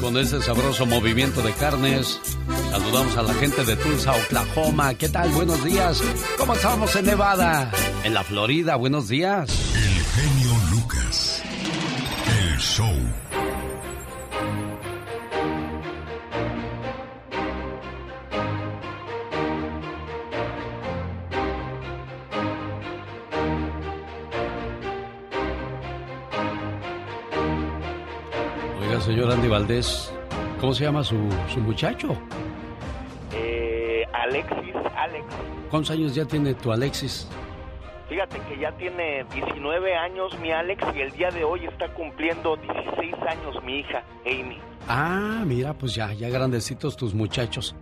Con 0.00 0.16
ese 0.18 0.40
sabroso 0.40 0.86
movimiento 0.86 1.42
de 1.42 1.52
carnes, 1.52 2.20
saludamos 2.70 3.16
a 3.16 3.22
la 3.22 3.34
gente 3.34 3.64
de 3.64 3.76
Tulsa, 3.76 4.12
Oklahoma. 4.12 4.94
¿Qué 4.94 5.08
tal? 5.08 5.30
Buenos 5.30 5.64
días. 5.64 6.02
¿Cómo 6.38 6.54
estamos 6.54 6.94
en 6.96 7.06
Nevada? 7.06 7.70
En 8.04 8.14
la 8.14 8.22
Florida, 8.22 8.76
buenos 8.76 9.08
días. 9.08 9.48
El 9.74 10.04
genio 10.04 10.52
Lucas. 10.70 11.42
El 12.38 12.58
show. 12.58 12.94
Señor 29.06 29.30
Andy 29.30 29.46
Valdés, 29.46 30.12
¿cómo 30.60 30.74
se 30.74 30.82
llama 30.82 31.04
su, 31.04 31.16
su 31.54 31.60
muchacho? 31.60 32.08
Eh, 33.32 34.04
Alexis, 34.12 34.74
Alex. 34.96 35.24
¿Cuántos 35.70 35.92
años 35.92 36.12
ya 36.12 36.24
tiene 36.24 36.54
tu 36.54 36.72
Alexis? 36.72 37.28
Fíjate 38.08 38.40
que 38.48 38.58
ya 38.58 38.72
tiene 38.72 39.24
19 39.32 39.94
años 39.94 40.36
mi 40.40 40.50
Alex 40.50 40.84
y 40.96 41.02
el 41.02 41.12
día 41.12 41.30
de 41.30 41.44
hoy 41.44 41.66
está 41.66 41.86
cumpliendo 41.94 42.56
16 42.56 43.14
años 43.28 43.62
mi 43.62 43.78
hija, 43.78 44.02
Amy. 44.26 44.58
Ah, 44.88 45.44
mira, 45.46 45.72
pues 45.72 45.94
ya, 45.94 46.12
ya 46.12 46.28
grandecitos 46.28 46.96
tus 46.96 47.14
muchachos. 47.14 47.76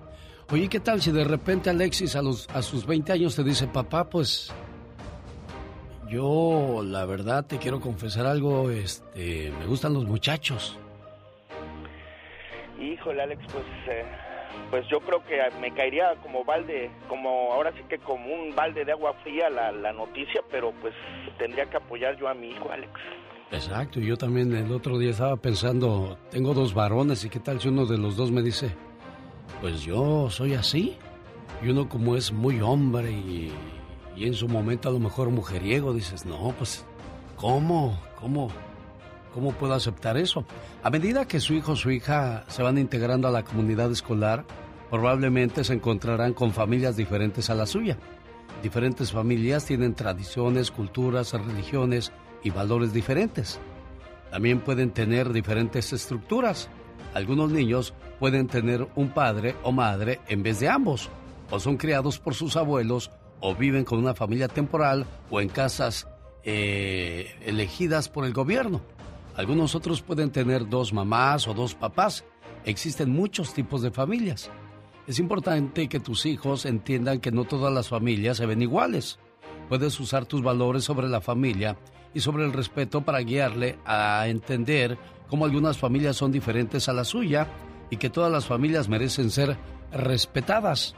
Oye, 0.52 0.68
¿qué 0.68 0.80
tal 0.80 1.00
si 1.00 1.10
de 1.10 1.24
repente 1.24 1.70
Alexis 1.70 2.16
a, 2.16 2.22
los, 2.22 2.50
a 2.50 2.60
sus 2.60 2.84
20 2.84 3.12
años 3.12 3.34
te 3.34 3.42
dice, 3.42 3.66
papá, 3.66 4.10
pues 4.10 4.52
yo 6.06 6.82
la 6.84 7.06
verdad 7.06 7.46
te 7.46 7.56
quiero 7.56 7.80
confesar 7.80 8.26
algo, 8.26 8.68
este, 8.70 9.50
me 9.58 9.64
gustan 9.64 9.94
los 9.94 10.04
muchachos. 10.04 10.78
Híjole, 12.80 13.22
Alex, 13.22 13.42
pues, 13.52 13.64
eh, 13.88 14.04
pues 14.70 14.86
yo 14.88 15.00
creo 15.00 15.24
que 15.24 15.38
me 15.60 15.72
caería 15.72 16.14
como 16.22 16.44
balde, 16.44 16.90
como 17.08 17.52
ahora 17.52 17.72
sí 17.72 17.82
que 17.88 17.98
como 17.98 18.32
un 18.32 18.54
balde 18.54 18.84
de 18.84 18.92
agua 18.92 19.14
fría 19.22 19.48
la, 19.50 19.72
la 19.72 19.92
noticia, 19.92 20.42
pero 20.50 20.72
pues 20.80 20.94
tendría 21.38 21.66
que 21.66 21.76
apoyar 21.76 22.16
yo 22.18 22.28
a 22.28 22.34
mi 22.34 22.50
hijo, 22.50 22.70
Alex. 22.70 22.92
Exacto, 23.50 24.00
yo 24.00 24.16
también 24.16 24.54
el 24.54 24.72
otro 24.72 24.98
día 24.98 25.10
estaba 25.10 25.36
pensando, 25.36 26.18
tengo 26.30 26.54
dos 26.54 26.74
varones 26.74 27.24
y 27.24 27.30
qué 27.30 27.38
tal 27.38 27.60
si 27.60 27.68
uno 27.68 27.86
de 27.86 27.98
los 27.98 28.16
dos 28.16 28.32
me 28.32 28.42
dice, 28.42 28.74
pues 29.60 29.82
yo 29.82 30.28
soy 30.30 30.54
así, 30.54 30.96
y 31.62 31.68
uno 31.68 31.88
como 31.88 32.16
es 32.16 32.32
muy 32.32 32.60
hombre 32.60 33.12
y, 33.12 33.52
y 34.16 34.26
en 34.26 34.34
su 34.34 34.48
momento 34.48 34.88
a 34.88 34.92
lo 34.92 34.98
mejor 34.98 35.30
mujeriego, 35.30 35.92
dices, 35.92 36.26
no, 36.26 36.52
pues, 36.58 36.84
¿cómo? 37.36 38.00
¿Cómo? 38.18 38.48
¿Cómo 39.34 39.50
puedo 39.50 39.74
aceptar 39.74 40.16
eso? 40.16 40.46
A 40.84 40.90
medida 40.90 41.26
que 41.26 41.40
su 41.40 41.54
hijo 41.54 41.72
o 41.72 41.76
su 41.76 41.90
hija 41.90 42.44
se 42.46 42.62
van 42.62 42.78
integrando 42.78 43.26
a 43.26 43.32
la 43.32 43.42
comunidad 43.42 43.90
escolar, 43.90 44.44
probablemente 44.90 45.64
se 45.64 45.74
encontrarán 45.74 46.34
con 46.34 46.52
familias 46.52 46.96
diferentes 46.96 47.50
a 47.50 47.56
la 47.56 47.66
suya. 47.66 47.98
Diferentes 48.62 49.10
familias 49.10 49.64
tienen 49.64 49.94
tradiciones, 49.94 50.70
culturas, 50.70 51.32
religiones 51.32 52.12
y 52.44 52.50
valores 52.50 52.92
diferentes. 52.92 53.58
También 54.30 54.60
pueden 54.60 54.92
tener 54.92 55.32
diferentes 55.32 55.92
estructuras. 55.92 56.68
Algunos 57.12 57.50
niños 57.50 57.92
pueden 58.20 58.46
tener 58.46 58.86
un 58.94 59.08
padre 59.08 59.56
o 59.64 59.72
madre 59.72 60.20
en 60.28 60.44
vez 60.44 60.60
de 60.60 60.68
ambos, 60.68 61.10
o 61.50 61.58
son 61.58 61.76
criados 61.76 62.20
por 62.20 62.34
sus 62.34 62.56
abuelos, 62.56 63.10
o 63.40 63.56
viven 63.56 63.84
con 63.84 63.98
una 63.98 64.14
familia 64.14 64.46
temporal 64.46 65.06
o 65.28 65.40
en 65.40 65.48
casas 65.48 66.06
eh, 66.44 67.34
elegidas 67.44 68.08
por 68.08 68.24
el 68.24 68.32
gobierno. 68.32 68.80
Algunos 69.36 69.74
otros 69.74 70.00
pueden 70.00 70.30
tener 70.30 70.68
dos 70.68 70.92
mamás 70.92 71.48
o 71.48 71.54
dos 71.54 71.74
papás. 71.74 72.24
Existen 72.64 73.10
muchos 73.10 73.52
tipos 73.52 73.82
de 73.82 73.90
familias. 73.90 74.50
Es 75.06 75.18
importante 75.18 75.88
que 75.88 76.00
tus 76.00 76.24
hijos 76.24 76.64
entiendan 76.64 77.20
que 77.20 77.32
no 77.32 77.44
todas 77.44 77.72
las 77.72 77.88
familias 77.88 78.36
se 78.38 78.46
ven 78.46 78.62
iguales. 78.62 79.18
Puedes 79.68 79.98
usar 79.98 80.24
tus 80.24 80.42
valores 80.42 80.84
sobre 80.84 81.08
la 81.08 81.20
familia 81.20 81.76
y 82.14 82.20
sobre 82.20 82.44
el 82.44 82.52
respeto 82.52 83.02
para 83.02 83.20
guiarle 83.20 83.78
a 83.84 84.28
entender 84.28 84.96
cómo 85.28 85.44
algunas 85.44 85.78
familias 85.78 86.16
son 86.16 86.30
diferentes 86.30 86.88
a 86.88 86.92
la 86.92 87.04
suya 87.04 87.48
y 87.90 87.96
que 87.96 88.10
todas 88.10 88.30
las 88.30 88.46
familias 88.46 88.88
merecen 88.88 89.30
ser 89.30 89.56
respetadas. 89.92 90.94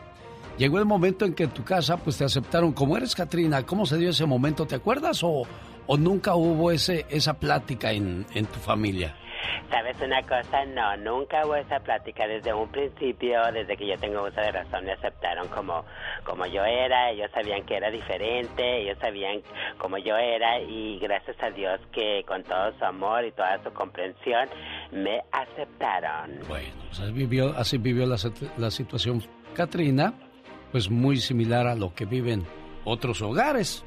Llegó 0.58 0.78
el 0.78 0.84
momento 0.84 1.24
en 1.24 1.34
que 1.34 1.44
en 1.44 1.50
tu 1.50 1.64
casa 1.64 1.96
pues 1.96 2.16
te 2.16 2.24
aceptaron 2.24 2.72
como 2.72 2.96
eres, 2.96 3.14
Katrina. 3.14 3.64
¿Cómo 3.64 3.86
se 3.86 3.98
dio 3.98 4.10
ese 4.10 4.24
momento? 4.24 4.66
¿Te 4.66 4.74
acuerdas 4.74 5.22
o, 5.22 5.42
o 5.86 5.96
nunca 5.96 6.34
hubo 6.34 6.70
ese, 6.70 7.06
esa 7.08 7.34
plática 7.34 7.92
en, 7.92 8.26
en 8.34 8.46
tu 8.46 8.58
familia? 8.58 9.14
¿Sabes 9.70 10.00
una 10.00 10.22
cosa? 10.22 10.64
No, 10.66 10.96
nunca 10.96 11.44
hubo 11.44 11.56
esa 11.56 11.80
plática 11.80 12.26
desde 12.26 12.52
un 12.52 12.70
principio, 12.70 13.40
desde 13.52 13.76
que 13.76 13.86
yo 13.86 13.96
tengo 13.98 14.22
uso 14.22 14.40
de 14.40 14.52
razón, 14.52 14.84
me 14.84 14.92
aceptaron 14.92 15.48
como, 15.48 15.84
como 16.24 16.46
yo 16.46 16.64
era, 16.64 17.10
ellos 17.10 17.30
sabían 17.34 17.64
que 17.64 17.76
era 17.76 17.90
diferente, 17.90 18.82
ellos 18.82 18.96
sabían 19.00 19.42
como 19.78 19.98
yo 19.98 20.16
era 20.16 20.60
y 20.60 20.98
gracias 21.00 21.36
a 21.42 21.50
Dios 21.50 21.80
que 21.92 22.24
con 22.26 22.44
todo 22.44 22.72
su 22.78 22.84
amor 22.84 23.24
y 23.24 23.32
toda 23.32 23.62
su 23.64 23.72
comprensión 23.72 24.48
me 24.92 25.22
aceptaron. 25.32 26.38
Bueno, 26.48 26.72
pues 26.88 27.00
así 27.00 27.12
vivió, 27.12 27.54
así 27.56 27.78
vivió 27.78 28.06
la, 28.06 28.16
la 28.56 28.70
situación 28.70 29.22
Katrina, 29.54 30.14
pues 30.70 30.90
muy 30.90 31.16
similar 31.16 31.66
a 31.66 31.74
lo 31.74 31.92
que 31.92 32.04
viven 32.04 32.44
otros 32.84 33.20
hogares. 33.20 33.84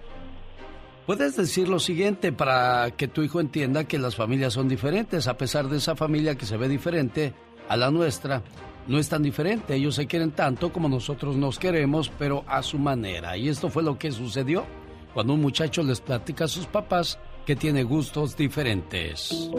Puedes 1.09 1.35
decir 1.35 1.67
lo 1.67 1.79
siguiente 1.79 2.31
para 2.31 2.91
que 2.91 3.07
tu 3.07 3.23
hijo 3.23 3.39
entienda 3.39 3.85
que 3.85 3.97
las 3.97 4.15
familias 4.15 4.53
son 4.53 4.69
diferentes, 4.69 5.27
a 5.27 5.39
pesar 5.39 5.67
de 5.67 5.77
esa 5.77 5.95
familia 5.95 6.35
que 6.35 6.45
se 6.45 6.55
ve 6.55 6.69
diferente 6.69 7.33
a 7.67 7.75
la 7.77 7.89
nuestra. 7.89 8.43
No 8.85 8.99
es 8.99 9.09
tan 9.09 9.23
diferente, 9.23 9.73
ellos 9.73 9.95
se 9.95 10.05
quieren 10.05 10.29
tanto 10.29 10.71
como 10.71 10.87
nosotros 10.87 11.35
nos 11.35 11.57
queremos, 11.57 12.11
pero 12.19 12.43
a 12.45 12.61
su 12.61 12.77
manera. 12.77 13.35
Y 13.37 13.49
esto 13.49 13.69
fue 13.69 13.81
lo 13.81 13.97
que 13.97 14.11
sucedió 14.11 14.67
cuando 15.11 15.33
un 15.33 15.41
muchacho 15.41 15.81
les 15.81 15.99
platica 15.99 16.45
a 16.45 16.47
sus 16.47 16.67
papás 16.67 17.17
que 17.43 17.55
tiene 17.55 17.81
gustos 17.81 18.37
diferentes. 18.37 19.49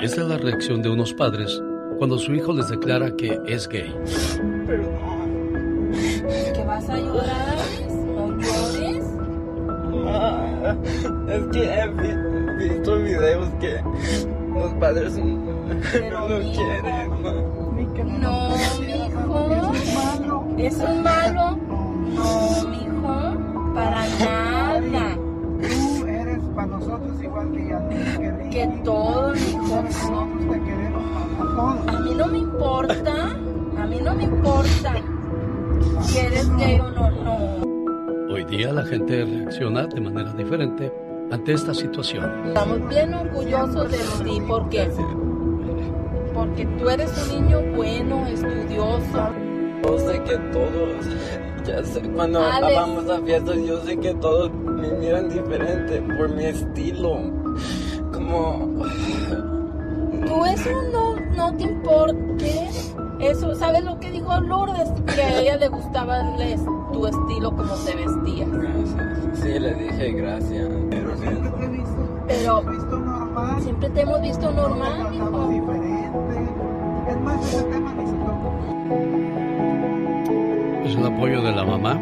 Esta 0.00 0.22
es 0.22 0.26
la 0.26 0.38
reacción 0.38 0.80
de 0.80 0.88
unos 0.88 1.12
padres 1.12 1.60
cuando 1.98 2.16
su 2.16 2.34
hijo 2.34 2.54
les 2.54 2.70
declara 2.70 3.14
que 3.14 3.38
es 3.46 3.68
gay. 3.68 3.94
¿Que 6.54 6.64
vas 6.64 6.88
a 6.88 6.96
llorar? 6.96 7.43
Es 11.28 11.42
que 11.52 11.62
he 11.74 11.86
visto 12.58 12.96
videos 12.96 13.48
que 13.60 13.80
los 14.54 14.72
padres 14.74 15.16
no 15.16 16.38
quieren. 16.52 17.10
No, 18.20 18.48
mijo. 18.80 19.72
¿Es 20.58 20.76
un 20.76 21.02
malo? 21.02 21.56
No, 22.14 22.68
mijo. 22.68 23.74
Para 23.74 24.06
nada. 24.18 25.16
Tú 25.60 26.06
eres 26.06 26.40
para 26.54 26.66
nosotros 26.68 27.22
igual 27.22 27.52
que 27.52 27.66
ella. 27.66 27.80
Que 28.50 28.66
todo, 28.84 29.32
mijo. 29.34 29.82
Nosotros 29.82 30.28
te 30.50 30.60
queremos 30.60 31.02
a 31.40 31.42
todos. 31.56 31.88
A 31.88 32.00
mí 32.00 32.14
no 32.14 32.26
me 32.28 32.38
importa. 32.38 33.14
A 33.78 33.86
mí 33.86 34.00
no 34.02 34.14
me 34.14 34.24
importa. 34.24 34.94
Si 36.02 36.18
eres 36.18 36.56
gay 36.56 36.80
o 36.80 36.90
no. 36.90 37.13
Hoy 38.44 38.58
día 38.58 38.72
la 38.72 38.84
gente 38.84 39.24
reacciona 39.24 39.86
de 39.86 40.00
manera 40.02 40.30
diferente 40.34 40.92
ante 41.30 41.54
esta 41.54 41.72
situación. 41.72 42.48
Estamos 42.48 42.88
bien 42.90 43.14
orgullosos 43.14 43.90
de 43.90 43.98
ti 44.22 44.42
porque 44.46 44.90
porque 46.34 46.66
tú 46.78 46.90
eres 46.90 47.10
un 47.32 47.46
niño 47.46 47.62
bueno, 47.74 48.26
estudioso. 48.26 49.30
Yo 49.82 49.98
sé 49.98 50.22
que 50.24 50.36
todos, 50.52 51.06
ya 51.66 51.82
sé, 51.84 52.02
cuando 52.10 52.40
vamos 52.40 53.08
a 53.08 53.18
fiestas, 53.22 53.56
yo 53.66 53.80
sé 53.82 53.96
que 53.98 54.12
todos 54.14 54.52
me 54.52 54.88
miran 54.92 55.30
diferente 55.30 56.02
por 56.18 56.28
mi 56.34 56.44
estilo. 56.44 57.20
Como. 58.12 58.84
Tú 60.26 60.44
eso 60.44 60.70
no, 60.92 61.16
no 61.34 61.56
te 61.56 61.62
importa. 61.62 62.44
Eso, 63.20 63.54
¿sabes 63.54 63.84
lo 63.84 63.98
que 64.00 64.10
dijo 64.10 64.38
Lourdes? 64.40 64.90
Que 65.14 65.22
a 65.22 65.40
ella 65.40 65.56
le 65.56 65.68
gustaba 65.68 66.22
tu 66.94 67.06
estilo, 67.06 67.50
como 67.50 67.74
te 67.74 67.96
vestías. 67.96 68.48
Sí, 69.34 69.58
le 69.58 69.74
dije 69.74 70.12
gracias. 70.12 70.68
Pero 72.26 72.62
siempre 73.60 73.90
te 73.90 74.00
hemos 74.00 74.22
visto 74.22 74.52
normal, 74.52 75.14
hijo. 75.14 75.50
Es 80.84 80.94
el 80.96 81.06
apoyo 81.06 81.42
de 81.42 81.52
la 81.52 81.64
mamá 81.64 82.00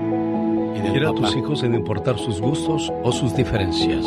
y 0.77 0.81
de 0.81 0.91
Quiere 0.91 1.07
a 1.07 1.15
tus 1.15 1.35
hijos 1.37 1.61
sin 1.61 1.75
importar 1.75 2.19
sus 2.19 2.41
gustos 2.41 2.93
o 3.03 3.13
sus 3.13 3.35
diferencias. 3.35 4.05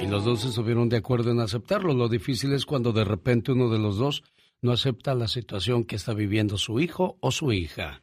Y 0.00 0.06
los 0.06 0.24
dos 0.24 0.40
se 0.42 0.48
estuvieron 0.48 0.88
de 0.88 0.98
acuerdo 0.98 1.30
en 1.30 1.40
aceptarlo. 1.40 1.94
Lo 1.94 2.08
difícil 2.08 2.52
es 2.52 2.66
cuando 2.66 2.92
de 2.92 3.04
repente 3.04 3.52
uno 3.52 3.70
de 3.70 3.78
los 3.78 3.96
dos 3.96 4.22
no 4.62 4.72
acepta 4.72 5.14
la 5.14 5.28
situación 5.28 5.84
que 5.84 5.96
está 5.96 6.14
viviendo 6.14 6.58
su 6.58 6.80
hijo 6.80 7.16
o 7.20 7.30
su 7.30 7.52
hija. 7.52 8.02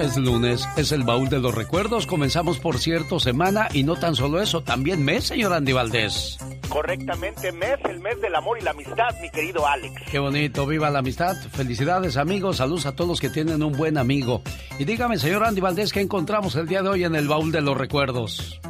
Es 0.00 0.16
lunes, 0.16 0.68
es 0.76 0.92
el 0.92 1.04
baúl 1.04 1.28
de 1.28 1.38
los 1.38 1.54
recuerdos. 1.54 2.06
Comenzamos, 2.06 2.58
por 2.58 2.78
cierto, 2.78 3.20
semana 3.20 3.68
y 3.72 3.84
no 3.84 3.96
tan 3.96 4.16
solo 4.16 4.40
eso, 4.42 4.62
también 4.62 5.04
mes, 5.04 5.24
señor 5.24 5.52
Andy 5.52 5.72
Valdés. 5.72 6.38
Correctamente, 6.68 7.52
mes, 7.52 7.78
el 7.88 8.00
mes 8.00 8.20
del 8.20 8.34
amor 8.34 8.58
y 8.58 8.62
la 8.62 8.72
amistad, 8.72 9.14
mi 9.20 9.30
querido 9.30 9.66
Alex. 9.66 9.94
Qué 10.10 10.18
bonito, 10.18 10.66
viva 10.66 10.90
la 10.90 10.98
amistad. 10.98 11.36
Felicidades, 11.52 12.16
amigos. 12.16 12.56
Saludos 12.56 12.86
a 12.86 12.96
todos 12.96 13.08
los 13.08 13.20
que 13.20 13.30
tienen 13.30 13.62
un 13.62 13.72
buen 13.72 13.96
amigo. 13.96 14.42
Y 14.78 14.84
dígame, 14.84 15.18
señor 15.18 15.44
Andy 15.44 15.60
Valdés, 15.60 15.92
¿qué 15.92 16.00
encontramos 16.00 16.56
el 16.56 16.66
día 16.66 16.82
de 16.82 16.88
hoy 16.88 17.04
en 17.04 17.14
el 17.14 17.28
baúl 17.28 17.52
de 17.52 17.60
los 17.60 17.76
recuerdos? 17.76 18.60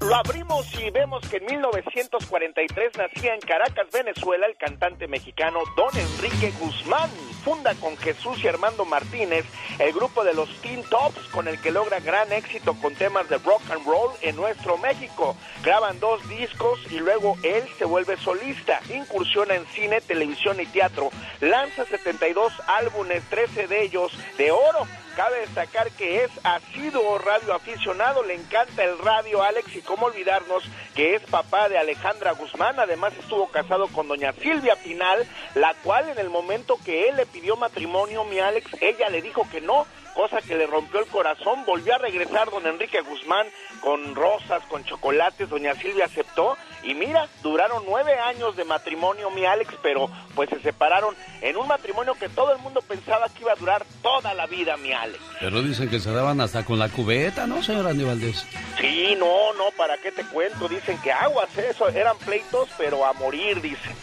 Lo 0.00 0.16
abrimos 0.16 0.66
y 0.80 0.90
vemos 0.90 1.26
que 1.28 1.36
en 1.36 1.46
1943 1.46 2.92
nacía 2.98 3.34
en 3.34 3.40
Caracas, 3.40 3.86
Venezuela, 3.92 4.46
el 4.46 4.56
cantante 4.56 5.06
mexicano 5.06 5.60
Don 5.76 5.96
Enrique 5.96 6.52
Guzmán. 6.58 7.10
Funda 7.44 7.74
con 7.74 7.96
Jesús 7.96 8.42
y 8.42 8.48
Armando 8.48 8.84
Martínez 8.84 9.44
el 9.78 9.92
grupo 9.92 10.24
de 10.24 10.34
los 10.34 10.48
Teen 10.60 10.82
Tops 10.84 11.26
con 11.32 11.48
el 11.48 11.60
que 11.60 11.70
logra 11.70 12.00
gran 12.00 12.32
éxito 12.32 12.74
con 12.74 12.94
temas 12.94 13.28
de 13.28 13.38
rock 13.38 13.62
and 13.70 13.84
roll 13.84 14.12
en 14.20 14.36
nuestro 14.36 14.78
México. 14.78 15.36
Graban 15.62 15.98
dos 16.00 16.26
discos 16.28 16.80
y 16.90 16.98
luego 16.98 17.36
él 17.42 17.64
se 17.78 17.84
vuelve 17.84 18.16
solista. 18.16 18.80
Incursiona 18.94 19.54
en 19.54 19.66
cine, 19.66 20.00
televisión 20.00 20.60
y 20.60 20.66
teatro. 20.66 21.10
Lanza 21.40 21.84
72 21.84 22.52
álbumes, 22.66 23.22
13 23.28 23.66
de 23.66 23.82
ellos 23.82 24.12
de 24.38 24.50
oro 24.52 24.86
Cabe 25.16 25.40
destacar 25.40 25.90
que 25.90 26.24
es 26.24 26.30
asiduo 26.42 27.18
radio 27.18 27.52
aficionado, 27.54 28.22
le 28.22 28.34
encanta 28.34 28.82
el 28.82 28.98
radio 28.98 29.42
Alex 29.42 29.76
y 29.76 29.82
cómo 29.82 30.06
olvidarnos 30.06 30.64
que 30.94 31.14
es 31.14 31.22
papá 31.24 31.68
de 31.68 31.76
Alejandra 31.76 32.32
Guzmán, 32.32 32.80
además 32.80 33.12
estuvo 33.18 33.48
casado 33.48 33.88
con 33.88 34.08
doña 34.08 34.32
Silvia 34.32 34.74
Pinal, 34.76 35.26
la 35.54 35.74
cual 35.82 36.08
en 36.08 36.18
el 36.18 36.30
momento 36.30 36.78
que 36.82 37.08
él 37.08 37.16
le 37.16 37.26
pidió 37.26 37.56
matrimonio, 37.56 38.24
mi 38.24 38.38
Alex, 38.38 38.70
ella 38.80 39.10
le 39.10 39.20
dijo 39.20 39.46
que 39.50 39.60
no, 39.60 39.86
cosa 40.14 40.40
que 40.40 40.56
le 40.56 40.66
rompió 40.66 41.00
el 41.00 41.06
corazón, 41.06 41.64
volvió 41.64 41.94
a 41.94 41.98
regresar 41.98 42.50
don 42.50 42.66
Enrique 42.66 43.00
Guzmán 43.00 43.46
con 43.80 44.14
rosas, 44.14 44.62
con 44.68 44.84
chocolates, 44.84 45.48
doña 45.48 45.74
Silvia 45.74 46.06
aceptó 46.06 46.56
y 46.82 46.94
mira, 46.94 47.28
duraron 47.42 47.84
nueve 47.86 48.18
años 48.18 48.56
de 48.56 48.64
matrimonio 48.64 49.30
mi 49.30 49.44
Alex, 49.44 49.74
pero 49.82 50.10
pues 50.34 50.50
se 50.50 50.60
separaron 50.60 51.14
en 51.40 51.56
un 51.56 51.68
matrimonio 51.68 52.14
que 52.14 52.28
todo 52.28 52.52
el 52.52 52.58
mundo 52.58 52.80
pensaba 52.82 53.28
que 53.28 53.42
iba 53.42 53.52
a 53.52 53.56
durar 53.56 53.84
toda 54.02 54.34
la 54.34 54.46
vida 54.46 54.76
mi 54.76 54.92
Alex. 54.92 55.22
Pero 55.40 55.62
dicen 55.62 55.88
que 55.88 56.00
se 56.00 56.12
daban 56.12 56.40
hasta 56.40 56.64
con 56.64 56.78
la 56.78 56.88
cubeta, 56.88 57.46
¿no, 57.46 57.62
señor 57.62 57.86
Andy 57.86 58.04
Valdés? 58.04 58.46
Sí, 58.80 59.14
no, 59.18 59.52
no, 59.54 59.70
¿para 59.76 59.98
qué 59.98 60.10
te 60.12 60.24
cuento? 60.24 60.68
Dicen 60.68 60.98
que 61.02 61.12
aguas, 61.12 61.56
eso, 61.56 61.88
eran 61.88 62.16
pleitos, 62.18 62.68
pero 62.76 63.04
a 63.04 63.12
morir, 63.12 63.60
dicen. 63.60 63.94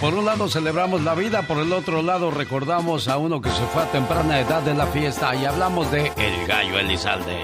Por 0.00 0.14
un 0.14 0.24
lado 0.24 0.48
celebramos 0.48 1.02
la 1.02 1.14
vida, 1.14 1.42
por 1.42 1.58
el 1.58 1.72
otro 1.72 2.02
lado 2.02 2.30
recordamos 2.30 3.08
a 3.08 3.18
uno 3.18 3.40
que 3.40 3.50
se 3.50 3.64
fue 3.66 3.82
a 3.82 3.90
temprana 3.90 4.40
edad 4.40 4.62
de 4.62 4.74
la 4.74 4.86
fiesta 4.86 5.34
y 5.34 5.44
hablamos 5.44 5.90
de 5.90 6.12
El 6.16 6.46
Gallo 6.46 6.78
Elizalde. 6.78 7.36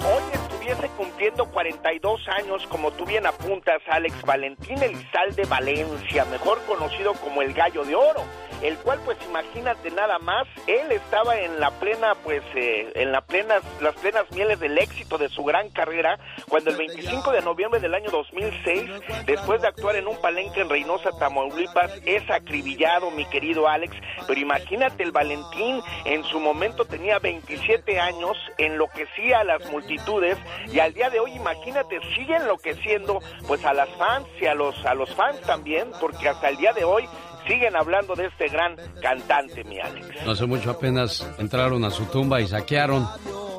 Hoy 0.00 0.22
estuviese 0.32 0.88
cumpliendo 0.96 1.46
42 1.46 2.20
años, 2.28 2.66
como 2.68 2.90
tú 2.92 3.04
bien 3.04 3.26
apuntas, 3.26 3.80
Alex 3.90 4.22
Valentín 4.22 4.82
Elizalde 4.82 5.44
Valencia, 5.44 6.24
mejor 6.26 6.60
conocido 6.66 7.12
como 7.14 7.42
El 7.42 7.52
Gallo 7.52 7.84
de 7.84 7.94
Oro 7.94 8.24
el 8.62 8.76
cual 8.78 9.00
pues 9.04 9.18
imagínate 9.28 9.90
nada 9.90 10.18
más, 10.18 10.46
él 10.66 10.92
estaba 10.92 11.36
en 11.38 11.60
la 11.60 11.70
plena 11.72 12.14
pues 12.22 12.42
eh, 12.54 12.92
en 12.94 13.12
la 13.12 13.20
plenas, 13.22 13.62
las 13.80 13.94
plenas 13.96 14.30
mieles 14.32 14.60
del 14.60 14.76
éxito 14.78 15.18
de 15.18 15.28
su 15.28 15.44
gran 15.44 15.70
carrera 15.70 16.18
cuando 16.48 16.70
el 16.70 16.76
25 16.76 17.32
de 17.32 17.42
noviembre 17.42 17.80
del 17.80 17.94
año 17.94 18.10
2006, 18.10 18.90
después 19.26 19.62
de 19.62 19.68
actuar 19.68 19.96
en 19.96 20.06
un 20.06 20.20
palenque 20.20 20.60
en 20.60 20.68
Reynosa, 20.68 21.10
Tamaulipas, 21.18 21.92
es 22.04 22.28
acribillado 22.30 23.10
mi 23.10 23.24
querido 23.26 23.68
Alex, 23.68 23.96
pero 24.26 24.40
imagínate 24.40 25.02
el 25.02 25.12
Valentín 25.12 25.80
en 26.04 26.24
su 26.24 26.40
momento 26.40 26.84
tenía 26.84 27.18
27 27.18 27.98
años, 27.98 28.36
enloquecía 28.58 29.40
a 29.40 29.44
las 29.44 29.70
multitudes 29.70 30.36
y 30.72 30.80
al 30.80 30.92
día 30.92 31.10
de 31.10 31.20
hoy 31.20 31.32
imagínate 31.32 32.00
sigue 32.14 32.36
enloqueciendo 32.36 33.20
pues 33.46 33.64
a 33.64 33.72
las 33.72 33.88
fans 33.90 34.26
y 34.40 34.46
a 34.46 34.54
los 34.54 34.84
a 34.84 34.94
los 34.94 35.14
fans 35.14 35.40
también, 35.42 35.90
porque 36.00 36.28
hasta 36.28 36.48
el 36.48 36.56
día 36.56 36.72
de 36.72 36.84
hoy 36.84 37.08
siguen 37.46 37.76
hablando 37.76 38.14
de 38.14 38.26
este 38.26 38.48
gran 38.48 38.76
cantante, 39.02 39.64
mi 39.64 39.78
Alex. 39.80 40.24
No 40.24 40.32
hace 40.32 40.46
mucho 40.46 40.70
apenas 40.70 41.26
entraron 41.38 41.84
a 41.84 41.90
su 41.90 42.04
tumba 42.06 42.40
y 42.40 42.48
saquearon 42.48 43.06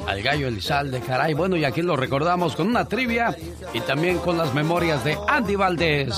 al 0.07 0.21
gallo 0.21 0.47
Elizalde, 0.47 1.01
caray. 1.01 1.33
Bueno, 1.33 1.55
y 1.55 1.65
aquí 1.65 1.81
lo 1.81 1.95
recordamos 1.95 2.55
con 2.55 2.67
una 2.67 2.85
trivia 2.85 3.35
y 3.73 3.81
también 3.81 4.17
con 4.19 4.38
las 4.38 4.53
memorias 4.53 5.03
de 5.03 5.17
Andy 5.27 5.55
Valdés. 5.55 6.15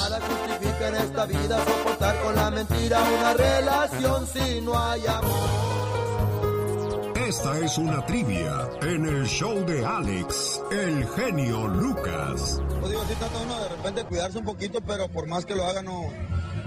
Esta 7.27 7.57
es 7.59 7.77
una 7.77 8.05
trivia 8.05 8.69
en 8.81 9.05
el 9.05 9.25
show 9.25 9.65
de 9.65 9.83
Alex, 9.83 10.61
el 10.71 11.07
genio 11.15 11.67
Lucas. 11.67 12.61
Pues 12.79 12.91
digo, 12.91 13.03
sí 13.07 13.15
trata 13.15 13.39
uno 13.43 13.59
de 13.59 13.69
repente 13.69 14.03
cuidarse 14.03 14.37
un 14.37 14.45
poquito, 14.45 14.81
pero 14.81 15.07
por 15.07 15.27
más 15.27 15.45
que 15.45 15.55
lo 15.55 15.65
haga 15.65 15.81
no 15.81 16.11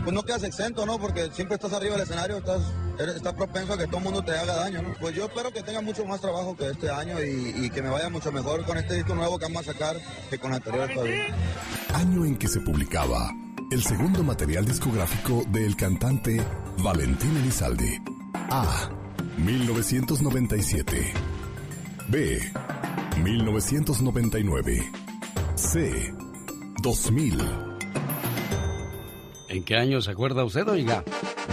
pues 0.06 0.14
no 0.14 0.22
quedas 0.22 0.44
exento, 0.44 0.86
¿no? 0.86 1.00
Porque 1.00 1.32
siempre 1.32 1.56
estás 1.56 1.72
arriba 1.72 1.94
del 1.94 2.04
escenario, 2.04 2.36
estás, 2.36 2.62
estás 3.16 3.34
propenso 3.34 3.72
a 3.72 3.76
que 3.76 3.88
todo 3.88 3.96
el 3.96 4.04
mundo 4.04 4.22
te 4.22 4.30
haga 4.38 4.54
daño, 4.54 4.80
¿no? 4.80 4.94
Pues 5.00 5.16
yo 5.16 5.24
espero 5.24 5.50
que 5.52 5.64
tenga 5.64 5.80
mucho 5.80 6.06
más 6.06 6.20
trabajo 6.20 6.56
que 6.56 6.70
este 6.70 6.88
año 6.88 7.16
y, 7.20 7.68
que 7.70 7.82
me 7.82 7.88
vaya 7.88 8.08
mucho 8.08 8.30
mejor 8.30 8.64
con 8.64 8.78
este 8.78 8.94
disco 8.94 9.16
nuevo 9.16 9.36
que 9.36 9.46
vamos 9.46 9.66
a 9.66 9.72
sacar 9.72 9.96
que 10.30 10.38
con 10.38 10.52
el 10.52 10.58
anterior 10.58 10.88
todavía. 10.94 11.34
Año 11.92 12.24
en 12.24 12.36
que 12.36 12.46
se 12.46 12.60
publicaba 12.60 13.34
el 13.72 13.82
segundo 13.82 14.22
material 14.22 14.64
discográfico 14.64 15.42
del 15.48 15.74
cantante 15.74 16.40
Valentín 16.78 17.36
Elizalde. 17.38 18.00
A. 18.48 18.88
1997. 19.38 21.14
B. 22.06 22.52
1999. 23.24 24.92
C. 25.56 26.14
2000. 26.80 27.65
¿En 29.56 29.64
qué 29.64 29.74
año 29.74 30.02
se 30.02 30.10
acuerda 30.10 30.44
usted, 30.44 30.68
oiga? 30.68 31.02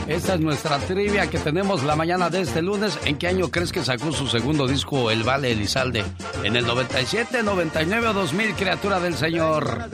Esta 0.08 0.34
es 0.34 0.40
nuestra 0.42 0.78
trivia 0.80 1.30
que 1.30 1.40
tenemos 1.40 1.84
la 1.84 1.96
mañana 1.96 2.30
de 2.30 2.42
este 2.42 2.62
lunes. 2.62 3.00
¿En 3.06 3.18
qué 3.18 3.28
año 3.30 3.50
crees 3.50 3.72
que 3.72 3.82
sacó 3.82 4.12
su 4.12 4.28
segundo 4.28 4.68
disco 4.68 5.10
El 5.10 5.24
Vale 5.24 5.54
Elizalde? 5.54 6.04
en 6.44 6.58
el 6.58 6.68
97, 6.68 7.42
99 7.44 8.08
o 8.10 8.14
2000, 8.14 8.56
criatura 8.56 9.00
del 9.00 9.14
Señor? 9.16 9.88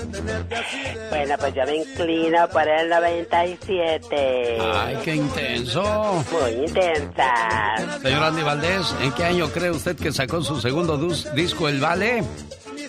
Bueno, 1.11 1.35
pues 1.37 1.53
yo 1.53 1.63
me 1.67 1.75
inclino 1.75 2.49
por 2.49 2.67
el 2.67 2.89
97. 2.89 4.57
Ay, 4.59 4.97
qué 5.03 5.15
intenso. 5.15 6.25
Muy 6.31 6.65
intensa. 6.65 7.99
Señor 8.01 8.23
Andy 8.23 8.41
Valdés, 8.41 8.95
¿en 9.03 9.11
qué 9.11 9.25
año 9.25 9.49
cree 9.49 9.69
usted 9.69 9.95
que 9.95 10.11
sacó 10.11 10.41
su 10.41 10.59
segundo 10.59 10.97
disco, 11.35 11.69
El 11.69 11.79
Vale? 11.79 12.23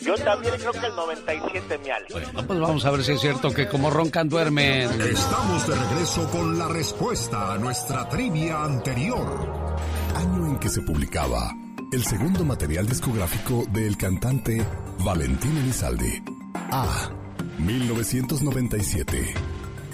Yo 0.00 0.14
también 0.16 0.54
creo 0.56 0.72
que 0.72 0.86
el 0.86 0.96
97, 0.96 1.78
mi 1.78 1.90
Ale. 1.90 2.06
Bueno, 2.10 2.46
pues 2.46 2.60
vamos 2.60 2.84
a 2.84 2.90
ver 2.90 3.04
si 3.04 3.12
es 3.12 3.20
cierto 3.20 3.52
que 3.52 3.68
como 3.68 3.90
roncan 3.90 4.28
duermen. 4.28 4.90
Estamos 5.00 5.66
de 5.66 5.74
regreso 5.74 6.28
con 6.30 6.58
la 6.58 6.68
respuesta 6.68 7.52
a 7.52 7.58
nuestra 7.58 8.08
trivia 8.08 8.64
anterior. 8.64 9.76
Año 10.16 10.46
en 10.46 10.58
que 10.58 10.68
se 10.68 10.80
publicaba 10.82 11.52
el 11.92 12.04
segundo 12.04 12.44
material 12.44 12.86
discográfico 12.86 13.64
del 13.70 13.96
cantante 13.96 14.64
Valentín 15.04 15.56
Elizalde. 15.58 16.22
A. 16.54 17.10
1997. 17.58 19.34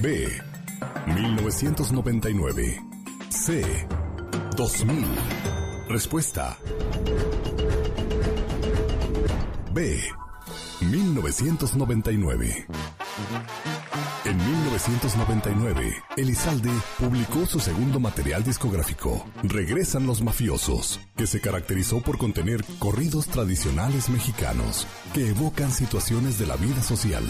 B. 0.00 0.28
1999. 1.06 2.82
C. 3.30 3.86
2000. 4.56 5.06
Respuesta. 5.88 6.58
B. 9.76 10.00
1999. 10.80 12.66
En 14.24 14.36
1999, 14.38 16.02
Elizalde 16.16 16.70
publicó 16.98 17.44
su 17.44 17.60
segundo 17.60 18.00
material 18.00 18.42
discográfico, 18.42 19.26
Regresan 19.42 20.06
los 20.06 20.22
Mafiosos, 20.22 20.98
que 21.14 21.26
se 21.26 21.42
caracterizó 21.42 22.00
por 22.00 22.16
contener 22.16 22.64
corridos 22.78 23.26
tradicionales 23.26 24.08
mexicanos 24.08 24.86
que 25.12 25.28
evocan 25.28 25.70
situaciones 25.70 26.38
de 26.38 26.46
la 26.46 26.56
vida 26.56 26.82
social, 26.82 27.24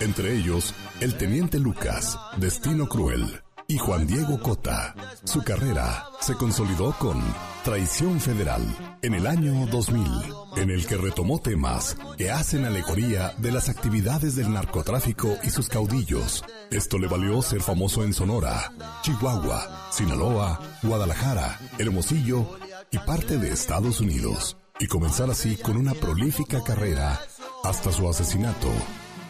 entre 0.00 0.34
ellos 0.38 0.74
El 1.00 1.18
Teniente 1.18 1.58
Lucas, 1.58 2.18
Destino 2.38 2.88
Cruel, 2.88 3.42
y 3.70 3.78
Juan 3.78 4.04
Diego 4.04 4.40
Cota. 4.40 4.96
Su 5.22 5.44
carrera 5.44 6.06
se 6.20 6.34
consolidó 6.34 6.92
con 6.98 7.22
Traición 7.62 8.18
Federal 8.18 8.62
en 9.00 9.14
el 9.14 9.28
año 9.28 9.64
2000, 9.66 10.08
en 10.56 10.70
el 10.70 10.86
que 10.86 10.96
retomó 10.96 11.38
temas 11.38 11.96
que 12.16 12.30
hacen 12.30 12.64
alegoría 12.64 13.34
de 13.38 13.52
las 13.52 13.68
actividades 13.68 14.36
del 14.36 14.52
narcotráfico 14.52 15.36
y 15.42 15.50
sus 15.50 15.68
caudillos. 15.68 16.44
Esto 16.70 16.98
le 16.98 17.08
valió 17.08 17.40
ser 17.42 17.60
famoso 17.60 18.04
en 18.04 18.12
Sonora, 18.12 18.72
Chihuahua, 19.02 19.88
Sinaloa, 19.92 20.60
Guadalajara, 20.82 21.58
Hermosillo 21.78 22.58
y 22.90 22.98
parte 22.98 23.38
de 23.38 23.52
Estados 23.52 24.00
Unidos, 24.00 24.56
y 24.78 24.86
comenzar 24.86 25.30
así 25.30 25.56
con 25.56 25.76
una 25.76 25.94
prolífica 25.94 26.62
carrera 26.62 27.20
hasta 27.64 27.92
su 27.92 28.08
asesinato 28.08 28.68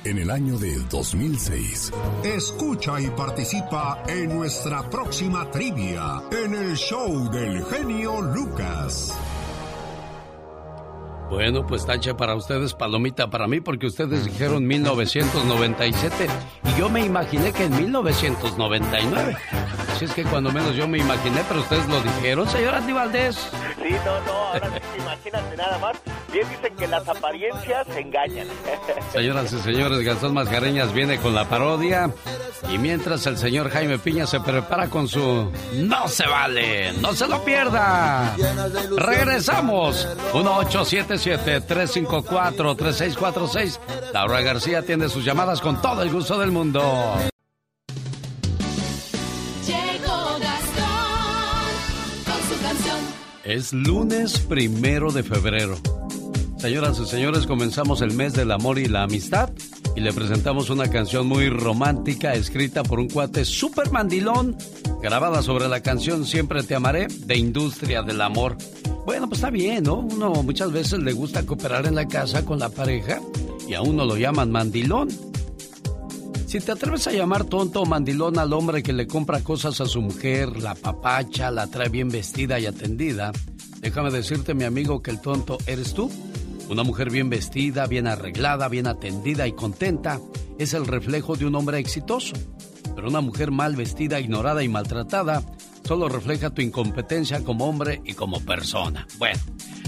en 0.05 0.19
el 0.19 0.31
año 0.31 0.59
del 0.59 0.89
2006. 0.89 1.93
Escucha 2.25 3.01
y 3.01 3.11
participa 3.11 4.03
en 4.07 4.35
nuestra 4.35 4.89
próxima 4.89 5.51
trivia 5.51 6.23
en 6.31 6.55
el 6.55 6.77
show 6.77 7.31
del 7.31 7.65
genio 7.67 8.21
Lucas. 8.23 9.13
Bueno, 11.31 11.65
pues 11.65 11.87
tacha 11.87 12.17
para 12.17 12.35
ustedes, 12.35 12.75
palomita 12.75 13.31
para 13.31 13.47
mí, 13.47 13.61
porque 13.61 13.87
ustedes 13.87 14.25
dijeron 14.25 14.67
1997 14.67 16.27
y 16.65 16.79
yo 16.79 16.89
me 16.91 17.05
imaginé 17.05 17.53
que 17.53 17.65
en 17.65 17.77
1999. 17.77 19.37
Así 19.93 20.07
es 20.07 20.13
que 20.13 20.25
cuando 20.25 20.51
menos 20.51 20.75
yo 20.75 20.89
me 20.89 20.99
imaginé, 20.99 21.43
pero 21.49 21.61
ustedes 21.61 21.87
lo 21.89 22.01
dijeron, 22.01 22.49
señor 22.49 22.75
Andy 22.75 22.93
Valdés. 22.93 23.37
Sí, 23.37 23.95
no, 24.05 24.21
no, 24.27 24.33
ahora 24.33 24.71
sí, 24.75 25.01
imagínate 25.01 25.57
nada 25.57 25.79
más. 25.79 25.97
Bien 26.33 26.49
dicen 26.49 26.77
que 26.77 26.87
las 26.87 27.09
apariencias 27.09 27.87
engañan. 27.97 28.47
Señoras 29.13 29.53
y 29.53 29.59
señores, 29.59 30.01
Gastón 30.01 30.35
Mascareñas 30.35 30.93
viene 30.93 31.19
con 31.19 31.35
la 31.35 31.49
parodia. 31.49 32.11
Y 32.71 32.79
mientras 32.79 33.27
el 33.27 33.37
señor 33.37 33.71
Jaime 33.71 33.99
Piña 33.99 34.27
se 34.27 34.39
prepara 34.39 34.89
con 34.89 35.09
su 35.09 35.51
No 35.75 36.07
se 36.09 36.27
vale, 36.27 36.93
no 37.01 37.13
se 37.15 37.27
lo 37.27 37.43
pierda. 37.45 38.37
Regresamos. 38.97 40.07
1877-354-3646. 41.21 43.79
Laura 44.13 44.43
García 44.43 44.81
atiende 44.81 45.09
sus 45.09 45.25
llamadas 45.25 45.61
con 45.61 45.81
todo 45.81 46.03
el 46.03 46.11
gusto 46.11 46.37
del 46.39 46.53
mundo. 46.53 46.83
Es 53.45 53.73
lunes 53.73 54.41
primero 54.41 55.11
de 55.11 55.23
febrero. 55.23 55.79
Señoras 56.59 57.01
y 57.01 57.07
señores, 57.07 57.47
comenzamos 57.47 58.03
el 58.03 58.13
mes 58.13 58.35
del 58.35 58.53
amor 58.53 58.79
y 58.79 58.87
la 58.87 59.03
amistad 59.03 59.51
y 59.97 60.01
le 60.01 60.13
presentamos 60.13 60.71
una 60.71 60.89
canción 60.89 61.27
muy 61.27 61.49
romántica 61.49 62.35
escrita 62.35 62.83
por 62.83 63.01
un 63.01 63.09
cuate 63.09 63.45
super 63.45 63.91
mandilón, 63.91 64.57
grabada 65.03 65.43
sobre 65.43 65.69
la 65.69 65.81
canción 65.81 66.25
Siempre 66.25 66.63
te 66.63 66.75
amaré 66.75 67.09
de 67.09 67.37
Industria 67.37 68.03
del 68.03 68.21
Amor. 68.21 68.57
Bueno, 69.05 69.29
pues 69.29 69.39
está 69.41 69.51
bien, 69.51 69.85
¿no? 69.85 69.97
Uno 69.97 70.43
muchas 70.43 70.73
veces 70.73 71.01
le 71.01 71.13
gusta 71.13 71.45
cooperar 71.45 71.87
en 71.87 71.95
la 71.95 72.07
casa 72.07 72.45
con 72.45 72.59
la 72.59 72.69
pareja 72.69 73.21
y 73.67 73.75
a 73.75 73.83
uno 73.83 74.05
lo 74.05 74.17
llaman 74.17 74.51
mandilón. 74.51 75.09
Si 76.47 76.59
te 76.59 76.73
atreves 76.73 77.07
a 77.07 77.13
llamar 77.13 77.45
tonto 77.45 77.83
o 77.83 77.87
mandilón 77.87 78.39
al 78.39 78.53
hombre 78.53 78.83
que 78.83 78.93
le 78.93 79.07
compra 79.07 79.41
cosas 79.41 79.81
a 79.81 79.87
su 79.87 80.03
mujer, 80.03 80.61
la 80.61 80.75
papacha, 80.75 81.51
la 81.51 81.69
trae 81.69 81.89
bien 81.89 82.09
vestida 82.09 82.59
y 82.59 82.67
atendida, 82.67 83.31
déjame 83.81 84.11
decirte, 84.11 84.55
mi 84.55 84.65
amigo, 84.65 85.01
que 85.01 85.13
el 85.13 85.21
tonto 85.21 85.59
eres 85.67 85.95
tú. 85.95 86.11
Una 86.71 86.85
mujer 86.85 87.11
bien 87.11 87.29
vestida, 87.29 87.89
bien 87.89 88.07
arreglada, 88.07 88.69
bien 88.69 88.87
atendida 88.87 89.49
y 89.49 89.53
contenta 89.53 90.21
es 90.57 90.73
el 90.73 90.87
reflejo 90.87 91.35
de 91.35 91.45
un 91.45 91.57
hombre 91.57 91.81
exitoso. 91.81 92.37
Pero 92.95 93.09
una 93.09 93.21
mujer 93.21 93.51
mal 93.51 93.75
vestida, 93.75 94.21
ignorada 94.21 94.63
y 94.63 94.69
maltratada 94.69 95.43
solo 95.83 96.09
refleja 96.09 96.51
tu 96.51 96.63
incompetencia 96.63 97.43
como 97.43 97.69
hombre 97.69 98.01
y 98.05 98.15
como 98.15 98.39
persona. 98.45 99.05
Bueno, 99.19 99.41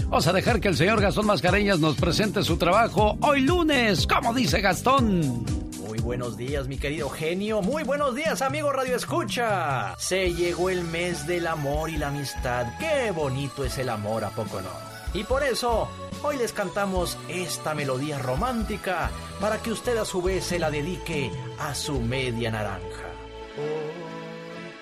vamos 0.09 0.27
a 0.27 0.33
dejar 0.33 0.59
que 0.59 0.67
el 0.67 0.75
señor 0.75 0.99
Gastón 0.99 1.25
Mascareñas 1.25 1.79
nos 1.79 1.95
presente 1.95 2.43
su 2.43 2.57
trabajo 2.57 3.17
hoy 3.21 3.39
lunes. 3.39 4.05
¿Cómo 4.05 4.33
dice 4.33 4.59
Gastón? 4.59 5.45
Muy 5.87 5.99
buenos 5.99 6.35
días, 6.35 6.67
mi 6.67 6.77
querido 6.77 7.07
genio. 7.07 7.61
Muy 7.61 7.83
buenos 7.83 8.13
días, 8.13 8.41
amigo 8.41 8.73
Radio 8.73 8.97
Escucha. 8.97 9.95
Se 9.97 10.33
llegó 10.33 10.69
el 10.69 10.83
mes 10.83 11.25
del 11.27 11.47
amor 11.47 11.89
y 11.89 11.95
la 11.95 12.09
amistad. 12.09 12.65
Qué 12.77 13.11
bonito 13.11 13.63
es 13.63 13.77
el 13.77 13.87
amor, 13.87 14.25
¿a 14.25 14.31
poco 14.31 14.61
no? 14.61 14.92
Y 15.13 15.23
por 15.23 15.43
eso, 15.43 15.87
hoy 16.23 16.37
les 16.37 16.53
cantamos 16.53 17.17
esta 17.27 17.75
melodía 17.75 18.17
romántica 18.19 19.11
para 19.39 19.61
que 19.61 19.71
usted 19.71 19.97
a 19.97 20.05
su 20.05 20.21
vez 20.21 20.45
se 20.45 20.59
la 20.59 20.71
dedique 20.71 21.31
a 21.59 21.75
su 21.75 21.99
media 21.99 22.51
naranja. 22.51 23.11
Hoy, 23.57 23.93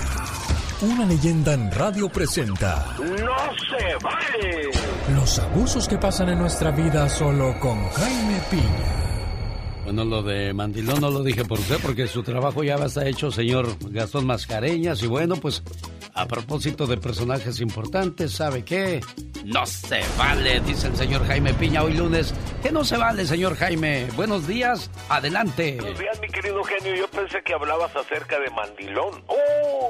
una 0.82 1.06
leyenda 1.06 1.54
en 1.54 1.72
radio 1.72 2.10
presenta. 2.10 2.96
¡No 3.00 3.06
se 3.08 3.96
vale! 4.04 4.70
Los 5.14 5.40
abusos 5.40 5.88
que 5.88 5.98
pasan 5.98 6.30
en 6.30 6.40
nuestra 6.40 6.72
vida 6.72 7.10
solo 7.10 7.60
con 7.60 7.90
Jaime 7.90 8.40
Piña. 8.52 9.06
Bueno, 9.86 10.04
lo 10.04 10.24
de 10.24 10.52
Mandilón 10.54 11.00
no 11.00 11.12
lo 11.12 11.24
dije 11.24 11.46
por 11.46 11.60
usted, 11.60 11.78
porque 11.82 12.08
su 12.08 12.24
trabajo 12.24 12.64
ya 12.64 12.74
está 12.76 13.08
hecho, 13.08 13.30
señor 13.32 13.68
Gastón 13.92 14.26
Mascareñas. 14.26 15.04
Y 15.04 15.08
bueno, 15.08 15.36
pues 15.36 15.62
a 16.16 16.26
propósito 16.26 16.88
de 16.88 16.98
personajes 16.98 17.60
importantes, 17.60 18.32
¿sabe 18.32 18.64
qué? 18.64 19.02
No 19.44 19.66
se 19.66 20.02
vale, 20.18 20.62
dice 20.62 20.88
el 20.88 20.96
señor 20.96 21.28
Jaime 21.28 21.54
Piña 21.54 21.84
hoy 21.84 21.94
lunes. 21.94 22.34
¿Qué 22.64 22.72
no 22.72 22.86
se 22.86 22.96
vale, 22.96 23.26
señor 23.26 23.58
Jaime? 23.58 24.08
Buenos 24.16 24.48
días, 24.48 24.90
adelante. 25.10 25.76
Buenos 25.80 26.00
días, 26.00 26.20
mi 26.22 26.30
querido 26.30 26.64
genio. 26.64 26.96
Yo 26.96 27.08
pensé 27.10 27.44
que 27.44 27.54
hablabas 27.54 27.94
acerca 27.96 28.40
de 28.40 28.50
mandilón. 28.50 29.24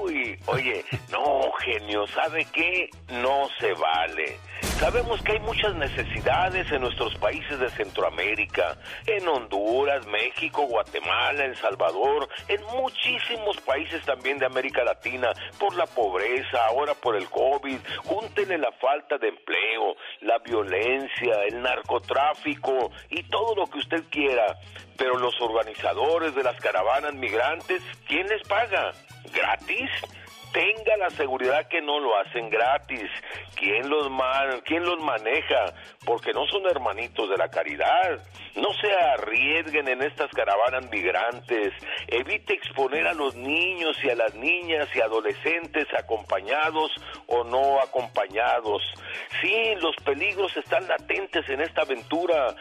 Uy, 0.02 0.38
oye, 0.48 0.84
no, 1.12 1.52
genio, 1.64 2.08
¿sabe 2.08 2.46
qué? 2.52 2.90
No 3.22 3.48
se 3.60 3.74
vale. 3.74 4.40
Sabemos 4.80 5.22
que 5.24 5.32
hay 5.32 5.40
muchas 5.40 5.74
necesidades 5.76 6.70
en 6.70 6.82
nuestros 6.82 7.16
países 7.16 7.58
de 7.60 7.70
Centroamérica, 7.70 8.78
en 9.08 9.26
Honduras, 9.26 10.06
México, 10.08 10.64
Guatemala, 10.64 11.46
El 11.46 11.56
Salvador, 11.56 12.28
en 12.50 12.62
muchísimos 12.66 13.56
países 13.62 14.04
también 14.04 14.38
de 14.38 14.46
América 14.46 14.84
Latina, 14.84 15.32
por 15.58 15.76
la 15.76 15.86
pobreza 15.86 16.66
ahora 16.68 16.94
por 16.94 17.16
el 17.16 17.30
COVID, 17.30 17.80
júntenle 18.04 18.58
la 18.58 18.74
falta 18.74 19.18
de 19.18 19.30
empleo, 19.30 19.96
la 20.22 20.40
violencia, 20.40 21.46
el 21.48 21.62
narcotráfico 21.62 22.92
y 23.10 23.24
todo 23.24 23.56
lo 23.56 23.68
que 23.68 23.80
usted 23.80 24.04
quiera. 24.10 24.60
Pero 24.98 25.18
los 25.18 25.40
organizadores 25.40 26.36
de 26.36 26.44
las 26.44 26.60
caravanas 26.60 27.14
migrantes, 27.14 27.82
¿quién 28.08 28.28
les 28.28 28.46
paga? 28.46 28.92
¿Gratis? 29.34 29.90
Tenga 30.56 30.96
la 30.96 31.10
seguridad 31.10 31.68
que 31.68 31.82
no 31.82 32.00
lo 32.00 32.18
hacen 32.18 32.50
gratis. 32.50 33.12
¿Quién 33.56 33.90
los, 33.90 34.10
man, 34.10 34.62
quién 34.64 34.86
los 34.86 35.04
maneja? 35.04 35.66
Porque 36.06 36.34
no 36.34 36.46
son 36.48 36.66
hermanitos 36.68 37.30
de 37.30 37.38
la 37.38 37.50
caridad. 37.50 38.20
No 38.56 38.70
se 38.80 38.94
arriesguen 38.94 39.88
en 39.88 40.02
estas 40.02 40.32
caravanas 40.32 40.90
migrantes. 40.92 41.74
Evite 42.08 42.54
exponer 42.54 43.08
a 43.08 43.14
los 43.14 43.36
niños 43.36 43.98
y 44.04 44.10
a 44.10 44.16
las 44.16 44.34
niñas 44.36 44.88
y 44.96 45.02
adolescentes 45.02 45.88
acompañados 45.98 46.92
o 47.28 47.44
no 47.44 47.82
acompañados. 47.82 48.82
Sí, 49.42 49.76
los 49.82 49.96
peligros 50.04 50.56
están 50.56 50.88
latentes 50.88 51.48
en 51.50 51.62
esta 51.62 51.82
aventura. 51.82 52.56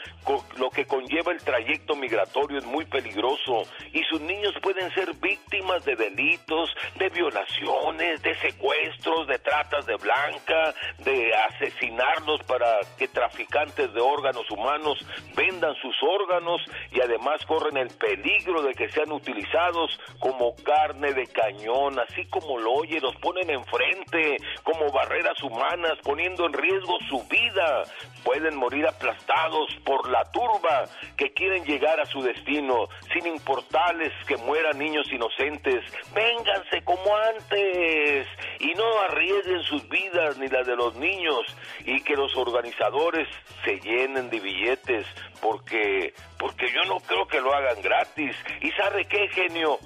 Lo 0.57 0.71
que 0.71 0.87
conlleva 0.87 1.33
el 1.33 1.43
trayecto 1.43 1.95
migratorio 1.95 2.59
es 2.59 2.65
muy 2.65 2.85
peligroso 2.87 3.63
y 3.93 4.03
sus 4.05 4.21
niños 4.21 4.55
pueden 4.63 4.93
ser 4.95 5.13
víctimas 5.15 5.85
de 5.85 5.97
delitos, 5.97 6.75
de 6.97 7.09
violaciones, 7.11 8.23
de 8.23 8.35
secuestros, 8.37 9.27
de 9.27 9.39
tratas 9.39 9.87
de 9.87 9.97
blanca, 9.97 10.75
de 10.99 11.35
asesinarlos 11.35 12.43
para 12.45 12.79
que 12.99 13.09
traficantes 13.35 13.93
de 13.93 14.01
órganos 14.01 14.49
humanos 14.51 14.99
vendan 15.37 15.75
sus 15.83 15.95
órganos 16.03 16.61
y 16.93 17.01
además 17.01 17.45
corren 17.47 17.77
el 17.77 17.89
peligro 17.89 18.63
de 18.63 18.73
que 18.75 18.89
sean 18.91 19.11
utilizados 19.11 19.99
como 20.21 20.55
carne 20.63 21.13
de 21.13 21.27
cañón, 21.27 21.99
así 21.99 22.25
como 22.27 22.59
lo 22.59 22.73
oye, 22.75 23.01
los 23.01 23.15
ponen 23.17 23.51
enfrente 23.51 24.37
como 24.63 24.91
barreras 24.93 25.43
humanas, 25.43 25.99
poniendo 26.05 26.47
en 26.47 26.53
riesgo 26.53 26.97
su 27.09 27.23
vida. 27.25 27.83
Pueden 28.25 28.57
morir 28.57 28.87
aplastados 28.87 29.69
por 29.85 30.09
la 30.11 30.25
turba 30.33 30.85
que 31.17 31.33
quieren 31.33 31.65
llegar 31.65 32.01
a 32.01 32.07
su 32.07 32.23
destino, 32.23 32.89
sin 33.13 33.27
importarles 33.27 34.13
que 34.27 34.37
mueran 34.39 34.79
niños 34.79 35.07
inocentes. 35.13 35.85
Vénganse 36.15 36.83
como 36.85 37.15
antes 37.17 38.27
y 38.61 38.73
no 38.75 39.01
arriesguen 39.09 39.63
sus 39.65 39.89
vidas 39.89 40.39
ni 40.39 40.49
las 40.49 40.67
de 40.67 40.77
los 40.77 40.97
niños 40.97 41.43
y 41.85 42.01
que 42.03 42.15
los 42.15 42.35
organizadores 42.37 43.29
se 43.65 43.79
llenen 43.81 44.31
de 44.31 44.41
billetes 44.41 45.07
porque 45.41 46.15
porque 46.39 46.67
yo 46.73 46.83
no 46.89 47.01
creo 47.01 47.27
que 47.27 47.41
lo 47.41 47.55
hagan 47.55 47.81
gratis. 47.83 48.37
¿Y 48.61 48.71
sabe 48.73 49.05
qué, 49.07 49.29
genio? 49.29 49.79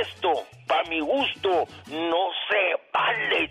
Esto, 0.00 0.30
para 0.66 0.88
mi 0.88 1.00
gusto, 1.00 1.66
no 1.90 2.28
se 2.48 2.80
vale. 2.92 3.50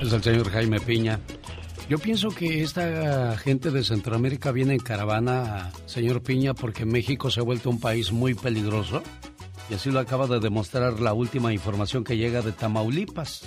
Es 0.00 0.12
el 0.12 0.22
señor 0.22 0.50
Jaime 0.50 0.80
Piña. 0.80 1.20
Yo 1.88 1.98
pienso 1.98 2.30
que 2.30 2.64
esta 2.64 3.36
gente 3.36 3.70
de 3.70 3.84
Centroamérica 3.84 4.50
viene 4.50 4.74
en 4.74 4.80
caravana, 4.80 5.70
señor 5.86 6.20
Piña, 6.20 6.52
porque 6.52 6.84
México 6.84 7.30
se 7.30 7.38
ha 7.38 7.44
vuelto 7.44 7.70
un 7.70 7.78
país 7.78 8.10
muy 8.10 8.34
peligroso. 8.34 9.04
Y 9.70 9.74
así 9.74 9.92
lo 9.92 10.00
acaba 10.00 10.26
de 10.26 10.40
demostrar 10.40 10.98
la 10.98 11.12
última 11.12 11.52
información 11.52 12.02
que 12.02 12.16
llega 12.16 12.42
de 12.42 12.50
Tamaulipas. 12.50 13.42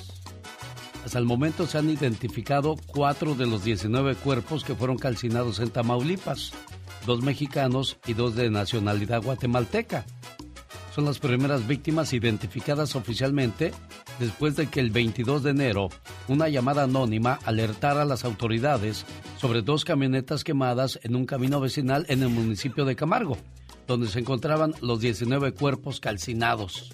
Hasta 1.03 1.19
el 1.19 1.25
momento 1.25 1.67
se 1.67 1.79
han 1.79 1.89
identificado 1.89 2.77
cuatro 2.87 3.35
de 3.35 3.45
los 3.45 3.65
19 3.65 4.15
cuerpos 4.15 4.63
que 4.63 4.75
fueron 4.75 4.97
calcinados 4.97 5.59
en 5.59 5.69
Tamaulipas, 5.69 6.53
dos 7.05 7.21
mexicanos 7.21 7.97
y 8.07 8.13
dos 8.13 8.35
de 8.35 8.49
nacionalidad 8.49 9.21
guatemalteca. 9.21 10.05
Son 10.95 11.03
las 11.03 11.19
primeras 11.19 11.67
víctimas 11.67 12.13
identificadas 12.13 12.95
oficialmente 12.95 13.73
después 14.19 14.55
de 14.55 14.67
que 14.67 14.79
el 14.79 14.91
22 14.91 15.43
de 15.43 15.51
enero 15.51 15.89
una 16.27 16.49
llamada 16.49 16.83
anónima 16.83 17.39
alertara 17.45 18.03
a 18.03 18.05
las 18.05 18.25
autoridades 18.25 19.05
sobre 19.37 19.61
dos 19.61 19.85
camionetas 19.85 20.43
quemadas 20.43 20.99
en 21.03 21.15
un 21.15 21.25
camino 21.25 21.59
vecinal 21.59 22.05
en 22.09 22.21
el 22.21 22.29
municipio 22.29 22.85
de 22.85 22.95
Camargo, 22.95 23.37
donde 23.87 24.07
se 24.07 24.19
encontraban 24.19 24.73
los 24.81 24.99
19 24.99 25.53
cuerpos 25.53 25.99
calcinados. 25.99 26.91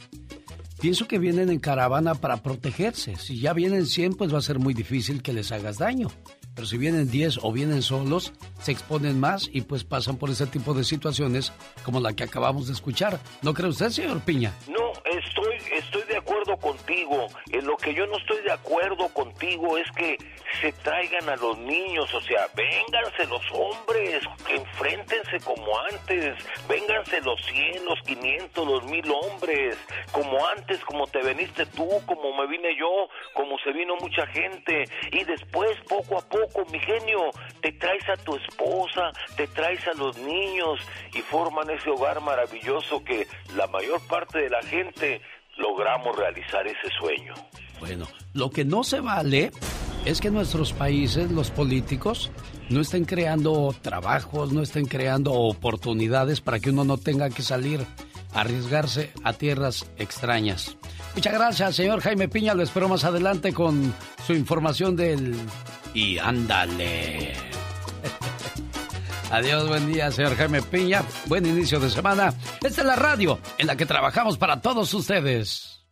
Pienso 0.80 1.08
que 1.08 1.20
vienen 1.20 1.50
en 1.50 1.60
caravana 1.60 2.16
para 2.16 2.44
protegerse. 2.44 3.16
Si 3.16 3.40
ya 3.40 3.54
vienen 3.54 3.86
100, 3.86 4.14
pues 4.14 4.34
va 4.34 4.40
a 4.40 4.42
ser 4.42 4.60
muy 4.60 4.74
difícil 4.74 5.22
que 5.24 5.34
les 5.34 5.52
hagas 5.52 5.78
daño. 5.78 6.10
Pero 6.54 6.68
si 6.68 6.78
vienen 6.78 7.10
10 7.10 7.40
o 7.44 7.52
vienen 7.52 7.82
solos, 7.82 8.34
se 8.62 8.72
exponen 8.72 9.20
más 9.20 9.50
y 9.52 9.62
pues 9.62 9.84
pasan 9.84 10.18
por 10.18 10.30
ese 10.30 10.48
tipo 10.48 10.74
de 10.74 10.84
situaciones 10.84 11.52
como 11.84 12.00
la 12.00 12.14
que 12.14 12.24
acabamos 12.24 12.68
de 12.68 12.74
escuchar. 12.74 13.20
¿No 13.42 13.54
cree 13.54 13.70
usted, 13.70 13.90
señor 13.90 14.22
Piña? 14.22 14.54
No, 14.68 14.94
estoy, 15.06 15.56
estoy 15.78 16.04
acuerdo 16.36 16.58
contigo. 16.58 17.28
En 17.52 17.65
lo 17.65 17.78
que 17.78 17.93
yo 17.93 18.06
no 18.08 18.17
estoy 18.17 18.41
de 18.41 18.52
acuerdo 18.52 19.08
contigo 19.10 19.78
es 19.78 19.89
que 19.91 20.17
se 20.62 20.71
traigan 20.71 21.30
a 21.30 21.36
los 21.36 21.58
niños, 21.60 22.13
o 22.13 22.21
sea, 22.21 22.48
vénganse 22.56 23.26
los 23.28 23.43
hombres, 23.52 24.21
enfréntense 24.50 25.39
como 25.43 25.78
antes, 25.80 26.36
vénganse 26.67 27.21
los 27.21 27.39
100, 27.45 27.86
los 27.86 28.00
500, 28.02 28.67
los 28.67 28.84
mil 28.86 29.06
hombres, 29.12 29.78
como 30.12 30.45
antes, 30.48 30.80
como 30.86 31.08
te 31.08 31.21
veniste 31.21 31.65
tú, 31.67 31.89
como 32.06 32.36
me 32.38 32.48
vine 32.48 32.76
yo, 32.78 33.08
como 33.34 33.58
se 33.60 33.71
vino 33.71 33.95
mucha 33.98 34.26
gente, 34.28 34.86
y 35.12 35.24
después, 35.24 35.78
poco 35.88 36.17
a 36.17 36.21
poco, 36.21 36.65
mi 36.71 36.80
genio, 36.80 37.32
te 37.62 37.71
traes 37.74 38.08
a 38.10 38.17
tu 38.17 38.36
esposa, 38.36 39.12
te 39.36 39.48
traes 39.48 39.86
a 39.88 39.93
los 39.93 40.17
niños 40.17 40.80
y 41.13 41.21
forman 41.21 41.69
ese 41.69 41.89
hogar 41.89 42.21
maravilloso 42.21 43.04
que 43.04 43.28
la 43.56 43.67
mayor 43.67 44.06
parte 44.08 44.39
de 44.39 44.50
la 44.50 44.62
gente 44.63 45.21
logramos 45.58 46.15
realizar 46.15 46.65
ese 46.68 46.89
sueño. 47.00 47.34
Bueno, 47.80 48.08
lo 48.34 48.50
que 48.50 48.65
no 48.65 48.84
se 48.84 49.00
vale 49.00 49.52
es 50.06 50.22
que 50.22 50.32
nuestros 50.32 50.74
países, 50.74 51.32
los 51.32 51.52
políticos, 51.52 52.32
no 52.70 52.82
estén 52.82 53.06
creando 53.06 53.76
trabajos, 53.82 54.54
no 54.54 54.62
estén 54.62 54.86
creando 54.86 55.34
oportunidades 55.34 56.41
para 56.41 56.60
que 56.60 56.70
uno 56.70 56.84
no 56.84 56.98
tenga 56.98 57.30
que 57.30 57.41
salir 57.41 57.86
a 58.34 58.41
arriesgarse 58.41 59.12
a 59.24 59.34
tierras 59.34 59.89
extrañas. 59.98 60.78
Muchas 61.15 61.34
gracias, 61.34 61.76
señor 61.76 62.02
Jaime 62.02 62.28
Piña. 62.28 62.54
Lo 62.54 62.63
espero 62.63 62.89
más 62.89 63.04
adelante 63.04 63.54
con 63.54 63.94
su 64.26 64.34
información 64.34 64.96
del... 64.96 65.36
Y 65.94 66.18
ándale. 66.18 67.34
Adiós, 69.36 69.67
buen 69.67 69.91
día, 69.91 70.10
señor 70.12 70.38
Jaime 70.38 70.62
Piña. 70.62 71.04
Buen 71.26 71.45
inicio 71.45 71.78
de 71.78 71.89
semana. 71.89 72.34
Esta 72.63 72.82
es 72.82 72.88
la 72.88 72.95
radio 72.95 73.38
en 73.58 73.67
la 73.67 73.76
que 73.76 73.86
trabajamos 73.86 74.38
para 74.38 74.62
todos 74.62 74.93
ustedes. 74.93 75.86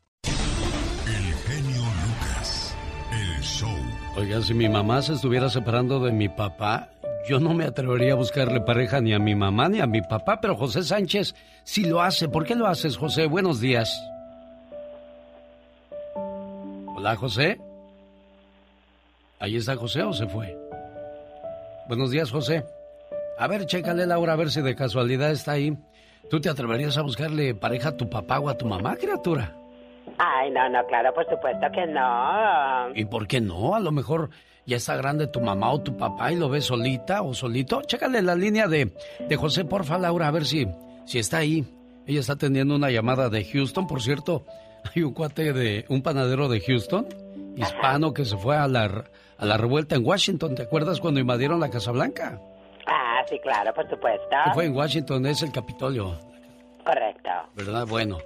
El 1.05 1.33
genio 1.33 1.81
Lucas, 1.81 2.73
el 3.11 3.41
show. 3.41 3.75
Oigan, 4.15 4.43
si 4.43 4.53
mi 4.53 4.69
mamá 4.69 5.01
se 5.01 5.15
estuviera 5.15 5.49
separando 5.49 5.99
de 5.99 6.13
mi 6.13 6.29
papá, 6.29 6.89
yo 7.27 7.41
no 7.41 7.53
me 7.53 7.65
atrevería 7.65 8.13
a 8.13 8.15
buscarle 8.15 8.61
pareja 8.61 9.01
ni 9.01 9.13
a 9.13 9.19
mi 9.19 9.35
mamá 9.35 9.67
ni 9.67 9.81
a 9.81 9.87
mi 9.87 10.01
papá, 10.01 10.39
pero 10.39 10.55
José 10.55 10.81
Sánchez 10.81 11.35
sí 11.65 11.83
lo 11.83 12.01
hace. 12.01 12.29
¿Por 12.29 12.45
qué 12.45 12.55
lo 12.55 12.65
haces, 12.65 12.95
José? 12.95 13.27
Buenos 13.27 13.59
días. 13.59 13.93
Hola, 16.15 17.17
José. 17.17 17.59
¿Ahí 19.37 19.57
está 19.57 19.75
José 19.75 20.01
o 20.03 20.13
se 20.13 20.27
fue? 20.27 20.57
Buenos 21.89 22.09
días, 22.09 22.31
José. 22.31 22.63
A 23.37 23.47
ver, 23.47 23.65
chécale, 23.65 24.05
Laura, 24.05 24.33
a 24.33 24.35
ver 24.35 24.51
si 24.51 24.61
de 24.61 24.75
casualidad 24.75 25.31
está 25.31 25.53
ahí. 25.53 25.75
¿Tú 26.29 26.39
te 26.39 26.49
atreverías 26.49 26.97
a 26.97 27.01
buscarle 27.01 27.55
pareja 27.55 27.89
a 27.89 27.97
tu 27.97 28.09
papá 28.09 28.39
o 28.39 28.49
a 28.49 28.57
tu 28.57 28.65
mamá, 28.65 28.95
criatura? 28.95 29.55
Ay, 30.17 30.51
no, 30.51 30.69
no, 30.69 30.85
claro, 30.87 31.13
por 31.13 31.27
supuesto 31.29 31.67
que 31.73 31.85
no. 31.87 32.95
¿Y 32.95 33.05
por 33.05 33.27
qué 33.27 33.41
no? 33.41 33.75
A 33.75 33.79
lo 33.79 33.91
mejor 33.91 34.29
ya 34.65 34.77
está 34.77 34.95
grande 34.95 35.27
tu 35.27 35.41
mamá 35.41 35.71
o 35.71 35.81
tu 35.81 35.97
papá 35.97 36.31
y 36.31 36.35
lo 36.35 36.49
ves 36.49 36.65
solita 36.65 37.21
o 37.21 37.33
solito. 37.33 37.81
Chécale 37.81 38.21
la 38.21 38.35
línea 38.35 38.67
de, 38.67 38.93
de 39.27 39.35
José, 39.35 39.65
porfa, 39.65 39.97
Laura, 39.97 40.27
a 40.27 40.31
ver 40.31 40.45
si, 40.45 40.67
si 41.05 41.19
está 41.19 41.37
ahí. 41.37 41.65
Ella 42.05 42.19
está 42.19 42.35
teniendo 42.35 42.75
una 42.75 42.91
llamada 42.91 43.29
de 43.29 43.43
Houston, 43.45 43.87
por 43.87 44.01
cierto. 44.01 44.45
Hay 44.95 45.03
un 45.03 45.13
cuate 45.13 45.53
de 45.53 45.85
un 45.89 46.01
panadero 46.01 46.49
de 46.49 46.59
Houston, 46.59 47.07
hispano, 47.55 48.13
que 48.13 48.25
se 48.25 48.37
fue 48.37 48.57
a 48.57 48.67
la, 48.67 49.05
a 49.37 49.45
la 49.45 49.57
revuelta 49.57 49.95
en 49.95 50.05
Washington. 50.05 50.55
¿Te 50.55 50.63
acuerdas 50.63 50.99
cuando 50.99 51.19
invadieron 51.19 51.59
la 51.59 51.69
Casa 51.69 51.91
Blanca? 51.91 52.39
Ah, 53.23 53.25
sí, 53.29 53.39
claro, 53.39 53.73
por 53.73 53.89
supuesto. 53.89 54.35
fue 54.53 54.65
en 54.65 54.75
Washington, 54.75 55.25
es 55.25 55.41
el 55.43 55.51
Capitolio. 55.51 56.17
Correcto. 56.85 57.29
¿Verdad? 57.55 57.87
Bueno, 57.87 58.17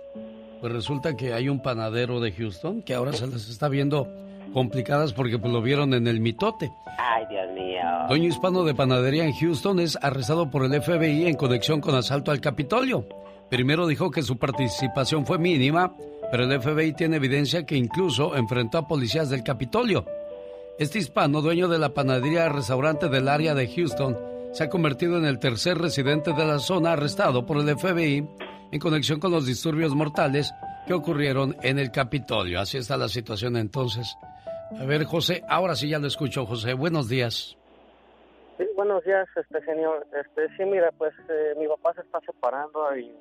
pues 0.60 0.73
resulta 0.73 1.15
que 1.15 1.33
hay 1.33 1.49
un 1.49 1.62
panadero 1.62 2.19
de 2.19 2.31
Houston 2.31 2.81
que 2.81 2.95
ahora 2.95 3.13
se 3.13 3.27
les 3.27 3.47
está 3.49 3.69
viendo 3.69 4.07
complicadas 4.53 5.13
porque 5.13 5.38
pues, 5.38 5.53
lo 5.53 5.62
vieron 5.62 5.93
en 5.93 6.07
el 6.07 6.19
mitote. 6.19 6.71
Ay, 6.97 7.25
Dios 7.29 7.51
mío. 7.53 7.81
Dueño 8.10 8.27
hispano 8.27 8.63
de 8.63 8.73
panadería 8.73 9.25
en 9.25 9.33
Houston 9.33 9.79
es 9.79 9.97
arrestado 10.01 10.49
por 10.49 10.65
el 10.65 10.81
FBI 10.81 11.27
en 11.27 11.36
conexión 11.36 11.79
con 11.79 11.93
asalto 11.93 12.31
al 12.31 12.41
Capitolio. 12.41 13.07
Primero 13.49 13.86
dijo 13.86 14.10
que 14.10 14.23
su 14.23 14.38
participación 14.38 15.25
fue 15.25 15.38
mínima, 15.38 15.95
pero 16.31 16.43
el 16.43 16.60
FBI 16.60 16.93
tiene 16.93 17.17
evidencia 17.17 17.65
que 17.65 17.75
incluso 17.75 18.36
enfrentó 18.36 18.79
a 18.79 18.88
policías 18.88 19.29
del 19.29 19.43
Capitolio. 19.43 20.05
Este 20.79 20.99
hispano, 20.99 21.41
dueño 21.41 21.67
de 21.67 21.77
la 21.79 21.89
panadería 21.89 22.49
restaurante 22.49 23.10
del 23.10 23.27
área 23.29 23.53
de 23.53 23.67
Houston, 23.67 24.17
se 24.58 24.63
ha 24.63 24.70
convertido 24.70 25.20
en 25.20 25.26
el 25.26 25.38
tercer 25.38 25.78
residente 25.78 26.34
de 26.34 26.43
la 26.43 26.58
zona 26.58 26.93
arrestado 26.93 27.46
por 27.46 27.58
el 27.58 27.78
FBI 27.78 28.28
en 28.72 28.80
conexión 28.80 29.20
con 29.20 29.30
los 29.30 29.46
disturbios 29.46 29.93
mortales 29.93 30.52
que 30.88 30.96
ocurrieron 30.96 31.56
en 31.62 31.78
el 31.78 31.91
Capitolio. 31.91 32.60
Así 32.60 32.80
está 32.80 32.98
la 32.98 33.08
situación 33.08 33.56
entonces. 33.56 34.17
A 34.76 34.84
ver, 34.84 35.04
José, 35.04 35.43
ahora 35.48 35.76
sí 35.76 35.89
ya 35.89 36.00
lo 36.00 36.08
escucho, 36.08 36.48
José. 36.48 36.74
Buenos 36.74 37.08
días. 37.08 37.56
Sí, 38.58 38.67
buenos 38.76 39.04
días, 39.04 39.28
este 39.36 39.63
señor. 39.63 40.08
Este, 40.20 40.48
sí, 40.58 40.65
mira, 40.65 40.91
pues 40.98 41.13
eh, 41.30 41.54
mi 41.60 41.67
papá 41.67 41.93
se 41.93 42.02
está 42.02 42.20
separando 42.22 42.98
y, 42.98 43.12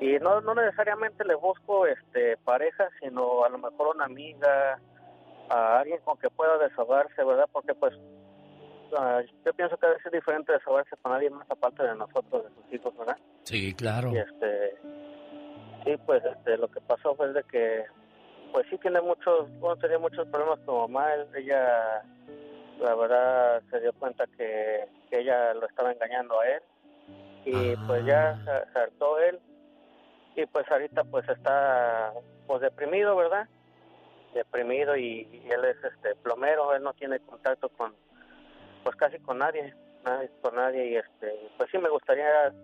y 0.00 0.16
no, 0.20 0.40
no 0.42 0.54
necesariamente 0.54 1.24
le 1.24 1.34
busco 1.34 1.88
este 1.88 2.36
pareja, 2.44 2.88
sino 3.00 3.44
a 3.44 3.48
lo 3.48 3.58
mejor 3.58 3.96
una 3.96 4.04
amiga, 4.04 4.78
a 5.48 5.80
alguien 5.80 5.98
con 6.04 6.16
que 6.18 6.30
pueda 6.30 6.56
desahogarse, 6.58 7.24
¿verdad? 7.24 7.48
Porque 7.50 7.74
pues 7.74 7.94
yo 8.90 9.52
pienso 9.54 9.76
que 9.76 9.86
es 10.04 10.12
diferente 10.12 10.52
desahogarse 10.52 10.96
con 11.02 11.12
alguien 11.12 11.34
más 11.34 11.50
aparte 11.50 11.82
de 11.82 11.94
nosotros, 11.96 12.44
de 12.44 12.50
sus 12.50 12.72
hijos, 12.72 12.96
¿verdad? 12.96 13.16
Sí, 13.42 13.74
claro. 13.74 14.12
Y 14.12 14.18
este, 14.18 14.76
sí, 15.84 15.96
pues 16.04 16.24
este, 16.24 16.56
lo 16.56 16.68
que 16.68 16.80
pasó 16.80 17.14
fue 17.14 17.32
de 17.32 17.42
que 17.44 17.84
pues 18.52 18.66
sí 18.70 18.78
tiene 18.78 19.00
muchos, 19.00 19.50
bueno, 19.58 19.76
tenía 19.76 19.98
muchos 19.98 20.26
problemas 20.28 20.58
con 20.60 20.92
mamá. 20.92 21.08
Ella, 21.36 22.02
la 22.80 22.94
verdad, 22.94 23.62
se 23.70 23.80
dio 23.80 23.92
cuenta 23.94 24.24
que, 24.36 24.88
ella 25.10 25.54
lo 25.54 25.66
estaba 25.66 25.92
engañando 25.92 26.40
a 26.40 26.48
él. 26.48 26.62
Y 27.44 27.76
pues 27.86 28.04
ya 28.04 28.38
se, 28.44 28.78
hartó 28.78 29.18
él. 29.18 29.38
Y 30.34 30.46
pues 30.46 30.70
ahorita 30.70 31.04
pues 31.04 31.28
está 31.28 32.12
pues 32.46 32.60
deprimido, 32.60 33.16
¿verdad? 33.16 33.48
Deprimido 34.34 34.96
y, 34.96 35.42
él 35.50 35.64
es 35.64 35.76
este 35.84 36.14
plomero, 36.16 36.74
él 36.74 36.82
no 36.82 36.92
tiene 36.94 37.20
contacto 37.20 37.68
con 37.70 37.94
pues 38.86 38.94
casi 38.94 39.18
con 39.18 39.38
nadie, 39.38 39.74
nadie 40.04 40.30
con 40.40 40.54
nadie 40.54 40.92
y 40.92 40.94
este 40.94 41.34
pues 41.56 41.68
sí 41.72 41.78
me 41.78 41.88
gustaría 41.88 42.54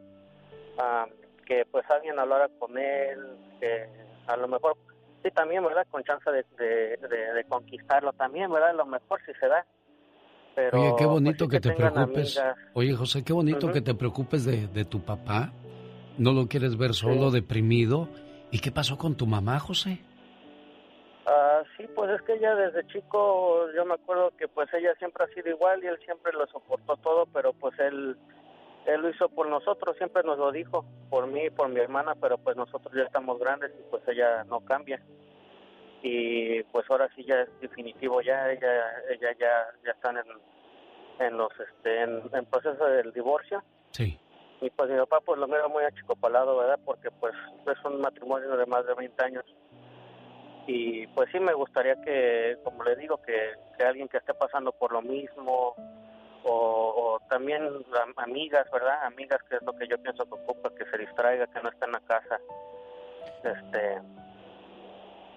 ah, 0.78 1.04
que 1.44 1.64
pues 1.68 1.84
alguien 1.90 2.16
hablara 2.16 2.48
con 2.60 2.78
él, 2.78 3.18
que 3.58 3.88
a 4.28 4.36
lo 4.36 4.46
mejor 4.46 4.76
sí 5.24 5.32
también, 5.32 5.64
¿verdad? 5.64 5.84
Con 5.90 6.04
chance 6.04 6.30
de, 6.30 6.44
de, 6.56 7.44
conquistarlo 7.48 8.12
también, 8.12 8.52
¿verdad? 8.52 8.70
A 8.70 8.74
lo 8.74 8.86
mejor 8.86 9.20
si 9.26 9.32
se 9.34 9.48
da. 9.48 9.66
Pero, 10.54 10.80
Oye, 10.80 10.90
qué 10.90 11.04
pues, 11.04 11.08
bonito 11.08 11.48
que, 11.48 11.58
te 11.58 11.72
preocupes. 11.72 12.40
Oye, 12.74 12.94
José, 12.94 13.24
qué 13.24 13.32
bonito 13.32 13.72
que 13.72 13.80
te 13.80 13.94
preocupes 13.94 14.44
de, 14.44 14.68
de, 14.68 14.84
tu 14.84 15.04
papá. 15.04 15.52
No 16.18 16.32
lo 16.32 16.46
quieres 16.46 16.78
ver 16.78 16.94
solo, 16.94 17.32
deprimido. 17.32 18.08
¿Y 18.52 18.60
qué 18.60 18.70
pasó 18.70 18.96
con 18.96 19.16
tu 19.16 19.26
mamá, 19.26 19.58
José? 19.58 19.98
Sí, 21.82 21.88
pues 21.96 22.10
es 22.10 22.22
que 22.22 22.34
ella 22.34 22.54
desde 22.54 22.86
chico, 22.86 23.66
yo 23.74 23.84
me 23.84 23.94
acuerdo 23.94 24.30
que 24.38 24.46
pues 24.46 24.72
ella 24.72 24.94
siempre 25.00 25.24
ha 25.24 25.34
sido 25.34 25.48
igual 25.50 25.82
y 25.82 25.88
él 25.88 25.98
siempre 26.04 26.32
lo 26.32 26.46
soportó 26.46 26.96
todo, 26.98 27.26
pero 27.26 27.52
pues 27.54 27.76
él 27.80 28.16
él 28.86 29.00
lo 29.00 29.08
hizo 29.08 29.28
por 29.28 29.48
nosotros, 29.48 29.96
siempre 29.96 30.22
nos 30.22 30.38
lo 30.38 30.52
dijo, 30.52 30.84
por 31.10 31.26
mí 31.26 31.46
y 31.46 31.50
por 31.50 31.68
mi 31.68 31.80
hermana, 31.80 32.14
pero 32.20 32.38
pues 32.38 32.56
nosotros 32.56 32.94
ya 32.94 33.02
estamos 33.02 33.38
grandes 33.40 33.72
y 33.78 33.82
pues 33.90 34.02
ella 34.06 34.44
no 34.44 34.60
cambia. 34.60 35.02
Y 36.02 36.62
pues 36.64 36.88
ahora 36.88 37.08
sí 37.16 37.24
ya 37.24 37.40
es 37.42 37.60
definitivo, 37.60 38.20
ya 38.20 38.52
ella 38.52 39.02
ella 39.10 39.32
ya 39.38 39.66
ya 39.84 39.90
están 39.90 40.18
en, 40.18 41.26
en 41.26 41.36
los 41.36 41.50
este 41.58 42.02
en, 42.02 42.46
proceso 42.46 42.84
del 42.84 43.12
divorcio. 43.12 43.62
Sí. 43.90 44.20
Y 44.60 44.70
pues 44.70 44.88
mi 44.88 44.96
papá 44.98 45.18
pues 45.20 45.40
lo 45.40 45.48
mira 45.48 45.66
muy 45.66 45.82
achicopalado, 45.82 46.58
¿verdad? 46.58 46.78
Porque 46.84 47.10
pues 47.10 47.34
es 47.66 47.84
un 47.84 48.00
matrimonio 48.00 48.56
de 48.56 48.66
más 48.66 48.86
de 48.86 48.94
20 48.94 49.24
años. 49.24 49.44
Y 50.66 51.06
pues 51.08 51.28
sí 51.32 51.40
me 51.40 51.54
gustaría 51.54 52.00
que, 52.02 52.56
como 52.62 52.84
le 52.84 52.96
digo, 52.96 53.20
que, 53.22 53.54
que 53.76 53.84
alguien 53.84 54.08
que 54.08 54.18
esté 54.18 54.32
pasando 54.34 54.72
por 54.72 54.92
lo 54.92 55.02
mismo, 55.02 55.74
o, 56.44 57.20
también 57.28 57.62
amigas, 58.16 58.66
¿verdad? 58.72 59.04
Amigas, 59.04 59.40
que 59.48 59.56
es 59.56 59.62
lo 59.62 59.72
que 59.74 59.86
yo 59.88 60.00
pienso 60.02 60.24
que 60.24 60.34
ocupa, 60.34 60.70
que 60.74 60.84
se 60.86 60.98
distraiga, 60.98 61.46
que 61.46 61.62
no 61.62 61.68
esté 61.68 61.84
en 61.84 61.92
la 61.92 62.00
casa. 62.00 62.40
Este, 63.44 64.00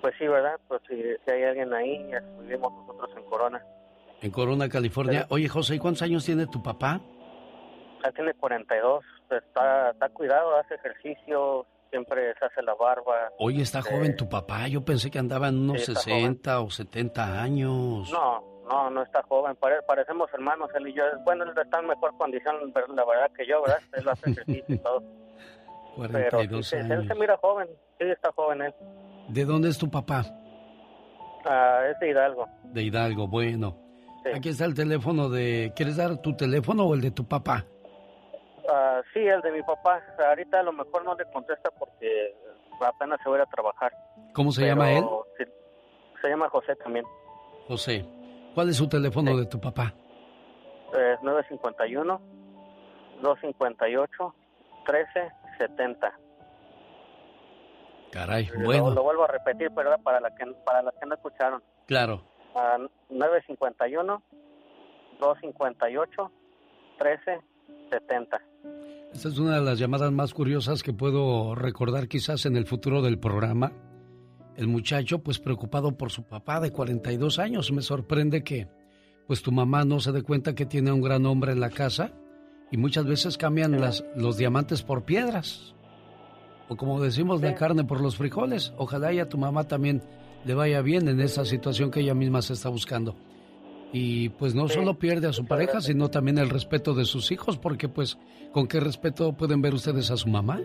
pues 0.01 0.13
sí, 0.17 0.27
¿verdad? 0.27 0.59
Pues 0.67 0.81
si, 0.87 1.31
hay 1.31 1.43
alguien 1.43 1.73
ahí, 1.73 2.11
vivimos 2.39 2.71
nosotros 2.73 3.09
en 3.15 3.23
Corona. 3.25 3.65
En 4.21 4.31
Corona, 4.31 4.69
California. 4.69 5.25
Oye, 5.29 5.47
José, 5.47 5.75
¿y 5.75 5.79
cuántos 5.79 6.03
años 6.03 6.25
tiene 6.25 6.47
tu 6.47 6.61
papá? 6.61 7.01
Él 8.03 8.13
tiene 8.13 8.33
42, 8.35 9.03
está, 9.31 9.91
está 9.91 10.09
cuidado, 10.09 10.55
hace 10.57 10.75
ejercicio, 10.75 11.65
siempre 11.95 12.33
se 12.37 12.45
hace 12.45 12.61
la 12.61 12.75
barba. 12.75 13.31
Oye, 13.39 13.61
está 13.61 13.79
este, 13.79 13.91
joven 13.91 14.15
tu 14.17 14.27
papá, 14.27 14.67
yo 14.67 14.83
pensé 14.83 15.09
que 15.09 15.17
andaba 15.17 15.47
en 15.47 15.59
unos 15.59 15.85
60 15.85 16.59
o 16.59 16.69
70 16.69 17.41
años. 17.41 18.11
No, 18.11 18.43
no, 18.69 18.89
no 18.89 19.01
está 19.01 19.23
joven, 19.23 19.57
parecemos 19.87 20.29
hermanos 20.33 20.69
él 20.75 20.89
y 20.89 20.93
yo. 20.93 21.03
Bueno, 21.23 21.45
él 21.45 21.51
está 21.57 21.79
en 21.79 21.87
mejor 21.87 22.15
condición, 22.17 22.55
la 22.73 23.05
verdad 23.05 23.31
que 23.33 23.47
yo, 23.47 23.61
¿verdad? 23.61 23.79
Él 23.93 24.09
hace 24.09 24.31
ejercicio 24.31 24.75
y 24.75 24.77
todo. 24.79 25.03
42 25.95 26.69
Pero 26.71 26.93
él 26.93 27.07
se 27.07 27.15
mira 27.15 27.37
joven, 27.37 27.69
sí 27.97 28.05
está 28.05 28.29
joven 28.33 28.61
él. 28.63 28.73
¿De 29.29 29.45
dónde 29.45 29.69
es 29.69 29.77
tu 29.77 29.89
papá? 29.89 30.25
Ah, 31.45 31.83
es 31.89 31.97
de 31.99 32.09
Hidalgo. 32.09 32.49
De 32.65 32.83
Hidalgo, 32.83 33.27
bueno. 33.29 33.77
Aquí 34.33 34.49
está 34.49 34.65
el 34.65 34.73
teléfono 34.73 35.29
de... 35.29 35.71
¿Quieres 35.75 35.95
dar 35.97 36.17
tu 36.17 36.35
teléfono 36.35 36.85
o 36.85 36.95
el 36.95 37.01
de 37.01 37.11
tu 37.11 37.25
papá? 37.27 37.65
Ah, 38.71 39.01
sí, 39.13 39.19
el 39.19 39.41
de 39.41 39.51
mi 39.51 39.61
papá. 39.63 40.01
Ahorita 40.27 40.59
a 40.59 40.63
lo 40.63 40.73
mejor 40.73 41.03
no 41.03 41.15
le 41.15 41.25
contesta 41.25 41.69
porque 41.77 42.35
apenas 42.81 43.19
se 43.23 43.29
va 43.29 43.35
a 43.35 43.39
ir 43.39 43.43
a 43.43 43.49
trabajar. 43.49 43.93
¿Cómo 44.33 44.51
se 44.51 44.65
llama 44.65 44.91
él? 44.91 45.05
se 46.21 46.29
llama 46.29 46.49
José 46.49 46.75
también. 46.77 47.05
José. 47.67 48.05
¿Cuál 48.55 48.69
es 48.69 48.77
su 48.77 48.87
teléfono 48.87 49.37
de 49.37 49.45
tu 49.45 49.59
papá? 49.59 49.93
Es 50.93 51.19
951-258-1370. 53.21 56.13
Caray, 58.11 58.49
bueno. 58.63 58.89
Lo, 58.91 59.03
vuelvo 59.03 59.25
a 59.25 59.27
repetir, 59.27 59.69
pero 59.75 59.95
para, 59.99 60.21
la 60.21 60.33
que, 60.33 60.45
para 60.65 60.81
las 60.81 60.95
que 60.95 61.05
no 61.05 61.15
escucharon. 61.15 61.61
Claro. 61.85 62.23
Uh, 62.55 62.87
951-258-1370. 67.91 68.41
Esta 69.13 69.29
es 69.29 69.37
una 69.37 69.55
de 69.55 69.61
las 69.61 69.79
llamadas 69.79 70.11
más 70.11 70.33
curiosas 70.33 70.83
que 70.83 70.93
puedo 70.93 71.55
recordar 71.55 72.07
quizás 72.07 72.45
en 72.45 72.57
el 72.57 72.65
futuro 72.65 73.01
del 73.01 73.17
programa 73.17 73.71
el 74.57 74.67
muchacho, 74.67 75.19
pues 75.19 75.39
preocupado 75.39 75.97
por 75.97 76.11
su 76.11 76.23
papá 76.23 76.59
de 76.59 76.71
42 76.71 77.39
años, 77.39 77.71
me 77.71 77.81
sorprende 77.81 78.43
que, 78.43 78.67
pues 79.27 79.41
tu 79.41 79.51
mamá 79.51 79.83
no 79.83 79.99
se 79.99 80.11
dé 80.11 80.21
cuenta 80.21 80.55
que 80.55 80.65
tiene 80.65 80.91
un 80.91 81.01
gran 81.01 81.25
hombre 81.25 81.51
en 81.51 81.59
la 81.59 81.69
casa 81.69 82.13
y 82.71 82.77
muchas 82.77 83.05
veces 83.05 83.37
cambian 83.37 83.79
las, 83.79 84.05
los 84.15 84.37
diamantes 84.37 84.81
por 84.81 85.03
piedras. 85.03 85.75
O 86.69 86.77
como 86.77 87.01
decimos, 87.01 87.41
la 87.41 87.53
carne 87.53 87.83
por 87.83 88.01
los 88.01 88.15
frijoles. 88.15 88.73
Ojalá 88.77 89.13
y 89.13 89.19
a 89.19 89.29
tu 89.29 89.37
mamá 89.37 89.65
también 89.65 90.01
le 90.45 90.55
vaya 90.55 90.81
bien 90.81 91.07
en 91.07 91.19
esa 91.19 91.45
situación 91.45 91.91
que 91.91 91.99
ella 91.99 92.15
misma 92.15 92.41
se 92.41 92.53
está 92.53 92.69
buscando. 92.69 93.15
Y 93.91 94.29
pues 94.29 94.55
no 94.55 94.67
solo 94.67 94.97
pierde 94.99 95.27
a 95.27 95.33
su 95.33 95.45
pareja, 95.45 95.79
sino 95.79 96.09
también 96.09 96.37
el 96.37 96.49
respeto 96.49 96.93
de 96.93 97.05
sus 97.05 97.31
hijos, 97.31 97.57
porque 97.57 97.87
pues, 97.87 98.17
¿con 98.51 98.67
qué 98.67 98.79
respeto 98.79 99.33
pueden 99.33 99.61
ver 99.61 99.73
ustedes 99.73 100.11
a 100.11 100.17
su 100.17 100.27
mamá? 100.27 100.59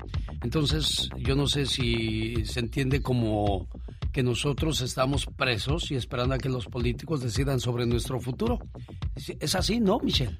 Entonces, 0.44 1.08
yo 1.18 1.34
no 1.34 1.48
sé 1.48 1.66
si 1.66 2.44
se 2.44 2.60
entiende 2.60 3.02
como 3.02 3.66
que 4.12 4.22
nosotros 4.22 4.82
estamos 4.82 5.26
presos 5.36 5.90
y 5.90 5.96
esperando 5.96 6.34
a 6.34 6.38
que 6.38 6.48
los 6.48 6.66
políticos 6.66 7.20
decidan 7.20 7.60
sobre 7.60 7.86
nuestro 7.86 8.20
futuro. 8.20 8.58
Es 9.40 9.54
así, 9.54 9.80
¿no, 9.80 9.98
Michelle? 10.00 10.38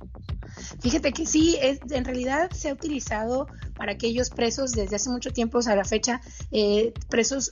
Fíjate 0.80 1.12
que 1.12 1.26
sí, 1.26 1.56
es, 1.60 1.80
en 1.90 2.04
realidad 2.04 2.50
se 2.50 2.70
ha 2.70 2.72
utilizado 2.72 3.48
para 3.76 3.92
aquellos 3.92 4.30
presos 4.30 4.72
desde 4.72 4.96
hace 4.96 5.10
mucho 5.10 5.30
tiempo 5.30 5.60
a 5.66 5.76
la 5.76 5.84
fecha, 5.84 6.20
eh, 6.50 6.92
presos 7.08 7.50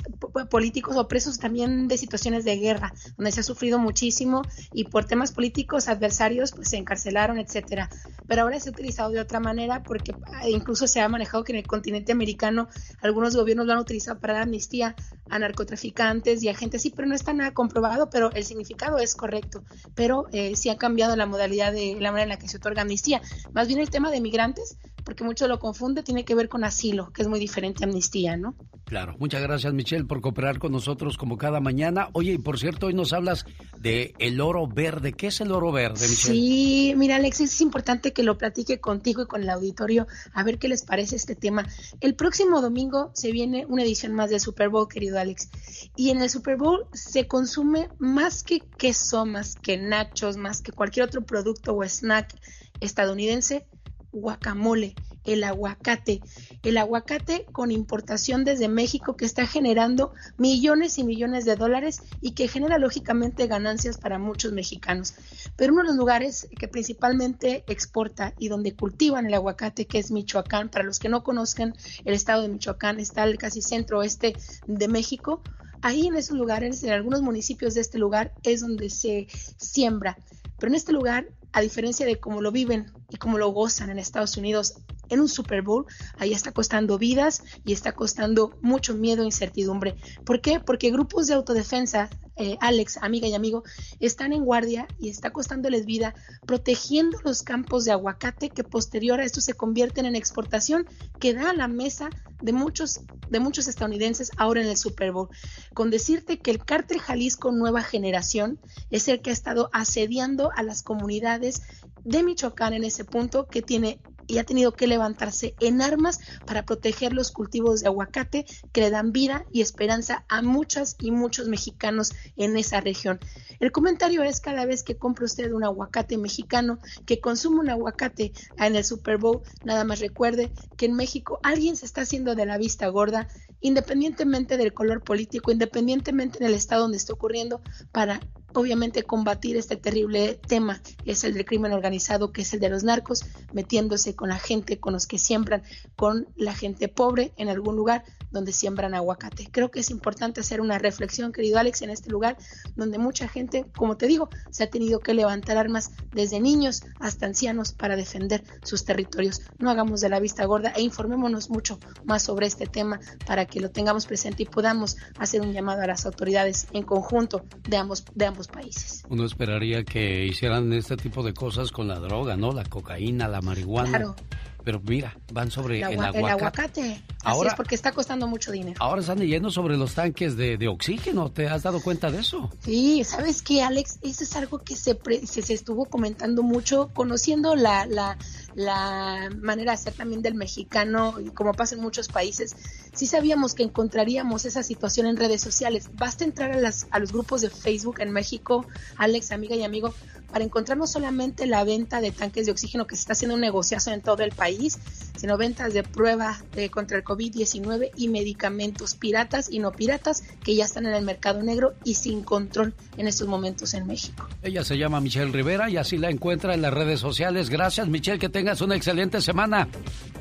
políticos 0.48 0.96
o 0.96 1.08
presos 1.08 1.38
también 1.38 1.88
de 1.88 1.98
situaciones 1.98 2.44
de 2.44 2.56
guerra, 2.56 2.92
donde 3.16 3.32
se 3.32 3.40
ha 3.40 3.42
sufrido 3.42 3.78
muchísimo 3.78 4.42
y 4.72 4.84
por 4.84 5.04
temas 5.04 5.32
políticos 5.32 5.88
adversarios 5.88 6.52
pues 6.52 6.68
se 6.70 6.76
encarcelaron, 6.76 7.38
etcétera. 7.38 7.88
Pero 8.26 8.42
ahora 8.42 8.60
se 8.60 8.68
ha 8.68 8.72
utilizado 8.72 9.10
de 9.10 9.20
otra 9.20 9.40
manera 9.40 9.82
porque 9.82 10.14
ah, 10.32 10.48
incluso 10.48 10.86
se 10.86 11.00
ha 11.00 11.08
manejado 11.08 11.44
que 11.44 11.52
en 11.52 11.58
el 11.58 11.66
continente 11.66 12.12
americano 12.12 12.68
algunos 13.02 13.36
gobiernos 13.36 13.66
lo 13.66 13.72
han 13.72 13.78
utilizado 13.78 14.20
para 14.20 14.34
dar 14.34 14.42
amnistía 14.44 14.94
a 15.28 15.38
narcotraficantes 15.38 16.42
y 16.42 16.48
a 16.48 16.54
gente 16.54 16.76
así, 16.76 16.90
pero 16.90 17.08
no 17.08 17.14
está 17.14 17.32
nada 17.32 17.52
comprobado, 17.52 18.10
pero 18.10 18.30
el 18.32 18.44
significado 18.44 18.98
es 18.98 19.14
correcto. 19.14 19.62
Pero 19.94 20.26
eh, 20.32 20.56
sí 20.56 20.68
ha 20.68 20.78
cambiado 20.78 21.16
la 21.16 21.26
modalidad 21.26 21.72
de 21.72 21.96
la 22.00 22.10
manera 22.10 22.24
en 22.24 22.28
la 22.30 22.38
que 22.38 22.48
se 22.48 22.56
otorga 22.56 22.84
amnistía. 22.90 23.22
Más 23.53 23.68
bien 23.68 23.79
el 23.79 23.88
tema 23.88 24.11
de 24.11 24.20
migrantes, 24.20 24.76
porque 25.05 25.24
mucho 25.24 25.46
lo 25.48 25.59
confunde, 25.59 26.03
tiene 26.03 26.24
que 26.24 26.35
ver 26.35 26.48
con 26.48 26.64
asilo, 26.64 27.12
que 27.12 27.22
es 27.22 27.29
muy 27.29 27.38
diferente 27.38 27.85
a 27.85 27.87
amnistía, 27.87 28.37
¿no? 28.37 28.55
Claro, 28.85 29.14
muchas 29.20 29.40
gracias 29.40 29.72
Michelle 29.72 30.05
por 30.05 30.20
cooperar 30.20 30.59
con 30.59 30.72
nosotros 30.72 31.16
como 31.16 31.38
cada 31.38 31.61
mañana. 31.61 32.09
Oye, 32.12 32.33
y 32.33 32.38
por 32.38 32.59
cierto, 32.59 32.87
hoy 32.87 32.94
nos 32.94 33.12
hablas 33.12 33.44
de 33.79 34.14
el 34.18 34.40
oro 34.40 34.66
verde. 34.66 35.12
¿Qué 35.12 35.29
es 35.29 35.40
el 35.40 35.53
oro 35.53 35.70
verde, 35.70 36.09
Michelle? 36.09 36.35
Sí, 36.35 36.94
mira 36.96 37.16
Alex, 37.16 37.40
es 37.40 37.61
importante 37.61 38.12
que 38.12 38.24
lo 38.24 38.37
platique 38.37 38.81
contigo 38.81 39.22
y 39.22 39.26
con 39.26 39.42
el 39.42 39.50
auditorio, 39.50 40.09
a 40.33 40.42
ver 40.42 40.59
qué 40.59 40.68
les 40.68 40.83
parece 40.83 41.14
este 41.14 41.37
tema. 41.37 41.68
El 42.00 42.16
próximo 42.16 42.61
domingo 42.61 43.12
se 43.14 43.31
viene 43.31 43.64
una 43.66 43.85
edición 43.85 44.12
más 44.12 44.31
del 44.31 44.40
Super 44.40 44.68
Bowl, 44.68 44.88
querido 44.88 45.20
Alex. 45.20 45.50
Y 45.94 46.11
en 46.11 46.20
el 46.20 46.31
Super 46.31 46.57
Bowl 46.57 46.87
se 46.92 47.29
consume 47.29 47.88
más 47.98 48.42
que 48.42 48.61
queso, 48.76 49.24
más 49.24 49.55
que 49.55 49.76
nachos, 49.76 50.37
más 50.37 50.62
que 50.62 50.72
cualquier 50.72 51.07
otro 51.07 51.22
producto 51.22 51.76
o 51.76 51.85
snack 51.85 52.35
estadounidense, 52.80 53.66
guacamole, 54.12 54.94
el 55.24 55.44
aguacate. 55.44 56.20
El 56.62 56.78
aguacate 56.78 57.46
con 57.52 57.70
importación 57.70 58.44
desde 58.44 58.68
México 58.68 59.16
que 59.16 59.24
está 59.24 59.46
generando 59.46 60.12
millones 60.38 60.98
y 60.98 61.04
millones 61.04 61.44
de 61.44 61.56
dólares 61.56 62.02
y 62.20 62.32
que 62.32 62.48
genera 62.48 62.78
lógicamente 62.78 63.46
ganancias 63.46 63.98
para 63.98 64.18
muchos 64.18 64.52
mexicanos. 64.52 65.14
Pero 65.56 65.72
uno 65.72 65.82
de 65.82 65.88
los 65.88 65.96
lugares 65.96 66.48
que 66.58 66.68
principalmente 66.68 67.64
exporta 67.68 68.34
y 68.38 68.48
donde 68.48 68.74
cultivan 68.74 69.26
el 69.26 69.34
aguacate, 69.34 69.86
que 69.86 69.98
es 69.98 70.10
Michoacán, 70.10 70.70
para 70.70 70.84
los 70.84 70.98
que 70.98 71.08
no 71.08 71.22
conozcan 71.22 71.74
el 72.04 72.14
estado 72.14 72.42
de 72.42 72.48
Michoacán, 72.48 73.00
está 73.00 73.24
el 73.24 73.38
casi 73.38 73.62
centro 73.62 73.98
oeste 73.98 74.34
de 74.66 74.88
México. 74.88 75.42
Ahí 75.82 76.06
en 76.06 76.16
esos 76.16 76.36
lugares, 76.36 76.82
en 76.82 76.90
algunos 76.90 77.22
municipios 77.22 77.74
de 77.74 77.80
este 77.80 77.98
lugar, 77.98 78.32
es 78.42 78.60
donde 78.60 78.90
se 78.90 79.28
siembra. 79.56 80.18
Pero 80.58 80.68
en 80.70 80.76
este 80.76 80.92
lugar 80.92 81.26
a 81.52 81.60
diferencia 81.60 82.06
de 82.06 82.20
cómo 82.20 82.40
lo 82.40 82.52
viven 82.52 82.92
y 83.08 83.16
cómo 83.16 83.38
lo 83.38 83.48
gozan 83.50 83.90
en 83.90 83.98
Estados 83.98 84.36
Unidos 84.36 84.74
en 85.11 85.20
un 85.20 85.29
Super 85.29 85.62
Bowl, 85.62 85.87
ahí 86.18 86.33
está 86.33 86.53
costando 86.53 86.99
vidas 86.99 87.42
y 87.64 87.73
está 87.73 87.92
costando 87.92 88.57
mucho 88.62 88.94
miedo 88.94 89.23
e 89.23 89.27
incertidumbre. 89.27 89.96
¿Por 90.25 90.40
qué? 90.40 90.61
Porque 90.61 90.90
grupos 90.90 91.27
de 91.27 91.35
autodefensa, 91.35 92.09
eh, 92.37 92.57
Alex, 92.61 92.99
amiga 93.03 93.29
y 93.29 93.35
amigo, 93.35 93.62
están 93.99 94.33
en 94.33 94.44
guardia 94.44 94.88
y 94.99 95.11
está 95.11 95.31
costándoles 95.31 95.85
vida 95.85 96.14
protegiendo 96.46 97.18
los 97.25 97.42
campos 97.42 97.85
de 97.85 97.92
aguacate 97.92 98.51
que 98.51 98.64
posterior 98.64 99.20
a 99.20 99.25
esto 99.25 99.40
se 99.40 99.55
convierten 99.55 100.07
en 100.07 100.16
exportación 100.16 100.87
que 101.18 101.35
da 101.35 101.51
a 101.51 101.55
la 101.55 101.68
mesa 101.68 102.09
de 102.40 102.53
muchos, 102.53 103.01
de 103.29 103.40
muchos 103.40 103.68
estadounidenses 103.68 104.31
ahora 104.37 104.62
en 104.62 104.68
el 104.68 104.77
Super 104.77 105.12
Bowl. 105.12 105.29
Con 105.75 105.90
decirte 105.90 106.38
que 106.38 106.51
el 106.51 106.64
cártel 106.64 107.01
Jalisco 107.01 107.53
Nueva 107.53 107.83
Generación 107.83 108.59
es 108.90 109.09
el 109.09 109.20
que 109.20 109.31
ha 109.31 109.35
estado 109.35 109.68
asediando 109.73 110.51
a 110.55 110.62
las 110.62 110.83
comunidades 110.83 111.62
de 112.05 112.23
Michoacán 112.23 112.73
en 112.73 112.85
ese 112.85 113.05
punto 113.05 113.46
que 113.46 113.62
tiene 113.62 114.01
y 114.30 114.38
ha 114.38 114.44
tenido 114.44 114.72
que 114.72 114.86
levantarse 114.86 115.54
en 115.60 115.82
armas 115.82 116.20
para 116.46 116.64
proteger 116.64 117.12
los 117.12 117.32
cultivos 117.32 117.80
de 117.80 117.88
aguacate 117.88 118.46
que 118.72 118.80
le 118.80 118.90
dan 118.90 119.12
vida 119.12 119.44
y 119.52 119.60
esperanza 119.60 120.24
a 120.28 120.40
muchas 120.40 120.96
y 121.00 121.10
muchos 121.10 121.48
mexicanos 121.48 122.12
en 122.36 122.56
esa 122.56 122.80
región. 122.80 123.18
El 123.58 123.72
comentario 123.72 124.22
es 124.22 124.40
cada 124.40 124.64
vez 124.66 124.84
que 124.84 124.96
compre 124.96 125.24
usted 125.24 125.52
un 125.52 125.64
aguacate 125.64 126.16
mexicano, 126.16 126.78
que 127.06 127.20
consume 127.20 127.60
un 127.60 127.70
aguacate 127.70 128.32
en 128.56 128.76
el 128.76 128.84
Super 128.84 129.18
Bowl, 129.18 129.42
nada 129.64 129.84
más 129.84 129.98
recuerde 129.98 130.52
que 130.76 130.86
en 130.86 130.94
México 130.94 131.40
alguien 131.42 131.76
se 131.76 131.86
está 131.86 132.02
haciendo 132.02 132.34
de 132.34 132.46
la 132.46 132.56
vista 132.56 132.86
gorda, 132.88 133.28
independientemente 133.60 134.56
del 134.56 134.72
color 134.72 135.02
político, 135.02 135.50
independientemente 135.50 136.38
del 136.38 136.54
estado 136.54 136.82
donde 136.82 136.98
esté 136.98 137.12
ocurriendo, 137.12 137.60
para 137.92 138.20
obviamente 138.54 139.02
combatir 139.02 139.56
este 139.56 139.76
terrible 139.76 140.40
tema, 140.46 140.80
que 141.04 141.12
es 141.12 141.24
el 141.24 141.34
del 141.34 141.44
crimen 141.44 141.72
organizado, 141.72 142.32
que 142.32 142.42
es 142.42 142.52
el 142.54 142.60
de 142.60 142.68
los 142.68 142.84
narcos, 142.84 143.24
metiéndose 143.52 144.14
con 144.14 144.28
la 144.28 144.38
gente, 144.38 144.78
con 144.78 144.92
los 144.92 145.06
que 145.06 145.18
siembran, 145.18 145.62
con 145.96 146.28
la 146.36 146.54
gente 146.54 146.88
pobre 146.88 147.32
en 147.36 147.48
algún 147.48 147.76
lugar 147.76 148.04
donde 148.30 148.52
siembran 148.52 148.94
aguacate. 148.94 149.48
Creo 149.50 149.70
que 149.70 149.80
es 149.80 149.90
importante 149.90 150.40
hacer 150.40 150.60
una 150.60 150.78
reflexión, 150.78 151.32
querido 151.32 151.58
Alex, 151.58 151.82
en 151.82 151.90
este 151.90 152.10
lugar 152.10 152.36
donde 152.76 152.98
mucha 152.98 153.28
gente, 153.28 153.64
como 153.76 153.96
te 153.96 154.06
digo, 154.06 154.28
se 154.50 154.64
ha 154.64 154.70
tenido 154.70 155.00
que 155.00 155.14
levantar 155.14 155.56
armas 155.56 155.92
desde 156.12 156.40
niños 156.40 156.82
hasta 156.98 157.26
ancianos 157.26 157.72
para 157.72 157.96
defender 157.96 158.42
sus 158.62 158.84
territorios. 158.84 159.42
No 159.58 159.70
hagamos 159.70 160.00
de 160.00 160.08
la 160.08 160.20
vista 160.20 160.44
gorda 160.44 160.72
e 160.76 160.82
informémonos 160.82 161.50
mucho 161.50 161.78
más 162.04 162.22
sobre 162.22 162.46
este 162.46 162.66
tema 162.66 163.00
para 163.26 163.46
que 163.46 163.60
lo 163.60 163.70
tengamos 163.70 164.06
presente 164.06 164.42
y 164.42 164.46
podamos 164.46 164.96
hacer 165.18 165.40
un 165.40 165.52
llamado 165.52 165.82
a 165.82 165.86
las 165.86 166.06
autoridades 166.06 166.66
en 166.72 166.82
conjunto 166.82 167.44
de 167.68 167.76
ambos, 167.76 168.04
de 168.14 168.26
ambos 168.26 168.48
países. 168.48 169.02
Uno 169.08 169.24
esperaría 169.24 169.84
que 169.84 170.26
hicieran 170.26 170.72
este 170.72 170.96
tipo 170.96 171.22
de 171.22 171.34
cosas 171.34 171.70
con 171.70 171.88
la 171.88 171.98
droga, 171.98 172.36
¿no? 172.36 172.52
La 172.52 172.64
cocaína, 172.64 173.28
la 173.28 173.40
marihuana. 173.40 173.88
Claro. 173.88 174.16
Pero 174.64 174.81
mira, 174.81 175.16
van 175.33 175.51
sobre 175.51 175.79
el, 175.79 175.85
aguacate. 175.85 176.18
El 176.18 176.25
aguacate. 176.27 177.03
Ahora, 177.23 177.51
es 177.51 177.55
porque 177.55 177.75
está 177.75 177.92
costando 177.92 178.27
mucho 178.27 178.51
dinero. 178.51 178.77
Ahora 178.81 179.01
están 179.01 179.18
leyendo 179.18 179.51
sobre 179.51 179.77
los 179.77 179.94
tanques 179.94 180.37
de, 180.37 180.68
oxígeno. 180.68 181.31
¿Te 181.31 181.49
has 181.49 181.62
dado 181.62 181.83
cuenta 181.83 182.11
de 182.11 182.20
eso? 182.20 182.51
Sí, 182.61 183.05
¿sabes 183.05 183.42
qué, 183.42 183.62
Alex? 183.62 183.99
Eso 184.03 184.25
es 184.25 184.37
algo 184.37 184.59
que 184.59 184.77
se, 184.77 184.99
se, 185.25 185.53
estuvo 185.53 185.87
comentando 185.87 186.42
mucho, 186.42 186.90
conociendo 186.94 187.57
la, 187.57 187.87
la, 187.87 188.16
la 188.54 189.30
manera 189.40 189.72
de 189.72 189.78
ser 189.78 189.92
también 189.94 190.22
del 190.22 190.34
mexicano, 190.34 191.14
y 191.20 191.30
como 191.30 191.54
pasa 191.54 191.74
en 191.74 191.80
muchos 191.80 192.08
países. 192.08 192.54
Sí 192.94 193.06
sabíamos 193.06 193.54
que 193.54 193.62
encontraríamos 193.62 194.44
esa 194.44 194.62
situación 194.62 195.06
en 195.06 195.16
redes 195.16 195.40
sociales. 195.40 195.90
Basta 195.94 196.24
entrar 196.24 196.52
a, 196.52 196.60
las, 196.60 196.86
a 196.90 196.98
los 196.98 197.12
grupos 197.12 197.40
de 197.40 197.50
Facebook 197.50 198.00
en 198.00 198.10
México, 198.10 198.66
Alex, 198.96 199.32
amiga 199.32 199.54
y 199.54 199.62
amigo, 199.62 199.94
para 200.30 200.44
encontrar 200.44 200.78
no 200.78 200.86
solamente 200.86 201.46
la 201.46 201.64
venta 201.64 202.00
de 202.00 202.10
tanques 202.10 202.46
de 202.46 202.52
oxígeno 202.52 202.86
que 202.86 202.96
se 202.96 203.02
está 203.02 203.12
haciendo 203.12 203.34
un 203.34 203.40
negociazo 203.40 203.90
en 203.92 204.00
todo 204.00 204.22
el 204.22 204.32
país, 204.32 204.78
sino 205.16 205.36
ventas 205.36 205.74
de 205.74 205.82
prueba 205.82 206.40
de, 206.54 206.70
contra 206.70 206.96
el 206.96 207.04
COVID-19 207.04 207.90
y 207.96 208.08
medicamentos 208.08 208.94
piratas 208.94 209.50
y 209.50 209.58
no 209.58 209.72
piratas 209.72 210.22
que 210.42 210.54
ya 210.54 210.64
están 210.64 210.86
en 210.86 210.94
el 210.94 211.04
mercado 211.04 211.42
negro 211.42 211.74
y 211.84 211.94
sin 211.94 212.22
control 212.22 212.74
en 212.96 213.06
estos 213.06 213.28
momentos 213.28 213.74
en 213.74 213.86
México. 213.86 214.28
Ella 214.42 214.64
se 214.64 214.78
llama 214.78 215.00
Michelle 215.00 215.32
Rivera 215.32 215.68
y 215.68 215.76
así 215.76 215.98
la 215.98 216.10
encuentra 216.10 216.54
en 216.54 216.62
las 216.62 216.72
redes 216.72 217.00
sociales. 217.00 217.50
Gracias 217.50 217.88
Michelle, 217.88 218.18
que 218.18 218.28
tengas 218.40 218.62
una 218.62 218.74
excelente 218.74 219.20
semana. 219.20 219.68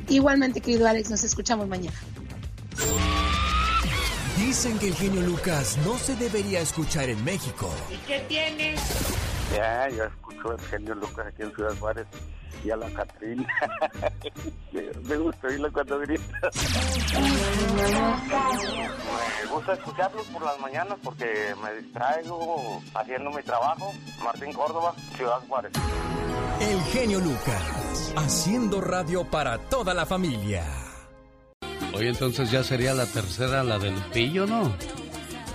Igualmente, 0.10 0.60
querido 0.60 0.86
Alex, 0.90 1.10
nos 1.10 1.24
escuchamos 1.24 1.70
mañana. 1.70 1.96
Dicen 4.38 4.78
que 4.78 4.90
el 4.90 4.96
genio 4.96 5.22
Lucas 5.22 5.78
no 5.86 5.98
se 5.98 6.18
debería 6.18 6.60
escuchar 6.60 7.10
en 7.10 7.24
México. 7.24 7.74
¿Y 7.90 7.98
qué 8.06 8.20
tiene? 8.28 8.76
Ya, 9.56 9.90
yo 9.90 10.04
escucho 10.06 10.54
el 10.54 10.60
genio 10.68 10.96
Lucas 10.96 11.28
aquí 11.28 11.42
en 11.42 11.54
Ciudad 11.54 11.76
Juárez 11.80 12.08
y 12.64 12.72
a 12.72 12.76
la 12.76 12.90
Catrina. 12.92 13.48
me 15.04 15.18
gusta 15.18 15.48
oírlo 15.48 15.72
cuando 15.72 16.00
grita. 16.00 16.50
me 19.42 19.52
gusta 19.52 19.74
escucharlos 19.74 20.26
por 20.28 20.44
las 20.44 20.60
mañanas 20.60 20.98
porque 21.04 21.56
me 21.62 21.74
distraigo 21.82 22.82
haciendo 22.94 23.32
mi 23.32 23.42
trabajo. 23.44 23.94
Martín 24.24 24.54
Córdoba, 24.54 24.94
Ciudad 25.16 25.40
Juárez. 25.48 25.72
El 26.60 26.82
genio 26.92 27.20
Lucas, 27.20 28.14
haciendo 28.18 28.82
radio 28.82 29.24
para 29.24 29.58
toda 29.58 29.94
la 29.94 30.06
familia. 30.06 30.66
Hoy 31.94 32.08
entonces 32.08 32.52
ya 32.52 32.64
sería 32.64 32.94
la 32.94 33.06
tercera, 33.06 33.64
la 33.64 33.80
del 33.80 33.96
pillo, 34.14 34.46
¿no? 34.46 34.74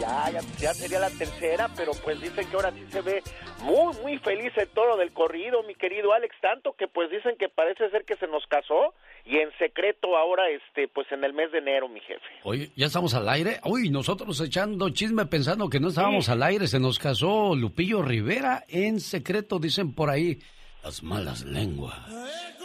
Ya, 0.00 0.30
ya, 0.30 0.40
ya 0.58 0.74
sería 0.74 0.98
la 0.98 1.10
tercera, 1.10 1.68
pero 1.76 1.92
pues 2.02 2.20
dicen 2.20 2.46
que 2.48 2.56
ahora 2.56 2.72
sí 2.72 2.84
se 2.90 3.00
ve 3.00 3.22
muy, 3.62 3.94
muy 4.02 4.18
feliz 4.18 4.52
el 4.56 4.68
toro 4.68 4.96
del 4.96 5.12
corrido, 5.12 5.62
mi 5.62 5.74
querido 5.74 6.12
Alex, 6.12 6.34
tanto 6.40 6.72
que 6.72 6.88
pues 6.88 7.10
dicen 7.10 7.36
que 7.38 7.48
parece 7.48 7.88
ser 7.90 8.04
que 8.04 8.16
se 8.16 8.26
nos 8.26 8.44
casó 8.46 8.94
y 9.24 9.38
en 9.38 9.50
secreto 9.58 10.16
ahora, 10.16 10.50
este, 10.50 10.88
pues 10.88 11.10
en 11.12 11.24
el 11.24 11.32
mes 11.32 11.50
de 11.52 11.58
enero, 11.58 11.88
mi 11.88 12.00
jefe. 12.00 12.26
Oye, 12.42 12.70
¿ya 12.76 12.86
estamos 12.86 13.14
al 13.14 13.28
aire? 13.28 13.60
Uy, 13.64 13.88
nosotros 13.88 14.40
echando 14.40 14.90
chisme 14.90 15.26
pensando 15.26 15.70
que 15.70 15.80
no 15.80 15.88
estábamos 15.88 16.28
al 16.28 16.42
aire, 16.42 16.66
se 16.66 16.80
nos 16.80 16.98
casó 16.98 17.54
Lupillo 17.54 18.02
Rivera 18.02 18.64
en 18.68 19.00
secreto, 19.00 19.58
dicen 19.58 19.94
por 19.94 20.10
ahí, 20.10 20.40
las 20.82 21.02
malas 21.02 21.44
lenguas. 21.44 21.98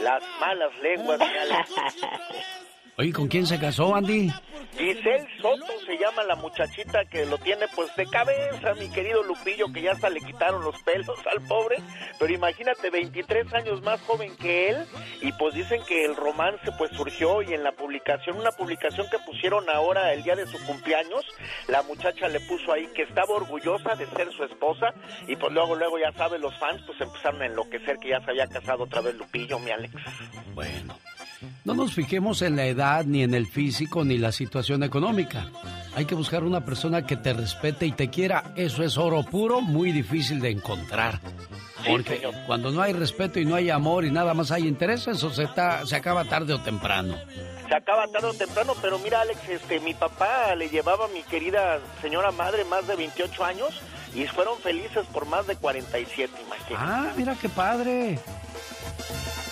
Las 0.01 0.23
malas 0.41 0.71
lenguas, 0.81 1.19
mi 1.19 1.25
Alex. 1.25 1.69
Oye, 2.99 3.13
¿con 3.13 3.29
quién 3.29 3.47
se 3.47 3.57
casó, 3.57 3.95
Andy? 3.95 4.29
Giselle 4.77 5.25
Soto 5.41 5.79
se 5.85 5.97
llama 5.97 6.21
la 6.25 6.35
muchachita 6.35 7.05
que 7.05 7.25
lo 7.25 7.37
tiene 7.37 7.65
pues 7.73 7.95
de 7.95 8.05
cabeza, 8.05 8.73
mi 8.73 8.91
querido 8.91 9.23
Lupillo, 9.23 9.71
que 9.71 9.83
ya 9.83 9.93
hasta 9.93 10.09
le 10.09 10.19
quitaron 10.19 10.65
los 10.65 10.75
pelos 10.83 11.17
al 11.31 11.41
pobre, 11.47 11.77
pero 12.19 12.33
imagínate, 12.33 12.89
23 12.89 13.53
años 13.53 13.81
más 13.83 14.01
joven 14.01 14.35
que 14.35 14.71
él, 14.71 14.85
y 15.21 15.31
pues 15.31 15.53
dicen 15.53 15.81
que 15.87 16.03
el 16.03 16.13
romance 16.17 16.71
pues 16.77 16.91
surgió 16.91 17.41
y 17.41 17.53
en 17.53 17.63
la 17.63 17.71
publicación, 17.71 18.37
una 18.37 18.51
publicación 18.51 19.07
que 19.09 19.19
pusieron 19.19 19.69
ahora 19.69 20.11
el 20.11 20.21
día 20.23 20.35
de 20.35 20.45
su 20.45 20.61
cumpleaños, 20.65 21.25
la 21.69 21.81
muchacha 21.83 22.27
le 22.27 22.41
puso 22.41 22.73
ahí 22.73 22.85
que 22.93 23.03
estaba 23.03 23.33
orgullosa 23.33 23.95
de 23.95 24.07
ser 24.07 24.29
su 24.33 24.43
esposa, 24.43 24.93
y 25.25 25.37
pues 25.37 25.53
luego, 25.53 25.73
luego 25.73 25.97
ya 25.99 26.11
sabes, 26.17 26.41
los 26.41 26.57
fans 26.59 26.81
pues 26.85 26.99
empezaron 26.99 27.41
a 27.43 27.45
enloquecer 27.45 27.97
que 27.99 28.09
ya 28.09 28.19
se 28.25 28.31
había 28.31 28.47
casado 28.47 28.83
otra 28.83 28.99
vez 28.99 29.15
Lupillo, 29.15 29.57
mi 29.57 29.71
Alex. 29.71 29.93
Bueno. 30.53 30.97
No 31.65 31.73
nos 31.73 31.93
fijemos 31.93 32.41
en 32.41 32.55
la 32.55 32.65
edad, 32.65 33.05
ni 33.05 33.23
en 33.23 33.33
el 33.33 33.45
físico, 33.45 34.03
ni 34.03 34.17
la 34.17 34.31
situación 34.31 34.83
económica. 34.83 35.47
Hay 35.95 36.05
que 36.05 36.15
buscar 36.15 36.43
una 36.43 36.65
persona 36.65 37.05
que 37.05 37.17
te 37.17 37.33
respete 37.33 37.85
y 37.85 37.91
te 37.91 38.09
quiera. 38.09 38.53
Eso 38.55 38.83
es 38.83 38.97
oro 38.97 39.23
puro, 39.23 39.61
muy 39.61 39.91
difícil 39.91 40.39
de 40.39 40.51
encontrar. 40.51 41.19
Porque 41.87 42.21
cuando 42.45 42.71
no 42.71 42.81
hay 42.81 42.93
respeto 42.93 43.39
y 43.39 43.45
no 43.45 43.55
hay 43.55 43.69
amor 43.69 44.05
y 44.05 44.11
nada 44.11 44.33
más 44.33 44.51
hay 44.51 44.67
interés, 44.67 45.07
eso 45.07 45.29
se, 45.29 45.47
se 45.85 45.95
acaba 45.95 46.25
tarde 46.25 46.53
o 46.53 46.59
temprano. 46.59 47.15
Se 47.67 47.75
acaba 47.75 48.07
tarde 48.07 48.27
o 48.27 48.33
temprano, 48.33 48.73
pero 48.81 48.97
mira 48.99 49.21
Alex, 49.21 49.47
este, 49.47 49.79
mi 49.79 49.93
papá 49.93 50.55
le 50.55 50.69
llevaba 50.69 51.05
a 51.05 51.09
mi 51.09 51.21
querida 51.23 51.79
señora 52.01 52.31
madre 52.31 52.65
más 52.65 52.87
de 52.87 52.95
28 52.95 53.45
años 53.45 53.69
y 54.15 54.25
fueron 54.25 54.57
felices 54.59 55.05
por 55.13 55.25
más 55.25 55.45
de 55.47 55.55
47, 55.55 56.33
imagínate. 56.45 56.75
Ah, 56.77 57.13
mira 57.15 57.35
qué 57.39 57.47
padre. 57.47 58.19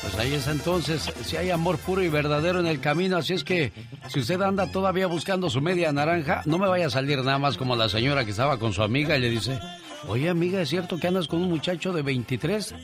Pues 0.01 0.15
ahí 0.19 0.33
es 0.33 0.47
entonces, 0.47 1.11
si 1.23 1.37
hay 1.37 1.49
amor 1.49 1.77
puro 1.79 2.01
y 2.03 2.09
verdadero 2.09 2.59
en 2.59 2.67
el 2.67 2.79
camino, 2.79 3.17
así 3.17 3.33
es 3.33 3.43
que 3.43 3.71
si 4.07 4.19
usted 4.19 4.41
anda 4.41 4.67
todavía 4.67 5.07
buscando 5.07 5.49
su 5.49 5.61
media 5.61 5.91
naranja, 5.91 6.43
no 6.45 6.57
me 6.57 6.67
vaya 6.67 6.87
a 6.87 6.89
salir 6.89 7.17
nada 7.19 7.39
más 7.39 7.57
como 7.57 7.75
la 7.75 7.89
señora 7.89 8.23
que 8.23 8.31
estaba 8.31 8.57
con 8.59 8.73
su 8.73 8.83
amiga 8.83 9.17
y 9.17 9.21
le 9.21 9.29
dice, 9.29 9.59
oye 10.07 10.29
amiga, 10.29 10.61
¿es 10.61 10.69
cierto 10.69 10.97
que 10.97 11.07
andas 11.07 11.27
con 11.27 11.41
un 11.41 11.49
muchacho 11.49 11.91
de 11.91 12.03
23? 12.03 12.75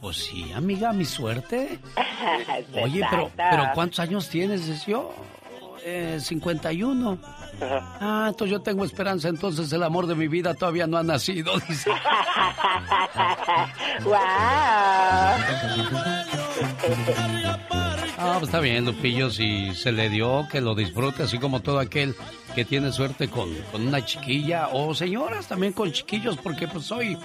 Pues, 0.00 0.16
sí, 0.16 0.52
amiga, 0.52 0.92
mi 0.92 1.04
suerte. 1.04 1.78
Oye, 2.82 3.04
pero, 3.10 3.30
pero 3.36 3.64
¿cuántos 3.74 3.98
años 3.98 4.28
tienes? 4.28 4.66
Dice 4.66 4.92
yo, 4.92 5.12
eh, 5.84 6.18
51. 6.20 7.18
Ah, 7.62 8.26
entonces 8.28 8.52
yo 8.52 8.60
tengo 8.60 8.84
esperanza, 8.84 9.28
entonces 9.28 9.72
el 9.72 9.82
amor 9.82 10.06
de 10.06 10.14
mi 10.14 10.28
vida 10.28 10.54
todavía 10.54 10.86
no 10.86 10.96
ha 10.96 11.02
nacido, 11.02 11.52
dice. 11.68 11.90
¡Wow! 14.04 14.14
Ah, 18.22 18.36
pues 18.38 18.48
está 18.48 18.60
bien, 18.60 18.84
Lupillo, 18.84 19.30
si 19.30 19.74
se 19.74 19.92
le 19.92 20.10
dio, 20.10 20.46
que 20.50 20.60
lo 20.60 20.74
disfrute, 20.74 21.22
así 21.22 21.38
como 21.38 21.60
todo 21.60 21.78
aquel 21.78 22.14
que 22.54 22.64
tiene 22.64 22.92
suerte 22.92 23.28
con, 23.28 23.54
con, 23.72 23.86
una 23.86 24.04
chiquilla, 24.04 24.68
o 24.72 24.94
señoras 24.94 25.48
también 25.48 25.72
con 25.72 25.90
chiquillos, 25.90 26.36
porque 26.36 26.68
pues 26.68 26.90
hoy, 26.92 27.16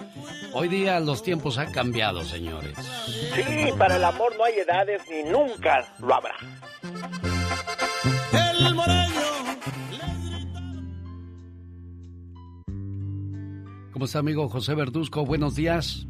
hoy 0.54 0.67
día 0.69 1.00
los 1.00 1.21
tiempos 1.21 1.58
han 1.58 1.71
cambiado, 1.71 2.24
señores. 2.24 2.78
Sí, 3.08 3.71
para 3.78 3.98
el 3.98 4.04
amor 4.04 4.36
no 4.38 4.45
hay 4.45 4.60
edades 4.60 5.02
ni 5.10 5.30
nunca 5.30 5.86
lo 6.00 6.13
habrá. 6.13 6.36
¿Cómo 13.95 14.03
está, 14.03 14.19
amigo 14.19 14.49
José 14.49 14.75
Verduzco? 14.75 15.25
Buenos 15.25 15.55
días. 15.55 16.05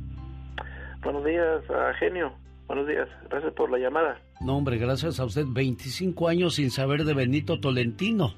Buenos 1.04 1.24
días, 1.24 1.62
genio. 2.00 2.34
Buenos 2.66 2.88
días. 2.88 3.08
Gracias 3.30 3.54
por 3.54 3.70
la 3.70 3.78
llamada. 3.78 4.18
No, 4.42 4.58
hombre, 4.58 4.80
gracias 4.80 5.20
a 5.20 5.26
usted. 5.26 5.46
25 5.48 6.28
años 6.28 6.56
sin 6.56 6.72
saber 6.72 7.04
de 7.04 7.14
Benito 7.14 7.60
Tolentino. 7.60 8.34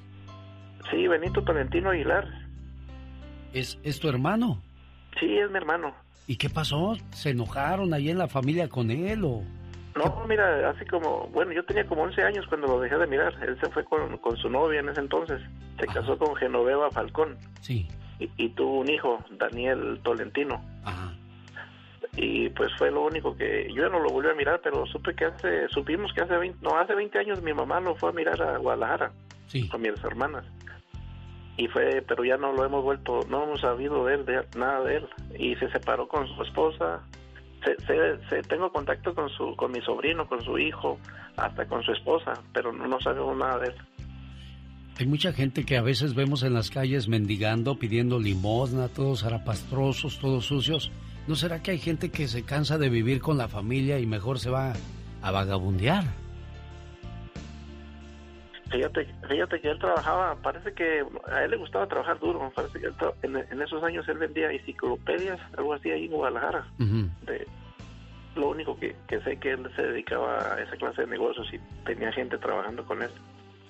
Sí, 0.90 1.08
Benito 1.08 1.42
Tolentino 1.44 1.88
Aguilar. 1.88 2.28
¿Es, 3.54 3.78
¿Es 3.84 3.98
tu 3.98 4.10
hermano? 4.10 4.60
Sí, 5.18 5.38
es 5.38 5.50
mi 5.50 5.56
hermano. 5.56 5.94
¿Y 6.26 6.36
qué 6.36 6.50
pasó? 6.50 6.98
¿Se 7.12 7.30
enojaron 7.30 7.94
ahí 7.94 8.10
en 8.10 8.18
la 8.18 8.28
familia 8.28 8.68
con 8.68 8.90
él 8.90 9.24
o...? 9.24 9.42
No, 9.96 10.26
mira, 10.28 10.68
así 10.68 10.84
como, 10.84 11.26
bueno, 11.28 11.52
yo 11.52 11.64
tenía 11.64 11.86
como 11.86 12.02
11 12.02 12.22
años 12.22 12.44
cuando 12.48 12.66
lo 12.66 12.80
dejé 12.80 12.98
de 12.98 13.06
mirar. 13.06 13.32
Él 13.42 13.58
se 13.62 13.70
fue 13.70 13.82
con, 13.84 14.18
con 14.18 14.36
su 14.36 14.50
novia 14.50 14.80
en 14.80 14.90
ese 14.90 15.00
entonces. 15.00 15.40
Se 15.80 15.86
casó 15.86 16.18
con 16.18 16.36
Genoveva 16.36 16.90
Falcón. 16.90 17.38
Sí 17.62 17.88
y, 18.18 18.48
tuvo 18.50 18.80
un 18.80 18.90
hijo, 18.90 19.24
Daniel 19.30 20.00
Tolentino. 20.02 20.60
Y 22.16 22.48
pues 22.50 22.70
fue 22.76 22.90
lo 22.90 23.04
único 23.04 23.36
que 23.36 23.72
yo 23.72 23.88
no 23.88 24.00
lo 24.00 24.10
volví 24.10 24.28
a 24.28 24.34
mirar, 24.34 24.60
pero 24.62 24.86
supe 24.86 25.14
que 25.14 25.26
hace, 25.26 25.68
supimos 25.68 26.12
que 26.12 26.22
hace 26.22 26.36
20, 26.36 26.58
no, 26.62 26.76
hace 26.76 26.94
20 26.94 27.16
años 27.18 27.42
mi 27.42 27.52
mamá 27.52 27.80
lo 27.80 27.94
fue 27.94 28.10
a 28.10 28.12
mirar 28.12 28.42
a 28.42 28.58
Guadalajara 28.58 29.12
con 29.70 29.80
mis 29.80 30.02
hermanas. 30.02 30.44
Y 31.56 31.66
fue, 31.68 32.02
pero 32.06 32.24
ya 32.24 32.36
no 32.36 32.52
lo 32.52 32.64
hemos 32.64 32.82
vuelto, 32.82 33.20
no 33.28 33.44
hemos 33.44 33.60
sabido 33.60 34.04
de 34.04 34.14
él, 34.14 34.24
de, 34.24 34.44
nada 34.56 34.84
de 34.84 34.96
él. 34.96 35.08
Y 35.38 35.56
se 35.56 35.70
separó 35.70 36.08
con 36.08 36.26
su 36.28 36.42
esposa. 36.42 37.02
Se, 37.64 37.76
se, 38.28 38.42
tengo 38.42 38.72
contacto 38.72 39.14
con 39.14 39.28
su, 39.28 39.56
con 39.56 39.72
mi 39.72 39.80
sobrino, 39.82 40.28
con 40.28 40.42
su 40.42 40.58
hijo, 40.58 40.98
hasta 41.36 41.66
con 41.66 41.82
su 41.82 41.92
esposa, 41.92 42.34
pero 42.52 42.72
no, 42.72 42.86
no 42.86 43.00
sabemos 43.00 43.36
nada 43.36 43.58
de 43.58 43.68
él. 43.68 43.74
Hay 44.98 45.06
mucha 45.06 45.32
gente 45.32 45.64
que 45.64 45.76
a 45.76 45.82
veces 45.82 46.16
vemos 46.16 46.42
en 46.42 46.54
las 46.54 46.70
calles 46.70 47.06
mendigando, 47.06 47.78
pidiendo 47.78 48.18
limosna, 48.18 48.88
todos 48.88 49.22
arapastrosos, 49.22 50.18
todos 50.18 50.46
sucios. 50.46 50.90
¿No 51.28 51.36
será 51.36 51.62
que 51.62 51.70
hay 51.70 51.78
gente 51.78 52.10
que 52.10 52.26
se 52.26 52.44
cansa 52.44 52.78
de 52.78 52.88
vivir 52.88 53.20
con 53.20 53.38
la 53.38 53.46
familia 53.46 54.00
y 54.00 54.06
mejor 54.06 54.40
se 54.40 54.50
va 54.50 54.72
a 55.22 55.30
vagabundear? 55.30 56.02
Fíjate, 58.72 59.06
fíjate 59.28 59.60
que 59.60 59.70
él 59.70 59.78
trabajaba, 59.78 60.34
parece 60.42 60.72
que 60.72 61.04
a 61.30 61.44
él 61.44 61.52
le 61.52 61.56
gustaba 61.58 61.86
trabajar 61.86 62.18
duro, 62.18 62.50
parece 62.52 62.80
que 62.80 62.88
en, 63.22 63.62
esos 63.62 63.80
años 63.84 64.06
él 64.08 64.18
vendía 64.18 64.50
enciclopedias, 64.50 65.38
algo 65.56 65.74
así 65.74 65.92
ahí 65.92 66.06
en 66.06 66.10
Guadalajara. 66.10 66.66
de, 66.76 67.46
lo 68.34 68.50
único 68.50 68.76
que, 68.76 68.96
que 69.06 69.20
sé 69.20 69.36
que 69.36 69.52
él 69.52 69.70
se 69.76 69.82
dedicaba 69.82 70.54
a 70.54 70.60
esa 70.60 70.76
clase 70.76 71.02
de 71.02 71.06
negocios 71.06 71.46
y 71.52 71.58
tenía 71.84 72.10
gente 72.12 72.36
trabajando 72.38 72.84
con 72.84 73.00
él. 73.00 73.10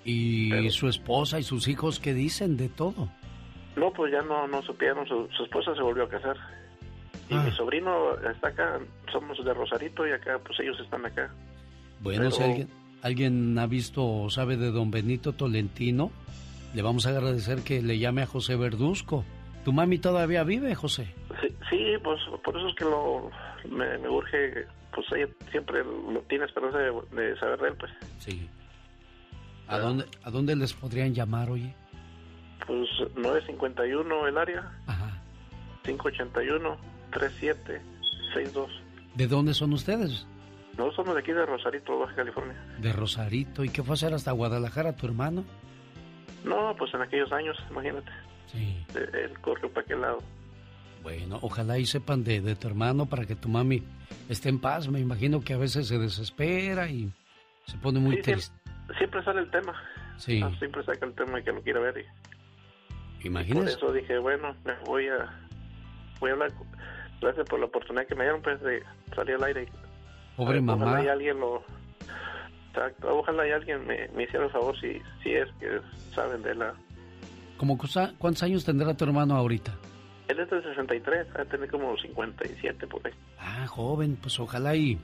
¿Y 0.04 0.70
su 0.70 0.88
esposa 0.88 1.38
y 1.38 1.42
sus 1.42 1.68
hijos 1.68 2.00
qué 2.00 2.14
dicen 2.14 2.56
de 2.56 2.68
todo? 2.68 3.08
No, 3.76 3.92
pues 3.92 4.12
ya 4.12 4.22
no, 4.22 4.48
no 4.48 4.62
supieron, 4.62 5.06
su, 5.06 5.28
esposa 5.44 5.74
se 5.74 5.82
volvió 5.82 6.04
a 6.04 6.08
casar. 6.08 6.36
Y 7.28 7.34
mi 7.34 7.48
ah. 7.48 7.54
sobrino 7.56 8.14
está 8.18 8.48
acá, 8.48 8.80
somos 9.12 9.44
de 9.44 9.54
Rosarito 9.54 10.06
y 10.06 10.12
acá, 10.12 10.40
pues 10.44 10.58
ellos 10.60 10.78
están 10.80 11.04
acá. 11.04 11.30
Bueno, 12.00 12.30
si 12.30 12.42
alguien, 12.42 12.68
alguien 13.02 13.58
ha 13.58 13.66
visto 13.66 14.04
o 14.04 14.30
sabe 14.30 14.56
de 14.56 14.70
don 14.70 14.90
Benito 14.90 15.32
Tolentino, 15.32 16.10
le 16.74 16.82
vamos 16.82 17.06
a 17.06 17.10
agradecer 17.10 17.62
que 17.62 17.82
le 17.82 17.98
llame 17.98 18.22
a 18.22 18.26
José 18.26 18.56
Verduzco. 18.56 19.24
¿Tu 19.64 19.72
mami 19.72 19.98
todavía 19.98 20.42
vive, 20.44 20.74
José? 20.74 21.14
Sí, 21.68 21.94
pues 22.02 22.20
por 22.42 22.56
eso 22.56 22.68
es 22.68 22.74
que 22.74 22.84
lo, 22.84 23.30
me, 23.70 24.08
urge, 24.08 24.66
pues 24.94 25.06
ella 25.12 25.28
siempre 25.50 25.84
lo, 25.84 26.20
tiene 26.22 26.46
esperanza 26.46 26.78
de, 26.78 26.92
de 27.12 27.38
saber 27.38 27.60
de 27.60 27.68
él, 27.68 27.74
pues. 27.78 27.92
Sí. 28.18 28.48
¿A 29.68 29.78
dónde, 29.78 30.06
¿A 30.22 30.30
dónde 30.30 30.56
les 30.56 30.72
podrían 30.72 31.14
llamar, 31.14 31.50
oye? 31.50 31.74
Pues 32.66 32.88
951 33.16 34.26
el 34.26 34.38
área. 34.38 34.72
Ajá. 34.86 35.22
581-3762. 35.84 38.68
¿De 39.14 39.26
dónde 39.26 39.52
son 39.54 39.74
ustedes? 39.74 40.26
No, 40.76 40.90
somos 40.92 41.14
de 41.14 41.20
aquí 41.20 41.32
de 41.32 41.44
Rosarito, 41.44 41.98
Baja 41.98 42.14
California. 42.14 42.56
De 42.80 42.92
Rosarito. 42.92 43.64
¿Y 43.64 43.68
qué 43.68 43.82
fue 43.82 43.92
a 43.92 43.94
hacer 43.94 44.14
hasta 44.14 44.32
Guadalajara 44.32 44.96
tu 44.96 45.06
hermano? 45.06 45.44
No, 46.44 46.74
pues 46.78 46.94
en 46.94 47.02
aquellos 47.02 47.30
años, 47.32 47.56
imagínate. 47.70 48.10
Sí. 48.46 48.86
Él 48.94 49.38
corrió 49.40 49.68
para 49.70 49.84
aquel 49.84 50.00
lado. 50.00 50.20
Bueno, 51.02 51.38
ojalá 51.42 51.78
y 51.78 51.86
sepan 51.86 52.24
de, 52.24 52.40
de, 52.40 52.54
tu 52.54 52.68
hermano 52.68 53.06
para 53.06 53.26
que 53.26 53.34
tu 53.34 53.48
mami 53.48 53.82
esté 54.28 54.48
en 54.48 54.60
paz. 54.60 54.88
Me 54.88 55.00
imagino 55.00 55.40
que 55.40 55.54
a 55.54 55.58
veces 55.58 55.88
se 55.88 55.98
desespera 55.98 56.88
y 56.88 57.12
se 57.66 57.76
pone 57.78 57.98
muy 57.98 58.22
triste 58.22 58.54
siempre 58.96 59.22
sale 59.24 59.40
el 59.40 59.50
tema. 59.50 59.74
Sí. 60.16 60.40
Ah, 60.42 60.50
siempre 60.58 60.82
saca 60.84 61.06
el 61.06 61.14
tema 61.14 61.42
que 61.42 61.52
lo 61.52 61.62
quiere 61.62 61.80
ver. 61.80 62.04
Y, 63.20 63.26
Imagínese. 63.26 63.76
por 63.76 63.90
eso 63.90 63.92
dije, 63.92 64.18
bueno, 64.18 64.54
me 64.64 64.74
voy 64.84 65.08
a, 65.08 65.28
voy 66.20 66.30
a 66.30 66.32
hablar. 66.34 66.52
Gracias 67.20 67.48
por 67.48 67.58
la 67.60 67.66
oportunidad 67.66 68.06
que 68.06 68.14
me 68.14 68.24
dieron 68.24 68.42
pues, 68.42 68.60
de 68.62 68.82
salir 69.14 69.34
al 69.36 69.44
aire. 69.44 69.68
Pobre 70.36 70.60
mamá. 70.60 70.84
Ojalá 70.84 71.04
y 71.04 71.08
alguien 71.08 71.40
lo. 71.40 71.62
Exacto, 72.68 73.18
ojalá 73.18 73.48
y 73.48 73.50
alguien 73.50 73.86
me, 73.86 74.08
me 74.08 74.24
hiciera 74.24 74.44
el 74.44 74.52
favor 74.52 74.78
si, 74.80 75.00
si 75.22 75.32
es 75.32 75.48
que 75.58 75.80
saben 76.14 76.42
de 76.42 76.54
la 76.54 76.74
¿Cómo, 77.58 77.76
¿Cuántos 78.18 78.42
años 78.44 78.64
tendrá 78.64 78.96
tu 78.96 79.04
hermano 79.04 79.36
ahorita? 79.36 79.74
Él 80.28 80.38
es 80.38 80.48
de 80.48 80.62
63, 80.62 81.26
va 81.36 81.42
a 81.42 81.44
tener 81.44 81.68
como 81.68 81.96
57 81.98 82.86
por 82.86 83.04
ahí. 83.04 83.12
Ah, 83.38 83.66
joven, 83.66 84.16
pues 84.16 84.38
ojalá 84.38 84.76
y 84.76 84.98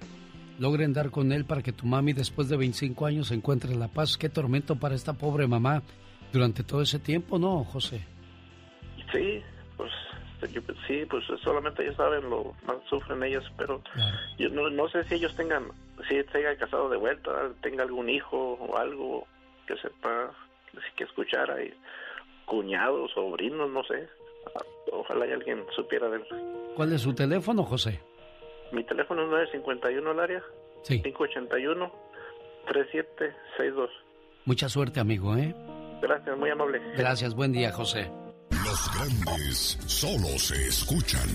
logren 0.59 0.93
dar 0.93 1.11
con 1.11 1.33
él 1.33 1.45
para 1.45 1.63
que 1.63 1.73
tu 1.73 1.87
mami 1.87 2.13
después 2.13 2.49
de 2.49 2.57
25 2.57 3.07
años 3.07 3.31
encuentre 3.31 3.75
la 3.75 3.89
paz. 3.89 4.17
Qué 4.17 4.29
tormento 4.29 4.77
para 4.77 4.95
esta 4.95 5.13
pobre 5.15 5.47
mamá 5.47 5.83
durante 6.33 6.63
todo 6.63 6.83
ese 6.83 6.99
tiempo, 6.99 7.39
¿no, 7.39 7.65
José? 7.65 8.05
Sí, 9.13 9.43
pues 9.77 9.93
sí, 10.87 11.05
pues 11.09 11.25
solamente 11.43 11.83
ellos 11.83 11.97
saben 11.97 12.29
lo 12.29 12.55
más 12.67 12.77
sufren 12.89 13.23
ellos, 13.23 13.45
pero 13.57 13.81
yo 14.39 14.49
no, 14.51 14.69
no 14.71 14.89
sé 14.89 15.05
si 15.05 15.15
ellos 15.15 15.35
tengan, 15.37 15.65
si 16.09 16.23
se 16.23 16.39
haya 16.39 16.57
casado 16.57 16.89
de 16.89 16.97
vuelta, 16.97 17.31
tenga 17.63 17.83
algún 17.83 18.11
hijo 18.11 18.55
o 18.55 18.77
algo 18.77 19.27
que 19.67 19.77
sepa, 19.77 20.31
que 20.97 21.05
escuchara, 21.05 21.63
y 21.63 21.73
cuñados, 22.45 23.13
sobrinos, 23.13 23.71
no 23.71 23.83
sé. 23.85 24.09
Ojalá 24.93 25.27
y 25.27 25.33
alguien 25.33 25.65
supiera 25.75 26.09
de 26.09 26.17
él. 26.17 26.25
¿Cuál 26.77 26.93
es 26.93 27.01
su 27.01 27.15
teléfono, 27.15 27.65
José? 27.65 28.01
Mi 28.73 28.85
teléfono 28.85 29.23
es 29.23 29.29
951 29.29 30.11
al 30.11 30.21
área. 30.21 30.43
Sí. 30.83 31.01
581 31.03 31.93
3762. 32.67 33.91
Mucha 34.45 34.69
suerte, 34.69 35.01
amigo, 35.01 35.37
¿eh? 35.37 35.55
Gracias, 36.03 36.37
muy 36.37 36.51
amable. 36.51 36.81
Gracias, 36.97 37.35
buen 37.35 37.53
día, 37.53 37.73
José. 37.73 38.11
Los 38.51 38.91
grandes 38.95 39.79
solo 39.87 40.39
se 40.39 40.69
escuchan. 40.69 41.29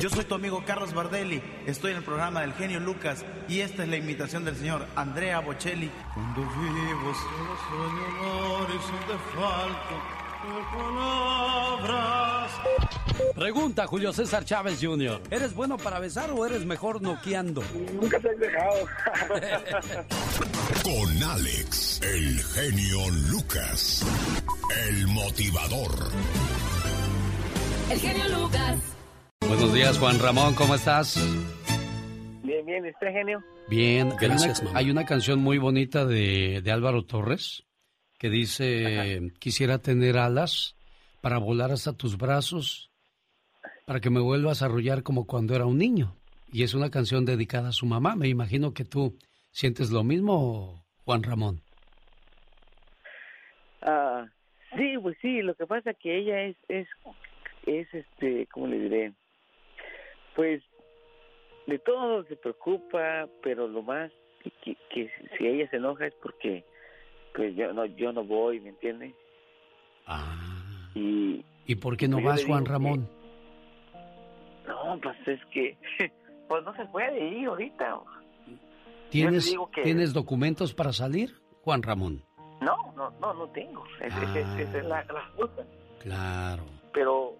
Yo 0.00 0.08
soy 0.08 0.24
tu 0.24 0.34
amigo 0.34 0.62
Carlos 0.64 0.94
Bardelli, 0.94 1.42
estoy 1.66 1.92
en 1.92 1.98
el 1.98 2.04
programa 2.04 2.40
del 2.42 2.52
genio 2.52 2.78
Lucas 2.80 3.24
y 3.48 3.60
esta 3.60 3.82
es 3.82 3.88
la 3.88 3.96
invitación 3.96 4.44
del 4.44 4.54
señor 4.54 4.86
Andrea 4.94 5.40
Bocelli. 5.40 5.90
Cuando 6.14 6.42
vivo 6.42 7.14
solo 7.14 7.56
falta 9.34 10.17
Pregunta 13.34 13.86
Julio 13.86 14.12
César 14.12 14.44
Chávez 14.44 14.78
Jr. 14.82 15.20
¿Eres 15.30 15.54
bueno 15.54 15.76
para 15.76 16.00
besar 16.00 16.30
o 16.32 16.44
eres 16.44 16.64
mejor 16.66 17.00
noqueando? 17.00 17.62
Nunca 17.94 18.18
te 18.18 18.30
has 18.30 18.38
dejado. 18.38 18.74
Con 20.84 21.22
Alex, 21.22 22.00
el 22.02 22.40
genio 22.40 23.10
Lucas, 23.30 24.04
el 24.88 25.06
motivador. 25.06 25.90
El 27.90 27.98
genio 28.00 28.28
Lucas. 28.40 28.78
Buenos 29.46 29.72
días, 29.72 29.98
Juan 29.98 30.18
Ramón, 30.18 30.54
¿cómo 30.54 30.74
estás? 30.74 31.16
Bien, 32.42 32.66
bien, 32.66 32.84
¿este 32.86 33.12
genio? 33.12 33.42
Bien, 33.68 34.14
gracias. 34.20 34.60
Hay 34.60 34.66
una, 34.66 34.78
hay 34.78 34.90
una 34.90 35.04
canción 35.06 35.38
muy 35.38 35.58
bonita 35.58 36.04
de, 36.04 36.60
de 36.62 36.72
Álvaro 36.72 37.04
Torres 37.04 37.67
que 38.18 38.30
dice, 38.30 39.32
quisiera 39.38 39.78
tener 39.78 40.18
alas 40.18 40.76
para 41.20 41.38
volar 41.38 41.70
hasta 41.70 41.96
tus 41.96 42.18
brazos, 42.18 42.90
para 43.86 44.00
que 44.00 44.10
me 44.10 44.20
vuelvas 44.20 44.60
a 44.60 44.66
arrullar 44.66 45.02
como 45.02 45.26
cuando 45.26 45.54
era 45.54 45.66
un 45.66 45.78
niño. 45.78 46.16
Y 46.52 46.62
es 46.62 46.74
una 46.74 46.90
canción 46.90 47.24
dedicada 47.24 47.68
a 47.68 47.72
su 47.72 47.86
mamá. 47.86 48.16
Me 48.16 48.28
imagino 48.28 48.74
que 48.74 48.84
tú 48.84 49.16
sientes 49.50 49.90
lo 49.90 50.02
mismo, 50.02 50.84
Juan 51.04 51.22
Ramón. 51.22 51.60
Ah, 53.82 54.26
sí, 54.76 54.96
pues 55.00 55.16
sí, 55.22 55.42
lo 55.42 55.54
que 55.54 55.66
pasa 55.66 55.94
que 55.94 56.18
ella 56.18 56.42
es, 56.42 56.56
es, 56.68 56.88
es 57.66 57.86
este, 57.94 58.46
¿cómo 58.46 58.66
le 58.66 58.78
diré? 58.78 59.12
Pues 60.34 60.62
de 61.66 61.78
todo 61.78 62.24
se 62.24 62.36
preocupa, 62.36 63.28
pero 63.42 63.68
lo 63.68 63.82
más 63.82 64.10
que, 64.62 64.74
que 64.90 65.10
si 65.36 65.46
ella 65.46 65.68
se 65.70 65.76
enoja 65.76 66.06
es 66.06 66.14
porque 66.14 66.64
pues 67.38 67.54
yo 67.54 67.72
no 67.72 67.86
yo 67.86 68.12
no 68.12 68.24
voy, 68.24 68.58
¿me 68.58 68.70
entiendes? 68.70 69.14
Ah. 70.06 70.34
Y 70.96 71.44
¿Y 71.66 71.76
por 71.76 71.96
qué 71.96 72.08
no 72.08 72.16
pues 72.16 72.26
vas, 72.26 72.44
Juan 72.44 72.66
Ramón? 72.66 73.08
no, 74.66 74.98
pues 75.00 75.16
es 75.28 75.40
que 75.52 75.78
pues 76.48 76.64
no 76.64 76.74
se 76.74 76.84
puede 76.86 77.28
ir 77.28 77.46
ahorita. 77.46 78.00
¿Tienes 79.10 79.54
tienes 79.84 80.12
documentos 80.12 80.74
para 80.74 80.92
salir, 80.92 81.30
Juan 81.62 81.82
Ramón? 81.84 82.24
No, 82.60 82.76
no, 82.96 83.10
no, 83.20 83.32
no 83.34 83.46
tengo. 83.50 83.84
Esa 84.00 84.38
es, 84.58 84.84
la, 84.84 85.04
la 85.04 85.30
cosa. 85.36 85.64
Claro. 86.00 86.64
Pero 86.92 87.36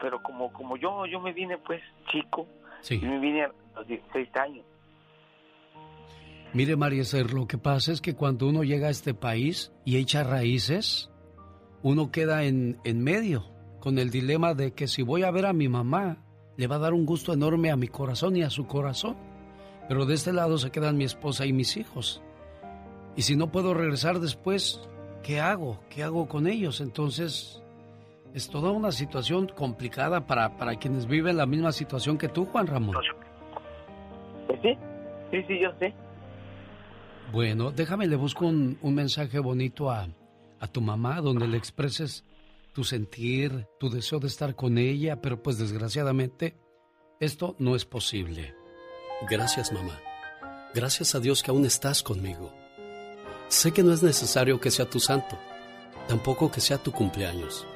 pero 0.00 0.22
como 0.22 0.52
como 0.52 0.76
yo 0.76 1.06
yo 1.06 1.18
me 1.18 1.32
vine 1.32 1.58
pues 1.58 1.82
chico, 2.12 2.46
sí. 2.82 2.98
me 2.98 3.18
vine 3.18 3.46
a 3.46 3.52
los 3.74 3.86
16 3.88 4.28
años. 4.36 4.64
Mire, 6.52 6.74
María 6.74 7.04
lo 7.32 7.46
que 7.46 7.58
pasa 7.58 7.92
es 7.92 8.00
que 8.00 8.16
cuando 8.16 8.48
uno 8.48 8.64
llega 8.64 8.88
a 8.88 8.90
este 8.90 9.14
país 9.14 9.72
y 9.84 9.98
echa 9.98 10.24
raíces, 10.24 11.10
uno 11.82 12.10
queda 12.10 12.42
en, 12.42 12.78
en 12.84 13.04
medio, 13.04 13.44
con 13.78 13.98
el 13.98 14.10
dilema 14.10 14.54
de 14.54 14.72
que 14.72 14.88
si 14.88 15.02
voy 15.02 15.22
a 15.22 15.30
ver 15.30 15.46
a 15.46 15.52
mi 15.52 15.68
mamá, 15.68 16.18
le 16.56 16.66
va 16.66 16.76
a 16.76 16.80
dar 16.80 16.92
un 16.92 17.06
gusto 17.06 17.32
enorme 17.32 17.70
a 17.70 17.76
mi 17.76 17.86
corazón 17.86 18.36
y 18.36 18.42
a 18.42 18.50
su 18.50 18.66
corazón. 18.66 19.16
Pero 19.88 20.06
de 20.06 20.14
este 20.14 20.32
lado 20.32 20.58
se 20.58 20.70
quedan 20.70 20.96
mi 20.96 21.04
esposa 21.04 21.46
y 21.46 21.52
mis 21.52 21.76
hijos. 21.76 22.20
Y 23.14 23.22
si 23.22 23.36
no 23.36 23.52
puedo 23.52 23.72
regresar 23.72 24.18
después, 24.18 24.80
¿qué 25.22 25.40
hago? 25.40 25.80
¿Qué 25.88 26.02
hago 26.02 26.28
con 26.28 26.48
ellos? 26.48 26.80
Entonces, 26.80 27.62
es 28.34 28.48
toda 28.50 28.72
una 28.72 28.90
situación 28.90 29.48
complicada 29.48 30.26
para, 30.26 30.56
para 30.56 30.76
quienes 30.76 31.06
viven 31.06 31.36
la 31.36 31.46
misma 31.46 31.70
situación 31.72 32.18
que 32.18 32.28
tú, 32.28 32.44
Juan 32.46 32.66
Ramón. 32.66 32.96
Pues 34.48 34.60
sí, 34.62 34.76
sí, 35.30 35.42
sí, 35.46 35.60
yo 35.60 35.70
sé. 35.78 35.94
Bueno, 37.32 37.70
déjame, 37.70 38.06
le 38.06 38.16
busco 38.16 38.46
un, 38.46 38.78
mensaje 38.82 39.38
bonito 39.38 39.90
a, 39.90 40.08
a 40.58 40.66
tu 40.66 40.80
mamá 40.80 41.20
donde 41.20 41.46
le 41.46 41.56
expreses 41.56 42.24
tu 42.72 42.84
sentir, 42.84 43.66
tu 43.78 43.88
deseo 43.88 44.18
de 44.18 44.28
estar 44.28 44.54
con 44.54 44.78
ella, 44.78 45.20
pero 45.20 45.42
pues 45.42 45.58
desgraciadamente 45.58 46.56
esto 47.20 47.56
no 47.58 47.76
es 47.76 47.84
posible. 47.84 48.54
Gracias, 49.28 49.72
mamá. 49.72 49.98
Gracias 50.74 51.14
a 51.14 51.20
Dios 51.20 51.42
que 51.42 51.50
aún 51.50 51.66
estás 51.66 52.02
conmigo. 52.02 52.52
Sé 53.48 53.72
que 53.72 53.82
no 53.82 53.92
es 53.92 54.02
necesario 54.02 54.60
que 54.60 54.70
sea 54.70 54.88
tu 54.88 55.00
santo, 55.00 55.36
tampoco 56.08 56.50
que 56.50 56.60
sea 56.60 56.78
tu 56.78 56.92
cumpleaños 56.92 57.66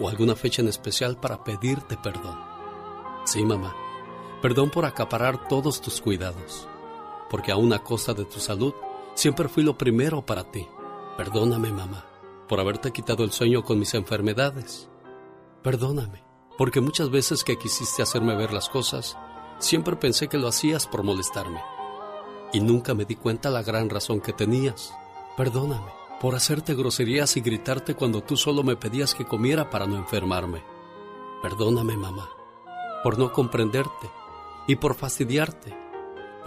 o 0.00 0.08
alguna 0.08 0.34
fecha 0.34 0.62
en 0.62 0.68
especial 0.68 1.18
para 1.18 1.44
pedirte 1.44 1.96
perdón. 1.96 2.38
Sí, 3.24 3.44
mamá, 3.44 3.74
perdón 4.40 4.70
por 4.70 4.84
acaparar 4.86 5.48
todos 5.48 5.80
tus 5.80 6.00
cuidados, 6.00 6.66
porque 7.30 7.52
aún 7.52 7.72
a 7.72 7.80
costa 7.80 8.14
de 8.14 8.24
tu 8.24 8.40
salud, 8.40 8.72
Siempre 9.18 9.48
fui 9.48 9.64
lo 9.64 9.76
primero 9.76 10.24
para 10.24 10.44
ti. 10.44 10.64
Perdóname, 11.16 11.72
mamá, 11.72 12.06
por 12.48 12.60
haberte 12.60 12.92
quitado 12.92 13.24
el 13.24 13.32
sueño 13.32 13.64
con 13.64 13.76
mis 13.80 13.94
enfermedades. 13.94 14.88
Perdóname, 15.60 16.22
porque 16.56 16.80
muchas 16.80 17.10
veces 17.10 17.42
que 17.42 17.58
quisiste 17.58 18.00
hacerme 18.00 18.36
ver 18.36 18.52
las 18.52 18.68
cosas, 18.68 19.18
siempre 19.58 19.96
pensé 19.96 20.28
que 20.28 20.38
lo 20.38 20.46
hacías 20.46 20.86
por 20.86 21.02
molestarme. 21.02 21.60
Y 22.52 22.60
nunca 22.60 22.94
me 22.94 23.06
di 23.06 23.16
cuenta 23.16 23.50
la 23.50 23.64
gran 23.64 23.90
razón 23.90 24.20
que 24.20 24.32
tenías. 24.32 24.94
Perdóname 25.36 25.90
por 26.20 26.36
hacerte 26.36 26.76
groserías 26.76 27.36
y 27.36 27.40
gritarte 27.40 27.96
cuando 27.96 28.22
tú 28.22 28.36
solo 28.36 28.62
me 28.62 28.76
pedías 28.76 29.16
que 29.16 29.24
comiera 29.24 29.68
para 29.68 29.88
no 29.88 29.96
enfermarme. 29.96 30.62
Perdóname, 31.42 31.96
mamá, 31.96 32.30
por 33.02 33.18
no 33.18 33.32
comprenderte 33.32 34.08
y 34.68 34.76
por 34.76 34.94
fastidiarte 34.94 35.87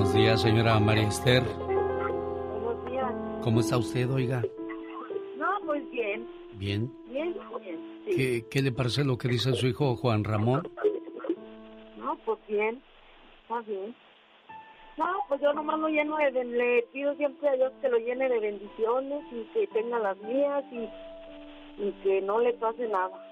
Buenos 0.00 0.16
días, 0.16 0.40
señora 0.40 0.80
María 0.80 1.08
Esther. 1.08 1.42
Buenos 1.42 2.86
días. 2.86 3.12
¿Cómo 3.42 3.60
está 3.60 3.76
usted, 3.76 4.10
oiga? 4.10 4.42
No, 5.36 5.46
pues 5.66 5.90
bien. 5.90 6.26
¿Bien? 6.54 6.90
Bien, 7.10 7.36
bien. 7.62 8.02
¿Qué, 8.06 8.46
¿Qué, 8.50 8.62
le 8.62 8.72
parece 8.72 9.04
lo 9.04 9.18
que 9.18 9.28
dice 9.28 9.52
su 9.52 9.66
hijo 9.66 9.96
Juan 9.96 10.24
Ramón? 10.24 10.66
No, 11.98 12.16
pues 12.24 12.38
bien. 12.48 12.82
Está 13.42 13.60
bien. 13.60 13.94
No, 14.96 15.04
pues 15.28 15.38
yo 15.42 15.52
nomás 15.52 15.78
lo 15.78 15.88
lleno 15.88 16.16
de, 16.16 16.44
le 16.44 16.82
pido 16.94 17.14
siempre 17.16 17.50
a 17.50 17.56
Dios 17.56 17.72
que 17.82 17.90
lo 17.90 17.98
llene 17.98 18.30
de 18.30 18.40
bendiciones 18.40 19.22
y 19.30 19.42
que 19.52 19.66
tenga 19.66 19.98
las 19.98 20.16
mías 20.16 20.64
y, 20.72 21.82
y 21.84 21.92
que 22.02 22.22
no 22.22 22.40
le 22.40 22.54
pase 22.54 22.88
nada. 22.88 23.29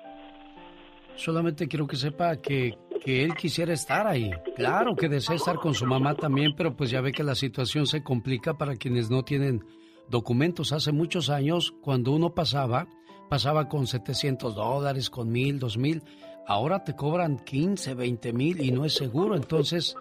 Solamente 1.18 1.68
quiero 1.68 1.86
que 1.86 1.96
sepa 1.96 2.36
que 2.36 2.78
que 2.98 3.24
él 3.24 3.34
quisiera 3.34 3.72
estar 3.72 4.06
ahí. 4.06 4.30
Claro 4.56 4.94
que 4.96 5.08
desea 5.08 5.36
estar 5.36 5.56
con 5.56 5.74
su 5.74 5.86
mamá 5.86 6.14
también, 6.14 6.54
pero 6.56 6.76
pues 6.76 6.90
ya 6.90 7.00
ve 7.00 7.12
que 7.12 7.22
la 7.22 7.34
situación 7.34 7.86
se 7.86 8.02
complica 8.02 8.58
para 8.58 8.76
quienes 8.76 9.08
no 9.08 9.22
tienen 9.22 9.64
documentos. 10.08 10.72
Hace 10.72 10.92
muchos 10.92 11.30
años, 11.30 11.74
cuando 11.80 12.12
uno 12.12 12.34
pasaba 12.34 12.88
pasaba 13.28 13.68
con 13.68 13.86
700 13.86 14.54
dólares, 14.54 15.10
con 15.10 15.30
mil, 15.30 15.58
dos 15.58 15.76
mil. 15.76 16.02
Ahora 16.46 16.82
te 16.82 16.96
cobran 16.96 17.38
15, 17.38 17.94
20 17.94 18.32
mil 18.32 18.62
y 18.62 18.70
no 18.70 18.84
es 18.84 18.94
seguro. 18.94 19.36
Entonces 19.36 19.94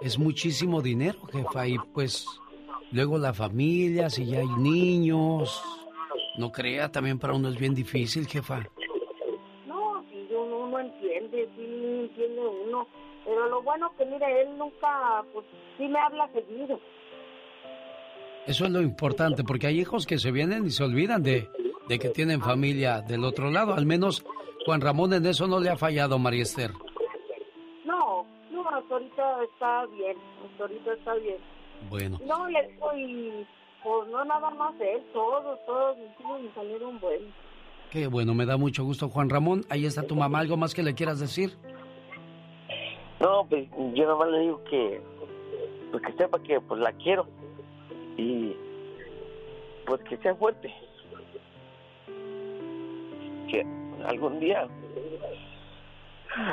es 0.00 0.18
muchísimo 0.18 0.80
dinero, 0.80 1.18
jefa. 1.32 1.66
Y 1.66 1.76
pues 1.92 2.26
luego 2.92 3.18
la 3.18 3.34
familia, 3.34 4.08
si 4.10 4.26
ya 4.26 4.38
hay 4.38 4.48
niños. 4.58 5.60
No 6.36 6.52
crea, 6.52 6.90
también 6.90 7.18
para 7.18 7.34
uno 7.34 7.48
es 7.48 7.58
bien 7.58 7.74
difícil, 7.74 8.26
jefa. 8.28 8.68
Que, 13.96 14.04
mire, 14.04 14.42
él 14.42 14.58
nunca, 14.58 15.24
pues 15.32 15.46
sí 15.76 15.88
me 15.88 15.98
habla 15.98 16.28
seguido. 16.32 16.78
Eso 18.46 18.64
es 18.64 18.70
lo 18.70 18.80
importante, 18.80 19.44
porque 19.44 19.66
hay 19.66 19.80
hijos 19.80 20.06
que 20.06 20.18
se 20.18 20.30
vienen 20.30 20.66
y 20.66 20.70
se 20.70 20.84
olvidan 20.84 21.22
de, 21.22 21.48
de 21.88 21.98
que 21.98 22.08
tienen 22.08 22.40
familia 22.40 23.00
del 23.00 23.24
otro 23.24 23.50
lado. 23.50 23.74
Al 23.74 23.86
menos 23.86 24.24
Juan 24.64 24.80
Ramón 24.80 25.12
en 25.12 25.26
eso 25.26 25.46
no 25.46 25.60
le 25.60 25.70
ha 25.70 25.76
fallado, 25.76 26.18
María 26.18 26.42
Esther. 26.42 26.72
No, 27.84 28.26
no, 28.50 28.68
hasta 28.68 28.94
ahorita 28.94 29.42
está 29.44 29.86
bien, 29.86 30.16
hasta 30.44 30.62
ahorita 30.62 30.92
está 30.92 31.14
bien. 31.14 31.36
Bueno. 31.88 32.18
No, 32.24 32.48
le 32.48 32.68
digo, 32.68 32.96
y 32.96 33.46
pues 33.82 34.08
no 34.10 34.24
nada 34.24 34.50
más 34.50 34.74
él, 34.80 35.02
todos, 35.12 35.58
todos 35.66 35.96
mis 35.98 36.20
hijos 36.20 36.42
me 36.42 36.54
salieron 36.54 37.00
buenos. 37.00 37.28
Qué 37.90 38.06
bueno, 38.06 38.34
me 38.34 38.44
da 38.46 38.56
mucho 38.56 38.84
gusto, 38.84 39.08
Juan 39.08 39.30
Ramón. 39.30 39.64
Ahí 39.70 39.86
está 39.86 40.02
tu 40.02 40.14
mamá, 40.14 40.40
¿algo 40.40 40.56
más 40.56 40.74
que 40.74 40.82
le 40.82 40.94
quieras 40.94 41.20
decir? 41.20 41.56
No, 43.20 43.46
pues 43.48 43.68
yo 43.94 44.06
nomás 44.06 44.28
le 44.30 44.38
digo 44.40 44.62
que, 44.64 45.00
pues 45.90 46.02
que 46.04 46.12
sepa 46.12 46.38
que 46.42 46.60
pues 46.60 46.80
la 46.80 46.92
quiero 46.92 47.26
y 48.16 48.54
pues 49.86 50.00
que 50.02 50.16
sea 50.18 50.34
fuerte. 50.34 50.72
Que 53.50 53.66
algún 54.04 54.38
día 54.38 54.68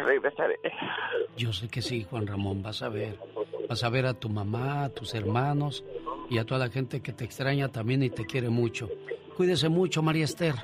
regresaré. 0.06 0.58
Yo 1.38 1.54
sé 1.54 1.68
que 1.68 1.82
sí, 1.82 2.04
Juan 2.04 2.26
Ramón, 2.26 2.64
vas 2.64 2.82
a 2.82 2.90
ver. 2.90 3.20
Vas 3.70 3.84
a 3.84 3.90
ver 3.90 4.06
a 4.06 4.14
tu 4.14 4.30
mamá, 4.30 4.86
a 4.86 4.90
tus 4.90 5.14
hermanos 5.14 5.84
y 6.30 6.38
a 6.38 6.46
toda 6.46 6.68
la 6.68 6.72
gente 6.72 7.02
que 7.02 7.14
te 7.14 7.26
extraña 7.26 7.70
también 7.70 8.02
y 8.04 8.10
te 8.10 8.26
quiere 8.26 8.50
mucho. 8.50 8.90
Cuídese 9.36 9.70
mucho, 9.70 10.02
María 10.02 10.26
Esther. 10.26 10.56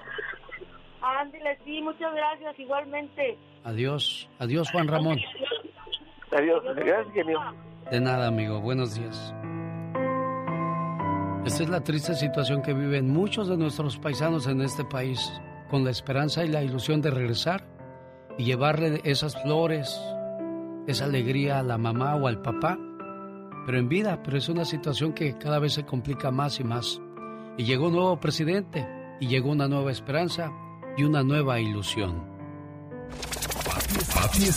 Ándale, 1.02 1.58
sí, 1.66 1.82
muchas 1.82 2.14
gracias, 2.14 2.58
igualmente. 2.60 3.38
Adiós, 3.64 4.30
adiós, 4.40 4.72
Juan 4.72 4.88
Ramón. 4.88 5.20
Adiós, 5.20 5.61
gracias, 6.32 7.14
genio. 7.14 7.40
De 7.90 8.00
nada, 8.00 8.28
amigo, 8.28 8.60
buenos 8.62 8.96
días. 8.96 9.34
Esta 11.46 11.64
es 11.64 11.70
la 11.70 11.82
triste 11.82 12.16
situación 12.16 12.62
que 12.62 12.74
viven 12.74 13.10
muchos 13.10 13.48
de 13.48 13.58
nuestros 13.58 13.98
paisanos 13.98 14.48
en 14.48 14.62
este 14.62 14.86
país, 14.86 15.32
con 15.70 15.84
la 15.84 15.92
esperanza 15.92 16.46
y 16.46 16.50
la 16.50 16.64
ilusión 16.64 17.02
de 17.02 17.12
regresar 17.12 17.66
y 18.38 18.46
llevarle 18.46 19.02
esas 19.04 19.42
flores, 19.42 20.00
esa 20.88 21.06
alegría 21.06 21.60
a 21.60 21.64
la 21.64 21.78
mamá 21.78 22.16
o 22.16 22.28
al 22.28 22.42
papá, 22.42 22.78
pero 23.66 23.78
en 23.78 23.90
vida, 23.90 24.22
pero 24.24 24.38
es 24.38 24.50
una 24.50 24.66
situación 24.66 25.14
que 25.14 25.38
cada 25.38 25.60
vez 25.60 25.74
se 25.74 25.86
complica 25.86 26.32
más 26.32 26.60
y 26.60 26.64
más. 26.64 27.02
Y 27.58 27.66
llegó 27.66 27.88
un 27.88 27.94
nuevo 27.94 28.20
presidente, 28.20 28.88
y 29.22 29.28
llegó 29.28 29.52
una 29.52 29.68
nueva 29.68 29.92
esperanza 29.92 30.52
y 30.98 31.04
una 31.04 31.24
nueva 31.24 31.60
ilusión. 31.60 32.26
Pati. 34.14 34.50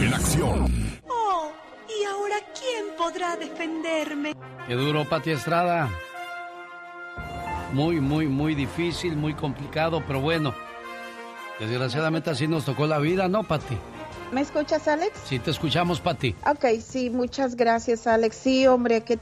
En 0.00 0.14
acción. 0.14 1.00
Oh, 1.08 1.52
¿y 1.86 2.04
ahora 2.04 2.36
quién 2.58 2.96
podrá 2.96 3.36
defenderme? 3.36 4.34
Qué 4.66 4.74
duro, 4.74 5.06
Pati 5.06 5.30
Estrada. 5.32 5.90
Muy, 7.74 8.00
muy, 8.00 8.28
muy 8.28 8.54
difícil, 8.54 9.14
muy 9.14 9.34
complicado, 9.34 10.02
pero 10.06 10.22
bueno. 10.22 10.54
Desgraciadamente 11.60 12.30
así 12.30 12.48
nos 12.48 12.64
tocó 12.64 12.86
la 12.86 12.98
vida, 12.98 13.28
¿no, 13.28 13.44
Pati? 13.44 13.76
¿Me 14.32 14.40
escuchas, 14.40 14.88
Alex? 14.88 15.20
Sí, 15.26 15.38
te 15.38 15.50
escuchamos, 15.50 16.00
Pati. 16.00 16.34
Ok, 16.50 16.80
sí, 16.82 17.10
muchas 17.10 17.54
gracias, 17.54 18.06
Alex. 18.06 18.34
Sí, 18.34 18.66
hombre, 18.66 19.02
que 19.02 19.18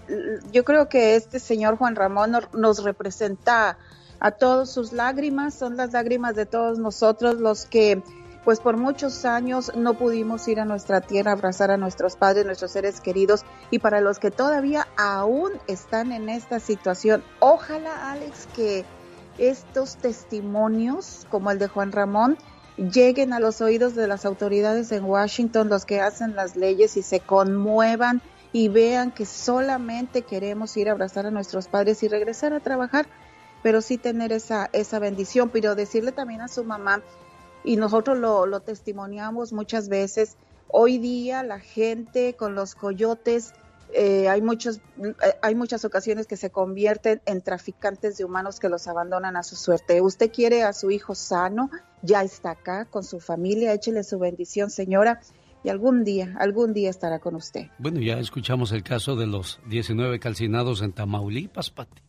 yo 0.53 0.65
creo 0.65 0.89
que 0.89 1.17
este 1.17 1.41
señor 1.41 1.77
Juan 1.77 1.97
Ramón 1.97 2.37
nos 2.53 2.85
representa 2.85 3.79
a 4.21 4.31
todos 4.31 4.71
sus 4.71 4.93
lágrimas, 4.93 5.55
son 5.55 5.77
las 5.77 5.93
lágrimas 5.93 6.37
de 6.37 6.47
todos 6.47 6.79
nosotros 6.79 7.41
los 7.41 7.65
que 7.65 8.01
pues 8.45 8.61
por 8.61 8.77
muchos 8.77 9.25
años 9.25 9.73
no 9.77 9.95
pudimos 9.95 10.47
ir 10.49 10.61
a 10.61 10.65
nuestra 10.65 11.01
tierra 11.01 11.33
a 11.33 11.35
abrazar 11.35 11.71
a 11.71 11.77
nuestros 11.77 12.17
padres, 12.17 12.47
nuestros 12.47 12.73
seres 12.73 13.01
queridos 13.01 13.45
y 13.71 13.79
para 13.79 14.01
los 14.01 14.19
que 14.19 14.31
todavía 14.31 14.89
aún 14.97 15.53
están 15.67 16.13
en 16.13 16.29
esta 16.29 16.61
situación, 16.61 17.23
ojalá 17.39 18.11
Alex 18.13 18.49
que 18.55 18.85
estos 19.39 19.97
testimonios 19.97 21.27
como 21.31 21.51
el 21.51 21.59
de 21.59 21.69
Juan 21.69 21.93
Ramón 21.93 22.39
lleguen 22.77 23.33
a 23.33 23.41
los 23.41 23.61
oídos 23.61 23.95
de 23.95 24.07
las 24.07 24.25
autoridades 24.25 24.91
en 24.93 25.05
Washington, 25.05 25.69
los 25.69 25.85
que 25.85 26.01
hacen 26.01 26.35
las 26.35 26.57
leyes 26.57 26.97
y 26.97 27.03
se 27.03 27.21
conmuevan 27.21 28.23
y 28.53 28.69
vean 28.69 29.13
que 29.13 29.27
solamente 29.27 30.23
queremos 30.23 30.77
ir 30.77 30.89
a 30.89 30.93
abrazar 30.93 31.27
a 31.27 31.31
nuestros 31.31 31.69
padres 31.69 32.03
y 32.03 32.09
regresar 32.09 32.53
a 32.53 32.61
trabajar, 32.61 33.07
pero 33.63 33.81
sí 33.81 33.99
tener 33.99 34.33
esa, 34.33 34.71
esa 34.73 34.99
bendición, 34.99 35.51
pero 35.51 35.75
decirle 35.75 36.13
también 36.13 36.41
a 36.41 36.49
su 36.49 36.65
mamá, 36.65 37.03
y 37.65 37.77
nosotros 37.77 38.19
lo, 38.19 38.47
lo 38.47 38.61
testimoniamos 38.61 39.53
muchas 39.53 39.89
veces, 39.89 40.37
hoy 40.69 40.99
día 40.99 41.43
la 41.43 41.61
gente 41.61 42.35
con 42.35 42.55
los 42.55 42.75
coyotes, 42.75 43.53
eh, 43.93 44.29
hay, 44.29 44.41
muchos, 44.41 44.81
eh, 45.03 45.15
hay 45.43 45.55
muchas 45.55 45.85
ocasiones 45.85 46.27
que 46.27 46.37
se 46.37 46.51
convierten 46.51 47.21
en 47.27 47.43
traficantes 47.43 48.17
de 48.19 48.25
humanos 48.25 48.61
que 48.61 48.69
los 48.69 48.87
abandonan 48.87 49.37
a 49.37 49.43
su 49.43 49.57
suerte. 49.57 50.01
Usted 50.01 50.31
quiere 50.31 50.63
a 50.63 50.73
su 50.73 50.91
hijo 50.91 51.15
sano, 51.15 51.71
ya 52.03 52.23
está 52.23 52.53
acá 52.53 52.85
con 52.85 53.03
su 53.03 53.21
familia, 53.21 53.73
échele 53.73 54.05
su 54.05 54.19
bendición, 54.19 54.71
señora, 54.71 55.21
y 55.63 55.69
algún 55.69 56.05
día, 56.05 56.35
algún 56.39 56.73
día 56.73 56.89
estará 56.89 57.19
con 57.19 57.35
usted. 57.35 57.67
Bueno, 57.79 58.01
ya 58.01 58.19
escuchamos 58.19 58.73
el 58.73 58.83
caso 58.83 59.17
de 59.17 59.27
los 59.27 59.61
19 59.67 60.19
calcinados 60.21 60.83
en 60.83 60.93
Tamaulipas, 60.93 61.71
Pati. 61.71 62.03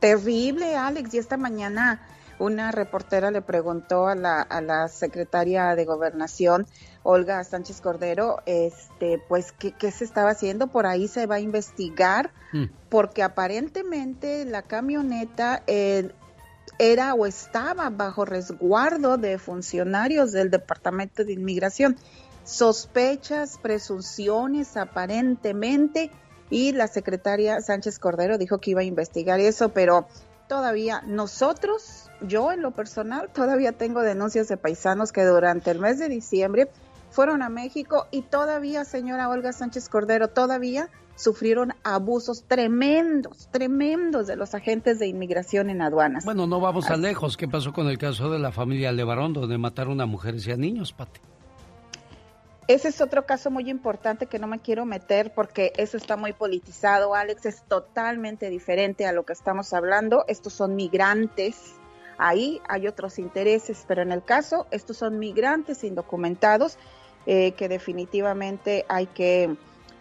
Terrible, 0.00 0.76
Alex, 0.76 1.14
y 1.14 1.18
esta 1.18 1.36
mañana 1.36 2.06
una 2.40 2.72
reportera 2.72 3.30
le 3.30 3.42
preguntó 3.42 4.08
a 4.08 4.16
la, 4.16 4.42
a 4.42 4.60
la 4.60 4.88
secretaria 4.88 5.76
de 5.76 5.84
gobernación, 5.84 6.66
Olga 7.04 7.44
Sánchez 7.44 7.80
Cordero, 7.80 8.42
este, 8.46 9.22
pues, 9.28 9.52
¿qué, 9.52 9.72
qué 9.72 9.92
se 9.92 10.04
estaba 10.04 10.30
haciendo? 10.30 10.66
Por 10.66 10.86
ahí 10.86 11.06
se 11.06 11.26
va 11.26 11.36
a 11.36 11.40
investigar, 11.40 12.32
Mm. 12.52 12.64
porque 12.88 13.22
aparentemente 13.22 14.44
la 14.44 14.62
camioneta 14.62 15.62
eh, 15.68 16.10
era 16.78 17.14
o 17.14 17.26
estaba 17.26 17.90
bajo 17.90 18.24
resguardo 18.24 19.18
de 19.18 19.38
funcionarios 19.38 20.32
del 20.32 20.50
Departamento 20.50 21.24
de 21.24 21.34
Inmigración. 21.34 21.96
Sospechas, 22.44 23.58
presunciones, 23.62 24.76
aparentemente, 24.76 26.10
y 26.48 26.72
la 26.72 26.88
secretaria 26.88 27.60
Sánchez 27.60 28.00
Cordero 28.00 28.38
dijo 28.38 28.58
que 28.58 28.72
iba 28.72 28.80
a 28.80 28.84
investigar 28.84 29.38
eso, 29.38 29.68
pero 29.68 30.08
todavía 30.48 31.02
nosotros, 31.06 32.09
yo 32.22 32.52
en 32.52 32.62
lo 32.62 32.72
personal, 32.72 33.30
todavía 33.32 33.72
tengo 33.72 34.00
denuncias 34.02 34.48
de 34.48 34.56
paisanos 34.56 35.12
que 35.12 35.24
durante 35.24 35.70
el 35.70 35.78
mes 35.78 35.98
de 35.98 36.08
diciembre 36.08 36.68
fueron 37.10 37.42
a 37.42 37.48
México 37.48 38.06
y 38.10 38.22
todavía, 38.22 38.84
señora 38.84 39.28
Olga 39.28 39.52
Sánchez 39.52 39.88
Cordero, 39.88 40.28
todavía 40.28 40.88
sufrieron 41.16 41.74
abusos 41.84 42.44
tremendos, 42.44 43.48
tremendos 43.50 44.26
de 44.26 44.36
los 44.36 44.54
agentes 44.54 44.98
de 44.98 45.06
inmigración 45.06 45.68
en 45.68 45.82
aduanas. 45.82 46.24
Bueno, 46.24 46.46
no 46.46 46.60
vamos 46.60 46.88
a 46.90 46.96
lejos. 46.96 47.36
¿Qué 47.36 47.46
pasó 47.46 47.72
con 47.72 47.88
el 47.88 47.98
caso 47.98 48.30
de 48.30 48.38
la 48.38 48.52
familia 48.52 48.90
Levarón, 48.92 49.34
donde 49.34 49.58
mataron 49.58 50.00
a 50.00 50.06
mujeres 50.06 50.46
y 50.46 50.52
a 50.52 50.56
niños, 50.56 50.92
Pati? 50.92 51.20
Ese 52.68 52.88
es 52.88 53.00
otro 53.00 53.26
caso 53.26 53.50
muy 53.50 53.68
importante 53.68 54.26
que 54.26 54.38
no 54.38 54.46
me 54.46 54.60
quiero 54.60 54.86
meter 54.86 55.32
porque 55.34 55.72
eso 55.76 55.96
está 55.96 56.16
muy 56.16 56.32
politizado, 56.32 57.16
Alex, 57.16 57.44
es 57.46 57.62
totalmente 57.64 58.48
diferente 58.48 59.06
a 59.06 59.12
lo 59.12 59.24
que 59.24 59.32
estamos 59.32 59.72
hablando. 59.72 60.24
Estos 60.28 60.52
son 60.52 60.76
migrantes, 60.76 61.74
ahí 62.20 62.60
hay 62.68 62.86
otros 62.86 63.18
intereses, 63.18 63.84
pero 63.88 64.02
en 64.02 64.12
el 64.12 64.22
caso, 64.22 64.66
estos 64.70 64.98
son 64.98 65.18
migrantes 65.18 65.82
indocumentados 65.82 66.76
eh, 67.26 67.52
que 67.52 67.68
definitivamente 67.68 68.84
hay 68.88 69.06
que, 69.06 69.56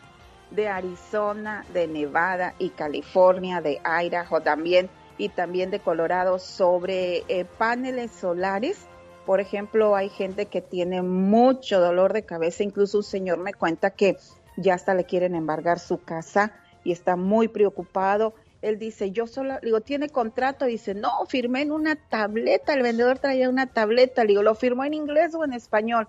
de 0.51 0.69
Arizona, 0.69 1.65
de 1.73 1.87
Nevada 1.87 2.55
y 2.59 2.71
California, 2.71 3.61
de 3.61 3.81
Idaho 3.85 4.41
también, 4.41 4.89
y 5.19 5.31
también 5.31 5.71
de 5.71 5.81
Colorado, 5.81 6.39
sobre 6.39 7.25
eh, 7.29 7.45
paneles 7.59 8.11
solares. 8.13 8.87
Por 9.25 9.41
ejemplo, 9.41 9.97
hay 9.97 10.09
gente 10.09 10.47
que 10.47 10.61
tiene 10.61 11.03
mucho 11.03 11.81
dolor 11.81 12.13
de 12.13 12.25
cabeza, 12.25 12.63
incluso 12.63 12.99
un 12.99 13.05
señor 13.05 13.39
me 13.39 13.55
cuenta 13.55 13.91
que 13.91 14.17
ya 14.57 14.75
hasta 14.75 14.95
le 14.95 15.05
quieren 15.05 15.35
embargar 15.35 15.79
su 15.79 15.99
casa 15.99 16.53
y 16.85 16.93
está 16.93 17.17
muy 17.17 17.49
preocupado. 17.49 18.35
Él 18.63 18.79
dice, 18.79 19.11
yo 19.11 19.27
solo, 19.27 19.59
digo, 19.63 19.81
¿tiene 19.81 20.09
contrato? 20.09 20.65
Dice, 20.65 20.95
no, 20.95 21.11
firmé 21.29 21.63
en 21.63 21.73
una 21.73 21.97
tableta, 21.97 22.75
el 22.75 22.83
vendedor 22.83 23.19
traía 23.19 23.49
una 23.49 23.67
tableta, 23.67 24.25
digo, 24.25 24.43
¿lo 24.43 24.55
firmó 24.55 24.85
en 24.85 24.95
inglés 24.95 25.35
o 25.35 25.45
en 25.45 25.53
español? 25.53 26.09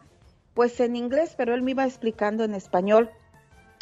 Pues 0.53 0.79
en 0.79 0.95
inglés, 0.95 1.33
pero 1.37 1.53
él 1.53 1.61
me 1.61 1.71
iba 1.71 1.85
explicando 1.85 2.43
en 2.43 2.55
español. 2.55 3.11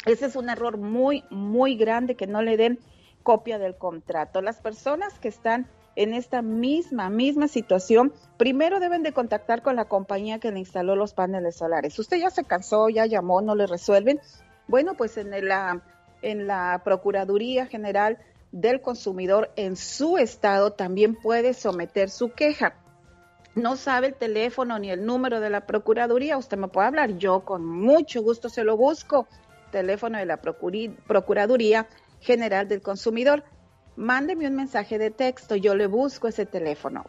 Ese 0.06 0.26
es 0.26 0.36
un 0.36 0.48
error 0.48 0.78
muy, 0.78 1.24
muy 1.30 1.76
grande 1.76 2.14
que 2.14 2.28
no 2.28 2.40
le 2.40 2.56
den 2.56 2.78
copia 3.24 3.58
del 3.58 3.76
contrato. 3.76 4.40
Las 4.40 4.60
personas 4.60 5.18
que 5.18 5.26
están 5.26 5.66
en 5.96 6.14
esta 6.14 6.42
misma, 6.42 7.10
misma 7.10 7.48
situación, 7.48 8.12
primero 8.36 8.78
deben 8.78 9.02
de 9.02 9.12
contactar 9.12 9.62
con 9.62 9.74
la 9.74 9.86
compañía 9.86 10.38
que 10.38 10.52
le 10.52 10.60
instaló 10.60 10.94
los 10.94 11.12
paneles 11.12 11.56
solares. 11.56 11.98
Usted 11.98 12.18
ya 12.18 12.30
se 12.30 12.44
cansó, 12.44 12.88
ya 12.88 13.04
llamó, 13.06 13.42
no 13.42 13.56
le 13.56 13.66
resuelven. 13.66 14.20
Bueno, 14.68 14.94
pues 14.94 15.16
en 15.16 15.30
la, 15.48 15.82
en 16.22 16.46
la 16.46 16.82
Procuraduría 16.84 17.66
General 17.66 18.18
del 18.52 18.80
Consumidor 18.80 19.50
en 19.56 19.74
su 19.74 20.18
estado 20.18 20.72
también 20.72 21.16
puede 21.16 21.52
someter 21.52 22.10
su 22.10 22.30
queja. 22.32 22.74
No 23.56 23.74
sabe 23.74 24.08
el 24.08 24.14
teléfono 24.14 24.78
ni 24.78 24.90
el 24.90 25.04
número 25.04 25.40
de 25.40 25.50
la 25.50 25.66
Procuraduría, 25.66 26.36
usted 26.36 26.58
me 26.58 26.68
puede 26.68 26.86
hablar, 26.86 27.16
yo 27.16 27.40
con 27.40 27.64
mucho 27.64 28.22
gusto 28.22 28.48
se 28.48 28.62
lo 28.62 28.76
busco. 28.76 29.26
Teléfono 29.76 30.16
de 30.16 30.24
la 30.24 30.40
Procuraduría 30.40 31.86
General 32.20 32.66
del 32.66 32.80
Consumidor. 32.80 33.44
Mándeme 33.94 34.48
un 34.48 34.56
mensaje 34.56 34.98
de 34.98 35.10
texto, 35.10 35.54
yo 35.54 35.74
le 35.74 35.86
busco 35.86 36.28
ese 36.28 36.46
teléfono 36.46 37.04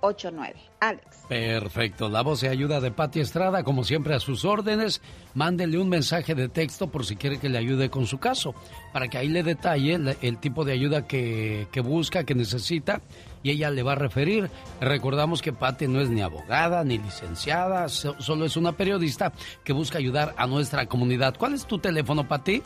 469-358-4389. 0.00 0.54
Alex. 0.80 1.04
Perfecto, 1.28 2.08
la 2.08 2.22
voz 2.22 2.40
de 2.40 2.48
ayuda 2.48 2.80
de 2.80 2.90
Pati 2.92 3.20
Estrada, 3.20 3.64
como 3.64 3.82
siempre 3.82 4.14
a 4.14 4.20
sus 4.20 4.44
órdenes. 4.44 5.02
Mándele 5.34 5.78
un 5.78 5.88
mensaje 5.88 6.34
de 6.34 6.48
texto 6.48 6.88
por 6.88 7.04
si 7.04 7.16
quiere 7.16 7.38
que 7.38 7.48
le 7.48 7.58
ayude 7.58 7.90
con 7.90 8.06
su 8.06 8.18
caso, 8.18 8.54
para 8.92 9.08
que 9.08 9.18
ahí 9.18 9.28
le 9.28 9.42
detalle 9.42 9.98
el, 10.20 10.38
tipo 10.38 10.64
de 10.64 10.72
ayuda 10.72 11.06
que, 11.06 11.66
que 11.72 11.80
busca, 11.80 12.24
que 12.24 12.34
necesita 12.34 13.00
y 13.42 13.50
ella 13.50 13.70
le 13.70 13.82
va 13.82 13.92
a 13.92 13.96
referir. 13.96 14.50
Recordamos 14.80 15.42
que 15.42 15.52
Patti 15.52 15.88
no 15.88 16.00
es 16.00 16.10
ni 16.10 16.22
abogada 16.22 16.84
ni 16.84 16.98
licenciada, 16.98 17.88
solo 17.88 18.44
es 18.44 18.56
una 18.56 18.72
periodista 18.72 19.32
que 19.64 19.72
busca 19.72 19.98
ayudar 19.98 20.34
a 20.36 20.46
nuestra 20.46 20.86
comunidad. 20.86 21.34
¿Cuál 21.36 21.54
es 21.54 21.66
tu 21.66 21.78
teléfono, 21.78 22.26
Patti? 22.26 22.62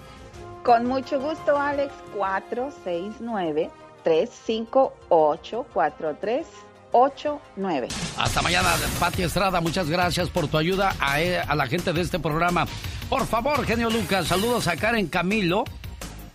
Con 0.63 0.87
mucho 0.87 1.19
gusto, 1.19 1.57
Alex, 1.57 1.93
469-358-4389. 6.93 7.89
Hasta 8.19 8.43
mañana, 8.43 8.69
Patti 9.01 9.23
Estrada. 9.23 9.61
Muchas 9.61 9.89
gracias 9.89 10.29
por 10.29 10.49
tu 10.49 10.59
ayuda 10.59 10.95
a 11.01 11.55
la 11.55 11.67
gente 11.67 11.93
de 11.93 12.01
este 12.01 12.19
programa. 12.19 12.67
Por 13.09 13.27
favor, 13.27 13.65
genio 13.67 13.91
Lucas, 13.91 14.29
saludos 14.29 14.69
a 14.69 14.77
Karen 14.77 15.09
Camilo 15.09 15.65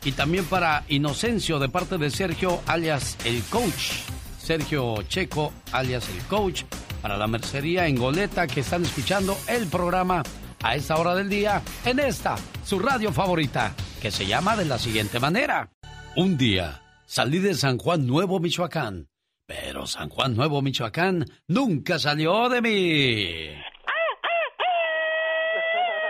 y 0.04 0.12
también 0.12 0.46
para 0.46 0.84
Inocencio 0.90 1.60
de 1.60 1.70
parte 1.70 1.98
de 1.98 2.10
Sergio, 2.10 2.62
alias 2.68 3.18
el 3.26 3.42
coach. 3.44 3.94
Sergio 4.38 5.02
Checo, 5.04 5.52
alias 5.72 6.08
el 6.10 6.24
coach, 6.24 6.64
para 7.02 7.18
la 7.18 7.28
mercería 7.28 7.88
en 7.88 7.98
Goleta 7.98 8.48
que 8.48 8.62
están 8.62 8.84
escuchando 8.84 9.38
el 9.48 9.68
programa 9.68 10.24
a 10.64 10.76
esta 10.76 10.96
hora 10.98 11.16
del 11.16 11.30
día 11.30 11.62
en 11.84 12.00
esta, 12.00 12.36
su 12.64 12.80
radio 12.80 13.12
favorita, 13.12 13.74
que 14.02 14.12
se 14.12 14.26
llama 14.26 14.56
de 14.56 14.66
la 14.66 14.80
siguiente 14.80 15.20
manera. 15.20 15.70
Un 16.16 16.38
día 16.38 16.82
salí 17.06 17.40
de 17.40 17.56
San 17.56 17.78
Juan 17.78 18.08
Nuevo, 18.08 18.40
Michoacán, 18.40 19.08
pero 19.48 19.88
San 19.88 20.10
Juan 20.10 20.36
Nuevo, 20.36 20.62
Michoacán 20.62 21.26
nunca 21.48 21.98
salió 21.98 22.50
de 22.50 22.62
mí. 22.62 23.50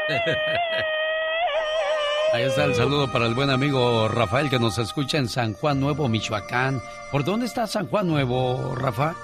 Ahí 2.33 2.43
está 2.43 2.65
el 2.65 2.75
saludo 2.75 3.09
para 3.11 3.25
el 3.27 3.35
buen 3.35 3.49
amigo 3.49 4.09
Rafael 4.09 4.49
que 4.49 4.59
nos 4.59 4.77
escucha 4.79 5.17
en 5.17 5.29
San 5.29 5.53
Juan 5.53 5.79
Nuevo, 5.79 6.09
Michoacán. 6.09 6.81
¿Por 7.11 7.23
dónde 7.23 7.45
está 7.45 7.67
San 7.67 7.88
Juan 7.88 8.07
Nuevo, 8.07 8.75
Rafa? 8.75 9.15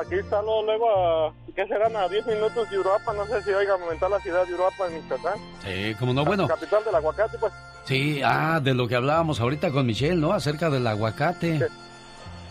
Aquí 0.00 0.14
está 0.14 0.40
luego, 0.40 0.88
a, 0.88 1.34
¿qué 1.54 1.66
serán? 1.66 1.94
A 1.96 2.08
10 2.08 2.24
minutos 2.26 2.70
de 2.70 2.76
Europa, 2.76 3.12
no 3.12 3.26
sé 3.26 3.42
si 3.42 3.50
oiga 3.50 3.74
aumentar 3.74 4.08
la 4.10 4.20
ciudad 4.20 4.46
de 4.46 4.52
Europa 4.52 4.86
en 4.86 4.94
Michoacán. 5.02 5.38
Sí, 5.64 5.94
como 5.98 6.14
no, 6.14 6.24
bueno. 6.24 6.44
La 6.44 6.54
capital 6.54 6.84
del 6.84 6.94
aguacate, 6.94 7.36
pues. 7.38 7.52
Sí, 7.84 8.22
ah, 8.24 8.60
de 8.62 8.74
lo 8.74 8.86
que 8.86 8.94
hablábamos 8.94 9.40
ahorita 9.40 9.70
con 9.72 9.84
Michelle, 9.86 10.16
¿no? 10.16 10.32
Acerca 10.32 10.70
del 10.70 10.86
aguacate. 10.86 11.68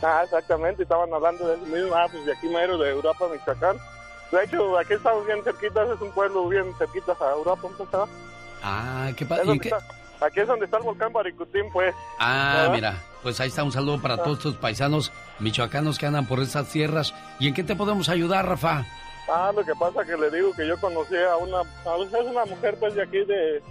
Ah, 0.03 0.21
exactamente, 0.23 0.83
estaban 0.83 1.13
hablando 1.13 1.47
de 1.47 1.55
eso 1.55 1.65
mismo, 1.65 1.95
ah, 1.95 2.07
pues 2.11 2.25
de 2.25 2.33
aquí 2.33 2.47
mero, 2.47 2.77
de 2.77 2.89
Europa, 2.89 3.27
Michoacán. 3.31 3.77
De 4.31 4.43
hecho, 4.43 4.77
aquí 4.77 4.93
estamos 4.93 5.25
bien 5.27 5.43
cerquitas, 5.43 5.89
es 5.89 6.01
un 6.01 6.11
pueblo 6.11 6.47
bien 6.47 6.73
cerquitas 6.77 7.21
a 7.21 7.31
Europa, 7.31 7.67
poco. 7.77 8.09
Ah, 8.63 9.11
qué 9.15 9.25
padre. 9.25 9.59
Aquí 10.21 10.39
es 10.39 10.47
donde 10.47 10.65
está 10.65 10.77
el 10.77 10.83
volcán 10.83 11.11
Baricutín, 11.11 11.71
pues. 11.73 11.93
Ah, 12.19 12.69
mira, 12.71 12.95
pues 13.23 13.39
ahí 13.39 13.49
está 13.49 13.63
un 13.63 13.71
saludo 13.71 13.99
para 13.99 14.17
todos 14.17 14.39
tus 14.39 14.55
paisanos 14.55 15.11
michoacanos 15.39 15.97
que 15.97 16.05
andan 16.05 16.27
por 16.27 16.39
esas 16.39 16.67
tierras. 16.67 17.13
¿Y 17.39 17.47
en 17.47 17.53
qué 17.55 17.63
te 17.63 17.75
podemos 17.75 18.07
ayudar, 18.07 18.47
Rafa? 18.47 18.85
Ah, 19.27 19.51
lo 19.55 19.65
que 19.65 19.73
pasa 19.75 20.05
que 20.05 20.15
le 20.15 20.29
digo 20.29 20.53
que 20.53 20.67
yo 20.67 20.79
conocí 20.79 21.15
a 21.17 21.37
una, 21.37 21.61
es 21.61 22.25
una 22.25 22.45
mujer 22.45 22.77
pues 22.79 22.93
de 22.93 23.01
aquí 23.01 23.23
de, 23.25 23.61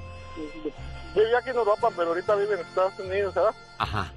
vive 1.14 1.36
aquí 1.36 1.50
en 1.50 1.56
Europa, 1.56 1.88
pero 1.96 2.08
ahorita 2.08 2.34
vive 2.34 2.54
en 2.54 2.60
Estados 2.60 2.98
Unidos, 2.98 3.34
¿verdad? 3.34 3.54
Ajá. 3.78 4.12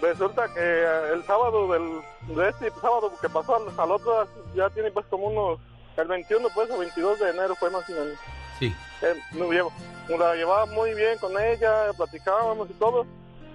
Resulta 0.00 0.52
que 0.52 0.84
el 1.14 1.24
sábado 1.24 1.72
del, 1.72 2.36
de 2.36 2.48
este 2.50 2.70
sábado 2.80 3.12
que 3.20 3.28
pasó 3.28 3.56
al, 3.56 3.90
otro, 3.90 4.28
ya 4.54 4.68
tiene 4.70 4.90
pues 4.90 5.06
como 5.06 5.28
unos, 5.28 5.60
el 5.96 6.06
21 6.06 6.48
pues 6.54 6.70
o 6.70 6.78
22 6.78 7.18
de 7.18 7.30
enero 7.30 7.54
fue 7.54 7.70
más 7.70 7.88
o 7.88 7.92
menos. 7.92 8.18
Sí. 8.58 8.74
Eh, 9.02 9.14
no, 9.32 10.18
la 10.18 10.34
llevaba 10.34 10.66
muy 10.66 10.94
bien 10.94 11.18
con 11.18 11.32
ella, 11.40 11.92
platicábamos 11.96 12.68
y 12.70 12.74
todo. 12.74 13.06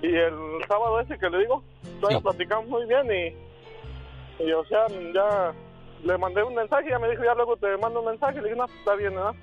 Y 0.01 0.15
el 0.15 0.33
sábado 0.67 0.99
ese 0.99 1.17
que 1.19 1.29
le 1.29 1.39
digo, 1.39 1.63
todavía 1.99 2.21
platicamos 2.21 2.67
muy 2.67 2.85
bien 2.87 3.07
y, 3.11 4.43
y, 4.43 4.51
o 4.51 4.65
sea, 4.65 4.87
ya 5.13 5.53
le 6.03 6.17
mandé 6.17 6.41
un 6.41 6.55
mensaje, 6.55 6.89
ya 6.89 6.97
me 6.97 7.09
dijo, 7.09 7.23
ya 7.23 7.35
luego 7.35 7.55
te 7.57 7.77
mando 7.77 7.99
un 7.99 8.07
mensaje, 8.07 8.41
le 8.41 8.49
dije, 8.49 8.55
no, 8.55 8.65
está 8.65 8.95
bien, 8.95 9.13
¿verdad? 9.13 9.35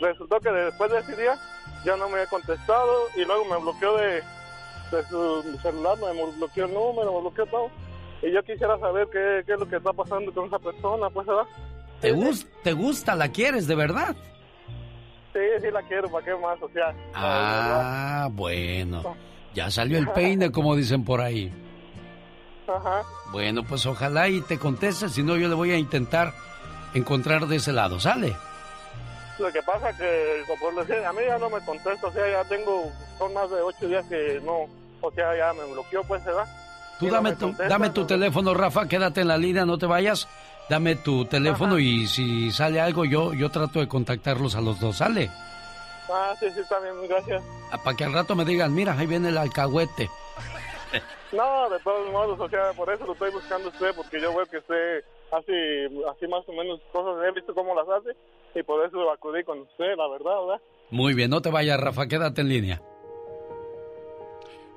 Resultó 0.00 0.40
que 0.40 0.50
después 0.50 0.90
de 0.90 1.00
ese 1.00 1.16
día 1.16 1.34
ya 1.84 1.96
no 1.96 2.08
me 2.08 2.14
había 2.14 2.26
contestado 2.28 3.08
y 3.14 3.26
luego 3.26 3.44
me 3.44 3.58
bloqueó 3.58 3.96
de, 3.98 4.22
de 4.90 5.02
su 5.04 5.58
celular, 5.62 5.96
me 5.98 6.32
bloqueó 6.36 6.66
el 6.66 6.74
número, 6.74 7.12
me 7.14 7.20
bloqueó 7.20 7.46
todo. 7.46 7.70
Y 8.22 8.32
yo 8.32 8.42
quisiera 8.42 8.78
saber 8.78 9.08
qué, 9.12 9.42
qué 9.46 9.52
es 9.54 9.60
lo 9.60 9.68
que 9.68 9.76
está 9.76 9.92
pasando 9.92 10.32
con 10.32 10.46
esa 10.46 10.58
persona, 10.58 11.08
pues, 11.10 11.26
¿verdad? 11.26 11.46
¿Te, 12.00 12.14
¿Te 12.62 12.72
gusta? 12.72 13.14
¿La 13.14 13.28
quieres 13.28 13.66
de 13.66 13.74
verdad? 13.74 14.16
Sí, 15.32 15.40
sí 15.60 15.70
la 15.70 15.82
quiero, 15.82 16.08
¿para 16.10 16.24
qué 16.24 16.34
más? 16.34 16.60
O 16.62 16.68
sea. 16.70 16.94
Ah, 17.14 18.28
bueno. 18.32 19.16
Ya 19.54 19.70
salió 19.70 19.98
el 19.98 20.08
peine, 20.12 20.50
como 20.50 20.74
dicen 20.74 21.04
por 21.04 21.20
ahí. 21.20 21.52
Ajá. 22.66 23.02
Bueno, 23.32 23.62
pues 23.64 23.86
ojalá 23.86 24.28
y 24.28 24.40
te 24.42 24.58
conteste, 24.58 25.08
si 25.08 25.22
no 25.22 25.36
yo 25.36 25.48
le 25.48 25.54
voy 25.54 25.70
a 25.70 25.78
intentar 25.78 26.32
encontrar 26.94 27.46
de 27.46 27.56
ese 27.56 27.72
lado, 27.72 28.00
¿sale? 28.00 28.36
Lo 29.38 29.52
que 29.52 29.62
pasa 29.62 29.96
que, 29.96 30.42
por 30.60 30.74
decir, 30.74 31.04
a 31.04 31.12
mí 31.12 31.20
ya 31.26 31.38
no 31.38 31.48
me 31.48 31.60
contesta, 31.60 32.08
o 32.08 32.12
sea, 32.12 32.28
ya 32.28 32.44
tengo, 32.44 32.90
son 33.18 33.32
más 33.32 33.48
de 33.50 33.60
ocho 33.62 33.86
días 33.86 34.04
que 34.06 34.40
no, 34.44 34.66
o 35.00 35.10
sea, 35.12 35.36
ya 35.36 35.52
me 35.52 35.64
bloqueó, 35.72 36.02
pues, 36.04 36.24
¿verdad? 36.24 36.46
Tú 36.98 37.08
dame, 37.08 37.36
tu, 37.36 37.52
dame 37.52 37.90
tu 37.90 38.04
teléfono, 38.04 38.54
Rafa, 38.54 38.88
quédate 38.88 39.20
en 39.20 39.28
la 39.28 39.36
línea, 39.36 39.64
no 39.64 39.78
te 39.78 39.86
vayas. 39.86 40.26
Dame 40.68 40.96
tu 40.96 41.24
teléfono 41.24 41.78
y 41.78 42.06
si 42.06 42.50
sale 42.50 42.80
algo, 42.80 43.04
yo, 43.04 43.32
yo 43.32 43.50
trato 43.50 43.78
de 43.78 43.88
contactarlos 43.88 44.54
a 44.54 44.60
los 44.60 44.78
dos. 44.80 44.98
¿Sale? 44.98 45.30
Ah, 46.10 46.34
sí, 46.38 46.46
sí, 46.50 46.60
bien, 46.82 47.08
gracias. 47.08 47.42
Ah, 47.70 47.78
para 47.82 47.96
que 47.96 48.04
al 48.04 48.12
rato 48.12 48.34
me 48.34 48.44
digan, 48.44 48.74
mira, 48.74 48.94
ahí 48.98 49.06
viene 49.06 49.28
el 49.28 49.38
alcahuete. 49.38 50.10
No, 51.30 51.68
de 51.68 51.78
todos 51.80 52.10
modos, 52.10 52.40
o 52.40 52.48
sea, 52.48 52.72
por 52.72 52.90
eso 52.90 53.04
lo 53.04 53.12
estoy 53.12 53.30
buscando 53.30 53.68
usted, 53.68 53.94
porque 53.94 54.18
yo 54.18 54.34
veo 54.34 54.46
que 54.46 54.56
usted 54.56 55.04
hace 55.32 55.86
así 56.10 56.26
más 56.26 56.48
o 56.48 56.52
menos 56.52 56.80
cosas, 56.92 57.24
he 57.26 57.32
visto 57.32 57.54
cómo 57.54 57.74
las 57.74 57.88
hace, 57.88 58.16
y 58.54 58.62
por 58.62 58.84
eso 58.86 59.10
acudí 59.10 59.44
con 59.44 59.60
usted, 59.60 59.96
la 59.96 60.08
verdad, 60.08 60.40
¿verdad? 60.46 60.60
Muy 60.90 61.14
bien, 61.14 61.30
no 61.30 61.40
te 61.40 61.50
vayas, 61.50 61.80
Rafa, 61.80 62.06
quédate 62.06 62.40
en 62.40 62.48
línea. 62.48 62.82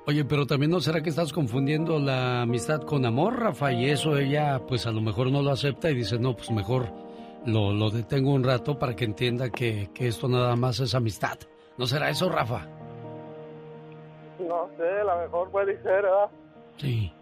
Oye, 0.04 0.24
pero 0.24 0.46
también 0.46 0.72
no 0.72 0.80
será 0.80 1.00
que 1.00 1.10
estás 1.10 1.32
confundiendo 1.32 2.00
la 2.00 2.42
amistad 2.42 2.82
con 2.82 3.06
amor, 3.06 3.38
Rafa, 3.38 3.72
y 3.72 3.88
eso 3.88 4.18
ella 4.18 4.60
pues 4.66 4.86
a 4.86 4.90
lo 4.90 5.00
mejor 5.00 5.30
no 5.30 5.42
lo 5.42 5.50
acepta 5.50 5.90
y 5.90 5.94
dice, 5.94 6.18
no, 6.18 6.34
pues 6.34 6.50
mejor 6.50 6.86
lo, 7.46 7.72
lo 7.72 7.90
detengo 7.90 8.32
un 8.32 8.42
rato 8.42 8.78
para 8.78 8.96
que 8.96 9.04
entienda 9.04 9.50
que, 9.50 9.90
que 9.94 10.08
esto 10.08 10.28
nada 10.28 10.56
más 10.56 10.80
es 10.80 10.94
amistad. 10.94 11.38
¿No 11.78 11.86
será 11.86 12.10
eso, 12.10 12.28
Rafa? 12.28 12.66
No 14.40 14.68
sé, 14.76 15.04
la 15.04 15.16
mejor 15.16 15.50
puede 15.50 15.80
ser, 15.82 16.02
¿verdad? 16.02 16.30
Sí. 16.78 17.12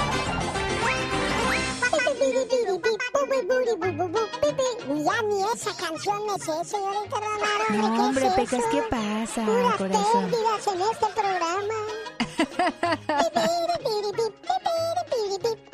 Ya 5.05 5.23
ni 5.23 5.43
esa 5.55 5.73
canción 5.77 6.27
me 6.27 6.39
sé, 6.39 6.53
señorita 6.65 7.17
Romero. 7.21 7.89
No, 7.89 8.07
hombre, 8.09 8.31
Pecas, 8.37 8.65
¿qué 8.71 8.83
pasa, 8.91 9.45
Puras 9.45 9.77
corazón? 9.77 10.31
pérdidas 10.31 10.67
en 10.67 10.81
este 10.81 11.07
programa. 11.15 11.75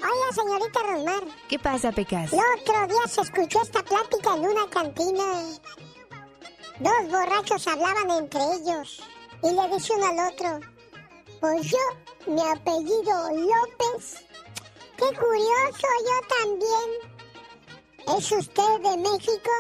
Oiga, 0.05 0.33
señorita 0.35 0.81
Rosmar. 0.83 1.23
¿Qué 1.49 1.59
pasa, 1.59 1.93
Pecas? 1.93 2.33
El 2.33 2.41
otro 2.61 2.87
día 2.87 3.07
se 3.09 3.21
escuchó 3.21 3.63
esta 3.63 3.83
plática 3.83 4.35
en 4.35 4.47
una 4.47 4.69
cantina. 4.71 5.25
Dos 6.81 7.11
borrachos 7.11 7.67
hablaban 7.69 8.11
entre 8.11 8.41
ellos 8.55 9.03
y 9.43 9.51
le 9.53 9.69
dice 9.75 9.93
uno 9.95 10.07
al 10.07 10.33
otro, 10.33 10.61
pues 11.41 11.71
yo, 11.71 11.79
mi 12.27 12.41
apellido 12.41 13.31
López. 13.31 14.25
Qué 14.97 15.05
curioso, 15.05 15.87
yo 16.07 16.17
también. 16.39 16.89
¿Es 18.19 18.33
usted 18.33 18.81
de 18.83 18.97
México? 18.97 19.51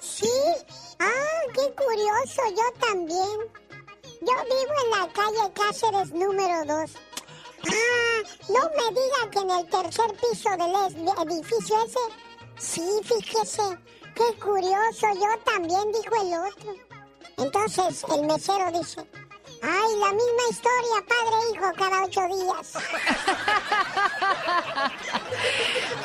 Sí. 0.00 0.30
Ah, 0.98 1.42
qué 1.54 1.74
curioso, 1.74 2.42
yo 2.50 2.72
también. 2.80 3.59
Yo 4.20 4.34
vivo 4.44 4.74
en 4.84 4.90
la 4.90 5.12
calle 5.12 5.52
Cáceres 5.54 6.12
número 6.12 6.64
2. 6.66 6.90
Ah, 7.66 8.22
no 8.48 8.60
me 8.76 9.00
diga 9.00 9.30
que 9.30 9.38
en 9.38 9.50
el 9.50 9.66
tercer 9.70 10.12
piso 10.20 10.50
del 10.50 11.30
edificio 11.30 11.76
ese. 11.84 11.98
Sí, 12.58 12.82
fíjese. 13.02 13.78
Qué 14.14 14.38
curioso, 14.38 15.06
yo 15.14 15.42
también, 15.44 15.92
dijo 15.92 16.14
el 16.20 16.34
otro. 16.34 16.74
Entonces 17.38 18.04
el 18.14 18.26
mesero 18.26 18.70
dice, 18.72 19.06
ay, 19.62 19.96
la 19.98 20.12
misma 20.12 20.42
historia, 20.50 21.04
padre 21.06 21.36
e 21.40 21.54
hijo, 21.54 21.72
cada 21.76 22.04
ocho 22.04 22.20
días. 22.28 22.74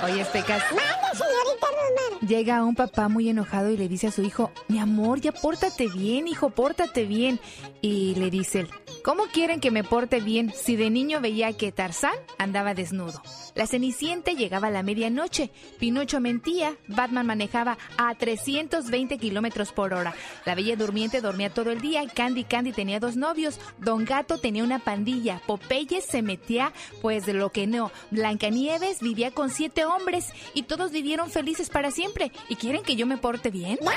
Oye, 0.03 0.25
Pecas. 0.25 0.63
Mande, 0.71 1.09
señorita 1.13 1.67
Rosmar. 1.67 2.27
Llega 2.27 2.63
un 2.63 2.75
papá 2.75 3.07
muy 3.07 3.29
enojado 3.29 3.69
y 3.69 3.77
le 3.77 3.87
dice 3.87 4.07
a 4.07 4.11
su 4.11 4.21
hijo, 4.23 4.51
mi 4.67 4.79
amor, 4.79 5.21
ya 5.21 5.31
pórtate 5.31 5.87
bien, 5.87 6.27
hijo, 6.27 6.49
pórtate 6.49 7.05
bien. 7.05 7.39
Y 7.81 8.15
le 8.15 8.29
dice 8.29 8.61
él, 8.61 8.69
¿cómo 9.03 9.25
quieren 9.31 9.59
que 9.59 9.69
me 9.71 9.83
porte 9.83 10.19
bien 10.19 10.51
si 10.55 10.75
de 10.75 10.89
niño 10.89 11.21
veía 11.21 11.53
que 11.53 11.71
Tarzán 11.71 12.15
andaba 12.37 12.73
desnudo? 12.73 13.21
La 13.53 13.67
Cenicienta 13.67 14.31
llegaba 14.31 14.67
a 14.67 14.71
la 14.71 14.81
medianoche, 14.81 15.51
Pinocho 15.79 16.19
mentía, 16.19 16.75
Batman 16.87 17.27
manejaba 17.27 17.77
a 17.97 18.15
320 18.15 19.17
kilómetros 19.17 19.71
por 19.71 19.93
hora, 19.93 20.15
la 20.45 20.55
Bella 20.55 20.75
Durmiente 20.75 21.21
dormía 21.21 21.53
todo 21.53 21.71
el 21.71 21.79
día, 21.79 22.05
Candy 22.07 22.43
Candy 22.43 22.73
tenía 22.73 22.99
dos 22.99 23.15
novios, 23.15 23.44
Don 23.77 24.05
Gato 24.05 24.37
tenía 24.37 24.63
una 24.63 24.79
pandilla, 24.79 25.41
Popeye 25.45 26.01
se 26.01 26.21
metía 26.21 26.73
pues 27.01 27.25
de 27.25 27.33
lo 27.33 27.51
que 27.51 27.67
no, 27.67 27.91
Blancanieves 28.11 28.99
vivía 29.01 29.31
con 29.31 29.49
siete 29.49 29.85
hombres 29.85 30.27
y 30.53 30.63
todos 30.63 30.91
vivieron 30.91 31.29
felices 31.29 31.69
para 31.69 31.91
siempre. 31.91 32.31
¿Y 32.49 32.55
quieren 32.55 32.83
que 32.83 32.95
yo 32.95 33.05
me 33.05 33.17
porte 33.17 33.51
bien? 33.51 33.79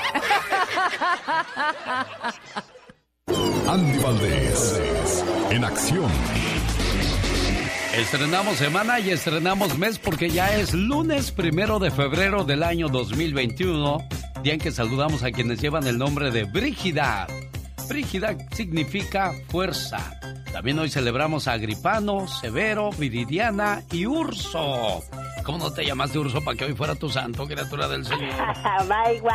Andy 3.67 3.99
Valdés, 3.99 4.81
en 5.51 5.63
acción. 5.63 6.09
Estrenamos 7.95 8.57
semana 8.57 8.99
y 8.99 9.09
estrenamos 9.11 9.77
mes 9.77 9.99
porque 9.99 10.29
ya 10.29 10.55
es 10.55 10.73
lunes 10.73 11.31
primero 11.31 11.79
de 11.79 11.91
febrero 11.91 12.43
del 12.43 12.63
año 12.63 12.87
2021, 12.87 14.07
día 14.41 14.53
en 14.53 14.59
que 14.59 14.71
saludamos 14.71 15.23
a 15.23 15.31
quienes 15.31 15.59
llevan 15.59 15.85
el 15.85 15.97
nombre 15.97 16.31
de 16.31 16.45
Brígida. 16.45 17.27
Brígida 17.89 18.37
significa 18.51 19.33
fuerza. 19.47 20.19
También 20.53 20.77
hoy 20.77 20.89
celebramos 20.89 21.47
a 21.47 21.53
Agripano, 21.53 22.27
Severo, 22.27 22.91
Viridiana 22.91 23.81
y 23.91 24.05
Urso. 24.05 25.03
¿Cómo 25.43 25.57
no 25.57 25.71
te 25.71 25.83
llamaste 25.83 26.19
Urso 26.19 26.43
para 26.43 26.55
que 26.55 26.65
hoy 26.65 26.73
fuera 26.75 26.93
tu 26.93 27.09
santo, 27.09 27.47
criatura 27.47 27.87
del 27.87 28.05
Señor? 28.05 28.29
My 28.83 29.19
wow. 29.21 29.31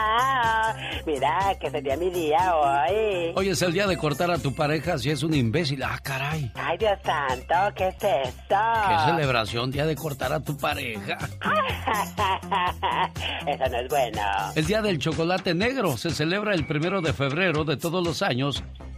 Mira, 1.07 1.57
que 1.61 1.71
sería 1.71 1.97
mi 1.97 2.11
día 2.11 2.55
hoy. 2.55 3.33
Hoy 3.35 3.49
es 3.49 3.61
el 3.63 3.73
día 3.73 3.89
de 3.89 3.97
cortar 3.97 4.31
a 4.31 4.39
tu 4.39 4.55
pareja 4.55 4.97
si 4.99 5.11
es 5.11 5.25
un 5.25 5.35
imbécil. 5.35 5.83
Ah, 5.83 5.99
caray. 6.01 6.53
Ay, 6.55 6.79
Dios 6.79 6.99
santo, 7.05 7.55
¿qué 7.75 7.89
es 7.89 7.97
eso? 7.97 8.33
¿Qué 8.49 8.97
celebración? 9.07 9.73
Día 9.73 9.87
de 9.87 9.97
cortar 9.97 10.33
a 10.33 10.41
tu 10.41 10.57
pareja. 10.57 11.19
eso 13.47 13.65
no 13.71 13.79
es 13.79 13.89
bueno. 13.89 14.23
El 14.55 14.67
día 14.67 14.83
del 14.83 14.99
chocolate 14.99 15.55
negro 15.55 15.97
se 15.97 16.11
celebra 16.11 16.55
el 16.55 16.67
primero 16.67 17.01
de 17.01 17.13
febrero 17.13 17.65
de 17.65 17.77
todos 17.77 18.05
los 18.05 18.23
años. 18.23 18.44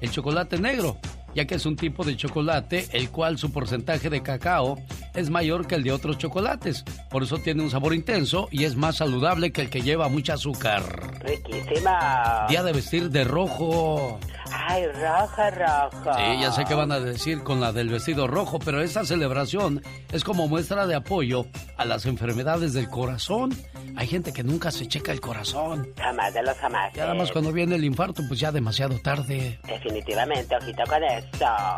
El 0.01 0.11
chocolate 0.11 0.59
negro 0.59 0.97
ya 1.37 1.45
que 1.45 1.57
es 1.57 1.66
un 1.66 1.76
tipo 1.76 2.03
de 2.03 2.16
chocolate 2.16 2.89
el 2.93 3.11
cual 3.11 3.37
su 3.37 3.53
porcentaje 3.53 4.09
de 4.09 4.22
cacao 4.22 4.80
es 5.14 5.28
mayor 5.28 5.66
que 5.66 5.74
el 5.74 5.82
de 5.82 5.93
otros 5.93 6.16
chocolates. 6.16 6.82
Por 7.11 7.22
eso 7.22 7.37
tiene 7.39 7.62
un 7.62 7.70
sabor 7.70 7.95
intenso 7.95 8.49
y 8.51 8.64
es 8.64 8.74
más 8.74 8.97
saludable 8.97 9.53
que 9.53 9.61
el 9.61 9.70
que 9.70 9.82
lleva 9.82 10.09
mucho 10.09 10.32
azúcar. 10.32 10.82
Riquísima. 11.20 12.47
Día 12.49 12.62
de 12.62 12.72
vestir 12.72 13.11
de 13.11 13.24
rojo. 13.24 14.18
Ay, 14.51 14.87
rojo, 14.87 15.43
rojo. 15.51 16.16
Sí, 16.16 16.41
ya 16.41 16.53
sé 16.53 16.64
qué 16.64 16.74
van 16.74 16.93
a 16.93 17.01
decir 17.01 17.43
con 17.43 17.61
la 17.61 17.72
del 17.72 17.91
vestido 17.91 18.26
rojo, 18.26 18.59
pero 18.59 18.80
esta 18.80 19.05
celebración 19.05 19.82
es 20.12 20.24
como 20.24 20.49
muestra 20.49 20.87
de 20.87 20.95
apoyo 20.95 21.47
a 21.76 21.84
las 21.84 22.07
enfermedades 22.07 22.72
del 22.72 22.89
corazón. 22.89 23.55
Hay 23.97 24.07
gente 24.07 24.32
que 24.32 24.43
nunca 24.43 24.70
se 24.70 24.87
checa 24.89 25.12
el 25.12 25.20
corazón. 25.20 25.89
Jamás 25.99 26.32
de 26.32 26.43
los 26.43 26.57
jamás. 26.59 26.95
Y 26.97 27.01
además 27.01 27.30
cuando 27.32 27.53
viene 27.53 27.76
el 27.76 27.84
infarto, 27.84 28.22
pues 28.26 28.41
ya 28.41 28.53
demasiado 28.53 28.99
tarde. 29.01 29.59
Definitivamente, 29.66 30.57
ojito 30.57 30.82
con 30.89 31.03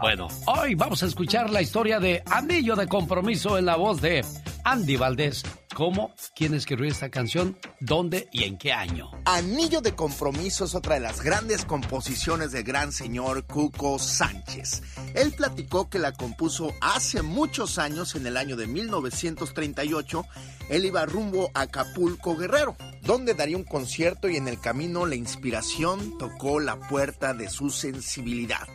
Bueno, 0.01 0.29
hoy 0.47 0.75
vamos 0.75 1.03
a 1.03 1.07
escuchar 1.07 1.51
la 1.51 1.61
historia 1.61 1.99
de 1.99 2.23
Anillo 2.31 2.77
de 2.77 2.87
Compromiso 2.87 3.59
en 3.59 3.67
la 3.67 3.77
voz 3.77 4.01
de 4.01 4.25
Andy 4.65 4.97
Valdés. 4.97 5.43
cómo, 5.75 6.13
quién 6.35 6.55
escribió 6.55 6.91
esta 6.91 7.09
canción, 7.09 7.57
dónde 7.81 8.29
y 8.33 8.45
en 8.45 8.59
qué 8.59 8.73
año. 8.73 9.11
Anillo 9.25 9.81
de 9.81 9.95
Compromiso 9.95 10.65
es 10.65 10.75
otra 10.75 10.95
de 10.95 11.01
las 11.01 11.23
grandes 11.23 11.65
composiciones 11.65 12.53
del 12.53 12.65
gran 12.65 12.93
señor 12.93 13.47
Cuco 13.47 13.99
Sánchez. 13.99 14.83
Él 15.15 15.33
platicó 15.37 15.89
que 15.89 15.99
la 15.99 16.13
compuso 16.13 16.75
hace 16.81 17.23
muchos 17.23 17.79
años, 17.79 18.15
en 18.15 18.27
el 18.27 18.37
año 18.37 18.57
de 18.57 18.67
1938. 18.67 20.27
Él 20.69 20.85
iba 20.85 21.07
rumbo 21.07 21.51
a 21.55 21.63
Acapulco 21.63 22.37
Guerrero, 22.37 22.77
donde 23.03 23.35
daría 23.35 23.57
un 23.57 23.65
concierto 23.65 24.29
y 24.29 24.37
en 24.37 24.49
el 24.49 24.61
camino 24.61 25.07
la 25.07 25.15
inspiración 25.15 26.19
tocó 26.19 26.61
la 26.61 26.77
puerta 26.79 27.35
de 27.35 27.49
su 27.49 27.71
sensibilidad 27.71 28.69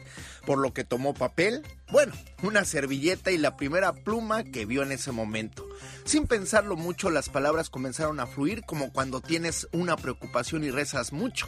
por 0.45 0.59
lo 0.59 0.73
que 0.73 0.83
tomó 0.83 1.13
papel, 1.13 1.63
bueno, 1.91 2.13
una 2.41 2.65
servilleta 2.65 3.31
y 3.31 3.37
la 3.37 3.55
primera 3.57 3.93
pluma 3.93 4.43
que 4.43 4.65
vio 4.65 4.83
en 4.83 4.91
ese 4.91 5.11
momento. 5.11 5.67
Sin 6.05 6.27
pensarlo 6.27 6.75
mucho, 6.75 7.09
las 7.09 7.29
palabras 7.29 7.69
comenzaron 7.69 8.19
a 8.19 8.27
fluir 8.27 8.63
como 8.63 8.91
cuando 8.91 9.21
tienes 9.21 9.67
una 9.71 9.95
preocupación 9.95 10.63
y 10.63 10.71
rezas 10.71 11.13
mucho. 11.13 11.47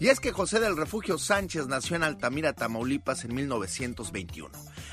Y 0.00 0.08
es 0.08 0.20
que 0.20 0.30
José 0.30 0.60
del 0.60 0.76
Refugio 0.76 1.18
Sánchez 1.18 1.66
nació 1.66 1.96
en 1.96 2.04
Altamira, 2.04 2.52
Tamaulipas 2.52 3.24
en 3.24 3.34
1921. 3.34 4.50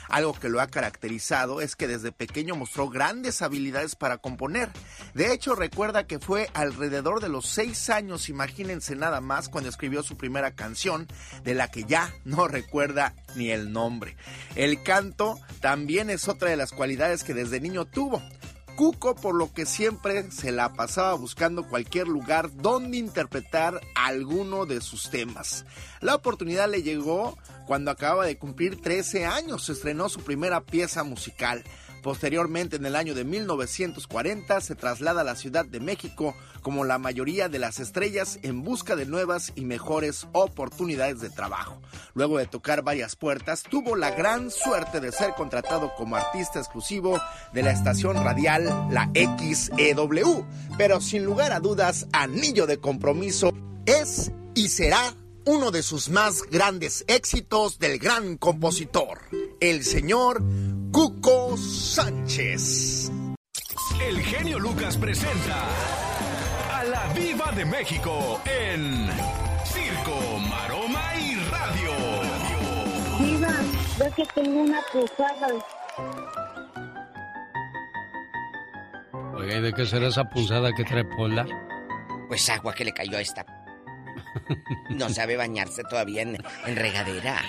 Algo 0.10 0.34
que 0.34 0.49
lo 0.49 0.62
ha 0.62 0.68
caracterizado 0.68 1.62
es 1.62 1.76
que 1.76 1.88
desde 1.88 2.12
pequeño 2.12 2.56
mostró 2.56 2.89
grandes 2.89 3.43
habilidades 3.43 3.95
para 3.95 4.18
componer. 4.18 4.70
De 5.14 5.32
hecho, 5.32 5.53
recuerda 5.53 6.08
que 6.08 6.20
fue 6.20 6.49
alrededor 6.53 7.22
de 7.22 7.30
los 7.30 7.45
seis 7.47 7.89
años, 7.91 8.30
imagínense 8.30 8.95
nada 8.95 9.22
más, 9.22 9.47
cuando 9.49 9.70
escribió 9.70 10.01
su 10.01 10.18
primera 10.18 10.51
canción, 10.56 11.08
de 11.43 11.53
la 11.53 11.70
que 11.70 11.84
ya 11.84 12.12
no 12.24 12.47
recuerda 12.47 13.14
ni 13.36 13.51
el 13.51 13.72
nombre. 13.72 14.16
El 14.56 14.82
canto 14.82 15.39
también 15.60 16.10
es 16.10 16.28
otra 16.28 16.49
de 16.49 16.58
las 16.58 16.72
cualidades 16.72 17.24
que 17.24 17.34
desde 17.34 17.60
niño 17.60 17.86
tuvo. 17.86 18.24
Cuco 18.76 19.16
por 19.16 19.36
lo 19.36 19.54
que 19.54 19.66
siempre 19.66 20.30
se 20.32 20.52
la 20.52 20.74
pasaba 20.74 21.14
buscando 21.14 21.68
cualquier 21.68 22.10
lugar 22.10 22.54
donde 22.58 22.98
interpretar 22.98 23.80
alguno 23.96 24.66
de 24.66 24.82
sus 24.82 25.10
temas. 25.10 25.66
La 26.02 26.14
oportunidad 26.14 26.70
le 26.70 26.84
llegó 26.84 27.38
cuando 27.68 27.90
acababa 27.90 28.26
de 28.26 28.38
cumplir 28.38 28.82
13 28.82 29.26
años, 29.26 29.70
estrenó 29.70 30.10
su 30.10 30.20
primera 30.20 30.60
pieza 30.60 31.04
musical. 31.06 31.64
Posteriormente, 32.06 32.76
en 32.76 32.86
el 32.86 32.95
año 32.95 33.16
de 33.16 33.24
1940, 33.24 34.62
se 34.62 34.76
traslada 34.76 35.22
a 35.22 35.24
la 35.24 35.36
Ciudad 35.36 35.66
de 35.66 35.80
México 35.80 36.36
como 36.62 36.86
la 36.86 36.99
mayoría 36.99 37.49
de 37.49 37.58
las 37.58 37.80
estrellas 37.80 38.38
en 38.43 38.62
busca 38.64 38.95
de 38.95 39.08
nuevas 39.08 39.53
y 39.56 39.66
mejores 39.66 40.28
oportunidades 40.32 41.20
de 41.20 41.32
trabajo. 41.32 41.82
Luego 42.14 42.38
de 42.38 42.45
tocar 42.45 42.84
varias 42.84 43.16
puertas, 43.16 43.64
tuvo 43.64 43.95
la 43.95 44.12
gran 44.12 44.51
suerte 44.51 44.99
de 44.99 45.12
ser 45.12 45.34
contratado 45.34 45.95
como 45.97 46.16
artista 46.16 46.60
exclusivo 46.60 47.20
de 47.53 47.64
la 47.64 47.72
estación 47.72 48.24
radial 48.24 48.66
La 48.91 49.10
XEW. 49.16 50.45
Pero 50.78 51.01
sin 51.01 51.26
lugar 51.26 51.53
a 51.53 51.60
dudas, 51.60 52.06
Anillo 52.12 52.68
de 52.68 52.78
Compromiso 52.78 53.51
es 53.88 54.32
y 54.53 54.68
será 54.68 55.16
uno 55.46 55.72
de 55.72 55.84
sus 55.84 56.10
más 56.10 56.41
grandes 56.43 57.06
éxitos 57.08 57.78
del 57.80 58.00
gran 58.00 58.38
compositor, 58.38 59.20
el 59.60 59.84
señor 59.84 60.41
Cuco 60.91 61.56
Sánchez. 61.58 63.12
El 64.02 64.22
genio 64.22 64.60
Lucas 64.60 64.98
presenta 64.98 65.68
a 66.74 66.84
la 66.84 67.14
Viva 67.14 67.52
de 67.52 67.66
México 67.66 68.41
en 68.46 69.08
Circo, 69.66 70.39
Maroma 70.50 71.16
y 71.16 71.36
Radio. 71.36 71.91
Viva, 73.20 73.54
ve 74.00 74.12
que 74.16 74.26
tengo 74.34 74.62
una 74.62 74.82
punzada. 74.91 75.48
Oiga, 79.36 79.58
¿y 79.58 79.62
de 79.62 79.74
qué 79.74 79.86
será 79.86 80.08
esa 80.08 80.24
punzada 80.26 80.72
que 80.74 80.84
trae 80.84 81.06
Pola? 81.06 81.46
Pues 82.28 82.50
agua 82.50 82.74
que 82.74 82.86
le 82.86 82.93
cayó 82.93 83.18
a 83.18 83.22
esta 83.22 83.46
no 84.90 85.10
sabe 85.10 85.38
bañarse 85.38 85.84
todavía 85.84 86.22
en, 86.22 86.38
regadera. 86.76 87.42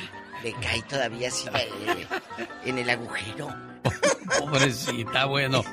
Le 0.42 0.52
cae 0.54 0.82
todavía 0.82 1.28
así 1.28 1.48
eh, 1.54 2.06
en 2.64 2.78
el 2.78 2.90
agujero. 2.90 3.48
Pobrecita, 4.38 5.24
bueno. 5.26 5.64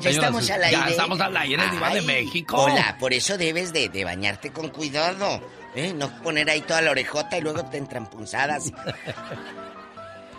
Ya 0.00 0.10
estamos 0.10 0.50
al 0.50 0.64
aire. 0.64 0.78
Ya 0.78 0.88
estamos 0.88 1.20
al 1.20 1.36
aire, 1.36 1.70
Diva 1.70 1.94
de 1.94 2.02
México. 2.02 2.56
Hola, 2.56 2.96
por 2.98 3.12
eso 3.12 3.38
debes 3.38 3.72
de, 3.72 4.04
bañarte 4.04 4.50
con 4.50 4.68
cuidado. 4.68 5.40
¿eh? 5.74 5.92
No 5.94 6.10
poner 6.22 6.50
ahí 6.50 6.60
toda 6.60 6.82
la 6.82 6.90
orejota 6.90 7.38
y 7.38 7.40
luego 7.40 7.64
te 7.64 7.78
entran 7.78 8.08
punzadas. 8.08 8.72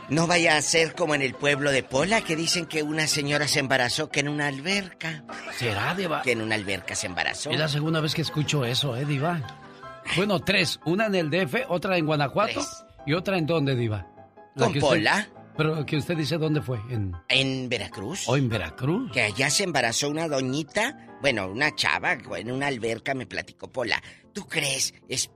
No 0.10 0.28
vaya 0.28 0.58
a 0.58 0.62
ser 0.62 0.94
como 0.94 1.16
en 1.16 1.22
el 1.22 1.34
pueblo 1.36 1.72
de 1.72 1.84
Pola, 1.84 2.20
que 2.20 2.36
dicen 2.36 2.66
que 2.66 2.84
una 2.84 3.08
señora 3.08 3.48
se 3.48 3.60
embarazó 3.60 4.10
que 4.10 4.20
en 4.20 4.28
una 4.28 4.48
alberca. 4.48 5.24
¿Será, 5.58 5.96
Diva? 5.96 6.22
Que 6.22 6.34
en 6.34 6.42
una 6.42 6.56
alberca 6.56 6.96
se 6.96 7.08
embarazó. 7.08 7.50
Es 7.50 7.58
la 7.58 7.70
segunda 7.70 8.02
vez 8.02 8.14
que 8.14 8.22
escucho 8.22 8.66
eso, 8.66 8.98
¿eh, 8.98 9.06
Diva? 9.06 9.40
Bueno, 10.16 10.40
tres. 10.40 10.80
Una 10.86 11.08
en 11.08 11.16
el 11.16 11.30
DF, 11.30 11.70
otra 11.70 11.98
en 11.98 12.06
Guanajuato 12.06 12.62
y 13.06 13.14
otra 13.14 13.38
en 13.38 13.46
dónde, 13.46 13.76
Diva. 13.76 14.08
¿Con 14.58 14.74
Pola? 14.74 15.28
pero 15.58 15.86
que 15.86 15.98
usted 15.98 16.18
dice 16.18 16.38
dónde 16.38 16.62
fue. 16.62 16.80
En, 16.90 17.16
en 17.30 17.70
Veracruz. 17.70 18.28
¿O 18.28 18.38
en 18.38 18.50
Veracruz? 18.50 19.12
Que 19.12 19.22
allá 19.22 19.50
se 19.50 19.64
embarazó 19.64 20.10
una 20.10 20.28
doñita, 20.28 20.98
bueno, 21.22 21.48
una 21.48 21.76
chava, 21.76 22.14
en 22.14 22.52
una 22.52 22.68
alberca 22.68 23.14
me 23.14 23.26
platicó 23.28 23.70
Pola. 23.70 24.02
¿Tú 24.34 24.48
crees? 24.48 24.94
Es 25.08 25.30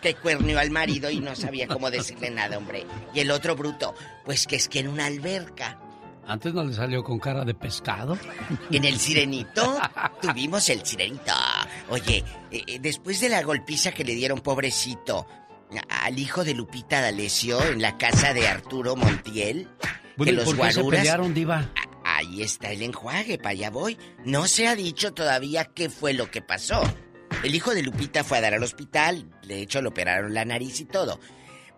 que 0.00 0.14
cuernió 0.14 0.58
al 0.58 0.70
marido 0.70 1.10
y 1.10 1.20
no 1.20 1.36
sabía 1.36 1.68
cómo 1.68 1.90
decirle 1.90 2.30
nada, 2.30 2.58
hombre. 2.58 2.86
Y 3.14 3.20
el 3.20 3.30
otro 3.30 3.54
bruto, 3.54 3.94
pues 4.24 4.46
que 4.46 4.56
es 4.56 4.68
que 4.68 4.80
en 4.80 4.88
una 4.88 5.06
alberca. 5.06 5.78
¿Antes 6.26 6.54
no 6.54 6.64
le 6.64 6.72
salió 6.74 7.02
con 7.02 7.18
cara 7.18 7.44
de 7.44 7.54
pescado? 7.54 8.18
En 8.70 8.84
el 8.84 8.98
sirenito 8.98 9.78
tuvimos 10.20 10.68
el 10.68 10.84
sirenito. 10.84 11.32
Oye, 11.88 12.24
eh, 12.50 12.62
eh, 12.66 12.78
después 12.80 13.20
de 13.20 13.28
la 13.28 13.42
golpiza 13.42 13.92
que 13.92 14.04
le 14.04 14.14
dieron, 14.14 14.40
pobrecito, 14.40 15.26
al 15.88 16.18
hijo 16.18 16.44
de 16.44 16.54
Lupita 16.54 17.00
D'Alessio 17.00 17.62
en 17.62 17.82
la 17.82 17.96
casa 17.98 18.34
de 18.34 18.48
Arturo 18.48 18.96
Montiel, 18.96 19.68
que 20.22 20.32
los 20.32 20.54
¿por 20.54 20.72
se 20.72 20.84
pelearon, 20.84 21.34
diva? 21.34 21.70
Ahí 22.04 22.42
está 22.42 22.70
el 22.72 22.82
enjuague, 22.82 23.38
para 23.38 23.50
allá 23.50 23.70
voy. 23.70 23.96
No 24.24 24.46
se 24.46 24.68
ha 24.68 24.74
dicho 24.74 25.12
todavía 25.12 25.64
qué 25.64 25.90
fue 25.90 26.12
lo 26.12 26.30
que 26.30 26.42
pasó. 26.42 26.82
El 27.44 27.54
hijo 27.54 27.74
de 27.74 27.82
Lupita 27.82 28.24
fue 28.24 28.38
a 28.38 28.40
dar 28.40 28.54
al 28.54 28.62
hospital, 28.62 29.30
de 29.46 29.62
hecho 29.62 29.80
le 29.80 29.88
operaron 29.88 30.34
la 30.34 30.44
nariz 30.44 30.80
y 30.80 30.84
todo. 30.84 31.20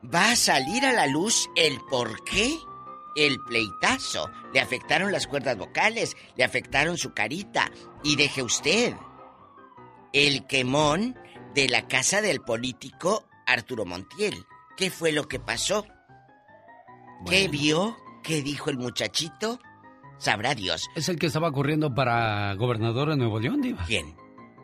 Va 0.03 0.33
a 0.33 0.37
salir 0.37 0.85
a 0.85 0.93
la 0.93 1.07
luz 1.07 1.49
el 1.55 1.79
por 1.89 2.25
qué 2.25 2.57
el 3.17 3.41
pleitazo. 3.41 4.31
Le 4.53 4.61
afectaron 4.61 5.13
las 5.13 5.27
cuerdas 5.27 5.57
vocales, 5.57 6.17
le 6.37 6.45
afectaron 6.45 6.97
su 6.97 7.13
carita. 7.13 7.71
Y 8.03 8.17
deje 8.17 8.43
usted, 8.43 8.95
el 10.13 10.47
quemón 10.47 11.17
de 11.55 11.69
la 11.69 11.87
casa 11.89 12.21
del 12.21 12.41
político 12.41 13.25
Arturo 13.47 13.85
Montiel. 13.85 14.35
¿Qué 14.77 14.91
fue 14.91 15.13
lo 15.13 15.29
que 15.29 15.39
pasó? 15.39 15.87
¿Qué 17.29 17.49
vio? 17.49 17.97
¿Qué 18.23 18.43
dijo 18.43 18.71
el 18.71 18.79
muchachito? 18.79 19.59
Sabrá 20.19 20.55
Dios. 20.55 20.89
Es 20.95 21.09
el 21.09 21.19
que 21.19 21.27
estaba 21.27 21.53
corriendo 21.53 21.95
para 21.95 22.55
gobernador 22.55 23.11
de 23.11 23.17
Nuevo 23.17 23.41
León, 23.41 23.61
Diva. 23.61 23.85
¿Quién? 23.87 24.15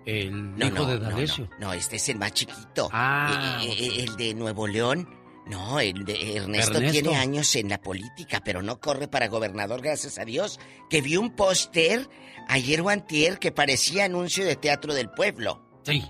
El 0.06 0.54
hijo 0.62 0.86
de 0.86 0.98
D'Alessio. 0.98 1.50
No, 1.60 1.72
este 1.72 1.96
es 1.96 2.08
el 2.08 2.18
más 2.18 2.32
chiquito. 2.32 2.88
Ah. 2.92 3.60
Eh, 3.62 3.74
eh, 3.78 4.04
el 4.04 4.16
de 4.16 4.34
Nuevo 4.34 4.66
León 4.66 5.06
no, 5.48 5.80
el 5.80 6.04
de 6.04 6.36
Ernesto, 6.36 6.78
tiene 6.80 7.16
años 7.16 7.56
en 7.56 7.68
la 7.68 7.80
política, 7.80 8.42
pero 8.44 8.62
no 8.62 8.80
corre 8.80 9.08
para 9.08 9.28
gobernador, 9.28 9.80
gracias 9.80 10.18
a 10.18 10.24
Dios. 10.24 10.60
Que 10.90 11.00
vi 11.00 11.16
un 11.16 11.30
póster 11.30 12.08
ayer 12.48 12.80
o 12.82 12.90
antier 12.90 13.38
que 13.38 13.50
parecía 13.50 14.04
anuncio 14.04 14.44
de 14.44 14.56
Teatro 14.56 14.92
del 14.92 15.10
Pueblo. 15.10 15.80
Sí. 15.84 16.04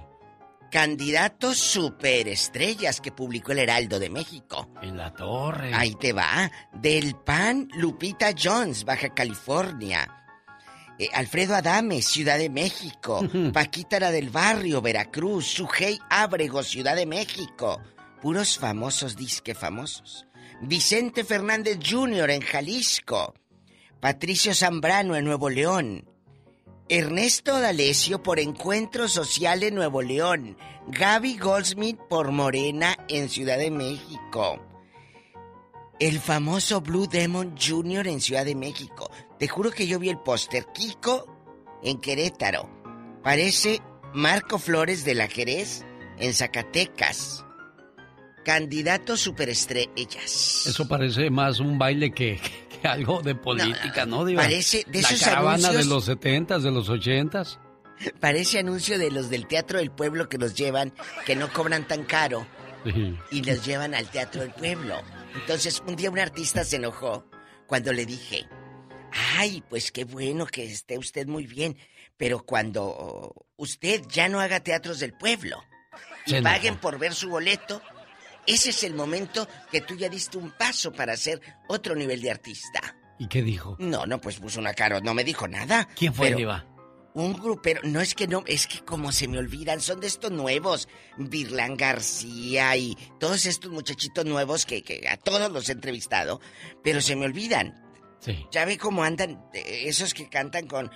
Candidatos 0.70 1.56
superestrellas 1.56 3.00
que 3.00 3.12
publicó 3.12 3.52
el 3.52 3.60
Heraldo 3.60 3.98
de 3.98 4.10
México. 4.10 4.68
En 4.82 4.96
la 4.96 5.14
torre. 5.14 5.72
Ahí 5.72 5.94
te 5.94 6.12
va. 6.12 6.50
Del 6.72 7.14
PAN, 7.14 7.68
Lupita 7.76 8.32
Jones, 8.36 8.84
Baja 8.84 9.14
California. 9.14 10.06
Eh, 10.98 11.08
Alfredo 11.14 11.54
Adame, 11.54 12.02
Ciudad 12.02 12.38
de 12.38 12.50
México. 12.50 13.26
Paquita 13.52 14.10
del 14.10 14.30
Barrio, 14.30 14.82
Veracruz. 14.82 15.46
Sujei 15.46 15.98
Ábrego, 16.10 16.62
Ciudad 16.62 16.96
de 16.96 17.06
México. 17.06 17.80
Puros 18.20 18.58
famosos 18.58 19.14
disque 19.14 19.54
famosos. 19.54 20.26
Vicente 20.60 21.22
Fernández 21.22 21.78
Jr. 21.88 22.30
en 22.30 22.40
Jalisco. 22.40 23.32
Patricio 24.00 24.54
Zambrano 24.54 25.14
en 25.14 25.24
Nuevo 25.24 25.48
León. 25.48 26.10
Ernesto 26.88 27.60
D'Alessio 27.60 28.20
por 28.22 28.40
Encuentro 28.40 29.06
Social 29.06 29.62
en 29.62 29.76
Nuevo 29.76 30.02
León. 30.02 30.58
Gaby 30.88 31.38
Goldsmith 31.38 31.98
por 32.08 32.32
Morena 32.32 32.96
en 33.06 33.28
Ciudad 33.28 33.56
de 33.58 33.70
México. 33.70 34.64
El 36.00 36.18
famoso 36.18 36.80
Blue 36.80 37.06
Demon 37.06 37.54
Jr. 37.56 38.08
en 38.08 38.20
Ciudad 38.20 38.44
de 38.44 38.56
México. 38.56 39.10
Te 39.38 39.46
juro 39.46 39.70
que 39.70 39.86
yo 39.86 40.00
vi 40.00 40.08
el 40.08 40.18
póster. 40.18 40.66
Kiko 40.74 41.24
en 41.84 42.00
Querétaro. 42.00 42.68
Parece 43.22 43.80
Marco 44.12 44.58
Flores 44.58 45.04
de 45.04 45.14
la 45.14 45.28
Jerez 45.28 45.84
en 46.18 46.34
Zacatecas 46.34 47.44
candidatos 48.48 49.20
superestrellas. 49.20 50.66
Eso 50.66 50.88
parece 50.88 51.28
más 51.28 51.60
un 51.60 51.78
baile 51.78 52.12
que, 52.12 52.40
algo 52.82 53.20
de 53.20 53.34
política, 53.34 54.06
¿no? 54.06 54.24
parece 54.34 54.86
de 54.88 55.00
esos 55.00 55.20
La 55.20 55.26
caravana 55.26 55.70
de 55.70 55.84
los 55.84 56.06
setentas, 56.06 56.62
de 56.62 56.70
los 56.70 56.88
ochentas. 56.88 57.60
Parece 58.20 58.60
anuncio 58.60 58.98
de 58.98 59.10
los 59.10 59.28
del 59.28 59.46
Teatro 59.46 59.80
del 59.80 59.90
Pueblo 59.90 60.30
que 60.30 60.38
los 60.38 60.54
llevan, 60.54 60.94
que 61.26 61.36
no 61.36 61.52
cobran 61.52 61.86
tan 61.86 62.04
caro. 62.04 62.46
Y 63.30 63.42
los 63.42 63.66
llevan 63.66 63.94
al 63.94 64.08
Teatro 64.08 64.40
del 64.40 64.52
Pueblo. 64.52 65.02
Entonces, 65.34 65.82
un 65.86 65.96
día 65.96 66.10
un 66.10 66.18
artista 66.18 66.64
se 66.64 66.76
enojó 66.76 67.28
cuando 67.66 67.92
le 67.92 68.06
dije, 68.06 68.48
ay, 69.36 69.62
pues 69.68 69.92
qué 69.92 70.04
bueno 70.04 70.46
que 70.46 70.64
esté 70.64 70.96
usted 70.96 71.26
muy 71.26 71.46
bien, 71.46 71.76
pero 72.16 72.44
cuando 72.44 73.46
usted 73.56 74.00
ya 74.08 74.28
no 74.28 74.40
haga 74.40 74.60
teatros 74.60 75.00
del 75.00 75.12
pueblo 75.12 75.62
y 76.24 76.40
paguen 76.40 76.78
por 76.78 76.98
ver 76.98 77.14
su 77.14 77.28
boleto, 77.28 77.82
ese 78.48 78.70
es 78.70 78.82
el 78.82 78.94
momento 78.94 79.46
que 79.70 79.82
tú 79.82 79.94
ya 79.94 80.08
diste 80.08 80.38
un 80.38 80.50
paso 80.50 80.90
para 80.92 81.16
ser 81.16 81.40
otro 81.68 81.94
nivel 81.94 82.22
de 82.22 82.30
artista. 82.30 82.96
¿Y 83.18 83.28
qué 83.28 83.42
dijo? 83.42 83.76
No, 83.78 84.06
no, 84.06 84.20
pues 84.20 84.38
puso 84.38 84.58
una 84.58 84.72
cara, 84.72 85.00
no 85.00 85.12
me 85.12 85.22
dijo 85.22 85.46
nada. 85.46 85.86
¿Quién 85.94 86.14
fue, 86.14 86.34
Diva? 86.34 86.64
Un 87.14 87.34
grupero, 87.34 87.80
no 87.84 88.00
es 88.00 88.14
que 88.14 88.26
no, 88.28 88.44
es 88.46 88.66
que 88.66 88.80
como 88.84 89.12
se 89.12 89.28
me 89.28 89.38
olvidan, 89.38 89.80
son 89.80 90.00
de 90.00 90.06
estos 90.06 90.30
nuevos, 90.30 90.88
Virlán 91.16 91.76
García 91.76 92.76
y 92.76 92.96
todos 93.18 93.44
estos 93.44 93.72
muchachitos 93.72 94.24
nuevos 94.24 94.64
que, 94.64 94.82
que 94.82 95.08
a 95.08 95.16
todos 95.16 95.50
los 95.50 95.68
he 95.68 95.72
entrevistado, 95.72 96.40
pero 96.84 97.00
se 97.00 97.16
me 97.16 97.26
olvidan. 97.26 97.84
Sí. 98.20 98.46
Ya 98.50 98.64
ve 98.64 98.78
cómo 98.78 99.02
andan 99.04 99.44
esos 99.52 100.14
que 100.14 100.28
cantan 100.28 100.66
con 100.66 100.90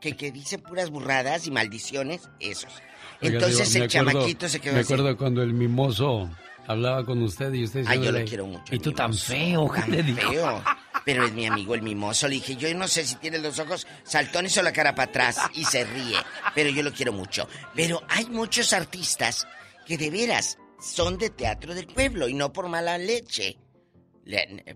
que, 0.00 0.16
que 0.16 0.30
dicen 0.32 0.60
puras 0.60 0.90
burradas 0.90 1.46
y 1.46 1.50
maldiciones, 1.50 2.28
esos. 2.40 2.72
Entonces 3.20 3.74
el 3.74 3.88
chamaquito 3.88 4.48
se 4.48 4.60
quedó 4.60 4.74
Me 4.74 4.80
acuerdo 4.80 5.16
cuando 5.16 5.42
el 5.42 5.52
mimoso 5.52 6.30
hablaba 6.66 7.04
con 7.04 7.22
usted 7.22 7.52
y 7.54 7.64
usted 7.64 7.84
Ay, 7.86 8.00
yo 8.02 8.12
lo 8.12 8.24
quiero 8.24 8.46
mucho. 8.46 8.74
Y 8.74 8.78
tú 8.78 8.92
tan 8.92 9.12
feo, 9.14 9.70
tan 9.74 9.92
feo. 10.16 10.62
Pero 11.04 11.24
es 11.24 11.32
mi 11.32 11.46
amigo 11.46 11.74
el 11.74 11.82
mimoso. 11.82 12.28
Le 12.28 12.34
dije, 12.34 12.56
yo 12.56 12.72
no 12.74 12.86
sé 12.86 13.04
si 13.04 13.16
tiene 13.16 13.38
los 13.38 13.58
ojos 13.58 13.86
saltones 14.04 14.56
o 14.58 14.62
la 14.62 14.72
cara 14.72 14.94
para 14.94 15.08
atrás 15.08 15.38
y 15.54 15.64
se 15.64 15.84
ríe. 15.84 16.18
Pero 16.54 16.68
yo 16.68 16.82
lo 16.82 16.92
quiero 16.92 17.12
mucho. 17.12 17.48
Pero 17.74 18.02
hay 18.08 18.26
muchos 18.26 18.74
artistas 18.74 19.46
que 19.86 19.96
de 19.96 20.10
veras 20.10 20.58
son 20.78 21.16
de 21.16 21.30
teatro 21.30 21.74
del 21.74 21.86
pueblo 21.86 22.28
y 22.28 22.34
no 22.34 22.52
por 22.52 22.68
mala 22.68 22.98
leche. 22.98 23.58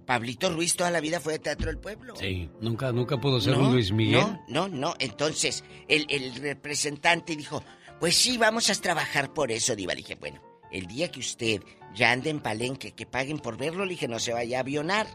Pablito 0.06 0.48
Ruiz 0.48 0.74
toda 0.74 0.90
la 0.90 1.00
vida 1.00 1.20
fue 1.20 1.34
de 1.34 1.38
Teatro 1.40 1.66
del 1.66 1.78
Pueblo. 1.78 2.16
Sí, 2.16 2.48
nunca, 2.62 2.90
nunca 2.90 3.18
pudo 3.18 3.38
ser 3.38 3.54
un 3.54 3.72
Luis 3.72 3.92
Miguel. 3.92 4.20
No, 4.20 4.40
no, 4.48 4.68
no. 4.68 4.94
Entonces, 4.98 5.62
el, 5.88 6.06
el 6.08 6.34
representante 6.36 7.36
dijo, 7.36 7.62
pues 8.02 8.16
sí, 8.16 8.36
vamos 8.36 8.68
a 8.68 8.74
trabajar 8.74 9.32
por 9.32 9.52
eso, 9.52 9.76
Diva. 9.76 9.94
Dije, 9.94 10.16
bueno, 10.16 10.42
el 10.72 10.88
día 10.88 11.12
que 11.12 11.20
usted 11.20 11.62
ya 11.94 12.10
ande 12.10 12.30
en 12.30 12.40
palenque, 12.40 12.96
que 12.96 13.06
paguen 13.06 13.38
por 13.38 13.56
verlo, 13.56 13.84
le 13.84 13.90
dije, 13.90 14.08
no 14.08 14.18
se 14.18 14.32
vaya 14.32 14.56
a 14.56 14.60
avionar, 14.62 15.06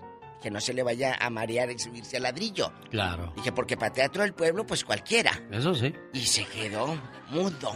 que 0.42 0.50
no 0.50 0.62
se 0.62 0.74
le 0.74 0.84
vaya 0.84 1.14
a 1.20 1.30
marear 1.30 1.70
y 1.70 1.78
subirse 1.78 2.16
al 2.16 2.24
ladrillo. 2.24 2.72
Claro. 2.90 3.34
Dije, 3.36 3.52
porque 3.52 3.76
para 3.76 3.92
Teatro 3.92 4.22
del 4.24 4.34
Pueblo, 4.34 4.66
pues 4.66 4.86
cualquiera. 4.86 5.38
Eso 5.52 5.76
sí. 5.76 5.94
Y 6.14 6.22
se 6.22 6.46
quedó 6.46 6.98
mudo, 7.30 7.74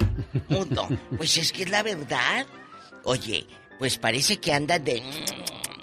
mudo. 0.47 0.87
pues 1.17 1.35
es 1.35 1.51
que 1.51 1.63
es 1.63 1.69
la 1.69 1.83
verdad. 1.83 2.47
Oye, 3.03 3.45
pues 3.79 3.97
parece 3.97 4.39
que 4.39 4.53
anda 4.53 4.79
de 4.79 5.03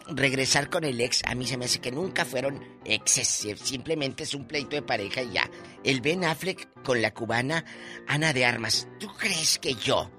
regresar 0.09 0.71
con 0.71 0.85
el 0.85 1.01
ex, 1.01 1.23
a 1.25 1.35
mí 1.35 1.47
se 1.47 1.57
me 1.57 1.67
hace 1.67 1.81
que 1.81 1.93
nunca 1.93 2.25
fueron 2.25 2.63
exes, 2.85 3.47
simplemente 3.63 4.25
es 4.25 4.35
un 4.35 4.47
pleito 4.47 4.77
de 4.77 4.83
pareja 4.83 5.23
y 5.23 5.33
ya. 5.33 5.51
El 5.85 6.01
Ben 6.01 6.25
Affleck 6.25 6.83
con 6.83 7.03
la 7.03 7.13
cubana 7.13 7.65
Ana 8.07 8.33
de 8.33 8.45
Armas. 8.45 8.89
¿Tú 8.99 9.09
crees 9.15 9.59
que 9.59 9.75
yo, 9.75 10.11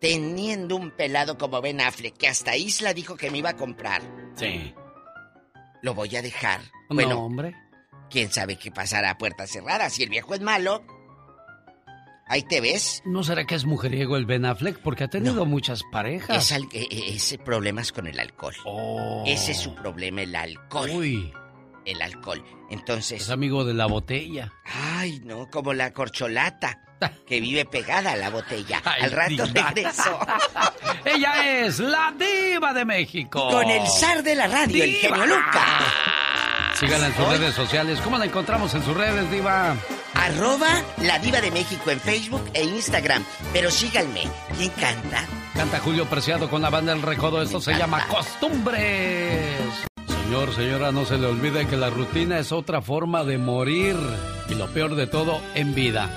teniendo 0.00 0.76
un 0.76 0.90
pelado 0.90 1.38
como 1.38 1.60
Ben 1.60 1.80
Affleck, 1.80 2.16
que 2.16 2.28
hasta 2.28 2.56
Isla 2.56 2.94
dijo 2.94 3.16
que 3.16 3.30
me 3.30 3.38
iba 3.38 3.50
a 3.50 3.56
comprar? 3.56 4.02
Sí. 4.36 4.74
¿Lo 5.82 5.94
voy 5.94 6.14
a 6.16 6.22
dejar? 6.22 6.60
No, 6.88 6.96
bueno, 6.96 7.24
hombre. 7.24 7.54
¿Quién 8.10 8.30
sabe 8.32 8.56
qué 8.56 8.70
pasará 8.70 9.10
a 9.10 9.18
puertas 9.18 9.50
cerradas? 9.50 9.92
Si 9.92 10.02
el 10.02 10.10
viejo 10.10 10.34
es 10.34 10.40
malo, 10.40 10.84
Ahí 12.30 12.44
te 12.44 12.60
ves. 12.60 13.02
¿No 13.04 13.24
será 13.24 13.44
que 13.44 13.56
es 13.56 13.64
mujeriego 13.64 14.16
el 14.16 14.24
Ben 14.24 14.44
Affleck? 14.44 14.78
Porque 14.78 15.02
ha 15.02 15.08
tenido 15.08 15.46
muchas 15.46 15.82
parejas. 15.90 16.52
Es 16.52 16.52
e, 16.52 16.64
e, 16.70 17.16
ese 17.16 17.38
problema 17.38 17.80
es 17.80 17.90
con 17.90 18.06
el 18.06 18.20
alcohol. 18.20 18.54
Oh. 18.64 19.24
Ese 19.26 19.50
es 19.50 19.58
su 19.58 19.74
problema, 19.74 20.22
el 20.22 20.36
alcohol. 20.36 20.88
Uy. 20.94 21.32
El 21.84 22.00
alcohol. 22.00 22.40
Entonces. 22.70 23.22
Es 23.22 23.30
amigo 23.30 23.64
de 23.64 23.74
la 23.74 23.86
botella. 23.86 24.52
Ay, 24.64 25.20
no, 25.24 25.50
como 25.50 25.74
la 25.74 25.92
corcholata. 25.92 26.78
Que 27.26 27.40
vive 27.40 27.64
pegada 27.64 28.12
a 28.12 28.16
la 28.16 28.30
botella. 28.30 28.78
Al 28.84 29.10
rato 29.10 29.46
regreso. 29.46 30.18
Ella 31.04 31.64
es 31.64 31.80
la 31.80 32.14
diva 32.16 32.74
de 32.74 32.84
México. 32.84 33.48
Con 33.50 33.68
el 33.68 33.86
zar 33.88 34.22
de 34.22 34.36
la 34.36 34.46
radio, 34.46 34.84
el 34.84 34.92
genio 34.92 35.26
Lucas. 35.26 35.64
Síganla 36.78 37.06
en 37.08 37.16
sus 37.16 37.28
redes 37.28 37.54
sociales. 37.54 38.00
¿Cómo 38.02 38.18
la 38.18 38.26
encontramos 38.26 38.72
en 38.74 38.84
sus 38.84 38.96
redes, 38.96 39.30
diva? 39.30 39.74
Arroba 40.14 40.68
la 41.02 41.18
diva 41.18 41.40
de 41.40 41.50
México 41.50 41.90
en 41.90 42.00
Facebook 42.00 42.42
e 42.54 42.64
Instagram. 42.64 43.24
Pero 43.52 43.70
síganme. 43.70 44.22
¿Quién 44.56 44.70
canta? 44.70 45.26
Canta 45.54 45.78
Julio 45.80 46.06
Preciado 46.06 46.48
con 46.48 46.62
la 46.62 46.70
banda 46.70 46.92
El 46.92 47.02
Recodo. 47.02 47.42
Esto 47.42 47.60
se 47.60 47.74
llama 47.74 48.06
Costumbres. 48.08 49.60
Señor, 50.06 50.54
señora, 50.54 50.92
no 50.92 51.04
se 51.04 51.18
le 51.18 51.26
olvide 51.26 51.66
que 51.66 51.76
la 51.76 51.90
rutina 51.90 52.38
es 52.38 52.52
otra 52.52 52.82
forma 52.82 53.24
de 53.24 53.38
morir. 53.38 53.96
Y 54.48 54.54
lo 54.54 54.68
peor 54.68 54.94
de 54.94 55.06
todo, 55.06 55.40
en 55.54 55.74
vida. 55.74 56.08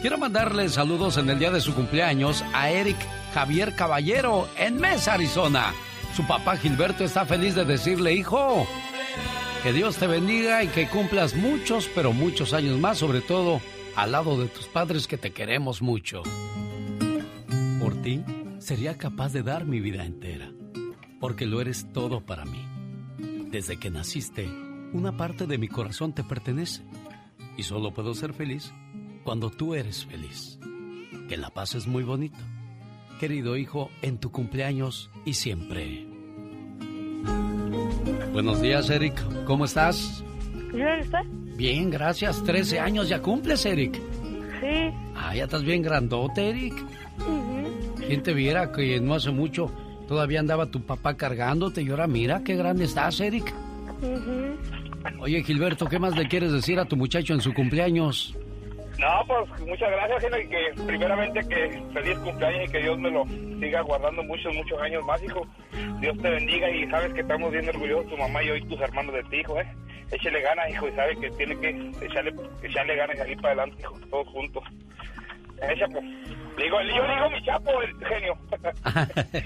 Quiero 0.00 0.16
mandarle 0.16 0.68
saludos 0.68 1.16
en 1.16 1.28
el 1.28 1.38
día 1.38 1.50
de 1.50 1.60
su 1.60 1.74
cumpleaños 1.74 2.44
a 2.54 2.70
Eric 2.70 2.96
Javier 3.34 3.74
Caballero 3.74 4.48
en 4.56 4.76
Mesa, 4.76 5.14
Arizona. 5.14 5.74
Su 6.14 6.26
papá 6.26 6.56
Gilberto 6.56 7.04
está 7.04 7.26
feliz 7.26 7.54
de 7.54 7.64
decirle, 7.64 8.12
hijo, 8.14 8.66
que 9.62 9.72
Dios 9.72 9.96
te 9.96 10.06
bendiga 10.06 10.62
y 10.62 10.68
que 10.68 10.88
cumplas 10.88 11.34
muchos, 11.34 11.90
pero 11.94 12.12
muchos 12.12 12.52
años 12.52 12.78
más, 12.78 12.98
sobre 12.98 13.20
todo 13.20 13.60
al 13.96 14.12
lado 14.12 14.40
de 14.40 14.46
tus 14.48 14.66
padres 14.66 15.06
que 15.06 15.18
te 15.18 15.32
queremos 15.32 15.82
mucho. 15.82 16.22
Por 17.80 18.00
ti, 18.02 18.22
sería 18.58 18.96
capaz 18.96 19.32
de 19.32 19.42
dar 19.42 19.64
mi 19.64 19.80
vida 19.80 20.04
entera, 20.04 20.52
porque 21.20 21.46
lo 21.46 21.60
eres 21.60 21.86
todo 21.92 22.20
para 22.20 22.44
mí. 22.44 22.64
Desde 23.50 23.78
que 23.78 23.90
naciste, 23.90 24.48
una 24.92 25.16
parte 25.16 25.46
de 25.46 25.58
mi 25.58 25.68
corazón 25.68 26.12
te 26.12 26.22
pertenece, 26.22 26.82
y 27.56 27.64
solo 27.64 27.92
puedo 27.92 28.14
ser 28.14 28.34
feliz 28.34 28.72
cuando 29.24 29.50
tú 29.50 29.74
eres 29.74 30.06
feliz. 30.06 30.58
Que 31.28 31.36
la 31.36 31.50
paz 31.50 31.74
es 31.74 31.86
muy 31.86 32.04
bonito. 32.04 32.38
Querido 33.18 33.56
hijo, 33.56 33.90
en 34.02 34.18
tu 34.18 34.30
cumpleaños 34.30 35.10
y 35.24 35.34
siempre. 35.34 36.17
Buenos 38.32 38.60
días, 38.60 38.88
Eric. 38.90 39.14
¿Cómo 39.44 39.64
estás? 39.64 40.22
Bien, 40.72 41.00
¿está? 41.00 41.22
Bien, 41.56 41.90
gracias. 41.90 42.42
Trece 42.44 42.78
años 42.78 43.08
ya 43.08 43.20
cumples, 43.20 43.64
Eric. 43.66 43.94
Sí. 44.60 44.90
Ah, 45.16 45.34
ya 45.34 45.44
estás 45.44 45.64
bien 45.64 45.82
grandote, 45.82 46.50
Eric. 46.50 46.74
¿Quién 48.06 48.22
te 48.22 48.32
viera 48.32 48.72
que 48.72 49.00
no 49.00 49.14
hace 49.14 49.30
mucho 49.30 49.70
todavía 50.06 50.40
andaba 50.40 50.66
tu 50.66 50.80
papá 50.80 51.16
cargándote 51.16 51.82
y 51.82 51.90
ahora 51.90 52.06
mira 52.06 52.42
qué 52.42 52.56
grande 52.56 52.84
estás, 52.84 53.20
Eric? 53.20 53.52
Oye, 55.20 55.42
Gilberto, 55.42 55.86
¿qué 55.86 55.98
más 55.98 56.16
le 56.16 56.28
quieres 56.28 56.52
decir 56.52 56.78
a 56.78 56.86
tu 56.86 56.96
muchacho 56.96 57.34
en 57.34 57.40
su 57.40 57.52
cumpleaños? 57.52 58.34
No, 58.98 59.24
pues 59.26 59.60
muchas 59.60 59.90
gracias, 59.90 60.44
y 60.44 60.48
que 60.48 60.82
primeramente 60.84 61.40
que 61.48 61.82
feliz 61.92 62.18
cumpleaños 62.18 62.68
y 62.68 62.72
que 62.72 62.78
Dios 62.78 62.98
me 62.98 63.10
lo 63.10 63.24
siga 63.60 63.80
guardando 63.82 64.24
muchos, 64.24 64.52
muchos 64.54 64.80
años 64.80 65.04
más, 65.04 65.22
hijo. 65.22 65.46
Dios 66.00 66.16
te 66.18 66.30
bendiga 66.30 66.68
y 66.68 66.88
sabes 66.90 67.14
que 67.14 67.20
estamos 67.20 67.52
bien 67.52 67.68
orgullosos, 67.68 68.10
tu 68.10 68.16
mamá 68.16 68.42
y 68.42 68.50
hoy 68.50 68.62
tus 68.62 68.80
hermanos 68.80 69.14
de 69.14 69.22
ti, 69.24 69.36
hijo, 69.36 69.60
¿eh? 69.60 69.68
Échale 70.10 70.40
ganas, 70.42 70.70
hijo, 70.70 70.88
y 70.88 70.92
sabe 70.92 71.16
que 71.16 71.30
tiene 71.30 71.56
que 71.60 71.68
echarle, 72.06 72.34
echarle 72.62 72.96
ganas 72.96 73.16
y 73.28 73.36
para 73.36 73.48
adelante, 73.48 73.82
hijo, 73.82 73.94
todos 74.10 74.28
juntos. 74.28 74.64
Echa, 75.62 75.86
pues. 75.86 76.04
Digo, 76.58 76.76
digo 76.80 77.30
mi 77.30 77.44
chapo, 77.44 77.70
el 77.82 77.94
genio. 78.04 78.36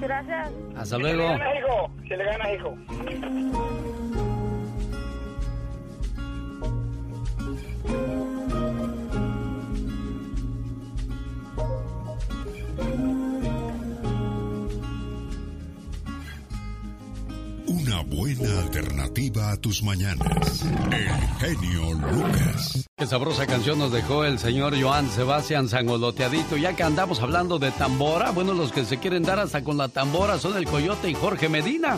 Gracias. 0.00 0.50
Hasta 0.76 0.98
luego. 0.98 1.22
Se 1.22 1.28
le 1.28 1.38
gana, 1.38 1.58
hijo. 1.58 1.90
Se 2.08 2.16
le 2.16 2.24
gana, 2.24 2.52
hijo. 2.52 2.74
Una 17.72 18.02
buena 18.02 18.60
alternativa 18.60 19.50
a 19.50 19.56
tus 19.56 19.82
mañanas. 19.82 20.62
El 20.92 21.08
genio 21.40 21.94
Lucas. 21.94 22.86
Qué 22.98 23.06
sabrosa 23.06 23.46
canción 23.46 23.78
nos 23.78 23.90
dejó 23.92 24.26
el 24.26 24.38
señor 24.38 24.78
Joan 24.78 25.08
Sebastián 25.08 25.70
Sangoloteadito. 25.70 26.58
Ya 26.58 26.76
que 26.76 26.82
andamos 26.82 27.22
hablando 27.22 27.58
de 27.58 27.70
tambora, 27.70 28.30
bueno, 28.30 28.52
los 28.52 28.72
que 28.72 28.84
se 28.84 28.98
quieren 28.98 29.22
dar 29.22 29.38
hasta 29.38 29.64
con 29.64 29.78
la 29.78 29.88
tambora 29.88 30.38
son 30.38 30.58
el 30.58 30.66
Coyote 30.66 31.08
y 31.08 31.14
Jorge 31.14 31.48
Medina. 31.48 31.96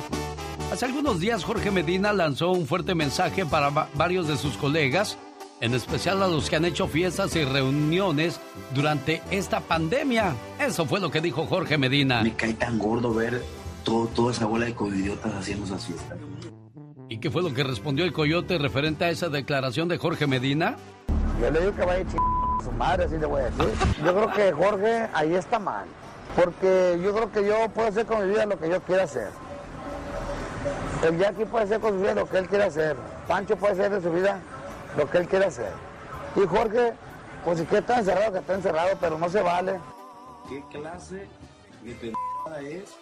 Hace 0.73 0.85
algunos 0.85 1.19
días 1.19 1.43
Jorge 1.43 1.73
Medina 1.73 2.13
lanzó 2.13 2.53
un 2.53 2.69
fuerte 2.69 2.95
mensaje 2.95 3.45
para 3.45 3.71
varios 3.71 4.29
de 4.29 4.37
sus 4.37 4.57
colegas, 4.57 5.19
en 5.61 5.75
especial 5.75 6.23
a 6.23 6.29
los 6.29 6.49
que 6.49 6.55
han 6.55 6.67
hecho 6.67 6.87
fiestas 6.87 7.35
y 7.35 7.43
reuniones 7.43 8.39
durante 8.77 9.23
esta 9.33 9.59
pandemia. 9.59 10.37
Eso 10.61 10.87
fue 10.87 11.01
lo 11.01 11.11
que 11.11 11.21
dijo 11.21 11.47
Jorge 11.47 11.79
Medina. 11.79 12.23
Me 12.23 12.35
cae 12.35 12.55
tan 12.55 12.79
gordo 12.79 13.13
ver 13.13 13.43
todo, 13.85 14.07
toda 14.09 14.33
esa 14.33 14.47
bola 14.47 14.67
de 14.67 14.75
covidiotas 14.75 15.33
haciendo 15.35 15.67
esas 15.67 15.87
fiestas. 15.87 16.19
¿Y 17.09 17.19
qué 17.19 17.31
fue 17.31 17.43
lo 17.43 17.53
que 17.53 17.63
respondió 17.63 18.05
el 18.05 18.13
coyote 18.13 18.59
referente 18.59 19.05
a 19.05 19.11
esa 19.11 19.29
declaración 19.29 19.89
de 19.89 19.99
Jorge 19.99 20.27
Medina? 20.27 20.77
Yo 21.41 21.51
le 21.51 21.61
digo 21.61 21.75
que 21.75 21.85
vaya 21.85 22.05
a 22.05 22.65
su 22.65 22.73
madre, 22.73 23.05
así 23.05 23.19
le 23.19 23.27
voy 23.27 23.43
a 23.43 23.45
decir. 23.45 23.67
Yo 24.05 24.15
creo 24.15 24.33
que 24.33 24.53
Jorge 24.53 25.09
ahí 25.13 25.35
está 25.35 25.59
mal. 25.59 25.85
Porque 26.35 26.99
yo 27.03 27.15
creo 27.15 27.31
que 27.31 27.47
yo 27.47 27.69
puedo 27.69 27.89
hacer 27.89 28.07
con 28.07 28.27
mi 28.27 28.33
vida 28.33 28.47
lo 28.47 28.59
que 28.59 28.69
yo 28.69 28.81
quiera 28.83 29.05
hacer. 29.05 29.29
El 31.05 31.19
Jackie 31.19 31.45
puede 31.45 31.65
hacer 31.65 31.81
con 31.81 31.93
su 31.93 32.01
vida 32.01 32.15
lo 32.15 32.29
que 32.29 32.39
él 32.39 32.49
quiera 32.49 32.65
hacer. 32.67 32.97
Pancho 33.29 33.57
puede 33.57 33.75
hacer 33.75 33.93
de 33.93 34.01
su 34.01 34.11
vida 34.11 34.41
lo 34.97 35.09
que 35.09 35.19
él 35.19 35.29
quiera 35.29 35.47
hacer. 35.47 35.71
Y 36.35 36.47
Jorge, 36.47 36.95
pues 37.45 37.59
si 37.59 37.67
que 37.67 37.79
está 37.79 37.99
encerrado, 37.99 38.33
que 38.33 38.39
está 38.39 38.55
encerrado, 38.55 38.97
pero 39.01 39.19
no 39.19 39.29
se 39.29 39.43
vale. 39.43 39.79
¿Qué 40.49 40.63
clase 40.73 41.29
de 41.85 41.93
pendejada 41.93 42.61
es 42.63 42.97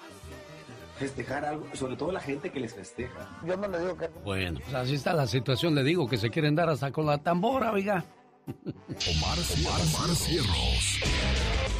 festejar 1.03 1.45
algo, 1.45 1.67
sobre 1.75 1.97
todo 1.97 2.13
la 2.13 2.21
gente 2.21 2.51
que 2.51 2.61
les 2.61 2.75
festeja. 2.75 3.29
Yo 3.45 3.57
no 3.57 3.67
le 3.67 3.81
digo 3.81 3.97
que... 3.97 4.09
Bueno, 4.25 4.61
pues 4.63 4.75
así 4.75 4.95
está 4.95 5.13
la 5.13 5.27
situación, 5.27 5.75
le 5.75 5.83
digo 5.83 6.09
que 6.09 6.17
se 6.17 6.31
quieren 6.31 6.55
dar 6.55 6.69
hasta 6.69 6.93
con 6.93 7.07
la 7.07 7.19
tambora, 7.19 7.73
oiga. 7.73 8.05
Omar, 8.47 9.39
Omar 9.39 10.15
Cierros. 10.15 11.01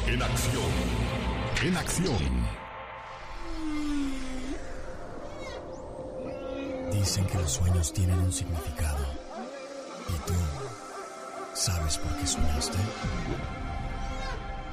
En 0.07 0.21
acción. 0.21 0.71
En 1.63 1.77
acción. 1.77 2.63
Dicen 6.91 7.25
que 7.25 7.37
los 7.37 7.51
sueños 7.51 7.93
tienen 7.93 8.19
un 8.19 8.31
significado. 8.31 9.05
¿Y 10.09 10.27
tú 10.27 10.33
sabes 11.53 11.97
por 11.97 12.13
qué 12.17 12.27
soñaste? 12.27 12.77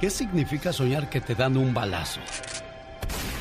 ¿Qué 0.01 0.09
significa 0.09 0.73
soñar 0.73 1.09
que 1.09 1.21
te 1.21 1.35
dan 1.35 1.55
un 1.55 1.73
balazo? 1.73 2.19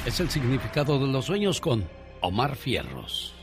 Es 0.07 0.19
el 0.19 0.31
significado 0.31 0.99
de 0.99 1.07
los 1.09 1.27
sueños 1.27 1.61
con 1.61 1.87
Omar 2.23 2.57
Fierros. 2.57 3.35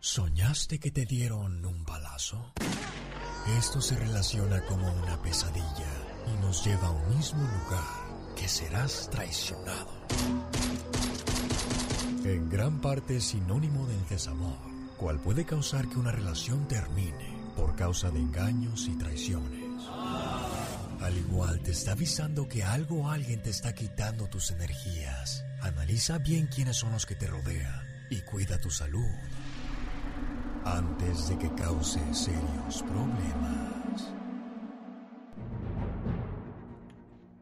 ¿Soñaste 0.00 0.78
que 0.78 0.90
te 0.90 1.06
dieron 1.06 1.64
un 1.64 1.82
balazo? 1.82 2.52
Esto 3.58 3.80
se 3.80 3.96
relaciona 3.96 4.60
como 4.66 4.86
una 5.02 5.20
pesadilla 5.22 5.90
y 6.26 6.40
nos 6.42 6.62
lleva 6.64 6.88
a 6.88 6.90
un 6.90 7.16
mismo 7.16 7.40
lugar, 7.40 8.34
que 8.36 8.46
serás 8.46 9.08
traicionado. 9.10 9.90
En 12.24 12.50
gran 12.50 12.82
parte 12.82 13.16
es 13.16 13.24
sinónimo 13.24 13.86
del 13.86 14.06
desamor, 14.08 14.58
cual 14.98 15.18
puede 15.20 15.46
causar 15.46 15.88
que 15.88 15.98
una 15.98 16.12
relación 16.12 16.68
termine 16.68 17.34
por 17.56 17.74
causa 17.76 18.10
de 18.10 18.18
engaños 18.18 18.88
y 18.88 18.98
traiciones. 18.98 19.64
Al 21.00 21.16
igual 21.16 21.60
te 21.60 21.70
está 21.72 21.92
avisando 21.92 22.48
que 22.48 22.62
algo 22.62 23.02
o 23.02 23.10
alguien 23.10 23.42
te 23.42 23.50
está 23.50 23.74
quitando 23.74 24.28
tus 24.28 24.50
energías. 24.50 25.44
Analiza 25.62 26.18
bien 26.18 26.46
quiénes 26.46 26.76
son 26.76 26.92
los 26.92 27.06
que 27.06 27.14
te 27.14 27.26
rodean 27.26 27.86
y 28.10 28.20
cuida 28.22 28.58
tu 28.60 28.70
salud 28.70 29.10
antes 30.64 31.28
de 31.28 31.38
que 31.38 31.54
cause 31.54 32.00
serios 32.12 32.82
problemas. 32.82 34.12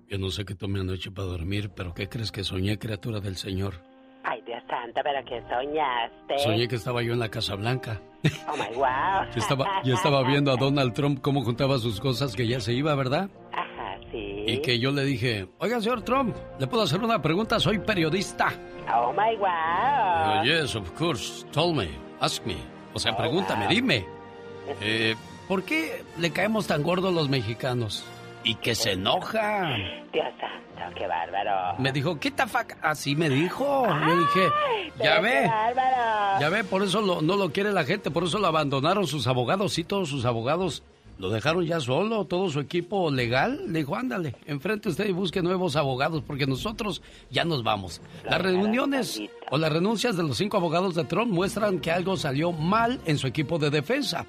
Yo 0.09 0.19
no 0.19 0.31
sé 0.31 0.45
qué 0.45 0.55
tomé 0.55 0.81
anoche 0.81 1.11
para 1.11 1.29
dormir, 1.29 1.71
pero 1.75 1.95
¿qué 1.95 2.09
crees 2.09 2.31
que 2.31 2.45
soñé, 2.45 2.79
criatura 2.79 3.21
del 3.21 3.37
Señor? 3.37 3.83
Ay, 4.23 4.43
Dios 4.47 4.63
santo, 4.69 5.01
pero 5.03 5.25
¿qué 5.25 5.43
soñaste? 5.49 6.39
Soñé 6.39 6.69
que 6.69 6.77
estaba 6.77 7.03
yo 7.03 7.15
en 7.15 7.19
la 7.19 7.31
Casa 7.31 7.55
Blanca. 7.57 8.01
Oh 8.49 8.57
my 8.57 8.75
wow. 8.75 9.31
Yo 9.35 9.39
estaba, 9.39 9.83
yo 9.83 9.95
estaba 9.95 10.23
viendo 10.23 10.51
a 10.51 10.57
Donald 10.57 10.95
Trump 10.95 11.21
cómo 11.21 11.43
juntaba 11.43 11.79
sus 11.79 12.01
cosas 12.01 12.35
que 12.35 12.47
ya 12.47 12.59
se 12.59 12.73
iba, 12.73 12.95
¿verdad? 12.95 13.29
Sí. 14.15 14.45
Y 14.47 14.59
que 14.63 14.79
yo 14.79 14.93
le 14.93 15.05
dije, 15.05 15.49
oiga, 15.59 15.81
señor 15.81 16.03
Trump, 16.03 16.37
¿le 16.61 16.67
puedo 16.69 16.85
hacer 16.85 17.01
una 17.03 17.21
pregunta? 17.21 17.59
Soy 17.59 17.81
periodista. 17.81 18.53
Oh 18.95 19.13
my 19.13 19.37
wow. 19.37 20.45
yes, 20.45 20.77
of 20.77 20.91
course. 20.93 21.45
Tell 21.53 21.75
me, 21.75 21.89
ask 22.21 22.45
me. 22.45 22.57
O 22.93 22.99
sea, 23.01 23.13
Oh, 23.13 23.17
pregúntame, 23.17 23.65
wow. 23.65 23.75
dime. 23.75 24.07
Eh, 24.81 25.17
¿Por 25.49 25.65
qué 25.65 26.05
le 26.19 26.31
caemos 26.31 26.67
tan 26.69 26.83
gordos 26.83 27.13
los 27.13 27.29
mexicanos? 27.29 28.05
Y 28.45 28.55
que 28.57 28.75
se 28.75 28.93
enoja. 28.93 29.69
Dios 30.13 30.27
santo, 30.39 30.95
qué 30.97 31.07
bárbaro. 31.07 31.77
Me 31.79 31.91
dijo, 31.93 32.21
¿qué 32.21 32.31
fuck? 32.31 32.75
Así 32.83 33.17
me 33.17 33.29
dijo. 33.29 33.87
Yo 34.07 34.19
dije, 34.21 34.49
ya 35.03 35.21
ve. 35.21 35.41
Qué 35.43 35.49
bárbaro. 35.49 36.41
Ya 36.41 36.49
ve, 36.51 36.63
por 36.65 36.83
eso 36.83 37.01
lo- 37.01 37.21
no 37.23 37.37
lo 37.37 37.51
quiere 37.51 37.73
la 37.73 37.85
gente, 37.85 38.11
por 38.11 38.25
eso 38.25 38.39
lo 38.39 38.47
abandonaron 38.47 39.07
sus 39.07 39.27
abogados. 39.27 39.73
Sí, 39.73 39.83
todos 39.85 40.09
sus 40.11 40.25
abogados 40.25 40.83
lo 41.19 41.31
dejaron 41.31 41.65
ya 41.65 41.81
solo, 41.81 42.25
todo 42.25 42.51
su 42.51 42.61
equipo 42.61 43.11
legal. 43.11 43.73
Le 43.73 43.81
dijo, 43.81 43.95
ándale, 43.95 44.35
enfrente 44.47 44.89
usted 44.89 45.09
y 45.09 45.13
busque 45.13 45.43
nuevos 45.43 45.77
abogados, 45.77 46.23
porque 46.27 46.47
nosotros 46.47 47.03
ya 47.31 47.45
nos 47.45 47.63
vamos. 47.63 48.01
Las 48.25 48.43
reuniones 48.43 49.23
o 49.51 49.59
las 49.59 49.73
renuncias 49.73 50.17
de 50.17 50.25
los 50.25 50.37
cinco 50.37 50.57
abogados 50.57 50.95
de 50.95 51.05
Trump 51.05 51.33
muestran 51.33 51.81
que 51.81 51.93
algo 51.93 52.17
salió 52.17 52.53
mal 52.53 53.01
en 53.07 53.19
su 53.19 53.27
equipo 53.27 53.59
de 53.59 53.71
defensa. 53.71 54.27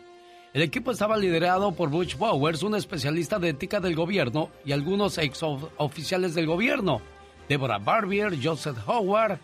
El 0.54 0.62
equipo 0.62 0.92
estaba 0.92 1.18
liderado 1.18 1.74
por 1.74 1.90
Butch 1.90 2.16
Powers, 2.16 2.64
un 2.64 2.76
especialista 2.76 3.40
de 3.40 3.50
ética 3.50 3.80
del 3.80 3.96
gobierno, 3.96 4.50
y 4.64 4.72
algunos 4.72 5.18
ex 5.18 5.42
oficiales 5.78 6.34
del 6.34 6.46
gobierno. 6.46 7.02
Deborah 7.50 7.80
Barbier, 7.80 8.38
Joseph 8.42 8.78
Howard, 8.88 9.40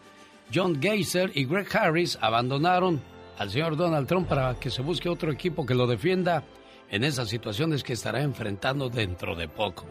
John 0.54 0.82
Geiser 0.82 1.32
y 1.34 1.46
Greg 1.46 1.68
Harris 1.76 2.18
abandonaron 2.22 3.02
al 3.38 3.50
señor 3.50 3.76
Donald 3.76 4.08
Trump 4.08 4.28
para 4.28 4.56
que 4.56 4.70
se 4.70 4.82
busque 4.82 5.10
otro 5.10 5.32
equipo 5.32 5.66
que 5.66 5.74
lo 5.74 5.88
defienda 5.88 6.44
en 6.92 7.06
esas 7.06 7.30
situaciones 7.30 7.84
que 7.84 7.94
estará 7.94 8.22
enfrentando 8.22 8.90
dentro 8.90 9.36
de 9.36 9.48
poco. 9.48 9.86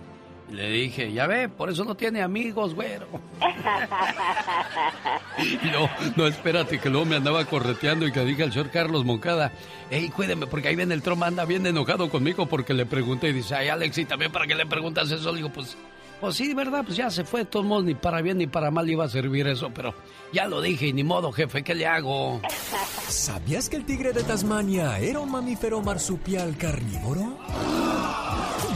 Le 0.52 0.68
dije, 0.68 1.12
ya 1.12 1.28
ve, 1.28 1.48
por 1.48 1.70
eso 1.70 1.84
no 1.84 1.94
tiene 1.94 2.22
amigos, 2.22 2.74
güero. 2.74 3.06
Luego, 5.62 5.88
no, 6.16 6.26
espérate, 6.26 6.80
que 6.80 6.90
luego 6.90 7.06
me 7.06 7.16
andaba 7.16 7.44
correteando 7.44 8.06
y 8.06 8.12
que 8.12 8.24
dije 8.24 8.42
al 8.42 8.52
señor 8.52 8.70
Carlos 8.70 9.04
Moncada, 9.04 9.52
hey, 9.90 10.10
cuídeme, 10.14 10.48
porque 10.48 10.68
ahí 10.68 10.76
viene 10.76 10.94
el 10.94 11.02
Trump, 11.02 11.22
anda 11.22 11.44
bien 11.44 11.66
enojado 11.66 12.10
conmigo 12.10 12.46
porque 12.46 12.74
le 12.74 12.84
pregunté 12.84 13.28
y 13.28 13.32
dice, 13.32 13.54
ay, 13.54 13.68
Alex, 13.68 13.96
y 13.98 14.04
también 14.04 14.32
para 14.32 14.46
qué 14.46 14.56
le 14.56 14.66
preguntas 14.66 15.10
eso, 15.10 15.30
le 15.30 15.36
digo, 15.36 15.50
pues, 15.50 15.76
pues 16.20 16.36
sí, 16.36 16.54
¿verdad? 16.54 16.82
Pues 16.84 16.96
ya 16.96 17.10
se 17.10 17.24
fue, 17.24 17.40
de 17.40 17.46
todos 17.46 17.64
modos, 17.64 17.84
ni 17.84 17.94
para 17.94 18.20
bien 18.22 18.38
ni 18.38 18.46
para 18.46 18.70
mal 18.70 18.88
iba 18.88 19.04
a 19.04 19.08
servir 19.08 19.46
eso, 19.46 19.70
pero 19.74 19.94
ya 20.32 20.46
lo 20.46 20.60
dije 20.60 20.88
y 20.88 20.92
ni 20.92 21.02
modo, 21.02 21.32
jefe, 21.32 21.62
¿qué 21.62 21.74
le 21.74 21.86
hago? 21.86 22.40
¿Sabías 23.08 23.68
que 23.68 23.76
el 23.76 23.84
tigre 23.84 24.12
de 24.12 24.22
Tasmania 24.22 24.98
era 24.98 25.20
un 25.20 25.30
mamífero 25.30 25.80
marsupial 25.80 26.56
carnívoro? 26.56 27.38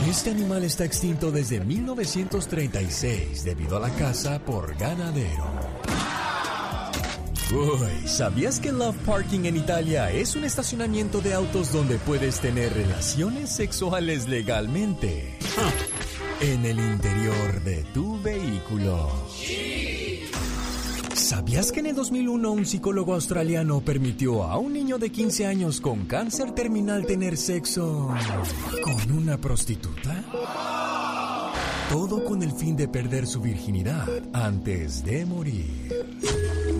Este 0.09 0.31
animal 0.31 0.63
está 0.63 0.85
extinto 0.85 1.31
desde 1.31 1.59
1936 1.61 3.43
debido 3.43 3.77
a 3.77 3.79
la 3.79 3.89
caza 3.91 4.39
por 4.39 4.75
ganadero. 4.75 5.45
Uy, 7.51 8.07
¿sabías 8.07 8.59
que 8.59 8.71
Love 8.71 8.97
Parking 9.05 9.45
en 9.45 9.55
Italia 9.55 10.11
es 10.11 10.35
un 10.35 10.43
estacionamiento 10.43 11.21
de 11.21 11.33
autos 11.33 11.71
donde 11.71 11.97
puedes 11.99 12.39
tener 12.39 12.73
relaciones 12.73 13.49
sexuales 13.49 14.27
legalmente? 14.27 15.37
En 16.41 16.65
el 16.65 16.77
interior 16.77 17.63
de 17.63 17.83
tu 17.93 18.21
vehículo. 18.21 19.09
¿Sabías 21.13 21.71
que 21.71 21.79
en 21.79 21.85
el 21.87 21.95
2001 21.95 22.51
un 22.51 22.65
psicólogo 22.65 23.13
australiano 23.13 23.79
permitió 23.79 24.43
a 24.43 24.57
un 24.57 24.73
niño 24.73 24.97
de 24.97 25.11
15 25.11 25.45
años 25.45 25.79
con 25.79 26.05
cáncer 26.05 26.51
terminal 26.51 27.05
tener 27.05 27.37
sexo 27.37 28.13
con 28.83 29.11
una 29.17 29.37
prostituta? 29.37 30.23
Todo 31.89 32.23
con 32.25 32.43
el 32.43 32.51
fin 32.51 32.75
de 32.75 32.89
perder 32.89 33.27
su 33.27 33.39
virginidad 33.39 34.07
antes 34.33 35.05
de 35.05 35.25
morir. 35.25 36.05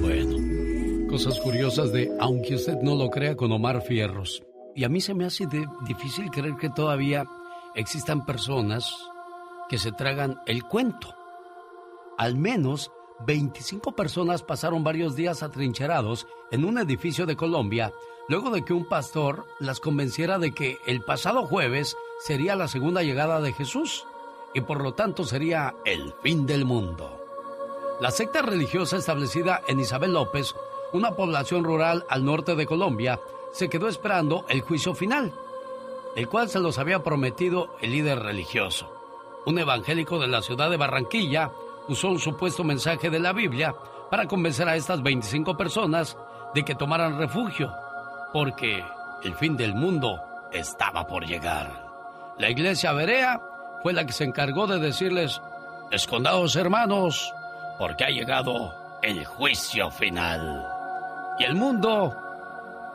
Bueno, 0.01 1.07
cosas 1.09 1.39
curiosas 1.39 1.93
de 1.93 2.11
aunque 2.19 2.55
usted 2.55 2.75
no 2.81 2.95
lo 2.95 3.09
crea 3.09 3.35
con 3.35 3.51
Omar 3.53 3.81
Fierros. 3.81 4.43
Y 4.75 4.83
a 4.83 4.89
mí 4.89 4.99
se 4.99 5.13
me 5.13 5.25
hace 5.25 5.45
difícil 5.87 6.29
creer 6.29 6.55
que 6.57 6.69
todavía 6.69 7.23
existan 7.75 8.25
personas 8.25 8.93
que 9.69 9.77
se 9.77 9.91
tragan 9.91 10.41
el 10.45 10.63
cuento. 10.63 11.15
Al 12.17 12.35
menos 12.35 12.91
25 13.25 13.93
personas 13.93 14.43
pasaron 14.43 14.83
varios 14.83 15.15
días 15.15 15.43
atrincherados 15.43 16.27
en 16.51 16.65
un 16.65 16.77
edificio 16.77 17.25
de 17.25 17.35
Colombia 17.35 17.91
luego 18.27 18.49
de 18.49 18.63
que 18.63 18.73
un 18.73 18.85
pastor 18.85 19.45
las 19.59 19.79
convenciera 19.79 20.39
de 20.39 20.51
que 20.51 20.77
el 20.85 21.01
pasado 21.01 21.45
jueves 21.45 21.95
sería 22.19 22.55
la 22.55 22.67
segunda 22.67 23.03
llegada 23.03 23.39
de 23.41 23.53
Jesús 23.53 24.05
y 24.53 24.61
por 24.61 24.81
lo 24.81 24.93
tanto 24.93 25.23
sería 25.25 25.75
el 25.85 26.13
fin 26.23 26.45
del 26.45 26.65
mundo. 26.65 27.21
La 27.99 28.11
secta 28.11 28.41
religiosa 28.41 28.97
establecida 28.97 29.61
en 29.67 29.79
Isabel 29.79 30.13
López, 30.13 30.55
una 30.93 31.11
población 31.11 31.63
rural 31.63 32.05
al 32.09 32.25
norte 32.25 32.55
de 32.55 32.65
Colombia, 32.65 33.19
se 33.51 33.69
quedó 33.69 33.87
esperando 33.87 34.45
el 34.49 34.61
juicio 34.61 34.93
final, 34.93 35.33
el 36.15 36.27
cual 36.27 36.49
se 36.49 36.59
los 36.59 36.77
había 36.77 37.03
prometido 37.03 37.75
el 37.81 37.91
líder 37.91 38.19
religioso. 38.19 38.94
Un 39.45 39.59
evangélico 39.59 40.19
de 40.19 40.27
la 40.27 40.41
ciudad 40.41 40.69
de 40.69 40.77
Barranquilla 40.77 41.51
usó 41.87 42.09
un 42.09 42.19
supuesto 42.19 42.63
mensaje 42.63 43.09
de 43.09 43.19
la 43.19 43.31
Biblia 43.31 43.75
para 44.09 44.25
convencer 44.27 44.67
a 44.67 44.75
estas 44.75 45.03
25 45.03 45.55
personas 45.55 46.17
de 46.53 46.63
que 46.63 46.73
tomaran 46.73 47.19
refugio, 47.19 47.71
porque 48.33 48.83
el 49.23 49.35
fin 49.35 49.55
del 49.55 49.75
mundo 49.75 50.19
estaba 50.51 51.05
por 51.05 51.25
llegar. 51.25 51.85
La 52.39 52.49
iglesia 52.49 52.91
Berea 52.93 53.39
fue 53.83 53.93
la 53.93 54.05
que 54.05 54.13
se 54.13 54.23
encargó 54.23 54.65
de 54.67 54.79
decirles, 54.79 55.41
escondados 55.91 56.55
hermanos, 56.55 57.31
porque 57.77 58.05
ha 58.05 58.09
llegado 58.09 58.73
el 59.03 59.25
juicio 59.25 59.91
final. 59.91 60.65
Y 61.37 61.43
el 61.43 61.53
mundo, 61.55 62.15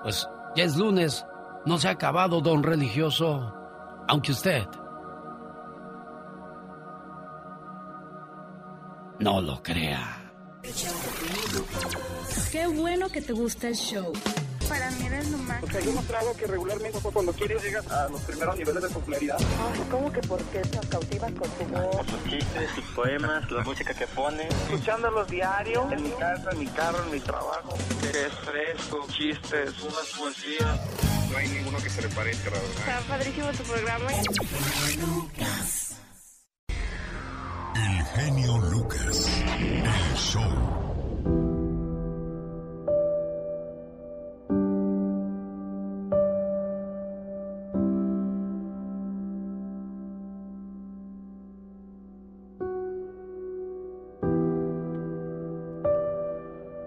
pues 0.03 0.29
ya 0.57 0.65
es 0.65 0.77
lunes, 0.77 1.27
no 1.65 1.79
se 1.79 1.89
ha 1.89 1.93
acabado, 1.93 2.41
don 2.41 2.63
religioso, 2.63 3.55
aunque 4.09 4.33
usted 4.33 4.67
no 9.21 9.41
lo 9.41 9.63
crea. 9.63 10.17
Qué 12.51 12.67
bueno 12.67 13.09
que 13.11 13.21
te 13.21 13.33
gusta 13.33 13.69
el 13.69 13.77
show. 13.77 14.13
Para 14.69 14.91
mí 14.93 15.07
eres 15.07 15.31
lo 15.31 15.39
más. 15.39 15.61
Porque 15.61 15.83
yo 15.85 15.93
mostrado 15.93 16.33
que 16.37 16.47
regularmente 16.47 16.99
cuando 17.01 17.33
quieres 17.33 17.63
llegas 17.63 17.91
a 17.91 18.09
los 18.09 18.21
primeros 18.23 18.57
niveles 18.57 18.83
de 18.83 18.89
popularidad. 18.89 19.37
Ay, 19.39 19.81
¿cómo 19.91 20.13
que 20.13 20.21
por 20.21 20.41
qué 20.45 20.63
nos 20.75 20.87
cautivas 20.87 21.33
con 21.33 21.51
tu 21.51 21.65
voz? 21.65 21.97
Por 21.97 22.07
sus 22.07 22.25
chistes, 22.31 22.71
sus 22.77 22.85
poemas, 22.95 23.51
la 23.51 23.63
música 23.65 23.93
que 23.95 24.07
pone. 24.07 24.49
Escuchándolos 24.49 25.29
diario, 25.29 25.89
en 25.91 26.03
mi 26.05 26.11
casa, 26.11 26.51
en 26.53 26.59
mi 26.59 26.67
carro, 26.67 27.05
en 27.05 27.11
mi 27.11 27.21
trabajo. 27.21 27.75
Es 28.03 28.33
fresco, 28.45 29.07
chistes, 29.11 29.83
unas 29.83 30.07
poesías. 30.17 30.81
No 31.31 31.37
hay 31.37 31.49
ninguno 31.49 31.79
que 31.79 31.91
se 31.91 32.03
le 32.03 32.09
parezca, 32.09 32.51
la 32.51 32.59
verdad. 32.59 32.79
Está 32.79 33.01
padrísimo 33.09 33.51
tu 33.53 33.63
programa. 33.65 34.13
El 34.13 35.80
genio 38.15 38.59
Lucas. 38.59 39.43
El 39.59 40.17
show. 40.17 40.43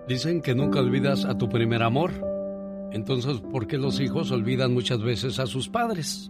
Dicen 0.07 0.41
que 0.41 0.53
nunca 0.53 0.79
olvidas 0.79 1.25
a 1.25 1.37
tu 1.37 1.49
primer 1.49 1.81
amor. 1.81 2.11
Entonces, 2.91 3.39
¿por 3.39 3.65
qué 3.65 3.77
los 3.77 3.99
hijos 3.99 4.31
olvidan 4.31 4.73
muchas 4.73 5.01
veces 5.01 5.39
a 5.39 5.47
sus 5.47 5.69
padres? 5.69 6.29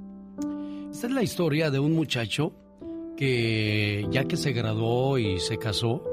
Esta 0.91 1.07
es 1.07 1.13
la 1.13 1.23
historia 1.23 1.71
de 1.71 1.79
un 1.79 1.93
muchacho 1.93 2.53
ya 4.11 4.25
que 4.25 4.37
se 4.37 4.53
graduó 4.53 5.17
y 5.17 5.39
se 5.39 5.57
casó, 5.57 6.03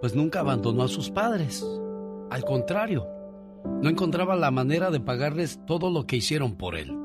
pues 0.00 0.14
nunca 0.14 0.40
abandonó 0.40 0.84
a 0.84 0.88
sus 0.88 1.10
padres. 1.10 1.64
Al 2.30 2.44
contrario, 2.44 3.06
no 3.82 3.88
encontraba 3.88 4.36
la 4.36 4.50
manera 4.50 4.90
de 4.90 5.00
pagarles 5.00 5.60
todo 5.66 5.90
lo 5.90 6.06
que 6.06 6.16
hicieron 6.16 6.56
por 6.56 6.76
él. 6.76 6.96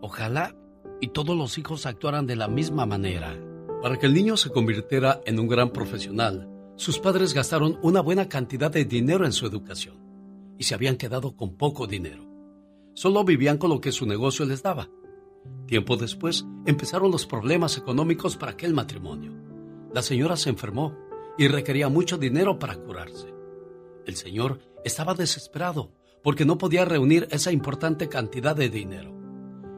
Ojalá 0.00 0.54
y 1.00 1.08
todos 1.08 1.36
los 1.36 1.58
hijos 1.58 1.86
actuaran 1.86 2.26
de 2.26 2.36
la 2.36 2.48
misma 2.48 2.86
manera. 2.86 3.36
Para 3.82 3.98
que 3.98 4.06
el 4.06 4.14
niño 4.14 4.36
se 4.36 4.50
convirtiera 4.50 5.20
en 5.24 5.40
un 5.40 5.48
gran 5.48 5.70
profesional, 5.70 6.48
sus 6.76 6.98
padres 6.98 7.34
gastaron 7.34 7.78
una 7.82 8.00
buena 8.00 8.28
cantidad 8.28 8.70
de 8.70 8.84
dinero 8.84 9.24
en 9.24 9.32
su 9.32 9.46
educación 9.46 9.96
y 10.58 10.64
se 10.64 10.74
habían 10.74 10.96
quedado 10.96 11.36
con 11.36 11.56
poco 11.56 11.86
dinero. 11.86 12.26
Solo 12.94 13.24
vivían 13.24 13.58
con 13.58 13.70
lo 13.70 13.80
que 13.80 13.92
su 13.92 14.06
negocio 14.06 14.44
les 14.44 14.62
daba. 14.62 14.88
Tiempo 15.66 15.96
después 15.96 16.44
empezaron 16.66 17.10
los 17.10 17.26
problemas 17.26 17.76
económicos 17.78 18.36
para 18.36 18.52
aquel 18.52 18.74
matrimonio. 18.74 19.32
La 19.92 20.02
señora 20.02 20.36
se 20.36 20.50
enfermó 20.50 20.96
y 21.38 21.48
requería 21.48 21.88
mucho 21.88 22.18
dinero 22.18 22.58
para 22.58 22.76
curarse. 22.76 23.32
El 24.06 24.16
señor 24.16 24.58
estaba 24.84 25.14
desesperado 25.14 25.92
porque 26.22 26.44
no 26.44 26.58
podía 26.58 26.84
reunir 26.84 27.28
esa 27.30 27.52
importante 27.52 28.08
cantidad 28.08 28.54
de 28.54 28.68
dinero. 28.68 29.14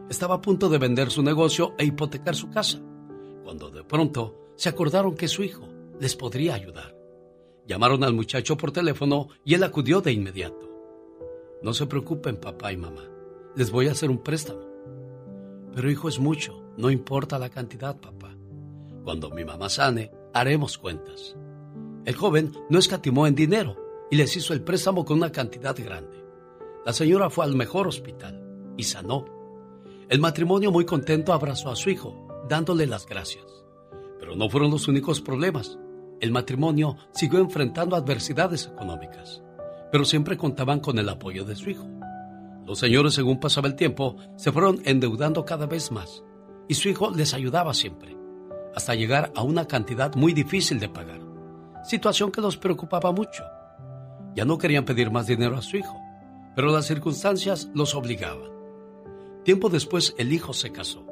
Estaba 0.09 0.37
a 0.37 0.41
punto 0.41 0.69
de 0.69 0.79
vender 0.79 1.11
su 1.11 1.23
negocio 1.23 1.75
e 1.79 1.85
hipotecar 1.85 2.35
su 2.35 2.51
casa, 2.51 2.81
cuando 3.45 3.71
de 3.71 3.85
pronto 3.85 4.53
se 4.57 4.69
acordaron 4.69 5.15
que 5.15 5.29
su 5.29 5.43
hijo 5.43 5.69
les 6.01 6.17
podría 6.17 6.55
ayudar. 6.55 6.97
Llamaron 7.67 8.03
al 8.03 8.13
muchacho 8.13 8.57
por 8.57 8.73
teléfono 8.73 9.29
y 9.45 9.55
él 9.55 9.63
acudió 9.63 10.01
de 10.01 10.13
inmediato. 10.13 10.69
No 11.63 11.75
se 11.75 11.87
preocupen, 11.87 12.37
papá 12.37 12.73
y 12.73 12.77
mamá. 12.77 13.09
Les 13.55 13.71
voy 13.71 13.89
a 13.89 13.93
hacer 13.93 14.11
un 14.11 14.19
préstamo. 14.19 14.72
Pero 15.75 15.91
hijo 15.91 16.09
es 16.09 16.19
mucho, 16.19 16.63
no 16.77 16.91
importa 16.91 17.39
la 17.39 17.51
cantidad, 17.51 17.99
papá. 17.99 18.37
Cuando 19.05 19.31
mi 19.31 19.45
mamá 19.45 19.69
sane, 19.69 20.11
haremos 20.33 20.79
cuentas. 20.79 21.37
El 22.05 22.15
joven 22.15 22.53
no 22.69 22.79
escatimó 22.79 23.27
en 23.27 23.35
dinero 23.35 23.77
y 24.11 24.17
les 24.17 24.37
hizo 24.37 24.53
el 24.53 24.63
préstamo 24.63 25.05
con 25.05 25.19
una 25.19 25.33
cantidad 25.33 25.77
grande. 25.77 26.25
La 26.85 26.93
señora 26.93 27.31
fue 27.31 27.45
al 27.45 27.55
mejor 27.55 27.89
hospital 27.89 28.43
y 28.77 28.85
sanó. 28.85 29.25
El 30.09 30.21
matrimonio 30.21 30.71
muy 30.71 30.85
contento 30.85 31.33
abrazó 31.33 31.71
a 31.71 31.77
su 31.77 31.91
hijo, 31.91 32.45
dándole 32.49 32.87
las 32.87 33.07
gracias. 33.07 33.47
Pero 34.19 34.37
no 34.37 34.51
fueron 34.51 34.71
los 34.71 34.89
únicos 34.89 35.21
problemas 35.21 35.79
el 36.23 36.31
matrimonio 36.31 36.97
siguió 37.11 37.41
enfrentando 37.41 37.97
adversidades 37.97 38.71
económicas, 38.73 39.43
pero 39.91 40.05
siempre 40.05 40.37
contaban 40.37 40.79
con 40.79 40.97
el 41.01 41.09
apoyo 41.09 41.45
de 41.45 41.57
su 41.57 41.69
hijo. 41.69 41.85
Los 42.67 42.79
señores, 42.79 43.15
según 43.15 43.41
pasaba 43.41 43.69
el 43.69 43.75
tiempo, 43.75 44.17
se 44.37 44.53
fueron 44.53 44.81
endeudando 44.85 45.45
cada 45.45 45.67
vez 45.67 45.91
más, 45.91 46.23
y 46.69 46.75
su 46.75 46.89
hijo 46.89 47.11
les 47.11 47.35
ayudaba 47.35 47.75
siempre, 47.75 48.17
hasta 48.75 48.95
llegar 48.95 49.33
a 49.35 49.43
una 49.43 49.67
cantidad 49.67 50.15
muy 50.15 50.33
difícil 50.33 50.79
de 50.81 50.89
pagar, 50.89 51.21
situación 51.85 52.31
que 52.31 52.41
los 52.41 52.57
preocupaba 52.57 53.13
mucho. 53.13 53.45
Ya 54.35 54.45
no 54.45 54.59
querían 54.59 54.85
pedir 54.85 55.11
más 55.11 55.27
dinero 55.27 55.57
a 55.57 55.63
su 55.63 55.77
hijo, 55.77 55.97
pero 56.55 56.71
las 56.73 56.87
circunstancias 56.87 57.69
los 57.75 57.95
obligaban. 57.95 58.51
Tiempo 59.45 59.69
después 59.69 60.15
el 60.19 60.33
hijo 60.33 60.53
se 60.53 60.71
casó, 60.71 61.05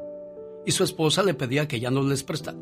y 0.64 0.72
su 0.72 0.84
esposa 0.84 1.22
le 1.22 1.34
pedía 1.34 1.66
que 1.66 1.80
ya 1.80 1.90
no 1.90 2.02
les 2.02 2.22
prestara 2.22 2.58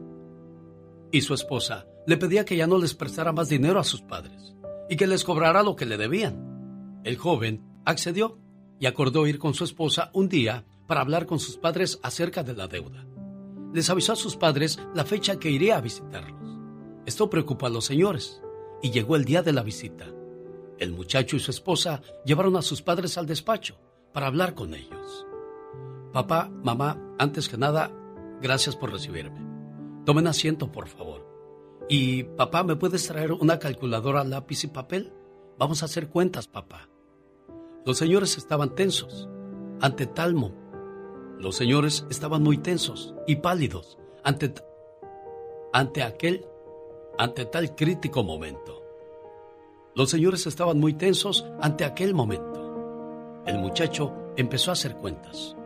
y 1.10 1.22
su 1.22 1.34
esposa 1.34 1.86
le 2.06 2.16
pedía 2.16 2.44
que 2.44 2.56
ya 2.56 2.66
no 2.66 2.78
les 2.78 2.94
prestara 2.94 3.32
más 3.32 3.48
dinero 3.48 3.80
a 3.80 3.84
sus 3.84 4.02
padres 4.02 4.54
y 4.88 4.96
que 4.96 5.06
les 5.06 5.24
cobrara 5.24 5.62
lo 5.62 5.76
que 5.76 5.86
le 5.86 5.96
debían. 5.96 7.00
El 7.04 7.16
joven 7.16 7.62
accedió 7.84 8.38
y 8.78 8.86
acordó 8.86 9.26
ir 9.26 9.38
con 9.38 9.54
su 9.54 9.64
esposa 9.64 10.10
un 10.12 10.28
día 10.28 10.64
para 10.86 11.00
hablar 11.00 11.26
con 11.26 11.38
sus 11.38 11.56
padres 11.56 11.98
acerca 12.02 12.42
de 12.42 12.54
la 12.54 12.68
deuda. 12.68 13.06
Les 13.72 13.90
avisó 13.90 14.12
a 14.12 14.16
sus 14.16 14.36
padres 14.36 14.78
la 14.94 15.04
fecha 15.04 15.38
que 15.38 15.50
iría 15.50 15.76
a 15.76 15.80
visitarlos. 15.80 16.58
Esto 17.06 17.28
preocupó 17.28 17.66
a 17.66 17.70
los 17.70 17.84
señores 17.84 18.42
y 18.82 18.90
llegó 18.90 19.16
el 19.16 19.24
día 19.24 19.42
de 19.42 19.52
la 19.52 19.62
visita. 19.62 20.06
El 20.78 20.92
muchacho 20.92 21.36
y 21.36 21.40
su 21.40 21.50
esposa 21.50 22.02
llevaron 22.24 22.56
a 22.56 22.62
sus 22.62 22.82
padres 22.82 23.18
al 23.18 23.26
despacho 23.26 23.78
para 24.12 24.26
hablar 24.26 24.54
con 24.54 24.74
ellos. 24.74 25.26
Papá, 26.12 26.50
mamá, 26.62 27.14
antes 27.18 27.48
que 27.48 27.58
nada, 27.58 27.92
gracias 28.40 28.76
por 28.76 28.92
recibirme. 28.92 29.46
Tomen 30.06 30.26
asiento, 30.26 30.72
por 30.72 30.88
favor. 30.88 31.26
Y, 31.88 32.24
papá, 32.24 32.62
¿me 32.62 32.76
puedes 32.76 33.06
traer 33.06 33.32
una 33.32 33.58
calculadora, 33.58 34.24
lápiz 34.24 34.64
y 34.64 34.68
papel? 34.68 35.12
Vamos 35.58 35.82
a 35.82 35.86
hacer 35.86 36.08
cuentas, 36.08 36.46
papá. 36.46 36.88
Los 37.84 37.98
señores 37.98 38.36
estaban 38.36 38.74
tensos 38.74 39.28
ante 39.80 40.06
Talmo. 40.06 40.52
Los 41.38 41.56
señores 41.56 42.06
estaban 42.10 42.42
muy 42.42 42.58
tensos 42.58 43.14
y 43.26 43.36
pálidos 43.36 43.98
ante, 44.24 44.52
ante 45.72 46.02
aquel, 46.02 46.44
ante 47.16 47.44
tal 47.44 47.74
crítico 47.74 48.22
momento. 48.24 48.82
Los 49.94 50.10
señores 50.10 50.46
estaban 50.46 50.78
muy 50.78 50.94
tensos 50.94 51.46
ante 51.60 51.84
aquel 51.84 52.14
momento. 52.14 53.42
El 53.46 53.58
muchacho 53.58 54.12
empezó 54.36 54.70
a 54.70 54.74
hacer 54.74 54.96
cuentas. 54.96 55.56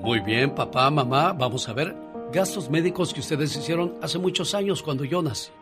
Muy 0.00 0.20
bien, 0.20 0.54
papá, 0.54 0.90
mamá, 0.90 1.32
vamos 1.32 1.68
a 1.68 1.72
ver 1.72 2.04
Gastos 2.34 2.68
médicos 2.68 3.14
que 3.14 3.20
ustedes 3.20 3.54
hicieron 3.56 3.94
hace 4.02 4.18
muchos 4.18 4.56
años 4.56 4.82
cuando 4.82 5.04
yo 5.04 5.22
nací. 5.22 5.52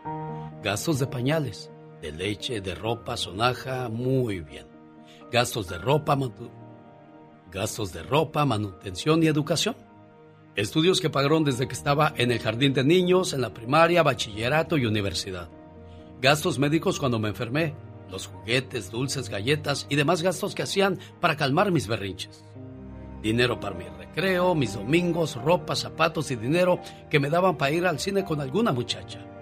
Gastos 0.63 0.97
de 0.97 1.05
pañales, 1.05 1.69
de 2.01 2.11
leche, 2.11 2.61
de 2.61 2.73
ropa, 2.73 3.15
sonaja, 3.15 3.89
muy 3.89 4.39
bien. 4.39 4.72
Gastos 5.33 5.67
de 5.67 5.79
ropa, 5.79 6.15
gastos 7.51 7.91
de 7.91 8.03
ropa, 8.03 8.45
manutención 8.45 9.23
y 9.23 9.25
educación. 9.25 9.75
Estudios 10.55 11.01
que 11.01 11.09
pagaron 11.09 11.43
desde 11.43 11.67
que 11.67 11.73
estaba 11.73 12.13
en 12.17 12.31
el 12.31 12.37
jardín 12.37 12.75
de 12.75 12.83
niños, 12.83 13.33
en 13.33 13.41
la 13.41 13.51
primaria, 13.51 14.03
bachillerato 14.03 14.77
y 14.77 14.85
universidad. 14.85 15.49
Gastos 16.21 16.59
médicos 16.59 16.99
cuando 16.99 17.17
me 17.17 17.29
enfermé, 17.29 17.73
los 18.11 18.27
juguetes, 18.27 18.91
dulces, 18.91 19.27
galletas 19.27 19.87
y 19.89 19.95
demás 19.95 20.21
gastos 20.21 20.53
que 20.53 20.61
hacían 20.61 20.99
para 21.19 21.35
calmar 21.35 21.71
mis 21.71 21.87
berrinches. 21.87 22.45
Dinero 23.23 23.59
para 23.59 23.75
mi 23.75 23.85
creo, 24.13 24.53
mis 24.53 24.75
domingos, 24.75 25.35
ropa, 25.37 25.75
zapatos 25.75 26.29
y 26.29 26.35
dinero 26.35 26.79
que 27.09 27.19
me 27.19 27.31
daban 27.31 27.57
para 27.57 27.71
ir 27.71 27.87
al 27.87 27.97
cine 27.97 28.23
con 28.23 28.39
alguna 28.39 28.71
muchacha. 28.71 29.32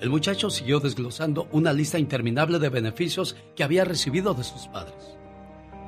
El 0.00 0.10
muchacho 0.10 0.50
siguió 0.50 0.80
desglosando 0.80 1.48
una 1.52 1.72
lista 1.72 1.98
interminable 1.98 2.58
de 2.58 2.68
beneficios 2.68 3.36
que 3.54 3.64
había 3.64 3.84
recibido 3.84 4.34
de 4.34 4.44
sus 4.44 4.66
padres. 4.68 5.16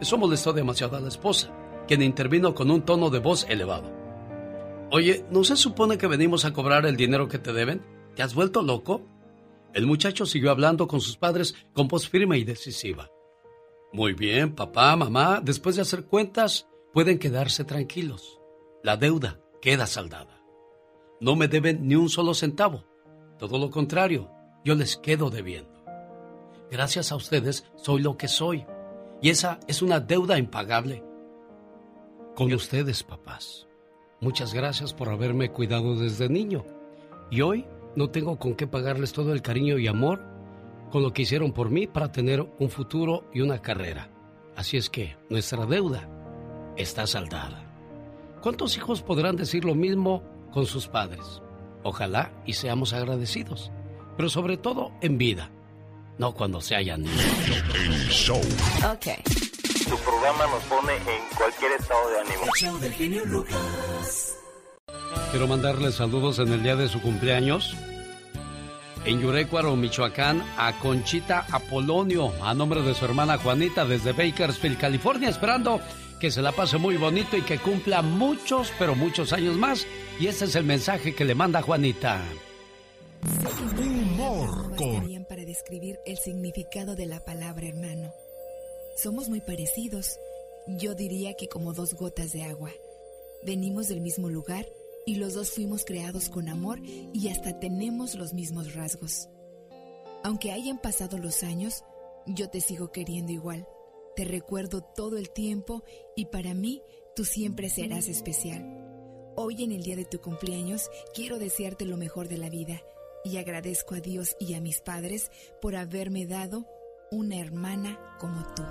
Eso 0.01 0.19
molestó 0.19 0.53
demasiado 0.53 0.97
a 0.97 1.01
la 1.01 1.09
esposa, 1.09 1.51
quien 1.87 2.03
intervino 2.03 2.55
con 2.55 2.71
un 2.71 2.83
tono 2.83 3.11
de 3.11 3.19
voz 3.19 3.47
elevado. 3.49 3.91
Oye, 4.91 5.25
¿no 5.31 5.43
se 5.43 5.57
supone 5.57 5.99
que 5.99 6.07
venimos 6.07 6.45
a 6.45 6.53
cobrar 6.53 6.87
el 6.87 6.97
dinero 6.97 7.29
que 7.29 7.39
te 7.39 7.53
deben? 7.53 7.83
¿Te 8.15 8.23
has 8.23 8.35
vuelto 8.35 8.63
loco? 8.63 9.03
El 9.75 9.87
muchacho 9.87 10.25
siguió 10.25 10.51
hablando 10.51 10.87
con 10.87 11.01
sus 11.01 11.17
padres 11.17 11.55
con 11.73 11.89
voz 11.89 12.09
firme 12.09 12.39
y 12.39 12.45
decisiva. 12.45 13.11
Muy 13.93 14.15
bien, 14.15 14.55
papá, 14.55 14.97
mamá, 14.97 15.41
después 15.43 15.77
de 15.77 15.83
hacer 15.83 16.07
cuentas, 16.07 16.69
pueden 16.93 17.19
quedarse 17.19 17.65
tranquilos. 17.65 18.41
La 18.83 18.97
deuda 18.97 19.41
queda 19.61 19.87
saldada. 19.87 20.43
No 21.21 21.35
me 21.35 21.49
deben 21.49 21.87
ni 21.89 21.95
un 21.95 22.09
solo 22.09 22.35
centavo. 22.35 22.85
Todo 23.39 23.59
lo 23.59 23.71
contrario, 23.71 24.31
yo 24.65 24.75
les 24.75 24.97
quedo 24.97 25.31
debiendo. 25.31 25.85
Gracias 26.71 27.13
a 27.13 27.17
ustedes 27.17 27.65
soy 27.77 28.03
lo 28.03 28.17
que 28.17 28.29
soy. 28.29 28.67
Y 29.21 29.31
esa 29.31 29.61
es 29.67 29.83
una 29.83 30.01
deuda 30.01 30.39
impagable. 30.39 31.03
Con 32.35 32.53
ustedes, 32.53 33.03
papás. 33.03 33.67
Muchas 34.21 34.53
gracias 34.53 34.93
por 34.93 35.09
haberme 35.09 35.51
cuidado 35.51 35.97
desde 35.97 36.29
niño. 36.29 36.65
Y 37.31 37.41
hoy 37.41 37.67
no 37.95 38.11
tengo 38.11 38.39
con 38.39 38.55
qué 38.55 38.67
pagarles 38.67 39.13
todo 39.13 39.33
el 39.33 39.43
cariño 39.43 39.79
y 39.79 39.87
amor 39.87 40.23
con 40.91 41.03
lo 41.03 41.13
que 41.13 41.23
hicieron 41.23 41.53
por 41.53 41.71
mí 41.71 41.87
para 41.87 42.13
tener 42.13 42.47
un 42.59 42.71
futuro 42.71 43.29
y 43.33 43.41
una 43.41 43.61
carrera. 43.61 44.11
Así 44.55 44.77
es 44.77 44.89
que 44.89 45.17
nuestra 45.29 45.67
deuda 45.67 46.09
está 46.77 47.07
saldada. 47.07 47.63
¿Cuántos 48.41 48.77
hijos 48.77 49.03
podrán 49.03 49.37
decir 49.37 49.65
lo 49.65 49.75
mismo 49.75 50.23
con 50.53 50.67
sus 50.67 50.89
padres? 50.89 51.43
Ojalá 51.89 52.33
y 52.45 52.55
seamos 52.55 52.93
agradecidos, 52.93 53.71
pero 54.17 54.29
sobre 54.29 54.57
todo 54.57 54.91
en 55.03 55.19
vida, 55.19 55.53
no 56.19 56.35
cuando 56.35 56.61
se 56.61 56.75
hayan 56.75 57.05
ido. 57.05 57.13
El 57.77 58.09
show. 58.09 58.41
Ok. 58.91 59.07
Tu 59.89 59.97
programa 59.99 60.47
nos 60.49 60.65
pone 60.65 60.97
en 60.97 61.37
cualquier 61.39 61.71
estado 61.79 62.11
de 62.11 62.19
ánimo. 62.19 62.43
El 62.43 62.51
show 62.61 62.79
del 62.81 62.93
genio 62.93 63.25
Lucas. 63.27 64.37
Quiero 65.31 65.47
mandarle 65.47 65.93
saludos 65.93 66.41
en 66.41 66.53
el 66.55 66.65
día 66.65 66.75
de 66.75 66.89
su 66.89 67.01
cumpleaños. 67.01 67.77
En 69.05 69.21
Yurecuaro, 69.21 69.77
Michoacán, 69.77 70.43
a 70.59 70.77
Conchita 70.81 71.47
Apolonio, 71.53 72.33
a 72.43 72.53
nombre 72.53 72.83
de 72.83 72.95
su 72.95 73.05
hermana 73.05 73.39
Juanita, 73.39 73.85
desde 73.85 74.11
Bakersfield, 74.11 74.77
California, 74.77 75.29
esperando 75.29 75.81
que 76.21 76.31
se 76.31 76.43
la 76.43 76.53
pase 76.53 76.79
muy 76.79 76.97
bonito 76.97 77.37
y 77.37 77.43
que 77.43 77.59
cumpla 77.59 78.03
muchos, 78.03 78.73
pero 78.79 78.95
muchos 78.95 79.33
años 79.33 79.57
más. 79.57 79.87
Y 80.19 80.27
ese 80.27 80.47
es 80.47 80.55
el 80.55 80.65
mensaje 80.65 81.15
que 81.15 81.25
le 81.25 81.35
manda 81.35 81.63
Juanita. 81.63 82.23
Humor 83.79 84.77
con... 84.77 85.25
para 85.29 85.45
describir 85.45 85.99
el 86.07 86.17
significado 86.19 86.95
de 86.95 87.07
la 87.07 87.25
palabra 87.25 87.67
hermano. 87.67 88.13
Somos 88.97 89.29
muy 89.29 89.41
parecidos. 89.41 90.19
Yo 90.67 90.95
diría 90.95 91.35
que 91.35 91.49
como 91.49 91.73
dos 91.73 91.95
gotas 91.95 92.33
de 92.33 92.45
agua. 92.45 92.71
Venimos 93.43 93.89
del 93.89 94.01
mismo 94.01 94.29
lugar 94.29 94.67
y 95.05 95.17
los 95.17 95.35
dos 95.35 95.51
fuimos 95.51 95.85
creados 95.85 96.29
con 96.29 96.49
amor 96.49 96.81
y 96.83 97.29
hasta 97.29 97.59
tenemos 97.61 98.15
los 98.15 98.35
mismos 98.35 98.75
rasgos. 98.75 99.29
Aunque 100.25 100.51
hayan 100.51 100.81
pasado 100.81 101.19
los 101.19 101.45
años, 101.45 101.85
yo 102.27 102.51
te 102.51 102.61
sigo 102.61 102.91
queriendo 102.91 103.33
igual. 103.33 103.67
Te 104.17 104.25
recuerdo 104.25 104.81
todo 104.81 105.19
el 105.19 105.29
tiempo 105.29 105.83
y 106.17 106.25
para 106.25 106.55
mí 106.55 106.81
tú 107.15 107.27
siempre 107.27 107.69
serás 107.69 108.09
especial. 108.09 108.65
Hoy 109.37 109.63
en 109.63 109.73
el 109.73 109.83
día 109.83 109.95
de 109.95 110.07
tu 110.07 110.23
cumpleaños 110.23 110.91
quiero 111.15 111.39
desearte 111.39 111.85
lo 111.85 111.99
mejor 111.99 112.27
de 112.27 112.39
la 112.39 112.49
vida 112.49 112.81
y 113.25 113.37
agradezco 113.37 113.95
a 113.95 114.01
Dios 114.01 114.35
y 114.41 114.55
a 114.55 114.63
mis 114.63 114.81
padres 114.81 115.31
por 115.61 115.77
haberme 115.77 116.25
dado 116.25 116.65
una 117.11 117.37
hermana 117.37 118.17
como 118.19 118.43
tú. 118.55 118.63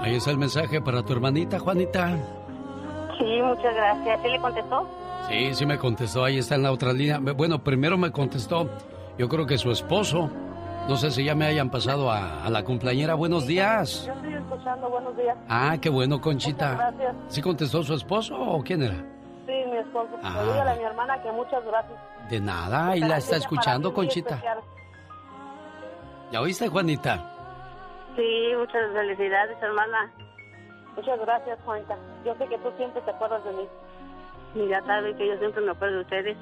Ahí 0.00 0.16
está 0.16 0.32
el 0.32 0.38
mensaje 0.38 0.80
para 0.80 1.04
tu 1.04 1.12
hermanita, 1.12 1.60
Juanita. 1.60 2.16
Sí, 3.18 3.40
muchas 3.40 3.72
gracias. 3.72 4.20
¿Sí 4.20 4.28
le 4.28 4.40
contestó? 4.40 4.88
Sí, 5.28 5.54
sí 5.54 5.64
me 5.64 5.78
contestó. 5.78 6.24
Ahí 6.24 6.38
está 6.38 6.56
en 6.56 6.64
la 6.64 6.72
otra 6.72 6.92
línea. 6.92 7.20
Bueno, 7.20 7.62
primero 7.62 7.96
me 7.96 8.10
contestó, 8.10 8.68
yo 9.16 9.28
creo 9.28 9.46
que 9.46 9.58
su 9.58 9.70
esposo. 9.70 10.28
No 10.88 10.96
sé 10.96 11.10
si 11.10 11.24
ya 11.24 11.34
me 11.34 11.46
hayan 11.46 11.70
pasado 11.70 12.10
a, 12.10 12.48
la 12.50 12.64
cumpleañera. 12.64 13.14
Buenos 13.14 13.46
días. 13.46 14.04
Yo 14.06 14.12
estoy 14.12 14.34
escuchando. 14.34 14.90
Buenos 14.90 15.16
días. 15.16 15.36
Ah, 15.48 15.76
qué 15.80 15.88
bueno, 15.88 16.20
Conchita. 16.20 16.74
gracias. 16.74 17.14
¿Sí 17.28 17.40
contestó 17.40 17.82
su 17.82 17.94
esposo 17.94 18.38
o 18.38 18.62
quién 18.62 18.82
era? 18.82 18.96
Sí, 19.46 19.52
mi 19.70 19.76
esposo. 19.76 20.10
Ah. 20.22 20.42
Dígale 20.42 20.70
a 20.70 20.74
mi 20.74 20.82
hermana 20.82 21.22
que 21.22 21.30
muchas 21.30 21.64
gracias. 21.64 21.98
De 22.28 22.40
nada, 22.40 22.96
y 22.96 23.00
la 23.00 23.18
está 23.18 23.36
escuchando, 23.36 23.94
Conchita. 23.94 24.40
¿Ya 26.32 26.40
oíste, 26.40 26.68
Juanita? 26.68 27.32
Sí, 28.16 28.52
muchas 28.56 28.92
felicidades, 28.92 29.56
hermana. 29.62 30.12
Muchas 30.96 31.18
gracias, 31.20 31.58
Juanita. 31.64 31.96
Yo 32.24 32.34
sé 32.36 32.46
que 32.48 32.58
tú 32.58 32.70
siempre 32.76 33.00
te 33.02 33.10
acuerdas 33.10 33.44
de 33.44 33.52
mí. 33.52 33.68
Y 34.54 34.68
ya 34.68 34.82
sabes 34.84 35.16
que 35.16 35.28
yo 35.28 35.38
siempre 35.38 35.62
me 35.62 35.70
acuerdo 35.70 35.96
de 35.96 36.02
ustedes. 36.02 36.36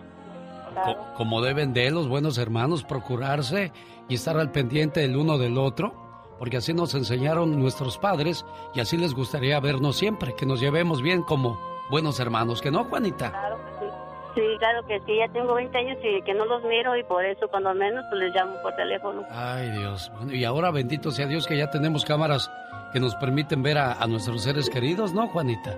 Como 1.16 1.42
deben 1.42 1.72
de 1.72 1.90
los 1.90 2.08
buenos 2.08 2.38
hermanos 2.38 2.84
procurarse 2.84 3.72
y 4.08 4.14
estar 4.14 4.36
al 4.38 4.50
pendiente 4.50 5.04
el 5.04 5.16
uno 5.16 5.38
del 5.38 5.58
otro, 5.58 5.92
porque 6.38 6.56
así 6.56 6.72
nos 6.72 6.94
enseñaron 6.94 7.58
nuestros 7.58 7.98
padres 7.98 8.44
y 8.74 8.80
así 8.80 8.96
les 8.96 9.14
gustaría 9.14 9.60
vernos 9.60 9.96
siempre, 9.96 10.34
que 10.34 10.46
nos 10.46 10.60
llevemos 10.60 11.02
bien 11.02 11.22
como 11.22 11.58
buenos 11.90 12.20
hermanos, 12.20 12.62
¿que 12.62 12.70
no, 12.70 12.84
Juanita? 12.84 13.30
Claro 13.30 13.56
que 13.58 13.84
sí. 13.84 13.92
Sí, 14.34 14.42
claro 14.58 14.86
que 14.86 15.00
sí, 15.00 15.16
ya 15.16 15.32
tengo 15.32 15.54
20 15.54 15.76
años 15.76 15.98
y 16.04 16.22
que 16.22 16.34
no 16.34 16.44
los 16.44 16.62
miro 16.62 16.96
y 16.96 17.02
por 17.02 17.24
eso 17.24 17.48
cuando 17.48 17.74
menos 17.74 18.04
pues 18.10 18.22
les 18.22 18.34
llamo 18.34 18.54
por 18.62 18.74
teléfono. 18.76 19.24
Ay 19.28 19.70
Dios, 19.72 20.10
bueno, 20.16 20.32
y 20.32 20.44
ahora 20.44 20.70
bendito 20.70 21.10
sea 21.10 21.26
Dios 21.26 21.48
que 21.48 21.56
ya 21.56 21.68
tenemos 21.70 22.04
cámaras 22.04 22.48
que 22.92 23.00
nos 23.00 23.14
permiten 23.16 23.62
ver 23.62 23.78
a, 23.78 24.06
nuestros 24.06 24.42
seres 24.42 24.70
queridos, 24.70 25.12
¿no, 25.12 25.28
Juanita? 25.28 25.76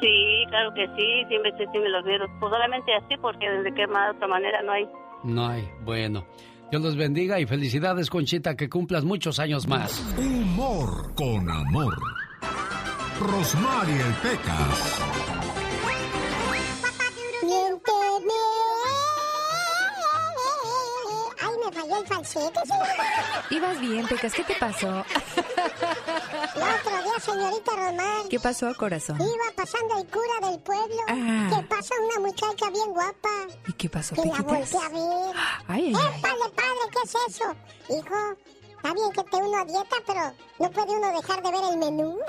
Sí, 0.00 0.44
claro 0.48 0.72
que 0.74 0.86
sí, 0.96 1.24
siempre 1.28 1.52
sí, 1.56 1.78
me 1.78 1.88
los 1.88 2.04
miro. 2.04 2.26
Pues 2.40 2.52
solamente 2.52 2.94
así 2.94 3.16
porque 3.20 3.48
desde 3.48 3.74
que 3.74 3.86
más 3.86 4.10
de 4.10 4.16
otra 4.16 4.28
manera 4.28 4.62
no 4.62 4.72
hay. 4.72 4.88
No 5.22 5.46
hay, 5.46 5.68
bueno. 5.84 6.26
Dios 6.70 6.82
los 6.82 6.96
bendiga 6.96 7.38
y 7.38 7.46
felicidades, 7.46 8.10
Conchita, 8.10 8.56
que 8.56 8.68
cumplas 8.68 9.04
muchos 9.04 9.38
años 9.38 9.66
más. 9.66 10.00
Humor 10.18 11.14
con 11.14 11.48
amor. 11.48 11.94
Rosmarie 13.20 14.00
el 14.00 14.14
Pecas. 14.14 15.33
Falló 21.84 22.00
el 22.00 22.06
falsete, 22.06 22.60
Ibas 23.50 23.78
bien, 23.78 24.06
Pecas, 24.08 24.32
¿qué 24.32 24.42
te 24.42 24.54
pasó? 24.54 24.88
El 26.54 26.62
otro 26.62 27.02
día, 27.02 27.20
señorita 27.20 27.72
Román. 27.72 28.28
¿Qué 28.30 28.40
pasó, 28.40 28.74
corazón? 28.74 29.20
Iba 29.20 29.52
pasando 29.54 29.98
el 29.98 30.06
cura 30.06 30.48
del 30.48 30.60
pueblo. 30.60 30.96
Ah. 31.08 31.50
Que 31.50 31.62
pasa 31.66 31.94
una 32.08 32.20
muchacha 32.26 32.70
bien 32.70 32.90
guapa. 32.94 33.28
¿Y 33.66 33.72
qué 33.74 33.90
pasó, 33.90 34.14
Que 34.14 34.24
la 34.24 34.40
volteé 34.40 34.78
a 34.78 34.88
ver. 34.88 35.36
Ay. 35.68 35.92
padre, 35.92 36.48
¿qué 36.90 36.98
es 37.04 37.14
eso? 37.28 37.54
Hijo, 37.90 38.36
Está 38.76 38.92
bien 38.94 39.12
que 39.12 39.24
te 39.24 39.36
uno 39.36 39.58
a 39.58 39.64
dieta, 39.64 39.96
pero 40.06 40.32
no 40.58 40.70
puede 40.70 40.92
uno 40.96 41.20
dejar 41.20 41.42
de 41.42 41.50
ver 41.50 41.64
el 41.70 41.76
menú. 41.78 42.18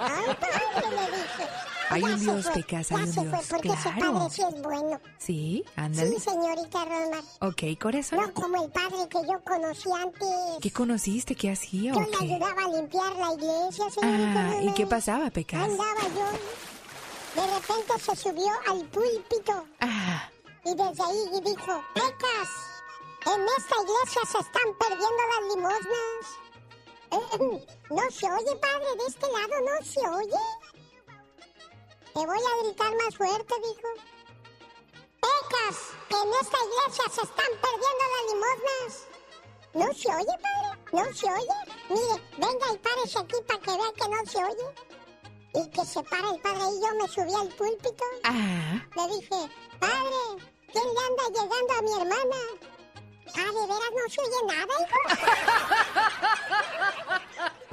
Ay, 0.00 0.36
padre, 0.40 0.90
le 0.90 1.06
dije. 1.16 1.48
Hay 1.90 2.02
un 2.02 2.20
Dios, 2.20 2.46
Pecas, 2.54 2.92
hay 2.92 3.02
un 3.02 3.12
Dios. 3.12 3.26
Fue 3.28 3.56
porque 3.56 3.68
claro. 3.68 3.82
su 3.82 4.12
padre 4.12 4.30
sí 4.30 4.42
es 4.42 4.62
bueno. 4.62 5.00
Sí, 5.18 5.64
ándale. 5.76 6.10
Sí, 6.10 6.20
señorita 6.20 6.84
Rosmar. 6.84 7.24
Ok, 7.40 7.62
corazón. 7.80 8.18
No 8.20 8.34
como 8.34 8.62
el 8.64 8.70
padre 8.70 9.08
que 9.08 9.18
yo 9.26 9.40
conocí 9.44 9.88
antes. 9.92 10.28
¿Qué 10.60 10.70
conociste? 10.70 11.34
¿Qué 11.34 11.50
hacía? 11.50 11.94
Yo 11.94 12.00
le 12.00 12.32
ayudaba 12.32 12.62
a 12.64 12.68
limpiar 12.68 13.16
la 13.16 13.32
iglesia, 13.34 13.90
señorita 13.90 14.48
Ah, 14.50 14.62
¿y 14.62 14.72
qué 14.74 14.86
pasaba, 14.86 15.30
Pecas? 15.30 15.62
Andaba 15.62 16.02
yo. 16.14 17.40
De 17.40 17.46
repente 17.54 17.98
se 18.00 18.16
subió 18.16 18.52
al 18.68 18.84
púlpito. 18.86 19.64
Ah. 19.80 20.28
Y 20.64 20.70
desde 20.70 21.02
ahí 21.02 21.40
dijo, 21.44 21.82
Pecas, 21.94 22.50
en 23.26 23.42
esta 23.56 23.76
iglesia 23.82 24.22
se 24.30 24.38
están 24.38 24.74
perdiendo 24.78 25.22
las 25.32 25.56
limosnas. 25.56 26.48
Eh, 27.10 27.66
no 27.90 28.10
se 28.10 28.26
oye, 28.26 28.56
padre, 28.60 28.86
de 28.98 29.06
este 29.06 29.26
lado 29.26 29.54
no 29.64 29.84
se 29.84 30.00
oye. 30.00 30.42
Te 32.18 32.26
voy 32.26 32.36
a 32.36 32.64
gritar 32.64 32.92
más 32.96 33.14
fuerte, 33.16 33.54
dijo. 33.62 33.88
Pecas, 35.20 35.78
en 36.10 36.28
esta 36.40 36.58
iglesia 36.66 37.04
se 37.14 37.22
están 37.22 37.52
perdiendo 37.62 38.04
las 38.12 38.24
limosnas. 38.32 38.92
¿No 39.72 39.86
se 39.94 40.08
oye, 40.08 40.34
padre? 40.42 40.70
¿No 40.92 41.04
se 41.14 41.26
oye? 41.26 41.56
Mire, 41.88 42.16
venga 42.36 42.72
y 42.74 42.78
párese 42.78 43.18
aquí 43.20 43.36
para 43.46 43.60
que 43.60 43.70
vea 43.70 43.92
que 43.94 44.08
no 44.08 44.26
se 44.26 44.38
oye. 44.44 44.66
Y 45.54 45.70
que 45.70 45.84
se 45.84 46.02
para 46.02 46.30
el 46.30 46.40
padre 46.40 46.64
y 46.72 46.80
yo 46.80 46.92
me 47.00 47.06
subí 47.06 47.34
al 47.34 47.54
púlpito. 47.54 48.04
Ah. 48.24 48.82
Le 48.96 49.14
dije, 49.14 49.38
padre, 49.78 50.42
¿quién 50.72 50.86
le 50.92 51.00
anda 51.06 51.24
llegando 51.28 51.72
a 51.72 51.82
mi 51.82 51.92
hermana? 52.00 52.40
Ah, 53.36 53.52
¿de 53.52 53.64
veras 53.64 53.92
no 53.94 54.04
se 54.10 54.20
oye 54.22 54.40
nada, 54.48 54.74
hijo? 54.82 54.98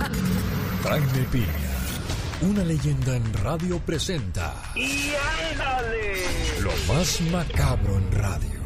Jaime 0.87 1.23
Piña, 1.31 1.64
una 2.45 2.63
leyenda 2.63 3.15
en 3.15 3.33
radio 3.33 3.79
presenta. 3.79 4.53
¡Y 4.75 5.11
ándale! 5.51 6.23
Lo 6.61 6.71
más 6.93 7.21
macabro 7.31 7.97
en 7.97 8.11
radio. 8.11 8.59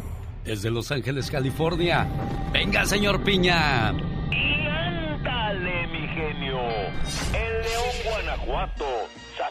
Desde 0.43 0.69
Los 0.69 0.91
Ángeles, 0.91 1.29
California. 1.29 2.07
Venga, 2.51 2.85
señor 2.85 3.23
Piña. 3.23 3.93
¡Y 4.31 4.67
ándale, 4.67 5.87
mi 5.87 6.07
genio! 6.07 6.59
En 7.33 7.61
León, 7.61 7.95
Guanajuato 8.05 8.85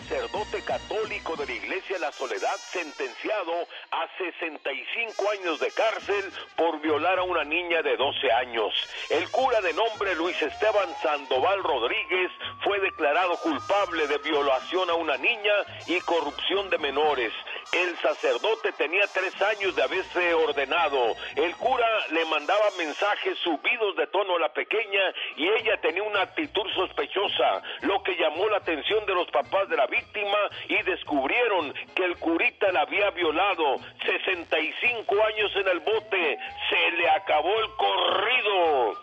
sacerdote 0.09 0.62
católico 0.62 1.36
de 1.36 1.44
la 1.44 1.52
Iglesia 1.52 1.98
La 1.98 2.10
Soledad, 2.12 2.56
sentenciado 2.72 3.52
a 3.90 4.09
65 4.16 5.30
años 5.30 5.60
de 5.60 5.70
cárcel 5.72 6.32
por 6.56 6.80
violar 6.80 7.18
a 7.18 7.24
una 7.24 7.44
niña 7.44 7.82
de 7.82 7.97
12 7.97 8.32
años. 8.32 8.72
El 9.10 9.28
cura 9.30 9.60
de 9.60 9.74
nombre 9.74 10.14
Luis 10.14 10.40
Esteban 10.40 10.89
Sandoval 11.02 11.62
Rodríguez 11.62 12.30
fue 12.64 12.80
declarado 12.80 13.36
culpable 13.39 14.06
de 14.06 14.16
violación 14.18 14.89
a 14.89 14.94
una 14.94 15.18
niña 15.18 15.52
y 15.86 16.01
corrupción 16.01 16.70
de 16.70 16.78
menores. 16.78 17.32
El 17.73 17.99
sacerdote 17.99 18.73
tenía 18.73 19.03
tres 19.12 19.35
años 19.43 19.77
de 19.77 19.82
haberse 19.82 20.32
ordenado. 20.32 21.15
El 21.36 21.55
cura 21.57 21.86
le 22.11 22.24
mandaba 22.24 22.65
mensajes 22.78 23.39
subidos 23.40 23.95
de 23.97 24.07
tono 24.07 24.36
a 24.36 24.40
la 24.40 24.53
pequeña 24.53 25.03
y 25.36 25.49
ella 25.49 25.78
tenía 25.82 26.03
una 26.03 26.23
actitud 26.23 26.66
sospechosa, 26.74 27.62
lo 27.82 28.03
que 28.03 28.16
llamó 28.16 28.49
la 28.49 28.57
atención 28.57 29.05
de 29.05 29.15
los 29.15 29.31
papás 29.31 29.69
de 29.69 29.77
la 29.77 29.86
víctima 29.86 30.39
y 30.69 30.82
descubrieron 30.82 31.74
que 31.95 32.05
el 32.05 32.16
curita 32.16 32.73
la 32.73 32.82
había 32.82 33.11
violado. 33.11 33.77
65 34.05 35.24
años 35.24 35.57
en 35.57 35.69
el 35.69 35.81
bote, 35.81 36.39
se 36.70 36.90
le 36.93 37.11
acabó 37.11 37.53
el 37.61 37.69
corrido. 37.77 38.99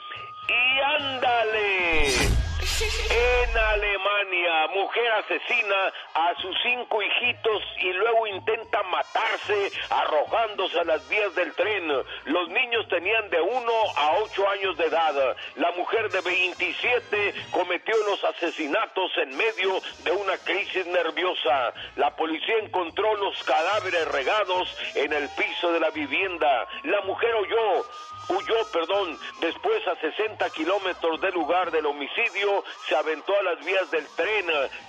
Y 0.48 0.80
ándale. 0.80 2.36
En 2.78 3.58
Alemania, 3.58 4.68
mujer 4.74 5.12
asesina 5.14 5.94
a 6.14 6.36
sus 6.42 6.56
cinco 6.62 7.02
hijitos 7.02 7.64
y 7.80 7.94
luego 7.94 8.28
intenta 8.28 8.84
matarse 8.84 9.72
arrojándose 9.90 10.80
a 10.80 10.84
las 10.84 11.08
vías 11.08 11.34
del 11.36 11.54
tren. 11.54 11.88
Los 12.26 12.50
niños 12.50 12.86
tenían 12.90 13.30
de 13.30 13.40
1 13.40 13.72
a 13.96 14.18
8 14.24 14.50
años 14.50 14.78
de 14.78 14.86
edad. 14.88 15.38
La 15.56 15.72
mujer 15.72 16.10
de 16.10 16.20
27 16.20 17.34
cometió 17.52 17.96
los 18.10 18.22
asesinatos 18.26 19.12
en 19.18 19.38
medio 19.38 19.80
de 20.04 20.12
una 20.12 20.38
crisis 20.40 20.86
nerviosa. 20.88 21.74
La 21.96 22.16
policía 22.16 22.58
encontró 22.62 23.16
los 23.16 23.42
cadáveres 23.44 24.06
regados 24.10 24.68
en 24.96 25.14
el 25.14 25.30
piso 25.30 25.72
de 25.72 25.80
la 25.80 25.92
vivienda. 25.92 26.68
La 26.84 27.02
mujer 27.02 27.34
oyó 27.36 27.86
huyó, 28.30 28.56
perdón, 28.72 29.18
después 29.40 29.88
a 29.88 29.96
60 29.96 30.50
kilómetros 30.52 31.22
del 31.22 31.34
lugar 31.34 31.72
del 31.72 31.86
homicidio, 31.86 32.64
se 32.88 32.96
aventó 32.96 33.38
a 33.38 33.44
las 33.44 33.66
vías 33.66 33.90
del 33.92 34.06
tren, 34.16 34.46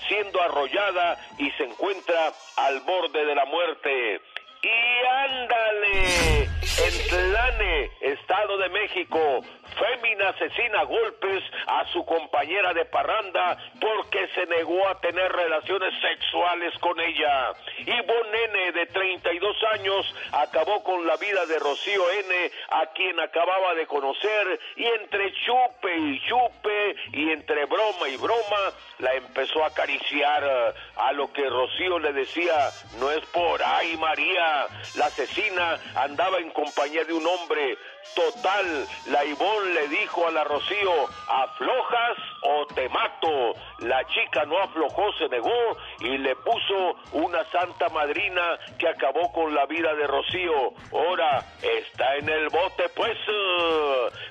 siendo 0.08 0.40
arrollada 0.42 1.18
y 1.38 1.50
se 1.52 1.64
encuentra 1.64 2.32
al 2.56 2.80
borde 2.80 3.24
de 3.24 3.34
la 3.34 3.44
muerte. 3.44 4.20
Y 4.62 5.06
ándale, 5.06 6.44
en 6.44 7.08
Tlane, 7.08 7.90
Estado 8.00 8.58
de 8.58 8.68
México, 8.70 9.42
fémina 9.78 10.28
asesina 10.28 10.84
golpes 10.84 11.42
a 11.66 11.84
su 11.92 12.04
compañera 12.04 12.72
de 12.72 12.84
parranda 12.84 13.58
porque 13.80 14.28
se 14.34 14.46
negó 14.46 14.86
a 14.88 15.00
tener 15.00 15.30
relaciones 15.32 15.92
sexuales 16.00 16.72
con 16.78 16.98
ella. 17.00 17.52
Ivonne 17.78 18.44
N, 18.44 18.72
de 18.72 18.86
32 18.86 19.56
años, 19.72 20.14
acabó 20.32 20.82
con 20.82 21.06
la 21.06 21.16
vida 21.16 21.46
de 21.46 21.58
Rocío 21.58 22.10
N, 22.10 22.50
a 22.70 22.86
quien 22.86 23.18
acababa 23.20 23.74
de 23.74 23.86
conocer, 23.86 24.60
y 24.76 24.84
entre 24.84 25.32
chupe 25.32 25.96
y 25.96 26.20
chupe, 26.28 26.96
y 27.12 27.30
entre 27.30 27.64
broma 27.66 28.08
y 28.08 28.16
broma, 28.16 28.72
la 28.98 29.14
empezó 29.14 29.64
a 29.64 29.68
acariciar, 29.68 30.74
a 30.96 31.12
lo 31.12 31.32
que 31.32 31.48
Rocío 31.48 31.98
le 31.98 32.12
decía, 32.12 32.70
no 32.98 33.10
es 33.10 33.24
por 33.26 33.62
ahí 33.62 33.96
María, 33.96 34.66
la 34.96 35.06
asesina 35.06 35.78
andaba 35.94 36.38
en 36.38 36.50
compañía 36.50 37.04
de 37.04 37.12
un 37.12 37.26
hombre, 37.26 37.78
Total, 38.14 38.86
la 39.06 39.24
Ivonne 39.24 39.74
le 39.74 39.88
dijo 39.88 40.26
a 40.26 40.30
la 40.30 40.44
Rocío, 40.44 41.08
aflojas 41.28 42.18
o 42.42 42.66
te 42.74 42.88
mato. 42.88 43.54
La 43.80 44.04
chica 44.06 44.44
no 44.46 44.58
aflojó, 44.58 45.12
se 45.18 45.28
negó 45.28 45.76
y 46.00 46.18
le 46.18 46.34
puso 46.36 46.96
una 47.12 47.44
santa 47.50 47.88
madrina 47.90 48.58
que 48.78 48.88
acabó 48.88 49.30
con 49.32 49.54
la 49.54 49.66
vida 49.66 49.94
de 49.94 50.06
Rocío. 50.06 50.72
Ahora 50.92 51.44
está 51.62 52.16
en 52.16 52.28
el 52.28 52.48
bote, 52.48 52.88
pues, 52.94 53.18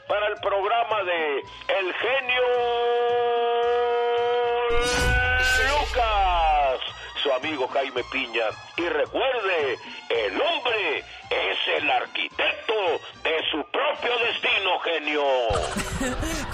para 0.07 0.27
el 0.27 0.35
programa 0.41 1.03
de 1.03 1.39
El 1.67 1.93
genio 1.93 2.43
Lucas 5.69 6.54
su 7.25 7.33
amigo 7.33 7.67
Jaime 7.69 8.03
Piña. 8.11 8.43
Y 8.77 8.83
recuerde, 8.87 9.79
el 10.09 10.39
hombre 10.39 10.99
es 10.99 11.57
el 11.81 11.89
arquitecto 11.89 12.73
de 13.23 13.35
su 13.49 13.63
propio 13.71 14.11
destino, 14.19 14.79
genio. 14.83 15.23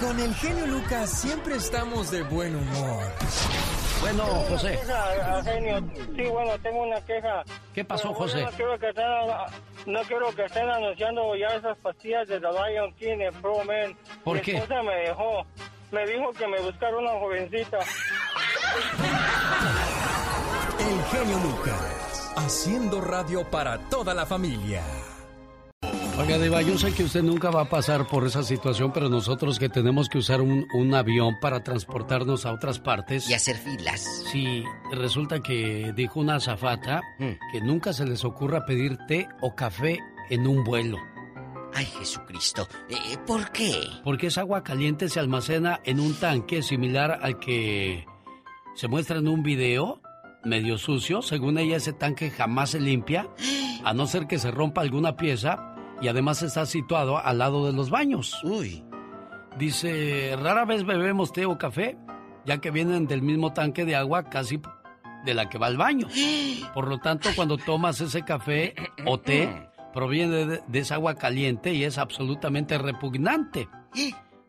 Con 0.00 0.18
el 0.18 0.34
genio 0.36 0.66
Lucas 0.66 1.10
siempre 1.10 1.56
estamos 1.56 2.10
de 2.10 2.22
buen 2.22 2.56
humor. 2.56 3.04
Bueno, 4.00 4.24
José. 4.48 4.78
Sí, 6.16 6.22
bueno, 6.24 6.58
tengo 6.62 6.82
una 6.82 7.00
queja. 7.02 7.44
¿Qué 7.74 7.84
pasó, 7.84 8.14
José? 8.14 8.42
No 8.42 8.50
quiero, 8.52 8.78
que 8.78 8.88
estén, 8.88 9.04
no 9.86 10.00
quiero 10.02 10.34
que 10.34 10.44
estén 10.44 10.70
anunciando 10.70 11.36
ya 11.36 11.48
esas 11.48 11.76
pastillas 11.78 12.26
de 12.28 12.40
The 12.40 12.48
Lion 12.48 12.94
King 12.94 13.20
en 13.20 13.34
Pro 13.42 13.62
Man. 13.64 13.94
¿Por 14.24 14.36
Mi 14.36 14.40
qué? 14.42 14.56
esposa 14.56 14.82
me 14.82 14.94
dejó. 14.94 15.44
Me 15.92 16.06
dijo 16.06 16.32
que 16.32 16.46
me 16.48 16.58
buscara 16.60 16.96
una 16.96 17.10
jovencita. 17.10 17.78
El 20.82 21.02
genio 21.04 21.38
Lucas, 21.38 22.32
haciendo 22.36 23.00
radio 23.00 23.48
para 23.48 23.78
toda 23.88 24.14
la 24.14 24.26
familia. 24.26 24.82
Oiga, 26.18 26.38
Diva, 26.38 26.60
yo 26.60 26.76
sé 26.76 26.92
que 26.92 27.04
usted 27.04 27.22
nunca 27.22 27.50
va 27.50 27.62
a 27.62 27.68
pasar 27.68 28.08
por 28.08 28.26
esa 28.26 28.42
situación, 28.42 28.92
pero 28.92 29.08
nosotros 29.08 29.60
que 29.60 29.68
tenemos 29.68 30.08
que 30.08 30.18
usar 30.18 30.40
un, 30.40 30.66
un 30.74 30.94
avión 30.94 31.36
para 31.40 31.62
transportarnos 31.62 32.46
a 32.46 32.52
otras 32.52 32.80
partes. 32.80 33.30
Y 33.30 33.34
hacer 33.34 33.56
filas. 33.56 34.24
Sí, 34.32 34.64
resulta 34.90 35.38
que 35.38 35.92
dijo 35.94 36.18
una 36.18 36.34
azafata 36.34 37.00
que 37.52 37.60
nunca 37.60 37.92
se 37.92 38.04
les 38.04 38.24
ocurra 38.24 38.66
pedir 38.66 38.98
té 39.06 39.28
o 39.40 39.54
café 39.54 40.00
en 40.30 40.48
un 40.48 40.64
vuelo. 40.64 40.98
Ay, 41.74 41.86
Jesucristo. 41.86 42.66
Eh, 42.90 43.18
¿Por 43.24 43.52
qué? 43.52 43.74
Porque 44.02 44.26
esa 44.26 44.40
agua 44.40 44.64
caliente 44.64 45.08
se 45.08 45.20
almacena 45.20 45.80
en 45.84 46.00
un 46.00 46.14
tanque 46.14 46.60
similar 46.60 47.20
al 47.22 47.38
que 47.38 48.04
se 48.74 48.88
muestra 48.88 49.18
en 49.18 49.28
un 49.28 49.44
video 49.44 50.02
medio 50.44 50.78
sucio. 50.78 51.22
Según 51.22 51.58
ella, 51.58 51.76
ese 51.76 51.92
tanque 51.92 52.30
jamás 52.30 52.70
se 52.70 52.80
limpia, 52.80 53.28
a 53.84 53.94
no 53.94 54.06
ser 54.06 54.26
que 54.26 54.38
se 54.38 54.50
rompa 54.50 54.80
alguna 54.80 55.16
pieza 55.16 55.74
y 56.00 56.08
además 56.08 56.42
está 56.42 56.66
situado 56.66 57.18
al 57.18 57.38
lado 57.38 57.66
de 57.66 57.72
los 57.72 57.90
baños. 57.90 58.42
Uy. 58.44 58.84
Dice, 59.58 60.34
rara 60.40 60.64
vez 60.64 60.84
bebemos 60.84 61.32
té 61.32 61.44
o 61.44 61.58
café, 61.58 61.98
ya 62.46 62.58
que 62.58 62.70
vienen 62.70 63.06
del 63.06 63.22
mismo 63.22 63.52
tanque 63.52 63.84
de 63.84 63.96
agua 63.96 64.24
casi 64.30 64.60
de 65.24 65.34
la 65.34 65.48
que 65.48 65.58
va 65.58 65.66
al 65.66 65.76
baño. 65.76 66.08
Por 66.74 66.88
lo 66.88 66.98
tanto, 66.98 67.28
cuando 67.36 67.58
tomas 67.58 68.00
ese 68.00 68.22
café 68.22 68.74
o 69.06 69.20
té, 69.20 69.68
proviene 69.92 70.46
de, 70.46 70.62
de 70.66 70.78
esa 70.78 70.94
agua 70.94 71.14
caliente 71.14 71.74
y 71.74 71.84
es 71.84 71.98
absolutamente 71.98 72.78
repugnante. 72.78 73.68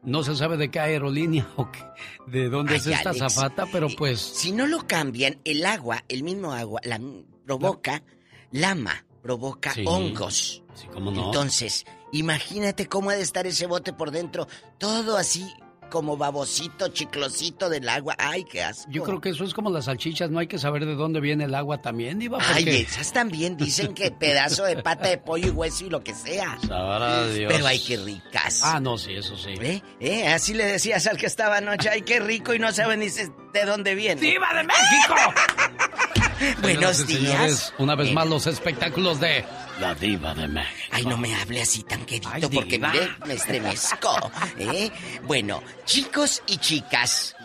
No 0.04 0.24
se 0.24 0.36
sabe 0.36 0.58
de 0.58 0.70
qué 0.70 0.80
aerolínea 0.80 1.48
o 1.56 1.72
qué- 1.72 1.84
de 2.28 2.50
dónde 2.50 2.76
es 2.76 2.88
esta 2.88 3.12
Alex, 3.12 3.34
zapata, 3.34 3.66
pero 3.72 3.88
pues... 3.98 4.20
Si 4.20 4.52
no 4.52 4.68
lo 4.68 4.86
cambian, 4.88 5.40
el 5.46 5.66
agua, 5.66 6.04
el 6.08 6.24
mismo 6.24 6.52
agua, 6.54 6.82
la, 6.84 7.00
provoca 7.46 8.04
lama, 8.52 9.06
provoca 9.22 9.74
Sí. 9.74 9.84
hongos. 9.88 10.64
Sí, 10.76 10.88
cómo 10.92 11.12
no. 11.12 11.26
Entonces, 11.28 11.86
imagínate 12.12 12.88
cómo 12.88 13.10
ha 13.12 13.16
de 13.16 13.22
estar 13.22 13.46
ese 13.48 13.66
bote 13.68 13.94
por 13.94 14.12
dentro, 14.12 14.48
todo 14.78 15.18
así 15.18 15.46
como 15.94 16.18
babosito, 16.18 16.88
chiclosito 16.88 17.70
del 17.70 17.88
agua. 17.88 18.16
Ay, 18.18 18.46
qué 18.46 18.64
asco. 18.64 18.90
Yo 18.90 19.04
creo 19.04 19.22
que 19.22 19.30
eso 19.30 19.44
es 19.44 19.54
como 19.54 19.70
las 19.70 19.86
salchichas, 19.86 20.32
no 20.32 20.40
hay 20.40 20.48
que 20.48 20.58
saber 20.58 20.88
de 20.88 20.96
dónde 20.96 21.20
viene 21.20 21.44
el 21.44 21.54
agua 21.54 21.84
también, 21.84 22.18
Diva, 22.18 22.40
Ay, 22.42 22.64
porque... 22.66 22.82
esas 22.82 23.14
también 23.14 23.58
dicen 23.58 23.94
que 23.94 24.10
pedazo 24.10 24.64
de 24.64 24.82
pata 24.82 25.08
de 25.10 25.20
pollo 25.20 25.50
y 25.50 25.52
hueso 25.52 25.86
y 25.86 25.92
lo 25.92 26.04
que 26.04 26.16
sea. 26.16 26.58
Sabrá 26.68 27.28
Dios. 27.28 27.54
Pero 27.54 27.68
ay, 27.68 27.80
qué 27.80 27.98
ricas. 27.98 28.62
Ah, 28.64 28.80
no, 28.80 28.98
sí, 28.98 29.14
eso 29.14 29.38
sí. 29.38 29.52
¿Eh? 29.62 29.84
¿Eh? 30.00 30.28
Así 30.30 30.56
le 30.56 30.66
decías 30.66 31.06
al 31.06 31.18
que 31.18 31.28
estaba 31.28 31.58
anoche, 31.58 31.90
ay, 31.90 32.02
qué 32.02 32.20
rico 32.20 32.56
y 32.56 32.60
no 32.60 32.72
saben 32.72 33.00
ni 33.02 33.12
se- 33.12 33.30
de 33.54 33.66
dónde 33.66 33.94
viene. 33.94 34.20
¡Diva 34.20 34.48
de 34.56 34.64
México! 34.64 35.16
Buenos 36.64 37.06
días. 37.06 37.22
señores, 37.22 37.74
una 37.78 37.96
vez 37.96 38.10
Eh, 38.10 38.14
más 38.14 38.28
los 38.28 38.48
espectáculos 38.48 39.20
de 39.20 39.46
La 39.80 39.96
Diva 39.96 40.34
de 40.36 40.48
México. 40.48 40.90
Ay, 40.92 41.06
no 41.06 41.18
me 41.18 41.34
hable 41.36 41.62
así 41.62 41.84
tan 41.84 42.06
querido 42.06 42.30
Ay, 42.32 42.42
porque 42.54 42.78
mire, 42.80 43.10
me 43.26 43.34
estremezco. 43.34 44.32
¿eh? 44.58 44.92
Bueno, 45.24 45.62
chicos 45.86 46.42
y 46.48 46.58
chicas. 46.58 47.36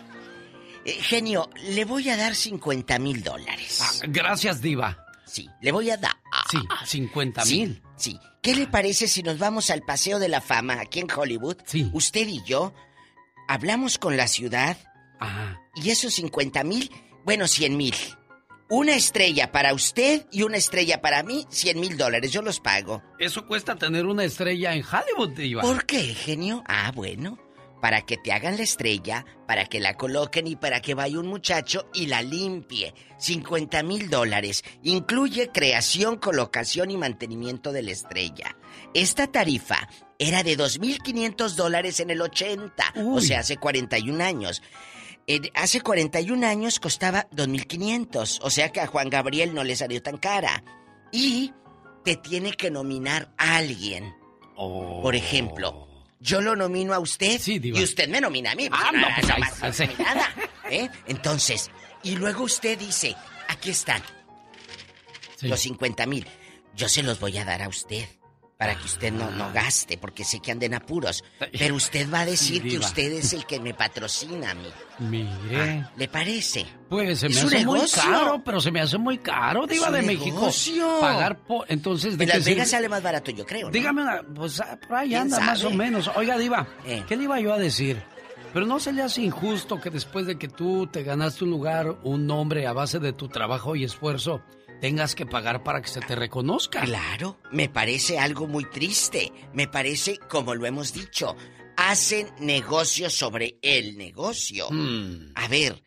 eh, 0.84 0.92
genio, 1.00 1.48
le 1.64 1.84
voy 1.84 2.09
a 2.10 2.16
dar 2.16 2.34
50 2.34 2.98
mil 2.98 3.22
dólares. 3.22 3.80
Ah, 3.82 4.06
Gracias, 4.09 4.60
Diva. 4.60 5.05
Sí, 5.26 5.48
le 5.60 5.72
voy 5.72 5.90
a 5.90 5.96
dar. 5.96 6.16
Sí, 6.50 6.59
50 6.86 7.44
Sí, 7.44 7.60
mil. 7.60 7.82
Sí. 7.96 8.18
¿Qué 8.42 8.55
le 8.55 8.66
parece 8.66 9.09
si 9.09 9.22
nos 9.22 9.38
vamos 9.38 9.70
al 9.70 9.82
Paseo 9.82 10.18
de 10.18 10.28
la 10.28 10.40
Fama 10.40 10.80
aquí 10.80 11.00
en 11.00 11.09
Hollywood? 11.10 11.56
Sí. 11.66 11.90
Usted 11.92 12.26
y 12.28 12.42
yo 12.44 12.72
hablamos 13.48 13.98
con 13.98 14.16
la 14.16 14.28
ciudad 14.28 14.76
Ajá. 15.18 15.60
y 15.74 15.90
esos 15.90 16.14
50 16.14 16.62
mil, 16.64 16.90
bueno, 17.24 17.46
100 17.48 17.76
mil. 17.76 17.94
Una 18.70 18.95
estrella 18.95 19.51
para 19.51 19.73
usted 19.73 20.27
y 20.31 20.43
una 20.43 20.59
estrella 20.59 21.01
para 21.01 21.23
mí, 21.23 21.47
100 21.49 21.81
mil 21.81 21.97
dólares. 21.97 22.32
Yo 22.32 22.43
los 22.43 22.61
pago. 22.61 23.03
Eso 23.19 23.47
cuesta 23.47 23.77
tener 23.77 24.05
una 24.05 24.24
estrella 24.24 24.74
en 24.74 24.85
Hollywood, 24.85 25.31
Diva. 25.36 25.62
¿Por 25.62 25.86
qué, 25.86 26.03
genio? 26.15 26.62
Ah, 26.66 26.93
bueno. 26.95 27.39
para 27.81 28.03
que 28.03 28.16
te 28.16 28.32
hagan 28.32 28.57
la 28.57 28.65
estrella, 28.65 29.24
para 29.47 29.66
que 29.66 29.78
la 29.81 29.95
coloquen 29.95 30.49
y 30.49 30.57
para 30.57 30.81
que 30.82 30.95
vaya 30.95 31.19
un 31.19 31.28
muchacho 31.28 31.89
y 31.95 32.07
la 32.07 32.23
limpie. 32.23 32.93
50 33.19 33.82
mil 33.85 34.11
dólares. 34.11 34.65
Incluye 34.82 35.51
creación, 35.53 36.16
colocación 36.16 36.90
y 36.90 36.97
mantenimiento 36.97 37.73
de 37.73 37.82
la 37.82 37.93
estrella. 37.93 38.57
Esta 38.95 39.28
tarifa 39.28 39.89
era 40.19 40.43
de 40.43 40.59
2.500 40.59 41.55
dólares 41.55 42.01
en 42.01 42.11
el 42.11 42.20
80, 42.20 42.95
o 42.97 43.20
sea, 43.20 43.40
hace 43.40 43.57
41 43.57 44.24
años. 44.24 44.61
Eh, 45.30 45.50
hace 45.55 45.82
41 45.82 46.46
años 46.46 46.80
costaba 46.80 47.28
2.500, 47.30 48.38
o 48.42 48.50
sea 48.50 48.70
que 48.72 48.80
a 48.80 48.86
Juan 48.86 49.10
Gabriel 49.10 49.55
no 49.55 49.62
le 49.62 49.76
salió 49.76 50.02
tan 50.02 50.16
cara. 50.16 50.64
Y 51.12 51.52
te 52.05 52.16
tiene 52.16 52.52
que 52.52 52.70
nominar 52.70 53.32
a 53.36 53.56
alguien. 53.56 54.14
Por 54.56 55.14
ejemplo, 55.14 55.86
yo 56.18 56.40
lo 56.40 56.56
nomino 56.56 56.94
a 56.94 56.98
usted 56.98 57.40
y 57.46 57.82
usted 57.82 58.09
me 58.09 58.20
nomina 58.20 58.52
a 58.52 58.55
mí. 58.55 58.68
Ah, 58.72 58.90
no, 58.92 59.06
pues 59.14 59.30
ahí- 59.30 59.40
más 59.40 59.80
ahí 59.80 59.96
¿eh? 60.70 60.88
Entonces, 61.06 61.70
y 62.02 62.16
luego 62.16 62.44
usted 62.44 62.78
dice, 62.78 63.14
aquí 63.48 63.70
están, 63.70 64.02
los 65.42 65.60
50 65.60 66.06
mil. 66.06 66.26
Yo 66.74 66.88
se 66.88 67.02
los 67.02 67.20
voy 67.20 67.36
a 67.38 67.44
dar 67.44 67.62
a 67.62 67.68
usted. 67.68 68.06
Para 68.59 68.74
que 68.74 68.86
usted 68.86 69.12
no, 69.12 69.30
no 69.30 69.52
gaste, 69.52 69.98
porque 69.98 70.24
sé 70.24 70.40
que 70.40 70.51
anden 70.51 70.74
apuros. 70.74 71.22
Pero 71.56 71.76
usted 71.76 72.12
va 72.12 72.22
a 72.22 72.26
decir 72.26 72.60
que 72.64 72.76
usted 72.76 73.12
es 73.12 73.32
el 73.32 73.47
que 73.47 73.60
me 73.60 73.72
patrocina 73.72 74.51
a 74.51 74.55
mí. 74.55 74.68
Mire. 74.98 75.86
¿Le 75.97 76.09
parece? 76.09 76.66
Pues 76.89 77.20
se 77.20 77.28
me 77.28 77.36
hace 77.36 77.64
muy 77.64 77.78
negocio. 77.78 78.02
caro, 78.02 78.43
pero 78.44 78.60
se 78.60 78.72
me 78.72 78.80
hace 78.80 78.98
muy 78.98 79.18
caro, 79.18 79.64
Diva 79.68 79.93
de 79.93 80.02
México. 80.02 80.24
negocio. 80.40 80.98
Pagar 81.01 81.39
por. 81.39 81.66
Entonces, 81.70 82.18
¿de 82.18 82.24
En 82.24 82.30
Las 82.30 82.44
Vegas 82.44 82.70
sale 82.70 82.89
más 82.89 83.01
barato, 83.01 83.30
yo 83.30 83.47
creo. 83.47 83.66
¿no? 83.66 83.72
Dígame, 83.72 84.02
pues 84.35 84.60
ah, 84.60 84.76
por 84.89 84.97
ahí 84.97 85.10
¿Quién 85.10 85.20
anda 85.22 85.39
más 85.39 85.62
o 85.62 85.70
menos. 85.70 86.10
Oiga, 86.16 86.36
Diva, 86.36 86.66
Eh. 86.85 87.05
¿qué 87.06 87.16
le 87.16 87.22
iba 87.24 87.39
yo 87.39 87.55
a 87.55 87.59
decir? 87.59 88.02
Pero 88.52 88.66
no 88.66 88.80
se 88.80 88.93
le 88.93 89.02
hace 89.02 89.22
injusto 89.22 89.80
que 89.80 89.90
después 89.90 90.26
de 90.26 90.36
que 90.36 90.48
tú 90.48 90.89
te 90.89 91.05
ganaste 91.05 91.44
un 91.44 91.51
lugar, 91.51 91.94
un 92.02 92.26
nombre 92.26 92.66
a 92.66 92.72
base 92.72 92.98
de 92.98 93.12
tu 93.12 93.28
trabajo 93.28 93.76
y 93.76 93.85
esfuerzo, 93.85 94.40
tengas 94.80 95.14
que 95.14 95.26
pagar 95.26 95.62
para 95.62 95.82
que 95.82 95.88
se 95.88 96.00
te 96.00 96.14
reconozca. 96.14 96.82
Claro, 96.82 97.38
me 97.52 97.68
parece 97.68 98.18
algo 98.18 98.46
muy 98.46 98.64
triste. 98.64 99.32
Me 99.52 99.68
parece, 99.68 100.18
como 100.18 100.55
lo 100.55 100.66
hemos 100.66 100.92
dicho, 100.92 101.36
hacen 101.76 102.28
negocio 102.40 103.10
sobre 103.10 103.59
el 103.62 103.96
negocio. 103.96 104.68
Hmm. 104.70 105.32
A 105.34 105.48
ver, 105.48 105.82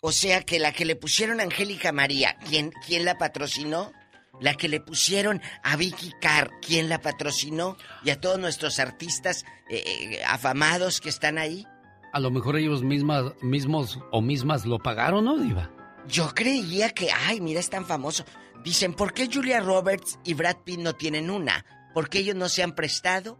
o 0.00 0.12
sea 0.12 0.42
que 0.42 0.58
la 0.58 0.72
que 0.72 0.84
le 0.84 0.96
pusieron 0.96 1.40
a 1.40 1.44
Angélica 1.44 1.92
María, 1.92 2.36
¿quién, 2.48 2.72
quién 2.86 3.04
la 3.04 3.18
patrocinó? 3.18 3.92
La 4.40 4.54
que 4.54 4.68
le 4.68 4.80
pusieron 4.80 5.40
a 5.62 5.76
Vicky 5.76 6.12
Carr, 6.20 6.50
¿quién 6.66 6.88
la 6.88 7.00
patrocinó? 7.00 7.76
Y 8.02 8.10
a 8.10 8.20
todos 8.20 8.38
nuestros 8.38 8.78
artistas 8.78 9.44
eh, 9.70 9.84
eh, 9.86 10.24
afamados 10.26 11.00
que 11.00 11.10
están 11.10 11.38
ahí. 11.38 11.66
A 12.12 12.18
lo 12.18 12.30
mejor 12.30 12.56
ellos 12.56 12.82
mismas, 12.82 13.32
mismos 13.42 14.00
o 14.10 14.20
mismas 14.20 14.66
lo 14.66 14.78
pagaron, 14.78 15.24
¿no, 15.24 15.38
Diva? 15.38 15.70
Yo 16.08 16.34
creía 16.34 16.90
que, 16.90 17.10
ay, 17.10 17.40
mira, 17.40 17.60
es 17.60 17.70
tan 17.70 17.86
famoso. 17.86 18.24
Dicen, 18.64 18.94
¿por 18.94 19.12
qué 19.12 19.28
Julia 19.32 19.60
Roberts 19.60 20.18
y 20.24 20.34
Brad 20.34 20.56
Pitt 20.64 20.80
no 20.80 20.94
tienen 20.94 21.30
una? 21.30 21.64
¿Por 21.94 22.08
qué 22.08 22.18
ellos 22.20 22.36
no 22.36 22.48
se 22.48 22.62
han 22.62 22.74
prestado 22.74 23.38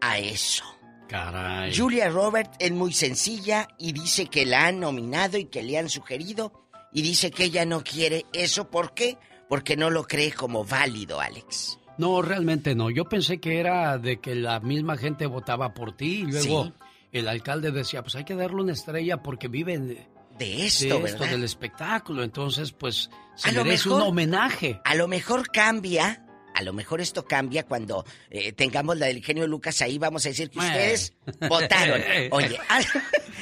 a 0.00 0.18
eso? 0.18 0.64
Caray. 1.08 1.74
Julia 1.76 2.10
Roberts 2.10 2.56
es 2.58 2.70
muy 2.72 2.92
sencilla 2.92 3.68
y 3.78 3.92
dice 3.92 4.26
que 4.26 4.44
la 4.44 4.66
han 4.66 4.80
nominado 4.80 5.38
y 5.38 5.46
que 5.46 5.62
le 5.62 5.78
han 5.78 5.88
sugerido 5.88 6.52
y 6.92 7.02
dice 7.02 7.30
que 7.30 7.44
ella 7.44 7.64
no 7.64 7.82
quiere 7.82 8.26
eso. 8.32 8.70
¿Por 8.70 8.92
qué? 8.94 9.16
Porque 9.48 9.76
no 9.76 9.88
lo 9.90 10.04
cree 10.04 10.32
como 10.32 10.64
válido, 10.64 11.20
Alex. 11.20 11.78
No, 11.96 12.20
realmente 12.22 12.74
no. 12.74 12.90
Yo 12.90 13.06
pensé 13.06 13.40
que 13.40 13.58
era 13.58 13.96
de 13.98 14.20
que 14.20 14.34
la 14.34 14.60
misma 14.60 14.96
gente 14.98 15.26
votaba 15.26 15.72
por 15.74 15.96
ti 15.96 16.20
y 16.20 16.30
luego 16.30 16.64
Sí. 16.66 16.72
el 17.12 17.26
alcalde 17.28 17.70
decía, 17.72 18.02
pues 18.02 18.14
hay 18.14 18.24
que 18.24 18.34
darle 18.34 18.60
una 18.62 18.72
estrella 18.72 19.22
porque 19.22 19.48
viven 19.48 19.88
de, 19.88 20.06
De 20.38 20.66
esto, 20.66 20.96
de 20.96 21.02
¿verdad? 21.02 21.30
del 21.30 21.44
espectáculo. 21.44 22.22
Entonces, 22.22 22.72
pues 22.72 23.10
se 23.34 23.48
A 23.48 23.52
lo 23.52 23.64
merece 23.64 23.88
mejor- 23.88 24.02
un 24.02 24.08
homenaje. 24.08 24.80
A 24.84 24.94
lo 24.94 25.08
mejor 25.08 25.48
cambia, 25.50 26.24
a 26.54 26.62
lo 26.62 26.72
mejor 26.72 27.00
esto 27.00 27.24
cambia 27.24 27.64
cuando 27.64 28.04
eh, 28.30 28.52
tengamos 28.52 28.96
la 28.98 29.06
del 29.06 29.24
genio 29.24 29.46
Lucas 29.46 29.80
ahí, 29.82 29.98
vamos 29.98 30.24
a 30.26 30.28
decir 30.30 30.50
que 30.50 30.58
ustedes 30.58 31.14
votaron. 31.48 32.00
Oye, 32.32 32.58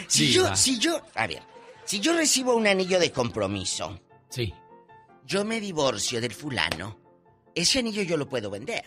si 0.08 0.32
yo, 0.32 0.54
si 0.56 0.78
yo, 0.78 1.00
a 1.14 1.26
ver, 1.26 1.42
si 1.84 2.00
yo 2.00 2.14
recibo 2.16 2.54
un 2.54 2.66
anillo 2.66 2.98
de 2.98 3.10
compromiso, 3.12 4.00
Sí. 4.28 4.52
yo 5.24 5.44
me 5.44 5.60
divorcio 5.60 6.20
del 6.20 6.32
fulano, 6.34 6.98
ese 7.54 7.78
anillo 7.78 8.02
yo 8.02 8.16
lo 8.16 8.28
puedo 8.28 8.50
vender. 8.50 8.84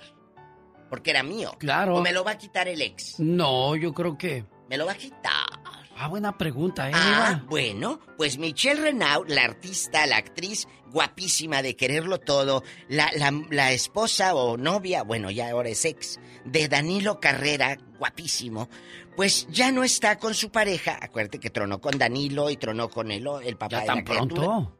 Porque 0.89 1.11
era 1.11 1.21
mío. 1.21 1.55
Claro. 1.59 1.97
O 1.97 2.01
me 2.01 2.11
lo 2.11 2.23
va 2.23 2.31
a 2.31 2.37
quitar 2.39 2.67
el 2.67 2.81
ex. 2.81 3.19
No, 3.19 3.75
yo 3.75 3.93
creo 3.93 4.17
que... 4.17 4.43
Me 4.71 4.75
lo 4.77 4.87
va 4.87 4.93
a 4.93 4.95
quitar. 4.97 5.58
Ah, 6.01 6.07
buena 6.07 6.37
pregunta, 6.37 6.89
¿eh? 6.89 6.93
Ah, 6.95 7.43
bueno, 7.49 7.99
pues 8.15 8.37
Michelle 8.37 8.79
Renaud, 8.79 9.27
la 9.27 9.43
artista, 9.43 10.05
la 10.05 10.15
actriz 10.15 10.65
guapísima 10.93 11.61
de 11.61 11.75
quererlo 11.75 12.21
todo, 12.21 12.63
la, 12.87 13.11
la, 13.17 13.33
la 13.49 13.73
esposa 13.73 14.33
o 14.33 14.55
novia, 14.55 15.03
bueno, 15.03 15.29
ya 15.29 15.49
ahora 15.49 15.67
es 15.67 15.83
ex, 15.83 16.17
de 16.45 16.69
Danilo 16.69 17.19
Carrera, 17.19 17.77
guapísimo, 17.97 18.69
pues 19.17 19.45
ya 19.49 19.73
no 19.73 19.83
está 19.83 20.17
con 20.19 20.33
su 20.33 20.51
pareja. 20.51 20.97
Acuérdate 21.01 21.37
que 21.37 21.49
tronó 21.49 21.81
con 21.81 21.97
Danilo 21.97 22.49
y 22.49 22.55
tronó 22.55 22.89
con 22.89 23.11
el, 23.11 23.27
el 23.43 23.57
papá 23.57 23.71
¿Ya 23.71 23.81
de 23.81 23.87
tan 23.87 23.97
la 23.97 24.03
pronto? 24.05 24.79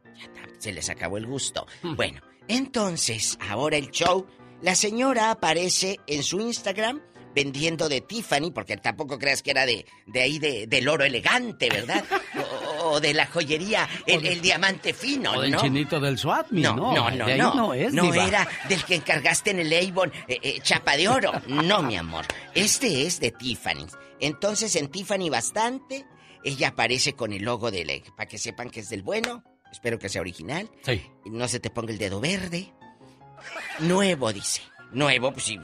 Se 0.58 0.72
les 0.72 0.90
acabó 0.90 1.18
el 1.18 1.28
gusto. 1.28 1.68
Bueno, 1.84 2.22
entonces, 2.48 3.38
ahora 3.50 3.76
el 3.76 3.92
show, 3.92 4.26
la 4.62 4.74
señora 4.74 5.32
aparece 5.32 6.00
en 6.08 6.24
su 6.24 6.40
Instagram 6.40 7.02
vendiendo 7.44 7.88
de 7.88 8.02
Tiffany, 8.02 8.52
porque 8.52 8.76
tampoco 8.78 9.18
creas 9.18 9.42
que 9.42 9.52
era 9.52 9.66
de, 9.66 9.86
de 10.08 10.22
ahí 10.22 10.40
de, 10.40 10.68
del 10.68 10.88
oro 10.90 11.06
elegante, 11.06 11.70
¿verdad? 11.70 12.04
O, 12.82 12.92
o 12.94 13.00
de 13.00 13.14
la 13.14 13.26
joyería, 13.28 13.88
el, 14.08 14.26
el 14.26 14.42
diamante 14.42 14.94
fino, 14.94 15.32
O 15.34 15.42
del 15.42 15.52
¿no? 15.52 15.60
chinito 15.62 16.00
del 16.00 16.18
SWAT, 16.18 16.48
No, 16.52 16.76
no, 16.76 17.10
no, 17.12 17.26
de 17.26 17.34
ahí 17.34 17.38
no. 17.40 17.54
no 17.54 17.74
es, 17.74 17.92
Diva. 17.92 18.28
era 18.28 18.48
del 18.70 18.84
que 18.86 18.96
encargaste 18.96 19.52
en 19.52 19.60
el 19.60 19.74
Avon 19.74 20.12
eh, 20.28 20.40
eh, 20.42 20.60
chapa 20.62 20.96
de 20.98 21.08
oro. 21.08 21.32
No, 21.48 21.82
mi 21.84 21.96
amor. 21.98 22.26
Este 22.56 23.06
es 23.06 23.20
de 23.20 23.32
Tiffany. 23.32 23.86
Entonces 24.20 24.76
en 24.76 24.88
Tiffany 24.90 25.30
bastante. 25.30 26.06
Ella 26.44 26.70
aparece 26.70 27.14
con 27.14 27.34
el 27.34 27.44
logo 27.44 27.70
de 27.72 28.04
para 28.16 28.28
que 28.28 28.38
sepan 28.38 28.70
que 28.70 28.80
es 28.80 28.90
del 28.90 29.04
bueno. 29.04 29.44
Espero 29.72 30.00
que 30.00 30.10
sea 30.10 30.22
original. 30.22 30.70
Sí. 30.84 31.02
No 31.26 31.48
se 31.48 31.60
te 31.60 31.70
ponga 31.70 31.92
el 31.92 31.98
dedo 31.98 32.20
verde. 32.22 32.74
Nuevo, 33.80 34.32
dice. 34.34 34.62
Nuevo, 34.92 35.32
pues 35.32 35.46
sí, 35.46 35.60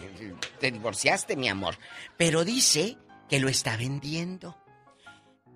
te 0.59 0.71
divorciaste, 0.71 1.35
mi 1.35 1.47
amor. 1.47 1.77
Pero 2.17 2.45
dice 2.45 2.97
que 3.27 3.39
lo 3.39 3.49
está 3.49 3.75
vendiendo. 3.77 4.57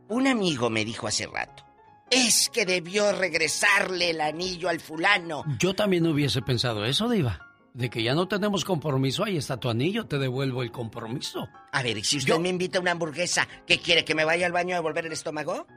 Un 0.07 0.27
amigo 0.27 0.69
me 0.69 0.85
dijo 0.85 1.07
hace 1.07 1.27
rato. 1.27 1.63
Es 2.09 2.49
que 2.49 2.65
debió 2.65 3.11
regresarle 3.11 4.09
el 4.09 4.21
anillo 4.21 4.69
al 4.69 4.79
fulano. 4.79 5.43
Yo 5.59 5.75
también 5.75 6.07
hubiese 6.07 6.41
pensado 6.41 6.85
eso, 6.85 7.07
Diva. 7.07 7.45
De 7.75 7.91
que 7.91 8.01
ya 8.01 8.15
no 8.15 8.27
tenemos 8.27 8.65
compromiso, 8.65 9.23
ahí 9.23 9.37
está 9.37 9.57
tu 9.57 9.69
anillo, 9.69 10.07
te 10.07 10.17
devuelvo 10.17 10.63
el 10.63 10.71
compromiso. 10.71 11.47
A 11.71 11.83
ver, 11.83 11.99
¿y 11.99 12.03
si 12.03 12.17
usted 12.17 12.39
me 12.39 12.49
invita 12.49 12.79
a 12.79 12.81
una 12.81 12.91
hamburguesa, 12.91 13.47
¿qué 13.67 13.79
quiere? 13.79 14.03
¿Que 14.03 14.15
me 14.15 14.25
vaya 14.25 14.47
al 14.47 14.51
baño 14.51 14.73
a 14.73 14.79
devolver 14.79 15.05
el 15.05 15.11
estómago? 15.11 15.67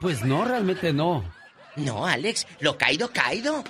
Pues 0.00 0.24
no, 0.24 0.44
realmente 0.44 0.92
no. 0.92 1.24
No, 1.74 2.06
Alex, 2.06 2.46
lo 2.60 2.78
caído, 2.78 3.10
caído. 3.12 3.64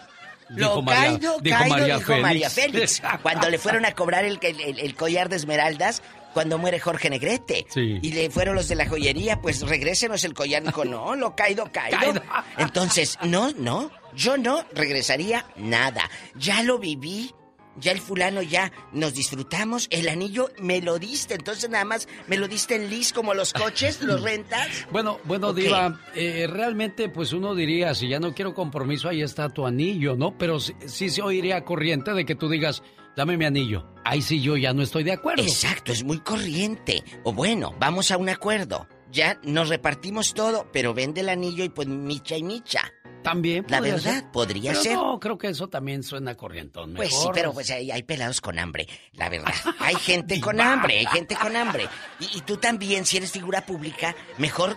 Dijo 0.51 0.77
Lo 0.77 0.83
María- 0.83 1.03
caído, 1.03 1.41
dijo 1.41 1.59
caído, 1.59 1.77
María 1.77 1.95
dijo 1.97 2.07
Félix. 2.07 2.23
María 2.23 2.51
Félix. 2.51 3.03
Cuando 3.23 3.51
le 3.51 3.59
fueron 3.59 3.85
a 3.85 3.93
cobrar 3.93 4.25
el, 4.25 4.39
el- 4.43 4.79
el 4.81 4.95
collar 4.95 5.29
de 5.29 5.37
esmeraldas, 5.37 6.03
cuando 6.35 6.59
muere 6.59 6.79
Jorge 6.79 7.11
Negrete. 7.11 7.66
Sí. 7.69 7.99
Y 8.03 8.12
le 8.12 8.31
fueron 8.31 8.55
los 8.55 8.69
de 8.69 8.75
la 8.77 8.87
joyería, 8.89 9.41
pues 9.41 9.61
regrésenos 9.62 10.25
el 10.25 10.35
collar. 10.35 10.62
Dijo, 10.62 10.85
no, 10.85 11.16
lo 11.16 11.35
caído, 11.35 11.70
caído. 11.73 11.99
Caído. 11.99 12.23
Entonces, 12.59 13.19
no, 13.23 13.51
no, 13.53 13.91
yo 14.15 14.37
no 14.37 14.65
regresaría 14.75 15.45
nada. 15.57 16.09
Ya 16.35 16.62
lo 16.62 16.79
viví. 16.79 17.35
Ya 17.80 17.92
el 17.92 18.00
fulano 18.00 18.42
ya 18.42 18.72
nos 18.92 19.14
disfrutamos. 19.14 19.86
El 19.90 20.09
anillo 20.09 20.50
me 20.60 20.80
lo 20.80 20.98
diste. 20.98 21.34
Entonces 21.34 21.70
nada 21.70 21.84
más 21.84 22.09
me 22.26 22.36
lo 22.36 22.48
diste 22.48 22.76
en 22.76 22.90
lis 22.90 23.12
como 23.12 23.34
los 23.34 23.52
coches, 23.52 24.02
los 24.02 24.22
rentas. 24.22 24.68
Bueno, 24.90 25.18
bueno. 25.24 25.52
Diva, 25.52 26.00
eh, 26.14 26.46
realmente 26.48 27.09
pues 27.09 27.32
uno 27.32 27.55
diría, 27.55 27.94
si 27.94 28.09
ya 28.09 28.20
no 28.20 28.34
quiero 28.34 28.55
compromiso, 28.55 29.09
ahí 29.09 29.22
está 29.22 29.48
tu 29.48 29.66
anillo, 29.66 30.14
¿no? 30.16 30.36
Pero 30.36 30.60
sí, 30.60 30.74
sí 30.86 31.09
se 31.10 31.22
oiría 31.22 31.64
corriente 31.64 32.12
de 32.12 32.24
que 32.24 32.34
tú 32.34 32.48
digas, 32.48 32.82
dame 33.16 33.36
mi 33.36 33.44
anillo. 33.44 33.86
Ahí 34.05 34.22
sí 34.22 34.40
yo 34.40 34.56
ya 34.56 34.72
no 34.72 34.82
estoy 34.82 35.05
de 35.05 35.12
acuerdo. 35.12 35.42
Exacto, 35.42 35.92
es 35.92 36.05
muy 36.05 36.20
corriente. 36.20 37.02
O 37.24 37.32
bueno, 37.32 37.74
vamos 37.78 38.10
a 38.10 38.16
un 38.16 38.28
acuerdo. 38.28 38.86
Ya 39.10 39.40
nos 39.42 39.70
repartimos 39.70 40.34
todo, 40.34 40.68
pero 40.72 40.92
vende 40.92 41.22
el 41.22 41.30
anillo 41.30 41.64
y 41.64 41.70
pues 41.70 41.88
micha 41.88 42.36
y 42.36 42.42
micha. 42.42 42.92
También 43.23 43.65
La 43.69 43.81
verdad, 43.81 43.99
ser. 44.20 44.31
podría 44.31 44.70
Pero 44.73 44.82
ser. 44.82 44.95
No, 44.95 45.19
creo 45.20 45.36
que 45.39 45.49
eso 45.49 45.69
también 45.69 46.03
suena 46.03 46.35
corrientón. 46.36 46.95
Pues 46.95 47.11
sí, 47.11 47.16
mejor. 47.16 47.35
pero 47.35 47.53
pues 47.53 47.70
hay, 47.70 47.90
hay 47.90 48.03
pelados 48.03 48.40
con 48.40 48.59
hambre, 48.59 48.86
la 49.12 49.28
verdad. 49.28 49.53
Hay 49.81 49.95
gente 49.97 50.40
con 50.40 50.61
hambre, 50.61 50.99
hay 51.01 51.07
gente 51.07 51.35
con 51.36 51.57
hambre. 51.57 51.89
Y, 52.20 52.39
y 52.39 52.40
tú 52.43 52.57
también, 52.59 53.05
si 53.07 53.16
eres 53.16 53.32
figura 53.32 53.65
pública, 53.65 54.15
mejor 54.39 54.77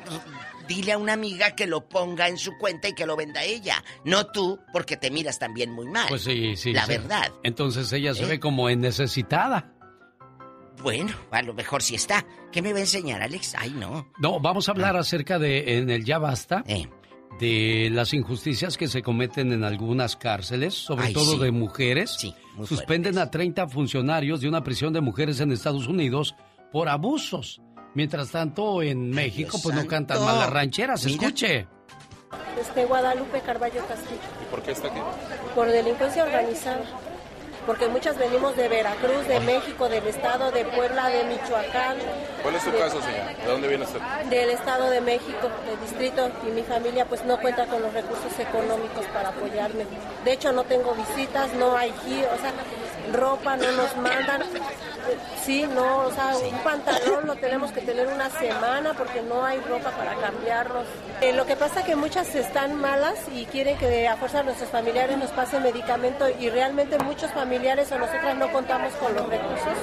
dile 0.68 0.93
a 0.93 0.97
una 0.97 1.13
amiga 1.13 1.51
que 1.55 1.68
lo 1.68 1.88
ponga 1.89 2.27
en 2.30 2.38
su 2.38 2.57
cuenta 2.57 2.88
y 2.88 2.93
que 2.93 3.05
lo 3.05 3.15
venda 3.18 3.43
ella. 3.43 3.84
No 4.05 4.27
tú, 4.27 4.59
porque 4.72 4.95
te 4.97 5.11
miras 5.11 5.38
también 5.39 5.72
muy 5.72 5.88
mal. 5.88 6.07
Pues 6.09 6.23
sí, 6.23 6.55
sí. 6.55 6.72
La 6.73 6.85
sí. 6.85 6.91
verdad. 6.93 7.31
Entonces 7.43 7.91
ella 7.93 8.13
se 8.13 8.23
¿Eh? 8.23 8.27
ve 8.27 8.39
como 8.39 8.69
en 8.69 8.80
necesitada. 8.81 9.73
Bueno, 10.81 11.13
a 11.30 11.41
lo 11.41 11.53
mejor 11.53 11.84
sí 11.84 11.95
está. 11.95 12.26
¿Qué 12.51 12.61
me 12.61 12.72
va 12.72 12.80
a 12.80 12.81
enseñar, 12.81 13.22
Alex? 13.22 13.53
Ay, 13.57 13.72
no. 13.72 14.11
No, 14.19 14.39
vamos 14.39 14.68
a 14.68 14.72
hablar 14.72 14.95
acerca 14.97 15.38
de, 15.38 15.77
en 15.77 15.89
el 15.89 16.05
Ya 16.05 16.18
Basta, 16.18 16.63
Eh. 16.68 16.88
De 17.39 17.89
las 17.91 18.13
injusticias 18.13 18.77
que 18.77 18.87
se 18.87 19.01
cometen 19.01 19.51
en 19.51 19.63
algunas 19.63 20.15
cárceles, 20.15 20.73
sobre 20.75 21.07
Ay, 21.07 21.13
todo 21.13 21.33
sí. 21.33 21.39
de 21.39 21.51
mujeres. 21.51 22.17
Suspenden 22.65 23.17
a 23.17 23.31
30 23.31 23.67
funcionarios 23.67 24.41
de 24.41 24.47
una 24.47 24.63
prisión 24.63 24.93
de 24.93 25.01
mujeres 25.01 25.39
en 25.39 25.51
Estados 25.51 25.87
Unidos 25.87 26.35
por 26.71 26.89
abusos. 26.89 27.61
Mientras 27.95 28.29
tanto, 28.31 28.81
en 28.83 29.09
México, 29.09 29.57
pues 29.61 29.75
no 29.75 29.85
cantan 29.87 30.23
mal 30.23 30.37
las 30.39 30.49
rancheras. 30.49 31.03
Mira. 31.05 31.27
Escuche. 31.27 31.67
Este 32.59 32.85
Guadalupe 32.85 33.41
Carballo 33.41 33.85
Castillo, 33.87 34.19
¿Y 34.41 34.49
por 34.51 34.61
qué 34.63 34.71
está 34.71 34.87
aquí? 34.87 34.99
por 35.55 35.67
delincuencia 35.67 36.23
organizada. 36.23 36.83
Porque 37.72 37.88
muchas 37.88 38.18
venimos 38.18 38.57
de 38.57 38.68
Veracruz, 38.68 39.26
de 39.30 39.39
México, 39.39 39.88
del 39.88 40.06
estado 40.06 40.52
de 40.52 40.65
Puebla, 40.65 41.07
de 41.07 41.23
Michoacán, 41.23 41.95
¿Cuál 42.43 42.56
es 42.56 42.64
su 42.64 42.69
de- 42.69 42.77
caso, 42.77 43.02
señor? 43.02 43.38
¿De 43.38 43.45
dónde 43.45 43.68
viene 43.69 43.85
usted? 43.85 43.99
del 44.30 44.49
estado 44.49 44.89
de 44.89 44.99
México, 44.99 45.48
del 45.65 45.80
distrito, 45.80 46.30
y 46.45 46.52
mi 46.52 46.64
familia 46.64 47.06
pues 47.06 47.23
no 47.23 47.39
cuenta 47.39 47.68
con 47.68 47.81
los 47.81 47.93
recursos 47.93 48.38
económicos 48.38 49.06
para 49.14 49.30
apoyarme. 49.30 49.85
De 50.26 50.34
hecho 50.34 50.52
no 50.52 50.65
tengo 50.65 50.93
visitas, 50.95 51.53
no 51.53 51.77
hay 51.77 51.93
giro, 52.06 52.27
o 52.35 52.41
sea, 52.41 52.52
ropa 53.18 53.56
no 53.56 53.72
nos 53.72 53.95
mandan. 53.95 54.41
Sí, 55.43 55.65
no, 55.73 56.05
o 56.05 56.11
sea, 56.11 56.35
un 56.38 56.57
pantalón 56.59 57.27
lo 57.27 57.35
tenemos 57.35 57.71
que 57.71 57.81
tener 57.81 58.07
una 58.07 58.29
semana 58.29 58.93
porque 58.93 59.21
no 59.21 59.43
hay 59.43 59.59
ropa 59.59 59.91
para 59.91 60.15
cambiarnos. 60.15 60.85
Eh, 61.21 61.33
lo 61.33 61.45
que 61.45 61.55
pasa 61.55 61.81
es 61.81 61.85
que 61.85 61.95
muchas 61.95 62.33
están 62.35 62.75
malas 62.75 63.15
y 63.33 63.45
quieren 63.45 63.77
que 63.77 64.07
a 64.07 64.17
fuerza 64.17 64.43
nuestros 64.43 64.69
familiares 64.69 65.17
nos 65.17 65.31
pasen 65.31 65.63
medicamento 65.63 66.25
y 66.29 66.49
realmente 66.49 66.97
muchos 66.99 67.31
familiares 67.31 67.91
o 67.91 67.99
nosotras 67.99 68.38
no 68.38 68.51
contamos 68.51 68.93
con 68.93 69.13
los 69.13 69.27
recursos 69.27 69.73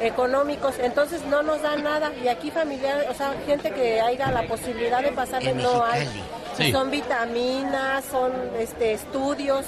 económicos, 0.00 0.78
entonces 0.78 1.22
no 1.26 1.42
nos 1.42 1.62
dan 1.62 1.82
nada 1.82 2.12
y 2.22 2.28
aquí 2.28 2.50
familiares, 2.50 3.06
o 3.10 3.14
sea, 3.14 3.34
gente 3.46 3.70
que 3.70 4.00
haya 4.00 4.30
la 4.30 4.42
posibilidad 4.42 5.02
de 5.02 5.12
pasarle 5.12 5.54
no 5.54 5.84
hay. 5.84 6.08
Sí. 6.56 6.70
Son 6.70 6.90
vitaminas, 6.90 8.04
son 8.04 8.30
este 8.58 8.92
estudios 8.92 9.64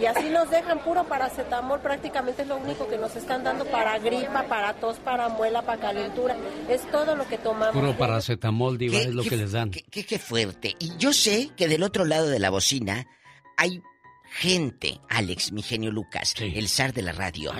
y 0.00 0.06
así 0.06 0.30
nos 0.30 0.48
dejan 0.50 0.78
puro 0.78 1.02
paracetamol, 1.02 1.80
prácticamente 1.80 2.42
es 2.42 2.48
lo 2.48 2.56
único 2.56 2.86
que 2.86 2.96
nos 2.96 3.16
están 3.16 3.42
dando 3.42 3.64
para 3.64 3.98
gripa, 3.98 4.37
para 4.46 4.74
tos, 4.74 4.98
para 4.98 5.28
muela, 5.28 5.62
para 5.62 5.80
calentura. 5.80 6.36
Es 6.68 6.88
todo 6.90 7.16
lo 7.16 7.26
que 7.26 7.38
tomamos. 7.38 7.74
Puro 7.74 7.96
paracetamol, 7.96 8.78
diva, 8.78 8.98
es 8.98 9.14
lo 9.14 9.22
que 9.22 9.36
les 9.36 9.52
dan. 9.52 9.70
Qué, 9.70 10.04
qué 10.04 10.18
fuerte. 10.18 10.76
Y 10.78 10.96
yo 10.98 11.12
sé 11.12 11.50
que 11.56 11.68
del 11.68 11.82
otro 11.82 12.04
lado 12.04 12.28
de 12.28 12.38
la 12.38 12.50
bocina 12.50 13.06
hay 13.56 13.82
gente, 14.30 15.00
Alex, 15.08 15.52
mi 15.52 15.62
genio 15.62 15.90
Lucas, 15.90 16.34
el 16.38 16.68
zar 16.68 16.92
de 16.92 17.02
la 17.02 17.12
radio. 17.12 17.52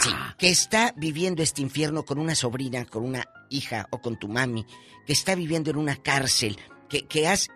Sí, 0.00 0.10
que 0.38 0.50
está 0.50 0.92
viviendo 0.96 1.42
este 1.42 1.62
infierno 1.62 2.04
con 2.04 2.18
una 2.18 2.34
sobrina, 2.34 2.84
con 2.86 3.04
una 3.04 3.24
hija 3.50 3.86
o 3.90 4.00
con 4.00 4.18
tu 4.18 4.28
mami, 4.28 4.66
que 5.06 5.12
está 5.12 5.34
viviendo 5.34 5.70
en 5.70 5.76
una 5.76 5.96
cárcel, 5.96 6.58
que, 6.88 7.06
que 7.06 7.28
has, 7.28 7.48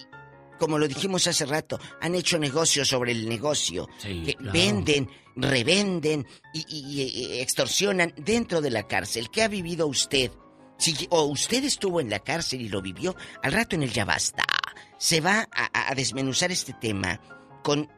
como 0.59 0.79
lo 0.79 0.87
dijimos 0.87 1.27
hace 1.27 1.47
rato, 1.47 1.81
han 2.01 2.15
hecho 2.15 2.39
negocios 2.39 2.89
sobre 2.89 3.13
el 3.13 3.29
negocio, 3.29 3.89
que 4.01 4.35
claro. 4.35 4.53
venden, 4.53 5.11
revenden 5.37 6.27
y, 6.53 7.41
extorsionan 7.41 8.13
dentro 8.17 8.61
de 8.61 8.71
la 8.71 8.87
cárcel. 8.87 9.31
¿Qué 9.31 9.43
ha 9.43 9.49
vivido 9.49 9.87
usted? 9.87 10.31
Si, 10.79 11.07
o 11.11 11.25
usted 11.25 11.65
estuvo 11.65 12.01
en 12.01 12.11
la 12.11 12.19
cárcel 12.19 12.61
y 12.61 12.69
lo 12.69 12.83
vivió, 12.83 13.15
al 13.43 13.53
rato 13.53 13.77
en 13.77 13.83
el 13.83 13.93
Ya 13.93 14.05
Basta. 14.05 14.45
Se 14.99 15.21
va 15.21 15.49
a 15.53 15.95
desmenuzar 15.95 16.53
este 16.53 16.73
tema 16.75 17.21
con 17.63 17.89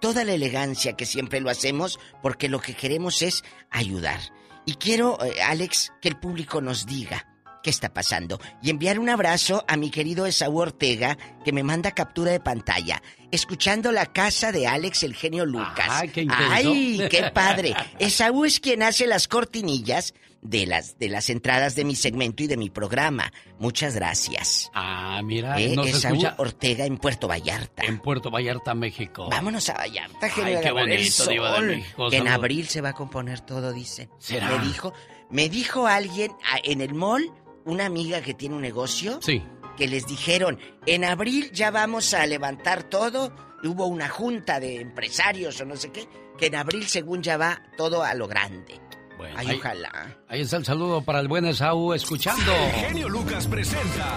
toda 0.00 0.24
la 0.24 0.32
elegancia 0.32 0.94
que 0.94 1.06
siempre 1.06 1.40
lo 1.40 1.50
hacemos 1.50 2.00
porque 2.22 2.48
lo 2.48 2.60
que 2.60 2.74
queremos 2.74 3.22
es 3.22 3.44
ayudar. 3.70 4.20
Y 4.66 4.74
quiero, 4.74 5.22
eh, 5.24 5.40
Alex, 5.42 5.92
que 6.00 6.08
el 6.08 6.16
público 6.16 6.60
nos 6.60 6.86
diga 6.86 7.29
qué 7.62 7.70
está 7.70 7.92
pasando 7.92 8.40
y 8.62 8.70
enviar 8.70 8.98
un 8.98 9.08
abrazo 9.10 9.64
a 9.68 9.76
mi 9.76 9.90
querido 9.90 10.26
Esaú 10.26 10.58
Ortega 10.60 11.16
que 11.44 11.52
me 11.52 11.62
manda 11.62 11.90
captura 11.92 12.32
de 12.32 12.40
pantalla, 12.40 13.02
escuchando 13.30 13.92
la 13.92 14.06
casa 14.06 14.52
de 14.52 14.66
Alex 14.66 15.02
el 15.02 15.14
genio 15.14 15.44
Lucas. 15.46 15.88
Ay, 15.88 16.08
qué. 16.08 16.26
¡Ay, 16.30 17.02
qué 17.10 17.30
padre! 17.34 17.74
Esaú 17.98 18.44
es 18.44 18.60
quien 18.60 18.82
hace 18.82 19.06
las 19.06 19.28
cortinillas 19.28 20.14
de 20.42 20.64
las 20.66 20.98
de 20.98 21.10
las 21.10 21.28
entradas 21.28 21.74
de 21.74 21.84
mi 21.84 21.94
segmento 21.94 22.42
y 22.42 22.46
de 22.46 22.56
mi 22.56 22.70
programa. 22.70 23.30
Muchas 23.58 23.94
gracias. 23.94 24.70
Ah, 24.72 25.20
mira, 25.22 25.60
Eh, 25.60 25.74
Esaú 25.74 26.14
escucha 26.14 26.34
Ortega 26.38 26.86
en 26.86 26.96
Puerto 26.96 27.28
Vallarta. 27.28 27.84
en 27.84 27.98
Puerto 27.98 28.30
Vallarta, 28.30 28.72
México. 28.74 29.28
Vámonos 29.30 29.68
a 29.68 29.74
Vallarta, 29.74 30.18
Ay, 30.22 30.30
genio, 30.30 30.60
qué 30.62 30.68
a 30.68 30.70
agarrar 30.70 30.88
el 30.92 30.98
bonito, 30.98 31.26
Diva 31.26 31.60
de. 31.60 31.76
México, 31.76 32.08
Que 32.08 32.16
en 32.16 32.28
abril 32.28 32.68
se 32.68 32.80
va 32.80 32.88
a 32.90 32.92
componer 32.94 33.40
todo, 33.42 33.70
dice. 33.74 34.08
¿Será? 34.18 34.48
Me 34.48 34.64
dijo, 34.66 34.94
me 35.28 35.48
dijo 35.50 35.86
alguien 35.86 36.32
ah, 36.50 36.58
en 36.64 36.80
el 36.80 36.94
mall, 36.94 37.30
una 37.64 37.86
amiga 37.86 38.20
que 38.22 38.34
tiene 38.34 38.54
un 38.56 38.62
negocio, 38.62 39.18
Sí. 39.22 39.42
que 39.76 39.88
les 39.88 40.06
dijeron, 40.06 40.58
en 40.86 41.04
abril 41.04 41.50
ya 41.52 41.70
vamos 41.70 42.12
a 42.14 42.26
levantar 42.26 42.82
todo. 42.84 43.32
Hubo 43.62 43.86
una 43.86 44.08
junta 44.08 44.58
de 44.60 44.80
empresarios 44.80 45.60
o 45.60 45.64
no 45.66 45.76
sé 45.76 45.90
qué, 45.92 46.08
que 46.38 46.46
en 46.46 46.54
abril 46.56 46.86
según 46.88 47.22
ya 47.22 47.36
va 47.36 47.62
todo 47.76 48.02
a 48.02 48.14
lo 48.14 48.26
grande. 48.26 48.80
Bueno, 49.18 49.34
Ay, 49.38 49.48
ahí- 49.50 49.56
ojalá. 49.58 50.16
Ahí 50.28 50.40
está 50.40 50.56
el 50.56 50.64
saludo 50.64 51.02
para 51.04 51.20
el 51.20 51.28
buen 51.28 51.44
Esaú 51.44 51.92
escuchando. 51.92 52.52
El 52.54 52.70
genio 52.72 53.08
Lucas 53.10 53.46
presenta 53.46 54.16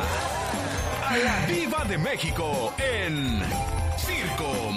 a 1.10 1.18
la 1.18 1.46
Viva 1.46 1.84
de 1.84 1.98
México 1.98 2.74
en 2.80 3.42
Circo, 3.98 4.72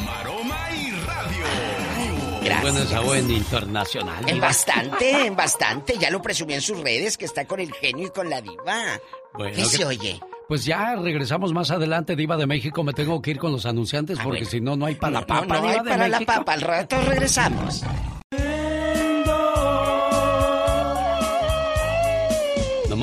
Buen 2.61 2.75
Gracias. 2.75 2.87
Esaú 2.87 3.15
en 3.15 3.31
internacional. 3.31 4.29
En 4.29 4.41
bastante, 4.41 5.27
en 5.27 5.37
bastante. 5.37 5.97
Ya 5.99 6.11
lo 6.11 6.21
presumí 6.23 6.55
en 6.55 6.61
sus 6.61 6.79
redes 6.81 7.17
que 7.19 7.25
está 7.25 7.45
con 7.47 7.61
el 7.61 7.73
genio 7.73 8.07
y 8.07 8.11
con 8.11 8.29
la 8.31 8.41
diva. 8.41 9.01
Bueno, 9.35 9.55
¿Qué 9.57 9.63
que- 9.63 9.69
se 9.69 9.85
oye? 9.85 10.21
Pues 10.49 10.65
ya 10.65 10.95
regresamos 10.95 11.53
más 11.53 11.73
adelante, 11.73 12.15
Diva 12.15 12.37
de 12.37 12.47
México. 12.47 12.85
Me 12.85 12.93
tengo 12.93 13.21
que 13.21 13.33
ir 13.33 13.39
con 13.39 13.51
los 13.51 13.67
anunciantes 13.67 14.17
porque 14.23 14.45
si 14.45 14.61
no, 14.61 14.77
no 14.77 14.87
hay 14.87 14.95
para 14.95 15.15
la 15.15 15.21
No, 15.23 15.27
papa, 15.27 15.47
no 15.47 15.55
Diva 15.57 15.71
hay 15.73 15.79
de 15.81 15.91
para 15.91 16.09
la 16.09 16.21
papa. 16.21 16.53
Al 16.53 16.61
rato 16.61 17.01
regresamos. 17.03 17.83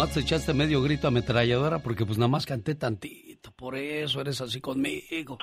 Nomás 0.04 0.16
te 0.16 0.20
echaste 0.20 0.54
medio 0.54 0.82
grito 0.82 1.08
ametralladora 1.08 1.80
porque 1.80 2.06
pues 2.06 2.18
nada 2.18 2.28
más 2.28 2.46
canté 2.46 2.76
tantito. 2.76 3.54
Por 3.54 3.78
eso 3.78 4.20
eres 4.20 4.42
así 4.42 4.60
conmigo. 4.60 5.38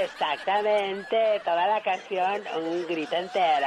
Exactamente, 0.00 1.16
toda 1.44 1.66
la 1.66 1.82
canción, 1.82 2.40
un 2.56 2.86
grito 2.86 3.16
entero. 3.16 3.66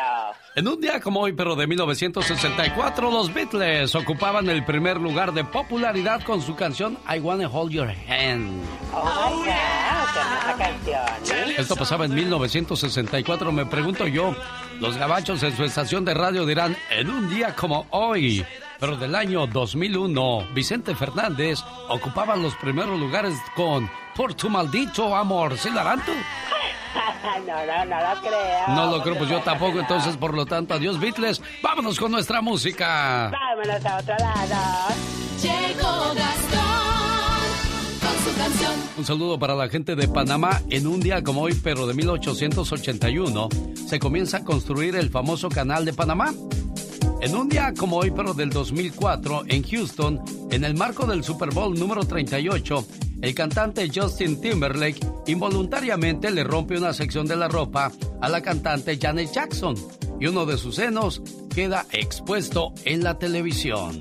En 0.55 0.65
un 0.65 0.79
día 0.79 1.01
como 1.01 1.19
hoy, 1.19 1.33
pero 1.33 1.57
de 1.57 1.67
1964, 1.67 3.11
los 3.11 3.33
Beatles 3.33 3.93
ocupaban 3.95 4.47
el 4.47 4.63
primer 4.63 4.95
lugar 4.95 5.33
de 5.33 5.43
popularidad 5.43 6.23
con 6.23 6.41
su 6.41 6.55
canción 6.55 6.97
I 7.13 7.19
Wanna 7.19 7.49
Hold 7.49 7.73
Your 7.73 7.89
Hand. 7.89 8.63
Oh, 8.93 9.43
hermosa 9.45 10.55
canción. 10.57 11.51
Esto 11.57 11.75
pasaba 11.75 12.05
en 12.05 12.15
1964, 12.15 13.51
me 13.51 13.65
pregunto 13.65 14.07
yo. 14.07 14.33
Los 14.79 14.95
gabachos 14.95 15.43
en 15.43 15.53
su 15.57 15.65
estación 15.65 16.05
de 16.05 16.13
radio 16.13 16.45
dirán, 16.45 16.77
en 16.91 17.09
un 17.09 17.29
día 17.29 17.53
como 17.53 17.85
hoy, 17.89 18.45
pero 18.79 18.95
del 18.95 19.13
año 19.15 19.45
2001, 19.47 20.47
Vicente 20.53 20.95
Fernández 20.95 21.59
ocupaba 21.89 22.35
los 22.35 22.55
primeros 22.55 22.99
lugares 22.99 23.35
con 23.55 23.89
Por 24.15 24.33
tu 24.33 24.49
maldito 24.49 25.15
amor. 25.15 25.57
¿Sí 25.57 25.69
lo 25.69 25.79
harán 25.81 26.03
tú? 26.05 26.11
no, 27.45 27.65
no, 27.65 27.85
no 27.85 28.15
lo 28.15 28.21
creo. 28.21 28.67
No 28.69 28.91
lo 28.97 29.03
creo, 29.03 29.17
pues 29.17 29.29
yo 29.29 29.39
tampoco, 29.41 29.79
entonces 29.79 30.17
por 30.17 30.33
lo 30.33 30.45
tanto, 30.45 30.73
adiós 30.73 30.99
Beatles. 30.99 31.41
Vámonos 31.61 31.99
con 31.99 32.11
nuestra 32.11 32.41
música. 32.41 33.31
Vámonos 33.31 33.85
a 33.85 33.97
otro 33.97 34.15
lado. 34.17 34.95
Llegó 35.41 36.13
Gastón 36.15 37.39
con 38.01 38.33
su 38.33 38.37
canción. 38.37 38.73
Un 38.97 39.05
saludo 39.05 39.39
para 39.39 39.55
la 39.55 39.69
gente 39.69 39.95
de 39.95 40.07
Panamá. 40.07 40.61
En 40.69 40.87
un 40.87 40.99
día 40.99 41.23
como 41.23 41.41
hoy, 41.41 41.53
pero 41.63 41.87
de 41.87 41.93
1881, 41.93 43.49
se 43.87 43.99
comienza 43.99 44.37
a 44.37 44.43
construir 44.43 44.95
el 44.95 45.09
famoso 45.09 45.49
canal 45.49 45.85
de 45.85 45.93
Panamá. 45.93 46.33
En 47.21 47.35
un 47.35 47.49
día 47.49 47.73
como 47.77 47.97
hoy, 47.97 48.11
pero 48.11 48.33
del 48.33 48.49
2004, 48.49 49.43
en 49.47 49.63
Houston, 49.63 50.21
en 50.51 50.63
el 50.63 50.75
marco 50.75 51.05
del 51.05 51.23
Super 51.23 51.49
Bowl 51.49 51.77
número 51.77 52.05
38, 52.05 52.85
el 53.21 53.35
cantante 53.35 53.89
Justin 53.93 54.39
Timberlake 54.39 54.99
involuntariamente 55.27 56.31
le 56.31 56.43
rompe 56.43 56.77
una 56.77 56.93
sección 56.93 57.27
de 57.27 57.35
la 57.35 57.49
ropa 57.49 57.91
a 58.21 58.29
la 58.29 58.41
cantante 58.41 58.97
Janet 58.97 59.31
Jackson 59.33 59.75
y 60.19 60.27
uno 60.27 60.45
de 60.45 60.57
sus 60.57 60.75
senos 60.75 61.21
queda 61.53 61.85
expuesto 61.91 62.73
en 62.85 63.03
la 63.03 63.19
televisión. 63.19 63.99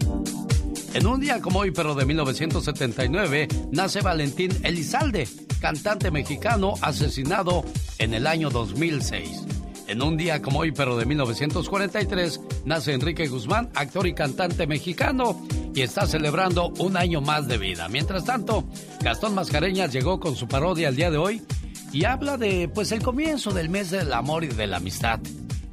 En 0.94 1.06
un 1.06 1.20
día 1.20 1.40
como 1.40 1.60
hoy, 1.60 1.70
pero 1.70 1.94
de 1.94 2.06
1979, 2.06 3.48
nace 3.72 4.00
Valentín 4.00 4.50
Elizalde, 4.62 5.28
cantante 5.60 6.10
mexicano 6.10 6.74
asesinado 6.80 7.64
en 7.98 8.14
el 8.14 8.26
año 8.26 8.50
2006. 8.50 9.42
En 9.89 10.02
un 10.02 10.19
día 10.19 10.43
como 10.43 10.60
hoy, 10.60 10.70
pero 10.70 10.98
de 10.98 11.06
1943, 11.06 12.40
nace 12.66 12.93
Enrique 12.93 13.27
Guzmán, 13.27 13.70
actor 13.74 14.06
y 14.06 14.12
cantante 14.12 14.66
mexicano, 14.66 15.40
y 15.74 15.81
está 15.81 16.06
celebrando 16.06 16.69
un 16.78 16.98
año 16.98 17.23
más 17.23 17.48
de 17.48 17.56
vida. 17.56 17.89
Mientras 17.89 18.27
tanto, 18.27 18.69
Gastón 19.01 19.35
Mascareñas 19.35 19.90
llegó 19.90 20.20
con 20.20 20.36
su 20.36 20.47
parodia 20.47 20.90
el 20.90 20.97
día 20.97 21.10
de 21.10 21.16
hoy 21.16 21.43
y 21.90 22.05
habla 22.05 22.36
de, 22.36 22.69
pues, 22.69 22.93
el 22.93 23.02
comienzo 23.02 23.51
del 23.51 23.70
mes 23.70 23.90
del 23.90 24.12
amor 24.12 24.44
y 24.44 24.48
de 24.48 24.66
la 24.66 24.77
amistad. 24.77 25.20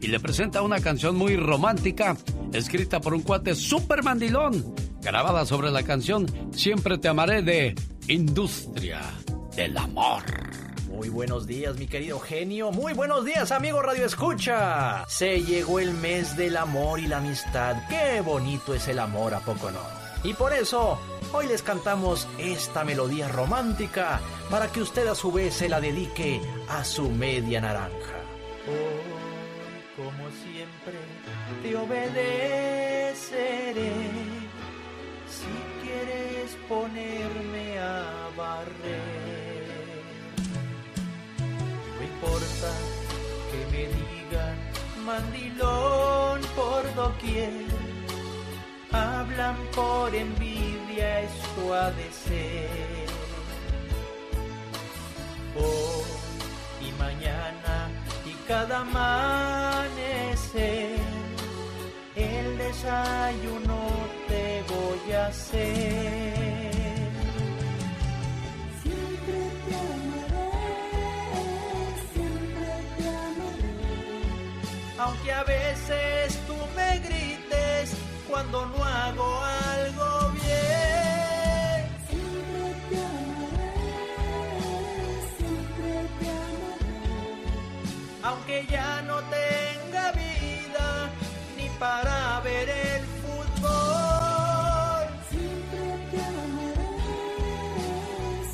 y 0.02 0.08
le 0.08 0.20
presenta 0.20 0.62
una 0.62 0.80
canción 0.82 1.16
muy 1.16 1.36
romántica, 1.36 2.16
escrita 2.54 3.02
por 3.02 3.16
un 3.16 3.22
cuate 3.22 3.56
super 3.56 4.04
mandilón, 4.04 4.76
grabada 5.02 5.46
sobre 5.46 5.72
la 5.72 5.82
canción 5.82 6.28
Siempre 6.52 7.00
te 7.00 7.08
amaré 7.08 7.42
de 7.42 7.74
Industria 8.08 9.02
del 9.56 9.76
Amor. 9.78 10.24
Muy 10.96 11.10
buenos 11.10 11.46
días, 11.46 11.76
mi 11.78 11.88
querido 11.88 12.22
genio. 12.22 12.72
Muy 12.72 12.94
buenos 12.94 13.26
días, 13.26 13.52
amigo 13.52 13.82
Radio 13.82 14.06
Escucha. 14.06 15.04
Se 15.10 15.42
llegó 15.42 15.82
el 15.82 15.94
mes 15.94 16.38
del 16.38 16.56
amor 16.56 17.02
y 17.02 17.08
la 17.08 17.18
amistad. 17.18 17.76
Qué 17.90 18.22
bonito 18.22 18.74
es 18.74 18.88
el 18.88 19.00
amor, 19.00 19.34
¿a 19.34 19.42
poco 19.42 19.72
no? 19.72 19.82
Y 20.24 20.34
por 20.34 20.54
eso, 20.54 20.98
hoy 21.34 21.48
les 21.48 21.62
cantamos 21.64 22.30
esta 22.38 22.86
melodía 22.86 23.28
romántica 23.28 24.22
para 24.50 24.72
que 24.72 24.82
usted 24.82 25.06
a 25.08 25.16
su 25.16 25.34
vez 25.34 25.56
se 25.56 25.68
la 25.68 25.82
dedique 25.82 26.40
a 26.70 26.86
su 26.86 27.10
media 27.10 27.60
naranja. 27.60 28.22
Hoy, 28.66 29.04
como 29.98 30.30
siempre, 30.32 30.94
te 31.62 31.76
obedeceré. 31.76 33.12
Si 35.28 35.46
quieres 35.84 36.56
ponerme 36.70 37.80
a 37.80 38.30
barrer 38.38 39.15
importa 42.26 42.72
que 43.52 43.60
me 43.72 43.84
digan 43.88 44.58
mandilón 45.06 46.42
por 46.56 46.82
doquier. 46.96 47.66
Hablan 48.92 49.58
por 49.76 50.14
envidia, 50.16 51.22
eso 51.22 51.74
ha 51.74 51.92
de. 51.92 52.10
Hoy 55.58 56.06
y 56.88 56.92
mañana 57.00 57.90
y 58.26 58.34
cada 58.48 58.82
amanecer, 58.82 59.80
el 62.16 62.58
desayuno 62.58 63.80
te 64.28 64.64
voy 64.70 65.14
a 65.14 65.28
hacer. 65.28 66.75
Aunque 75.06 75.32
a 75.32 75.44
veces 75.44 76.36
tú 76.48 76.56
me 76.76 76.98
grites 76.98 77.92
cuando 78.28 78.66
no 78.66 78.84
hago 78.84 79.40
algo 79.76 80.32
bien. 80.32 81.80
Siempre 82.10 82.64
te 82.90 82.98
amaré, 83.14 83.86
siempre 85.38 85.92
te 86.20 86.28
amaré. 86.48 87.22
Aunque 88.24 88.66
ya 88.68 89.04
no 89.04 89.18
tenga 89.42 90.12
vida 90.14 90.88
ni 91.56 91.70
para 91.78 92.40
ver 92.40 92.68
el 92.68 93.04
fútbol. 93.22 95.04
Siempre 95.30 95.84
te 96.10 96.20
amaré, 96.40 96.94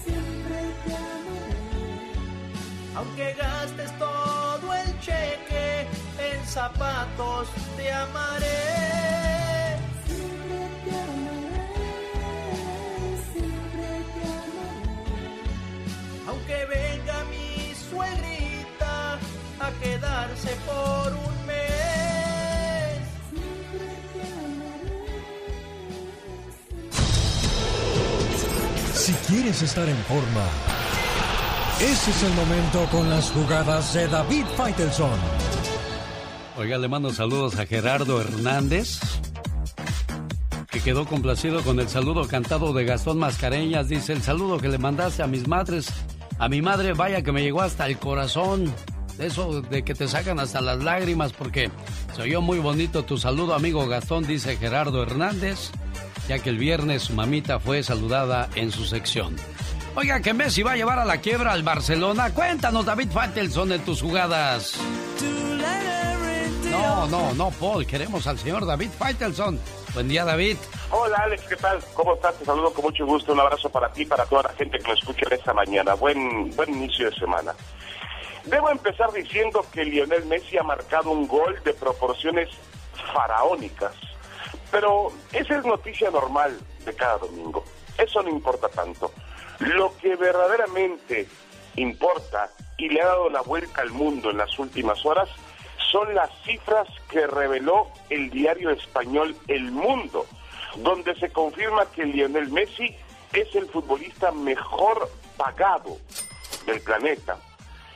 siempre 0.04 0.60
te 0.84 0.94
amaré. 0.96 1.62
Aunque 2.98 3.36
te 7.78 7.92
amaré. 7.92 8.48
Siempre 10.06 10.58
te 10.84 10.92
amaré, 11.10 11.96
siempre 13.34 13.88
te 14.14 14.24
amaré. 14.40 15.36
Aunque 16.28 16.58
venga 16.66 17.18
mi 17.32 17.50
suegrita 17.90 18.96
a 19.60 19.68
quedarse 19.82 20.52
por 20.66 21.08
un 21.14 21.36
mes. 21.46 23.00
Siempre 23.30 23.88
te 24.14 24.26
Si 29.00 29.14
quieres 29.28 29.62
estar 29.62 29.88
en 29.88 29.98
forma, 30.06 30.46
ese 31.80 32.12
es 32.12 32.24
el 32.24 32.34
momento 32.34 32.86
con 32.92 33.10
las 33.10 33.32
jugadas 33.32 33.94
de 33.94 34.08
David 34.08 34.46
Faitelson. 34.56 35.20
Oiga, 36.62 36.78
le 36.78 36.88
mando 36.88 37.12
saludos 37.12 37.58
a 37.58 37.66
Gerardo 37.66 38.22
Hernández, 38.22 39.00
que 40.70 40.80
quedó 40.80 41.08
complacido 41.08 41.64
con 41.64 41.80
el 41.80 41.90
saludo 41.90 42.28
cantado 42.28 42.72
de 42.72 42.86
Gastón 42.86 43.18
Mascareñas. 43.18 43.88
Dice, 43.90 44.14
el 44.14 44.22
saludo 44.22 44.60
que 44.60 44.68
le 44.68 44.78
mandaste 44.78 45.24
a 45.24 45.28
mis 45.28 45.48
madres, 45.48 45.92
a 46.38 46.48
mi 46.50 46.62
madre, 46.62 46.94
vaya 46.94 47.24
que 47.24 47.32
me 47.32 47.42
llegó 47.42 47.64
hasta 47.64 47.88
el 47.88 47.98
corazón. 47.98 48.72
Eso 49.18 49.64
de 49.64 49.82
que 49.84 49.96
te 49.96 50.08
sacan 50.08 50.40
hasta 50.40 50.62
las 50.62 50.78
lágrimas, 50.84 51.34
porque 51.34 51.72
se 52.16 52.22
oyó 52.22 52.42
muy 52.42 52.60
bonito 52.60 53.06
tu 53.06 53.18
saludo, 53.18 53.56
amigo 53.56 53.88
Gastón, 53.88 54.28
dice 54.28 54.56
Gerardo 54.56 55.02
Hernández, 55.02 55.72
ya 56.30 56.38
que 56.38 56.52
el 56.52 56.60
viernes 56.60 57.02
su 57.02 57.14
mamita 57.14 57.60
fue 57.60 57.82
saludada 57.82 58.52
en 58.54 58.72
su 58.72 58.86
sección. 58.86 59.36
Oiga, 59.96 60.22
que 60.22 60.36
Messi 60.36 60.62
va 60.62 60.74
a 60.74 60.78
llevar 60.78 61.00
a 61.00 61.06
la 61.06 61.18
quiebra 61.18 61.54
al 61.54 61.64
Barcelona. 61.64 62.30
Cuéntanos, 62.30 62.86
David 62.86 63.10
Faitelson, 63.10 63.70
de 63.70 63.80
tus 63.80 64.00
jugadas. 64.00 64.80
No, 66.82 67.08
no, 67.08 67.34
no, 67.36 67.52
Paul. 67.52 67.86
Queremos 67.86 68.26
al 68.26 68.40
señor 68.40 68.66
David 68.66 68.90
Faitelson. 68.90 69.60
Buen 69.94 70.08
día, 70.08 70.26
David. 70.26 70.58
Hola 70.90 71.18
Alex, 71.26 71.44
¿qué 71.48 71.56
tal? 71.56 71.80
¿Cómo 71.94 72.16
estás? 72.16 72.36
Te 72.40 72.46
saludo 72.46 72.74
con 72.74 72.86
mucho 72.86 73.06
gusto. 73.06 73.34
Un 73.34 73.40
abrazo 73.40 73.70
para 73.70 73.92
ti 73.94 74.02
y 74.02 74.06
para 74.06 74.26
toda 74.26 74.44
la 74.44 74.54
gente 74.54 74.80
que 74.80 74.88
lo 74.88 74.94
escucha 74.94 75.28
esta 75.30 75.54
mañana. 75.54 75.94
Buen, 75.94 76.56
buen 76.56 76.70
inicio 76.70 77.10
de 77.10 77.16
semana. 77.16 77.54
Debo 78.46 78.72
empezar 78.72 79.12
diciendo 79.14 79.64
que 79.72 79.86
Lionel 79.86 80.26
Messi 80.26 80.58
ha 80.58 80.64
marcado 80.64 81.12
un 81.12 81.28
gol 81.28 81.62
de 81.64 81.74
proporciones 81.74 82.50
faraónicas. 83.14 83.94
Pero 84.72 85.12
esa 85.34 85.58
es 85.58 85.66
noticia 85.66 86.10
normal 86.10 86.60
de 86.84 86.96
cada 86.96 87.20
domingo. 87.20 87.64
Eso 87.98 88.24
no 88.24 88.30
importa 88.30 88.70
tanto. 88.70 89.12
Lo 89.60 89.96
que 89.98 90.16
verdaderamente 90.16 91.28
importa 91.76 92.50
y 92.78 92.90
le 92.90 93.02
ha 93.02 93.06
dado 93.06 93.30
la 93.30 93.42
vuelta 93.42 93.82
al 93.82 93.92
mundo 93.92 94.32
en 94.32 94.38
las 94.38 94.58
últimas 94.58 95.06
horas 95.06 95.30
son 95.92 96.16
las 96.16 96.30
cifras 96.44 96.88
que 97.10 97.28
reveló 97.28 97.88
el 98.10 98.30
diario 98.30 98.72
español 98.72 99.36
El 99.48 99.72
Mundo, 99.72 100.26
donde 100.78 101.14
se 101.16 101.32
confirma 101.32 101.86
que 101.92 102.06
Lionel 102.06 102.50
Messi 102.50 102.96
es 103.34 103.54
el 103.56 103.66
futbolista 103.68 104.32
mejor 104.32 105.10
pagado 105.38 105.98
del 106.66 106.82
planeta 106.82 107.38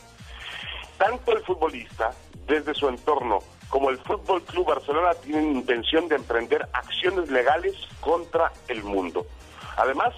Tanto 0.97 1.33
el 1.33 1.43
futbolista, 1.43 2.11
desde 2.47 2.73
su 2.73 2.87
entorno, 2.87 3.39
como 3.69 3.91
el 3.91 3.99
Fútbol 3.99 4.41
Club 4.43 4.65
Barcelona 4.67 5.13
tienen 5.13 5.55
intención 5.55 6.07
de 6.07 6.15
emprender 6.15 6.67
acciones 6.73 7.29
legales 7.29 7.75
contra 7.99 8.51
el 8.67 8.83
mundo. 8.83 9.25
Además, 9.77 10.15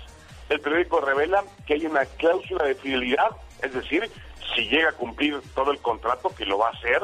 el 0.51 0.59
periódico 0.59 1.01
revela 1.01 1.43
que 1.65 1.73
hay 1.75 1.85
una 1.85 2.03
cláusula 2.05 2.65
de 2.65 2.75
fidelidad, 2.75 3.29
es 3.63 3.73
decir, 3.73 4.11
si 4.53 4.67
llega 4.67 4.89
a 4.89 4.93
cumplir 4.93 5.39
todo 5.55 5.71
el 5.71 5.79
contrato, 5.79 6.35
que 6.35 6.45
lo 6.45 6.57
va 6.57 6.67
a 6.67 6.71
hacer, 6.71 7.01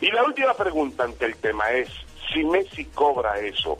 Y 0.00 0.10
la 0.10 0.24
última 0.24 0.54
pregunta 0.54 1.04
ante 1.04 1.26
el 1.26 1.36
tema 1.36 1.70
es, 1.70 1.88
si 2.32 2.44
Messi 2.44 2.86
cobra 2.86 3.38
eso, 3.38 3.76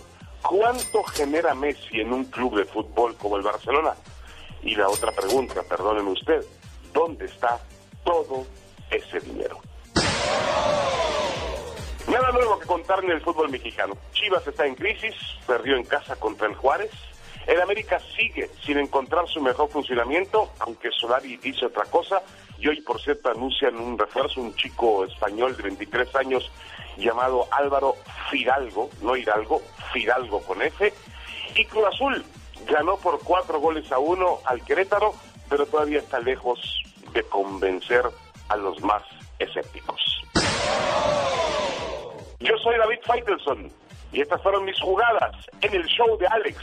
¿cuánto 0.48 1.02
genera 1.04 1.54
Messi 1.54 2.00
en 2.00 2.12
un 2.12 2.24
club 2.26 2.56
de 2.56 2.64
fútbol 2.64 3.16
como 3.16 3.36
el 3.36 3.42
Barcelona? 3.42 3.94
Y 4.62 4.74
la 4.74 4.88
otra 4.88 5.10
pregunta, 5.12 5.62
perdónenme 5.68 6.10
usted, 6.10 6.44
¿dónde 6.92 7.24
está 7.26 7.58
todo 8.04 8.46
ese 8.90 9.20
dinero? 9.20 9.60
Nada 12.08 12.30
nuevo 12.32 12.58
que 12.58 12.66
contar 12.66 13.02
en 13.02 13.10
el 13.10 13.20
fútbol 13.22 13.50
mexicano. 13.50 13.96
Chivas 14.12 14.46
está 14.46 14.66
en 14.66 14.74
crisis, 14.74 15.14
perdió 15.46 15.76
en 15.76 15.84
casa 15.84 16.16
contra 16.16 16.46
el 16.46 16.54
Juárez. 16.54 16.90
El 17.46 17.60
América 17.60 17.98
sigue 18.16 18.50
sin 18.64 18.78
encontrar 18.78 19.26
su 19.28 19.40
mejor 19.40 19.68
funcionamiento, 19.70 20.50
aunque 20.60 20.90
Solari 20.90 21.36
dice 21.38 21.66
otra 21.66 21.84
cosa. 21.84 22.22
Y 22.58 22.68
hoy, 22.68 22.80
por 22.82 23.00
cierto, 23.00 23.30
anuncian 23.30 23.76
un 23.76 23.98
refuerzo, 23.98 24.40
un 24.40 24.54
chico 24.54 25.04
español 25.04 25.56
de 25.56 25.62
23 25.64 26.14
años 26.16 26.50
llamado 26.96 27.46
Álvaro 27.50 27.96
Fidalgo, 28.30 28.90
no 29.02 29.16
Hidalgo, 29.16 29.62
Fidalgo 29.92 30.40
con 30.42 30.62
F. 30.62 30.92
Y 31.56 31.64
Cruz 31.66 31.86
Azul 31.86 32.24
ganó 32.66 32.96
por 32.96 33.20
cuatro 33.22 33.60
goles 33.60 33.90
a 33.92 33.98
uno 33.98 34.38
al 34.44 34.62
Querétaro, 34.64 35.14
pero 35.48 35.66
todavía 35.66 35.98
está 35.98 36.18
lejos 36.20 36.82
de 37.12 37.22
convencer 37.24 38.04
a 38.48 38.56
los 38.56 38.80
más 38.82 39.02
escépticos. 39.38 40.00
Yo 42.40 42.58
soy 42.58 42.76
David 42.76 42.98
Faitelson 43.04 43.70
y 44.12 44.20
estas 44.20 44.42
fueron 44.42 44.64
mis 44.64 44.78
jugadas 44.80 45.34
en 45.60 45.74
el 45.74 45.84
show 45.86 46.16
de 46.18 46.26
Alex, 46.26 46.58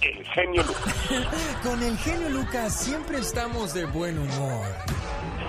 el 0.00 0.24
genio 0.28 0.62
Lucas. 0.62 1.10
Con 1.62 1.82
el 1.82 1.96
genio 1.98 2.28
Lucas 2.30 2.80
siempre 2.80 3.18
estamos 3.18 3.74
de 3.74 3.84
buen 3.86 4.18
humor. 4.18 4.66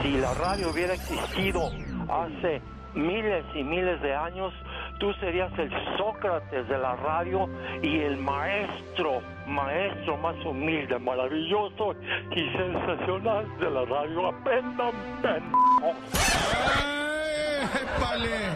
Si 0.01 0.11
la 0.11 0.33
radio 0.33 0.69
hubiera 0.69 0.95
existido 0.95 1.71
hace 2.09 2.61
miles 2.95 3.45
y 3.55 3.63
miles 3.63 4.01
de 4.01 4.15
años, 4.15 4.53
tú 4.99 5.13
serías 5.19 5.51
el 5.57 5.71
Sócrates 5.97 6.67
de 6.67 6.77
la 6.77 6.95
radio 6.95 7.49
y 7.81 7.99
el 7.99 8.17
maestro, 8.17 9.21
maestro 9.47 10.17
más 10.17 10.35
humilde, 10.45 10.97
maravilloso 10.99 11.95
y 12.31 12.57
sensacional 12.57 13.57
de 13.59 13.69
la 13.69 13.85
radio. 13.85 14.27
Aprendan, 14.27 14.91
pendejo. 15.21 15.93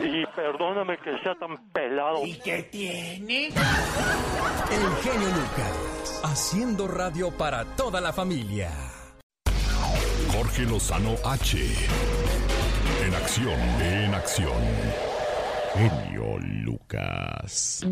Y 0.03 0.25
perdóname 0.35 0.97
que 0.97 1.17
sea 1.23 1.35
tan 1.35 1.57
pelado. 1.71 2.25
¿Y 2.25 2.37
qué 2.39 2.63
tiene? 2.63 3.47
El 3.47 4.95
genio 5.01 5.27
Lucas, 5.29 6.21
haciendo 6.23 6.87
radio 6.87 7.31
para 7.31 7.65
toda 7.75 8.01
la 8.01 8.13
familia. 8.13 8.69
Jorge 10.31 10.63
Lozano 10.63 11.15
H. 11.23 11.57
En 13.07 13.15
acción, 13.15 13.59
en 13.81 14.13
acción. 14.13 14.61
Genio 15.75 16.37
Lucas. 16.39 17.87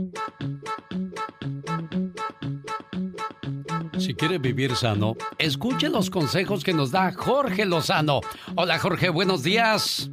Si 3.98 4.14
quiere 4.14 4.40
vivir 4.40 4.76
sano, 4.76 5.16
escuche 5.38 5.88
los 5.88 6.10
consejos 6.10 6.66
que 6.66 6.74
nos 6.74 6.92
da 6.92 7.14
Jorge 7.14 7.64
Lozano. 7.64 8.20
Hola 8.58 8.78
Jorge, 8.78 9.08
buenos 9.08 9.42
días. 9.42 10.12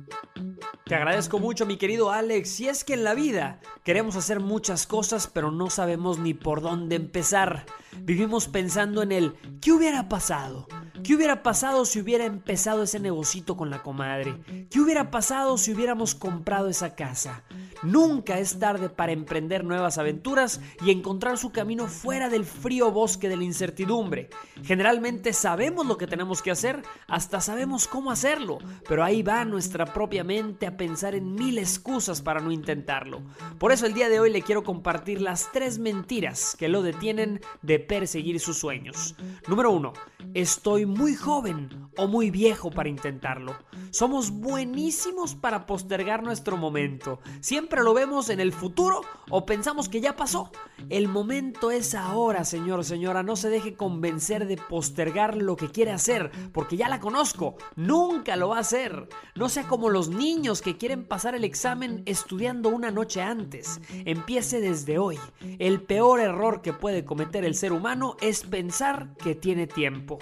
Te 0.84 0.94
agradezco 0.94 1.40
mucho, 1.40 1.66
mi 1.66 1.78
querido 1.78 2.12
Alex. 2.12 2.60
Y 2.60 2.68
es 2.68 2.84
que 2.84 2.94
en 2.94 3.02
la 3.02 3.14
vida 3.14 3.58
queremos 3.82 4.14
hacer 4.14 4.38
muchas 4.38 4.86
cosas, 4.86 5.26
pero 5.26 5.50
no 5.50 5.68
sabemos 5.68 6.20
ni 6.20 6.32
por 6.32 6.60
dónde 6.60 6.94
empezar. 6.94 7.66
Vivimos 8.00 8.48
pensando 8.48 9.02
en 9.02 9.12
el 9.12 9.34
¿qué 9.60 9.72
hubiera 9.72 10.08
pasado? 10.08 10.66
¿Qué 11.02 11.16
hubiera 11.16 11.42
pasado 11.42 11.84
si 11.84 12.00
hubiera 12.00 12.24
empezado 12.24 12.84
ese 12.84 13.00
negocito 13.00 13.56
con 13.56 13.70
la 13.70 13.82
comadre? 13.82 14.38
¿Qué 14.70 14.80
hubiera 14.80 15.10
pasado 15.10 15.58
si 15.58 15.72
hubiéramos 15.72 16.14
comprado 16.14 16.68
esa 16.68 16.94
casa? 16.94 17.42
Nunca 17.82 18.38
es 18.38 18.60
tarde 18.60 18.88
para 18.88 19.10
emprender 19.10 19.64
nuevas 19.64 19.98
aventuras 19.98 20.60
y 20.84 20.92
encontrar 20.92 21.38
su 21.38 21.50
camino 21.50 21.88
fuera 21.88 22.28
del 22.28 22.44
frío 22.44 22.92
bosque 22.92 23.28
de 23.28 23.36
la 23.36 23.42
incertidumbre. 23.42 24.30
Generalmente 24.62 25.32
sabemos 25.32 25.86
lo 25.86 25.96
que 25.96 26.06
tenemos 26.06 26.42
que 26.42 26.52
hacer, 26.52 26.82
hasta 27.08 27.40
sabemos 27.40 27.88
cómo 27.88 28.12
hacerlo, 28.12 28.58
pero 28.88 29.02
ahí 29.02 29.22
va 29.22 29.44
nuestra 29.44 29.86
propia 29.86 30.22
mente 30.22 30.68
a 30.68 30.76
pensar 30.76 31.16
en 31.16 31.34
mil 31.34 31.58
excusas 31.58 32.22
para 32.22 32.40
no 32.40 32.52
intentarlo. 32.52 33.22
Por 33.58 33.72
eso 33.72 33.86
el 33.86 33.94
día 33.94 34.08
de 34.08 34.20
hoy 34.20 34.30
le 34.30 34.42
quiero 34.42 34.62
compartir 34.62 35.20
las 35.20 35.50
tres 35.50 35.80
mentiras 35.80 36.54
que 36.56 36.68
lo 36.68 36.82
detienen 36.82 37.40
de 37.62 37.80
perseguir 37.82 38.40
sus 38.40 38.58
sueños. 38.58 39.14
Número 39.48 39.70
uno, 39.70 39.92
estoy 40.34 40.86
muy 40.86 41.14
joven 41.14 41.90
o 41.96 42.06
muy 42.06 42.30
viejo 42.30 42.70
para 42.70 42.88
intentarlo. 42.88 43.54
Somos 43.90 44.30
buenísimos 44.30 45.34
para 45.34 45.66
postergar 45.66 46.22
nuestro 46.22 46.56
momento. 46.56 47.20
Siempre 47.40 47.82
lo 47.82 47.92
vemos 47.92 48.30
en 48.30 48.40
el 48.40 48.52
futuro 48.52 49.02
o 49.28 49.44
pensamos 49.44 49.88
que 49.88 50.00
ya 50.00 50.16
pasó. 50.16 50.50
El 50.88 51.08
momento 51.08 51.70
es 51.70 51.94
ahora, 51.94 52.44
señor 52.44 52.84
señora. 52.84 53.22
No 53.22 53.36
se 53.36 53.50
deje 53.50 53.74
convencer 53.74 54.46
de 54.46 54.56
postergar 54.56 55.36
lo 55.36 55.56
que 55.56 55.68
quiere 55.68 55.92
hacer, 55.92 56.30
porque 56.52 56.76
ya 56.76 56.88
la 56.88 57.00
conozco. 57.00 57.56
Nunca 57.76 58.36
lo 58.36 58.48
va 58.48 58.58
a 58.58 58.60
hacer. 58.60 59.08
No 59.34 59.48
sea 59.48 59.68
como 59.68 59.90
los 59.90 60.08
niños 60.08 60.62
que 60.62 60.76
quieren 60.76 61.04
pasar 61.04 61.34
el 61.34 61.44
examen 61.44 62.02
estudiando 62.06 62.68
una 62.68 62.90
noche 62.90 63.20
antes. 63.20 63.80
Empiece 64.04 64.60
desde 64.60 64.98
hoy. 64.98 65.18
El 65.58 65.82
peor 65.82 66.20
error 66.20 66.62
que 66.62 66.72
puede 66.72 67.04
cometer 67.04 67.44
el 67.44 67.54
ser 67.54 67.71
humano 67.72 68.16
es 68.20 68.42
pensar 68.44 69.14
que 69.16 69.34
tiene 69.34 69.66
tiempo. 69.66 70.18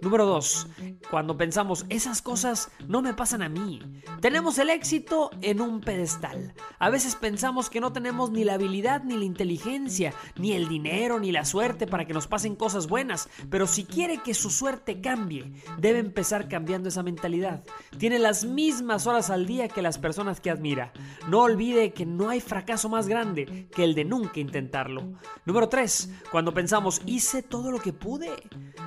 Número 0.00 0.26
2. 0.26 0.68
Cuando 1.10 1.36
pensamos, 1.36 1.86
esas 1.88 2.22
cosas 2.22 2.70
no 2.86 3.02
me 3.02 3.14
pasan 3.14 3.42
a 3.42 3.48
mí. 3.48 3.80
Tenemos 4.20 4.58
el 4.58 4.70
éxito 4.70 5.30
en 5.40 5.60
un 5.60 5.80
pedestal. 5.80 6.54
A 6.78 6.90
veces 6.90 7.16
pensamos 7.16 7.70
que 7.70 7.80
no 7.80 7.92
tenemos 7.92 8.30
ni 8.30 8.44
la 8.44 8.54
habilidad 8.54 9.02
ni 9.04 9.16
la 9.16 9.24
inteligencia, 9.24 10.12
ni 10.36 10.52
el 10.52 10.68
dinero 10.68 11.20
ni 11.20 11.32
la 11.32 11.44
suerte 11.44 11.86
para 11.86 12.06
que 12.06 12.14
nos 12.14 12.26
pasen 12.26 12.56
cosas 12.56 12.88
buenas. 12.88 13.28
Pero 13.50 13.66
si 13.66 13.84
quiere 13.84 14.18
que 14.18 14.34
su 14.34 14.50
suerte 14.50 15.00
cambie, 15.00 15.52
debe 15.78 15.98
empezar 15.98 16.48
cambiando 16.48 16.88
esa 16.88 17.02
mentalidad. 17.02 17.64
Tiene 17.98 18.18
las 18.18 18.44
mismas 18.44 19.06
horas 19.06 19.30
al 19.30 19.46
día 19.46 19.68
que 19.68 19.82
las 19.82 19.98
personas 19.98 20.40
que 20.40 20.50
admira. 20.50 20.92
No 21.28 21.40
olvide 21.40 21.92
que 21.92 22.06
no 22.06 22.28
hay 22.28 22.40
fracaso 22.40 22.88
más 22.88 23.08
grande 23.08 23.68
que 23.74 23.84
el 23.84 23.94
de 23.94 24.04
nunca 24.04 24.40
intentarlo. 24.40 25.14
Número 25.44 25.68
3. 25.68 26.10
Cuando 26.30 26.54
pensamos, 26.54 27.02
hice 27.06 27.42
todo 27.42 27.70
lo 27.70 27.78
que 27.80 27.92
pude. 27.92 28.30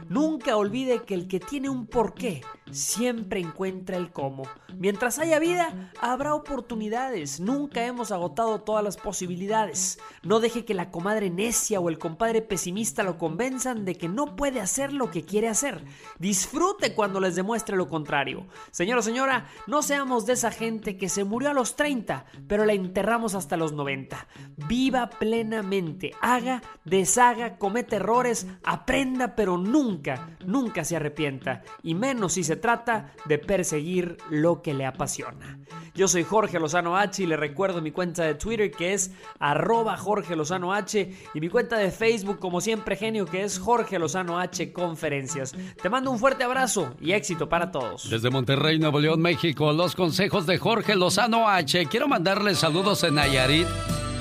Nunca 0.09 0.55
olvide 0.55 0.86
que 1.03 1.13
el 1.13 1.27
que 1.27 1.39
tiene 1.39 1.69
un 1.69 1.85
porqué 1.85 2.41
siempre 2.71 3.39
encuentra 3.39 3.97
el 3.97 4.11
cómo. 4.11 4.43
Mientras 4.77 5.19
haya 5.19 5.39
vida, 5.39 5.91
habrá 6.01 6.33
oportunidades. 6.35 7.39
Nunca 7.39 7.85
hemos 7.85 8.11
agotado 8.11 8.61
todas 8.61 8.83
las 8.83 8.97
posibilidades. 8.97 9.99
No 10.23 10.39
deje 10.39 10.65
que 10.65 10.73
la 10.73 10.91
comadre 10.91 11.29
necia 11.29 11.79
o 11.79 11.89
el 11.89 11.97
compadre 11.97 12.41
pesimista 12.41 13.03
lo 13.03 13.17
convenzan 13.17 13.85
de 13.85 13.95
que 13.95 14.09
no 14.09 14.35
puede 14.35 14.61
hacer 14.61 14.93
lo 14.93 15.09
que 15.09 15.23
quiere 15.23 15.47
hacer. 15.47 15.83
Disfrute 16.19 16.93
cuando 16.93 17.19
les 17.19 17.35
demuestre 17.35 17.77
lo 17.77 17.87
contrario. 17.87 18.47
Señora 18.71 18.99
o 18.99 19.03
señora, 19.03 19.47
no 19.67 19.81
seamos 19.81 20.25
de 20.25 20.33
esa 20.33 20.51
gente 20.51 20.97
que 20.97 21.09
se 21.09 21.23
murió 21.23 21.49
a 21.49 21.53
los 21.53 21.75
30, 21.75 22.25
pero 22.47 22.65
la 22.65 22.73
enterramos 22.73 23.35
hasta 23.35 23.57
los 23.57 23.73
90. 23.73 24.27
Viva 24.67 25.09
plenamente, 25.09 26.11
haga, 26.21 26.61
deshaga, 26.85 27.57
comete 27.57 27.97
errores, 27.97 28.47
aprenda, 28.63 29.35
pero 29.35 29.57
nunca, 29.57 30.37
nunca 30.45 30.76
se 30.83 30.95
arrepienta. 30.95 31.63
Y 31.83 31.95
menos 31.95 32.33
si 32.33 32.43
se 32.43 32.55
trata 32.55 33.13
de 33.25 33.37
perseguir 33.37 34.17
lo 34.29 34.61
que 34.61 34.73
le 34.73 34.85
apasiona. 34.85 35.59
Yo 35.93 36.07
soy 36.07 36.23
Jorge 36.23 36.59
Lozano 36.59 36.97
H 36.97 37.23
y 37.23 37.25
le 37.25 37.37
recuerdo 37.37 37.81
mi 37.81 37.91
cuenta 37.91 38.23
de 38.23 38.35
Twitter 38.35 38.71
que 38.71 38.93
es 38.93 39.11
arroba 39.39 39.97
Jorge 39.97 40.35
Lozano 40.35 40.73
H 40.73 41.11
y 41.33 41.39
mi 41.39 41.49
cuenta 41.49 41.77
de 41.77 41.91
Facebook 41.91 42.39
como 42.39 42.61
siempre 42.61 42.95
genio 42.95 43.25
que 43.25 43.43
es 43.43 43.59
Jorge 43.59 43.99
Lozano 43.99 44.39
H 44.39 44.71
Conferencias. 44.73 45.55
Te 45.81 45.89
mando 45.89 46.11
un 46.11 46.19
fuerte 46.19 46.43
abrazo 46.43 46.95
y 47.01 47.13
éxito 47.13 47.49
para 47.49 47.71
todos. 47.71 48.09
Desde 48.09 48.29
Monterrey, 48.29 48.79
Nuevo 48.79 48.99
León, 48.99 49.21
México, 49.21 49.73
los 49.73 49.95
consejos 49.95 50.45
de 50.45 50.57
Jorge 50.57 50.95
Lozano 50.95 51.49
H. 51.49 51.87
Quiero 51.87 52.07
mandarle 52.07 52.55
saludos 52.55 53.03
en 53.03 53.15
Nayarit 53.15 53.67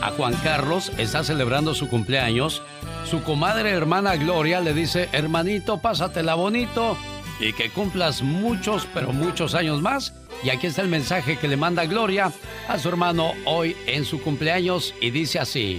a 0.02 0.10
Juan 0.10 0.34
Carlos, 0.42 0.92
está 0.98 1.24
celebrando 1.24 1.74
su 1.74 1.88
cumpleaños. 1.88 2.62
Su 3.08 3.22
comadre 3.22 3.70
hermana 3.70 4.16
Gloria 4.16 4.60
le 4.60 4.74
dice, 4.74 5.08
hermanito, 5.12 5.78
pásatela 5.78 6.34
bonito 6.34 6.96
y 7.38 7.52
que 7.52 7.70
cumplas 7.70 8.20
muchos, 8.20 8.88
pero 8.92 9.12
muchos 9.12 9.54
años 9.54 9.80
más. 9.80 10.12
Y 10.42 10.50
aquí 10.50 10.66
está 10.66 10.82
el 10.82 10.88
mensaje 10.88 11.38
que 11.38 11.46
le 11.46 11.56
manda 11.56 11.86
Gloria 11.86 12.32
a 12.66 12.78
su 12.78 12.88
hermano 12.88 13.30
hoy 13.44 13.76
en 13.86 14.04
su 14.04 14.20
cumpleaños 14.20 14.92
y 15.00 15.10
dice 15.10 15.38
así. 15.38 15.78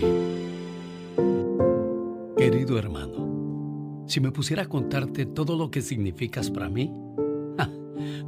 Querido 2.37 2.79
hermano, 2.79 4.05
si 4.07 4.21
me 4.21 4.31
pusiera 4.31 4.63
a 4.63 4.69
contarte 4.69 5.25
todo 5.25 5.57
lo 5.57 5.69
que 5.69 5.81
significas 5.81 6.49
para 6.49 6.69
mí, 6.69 6.93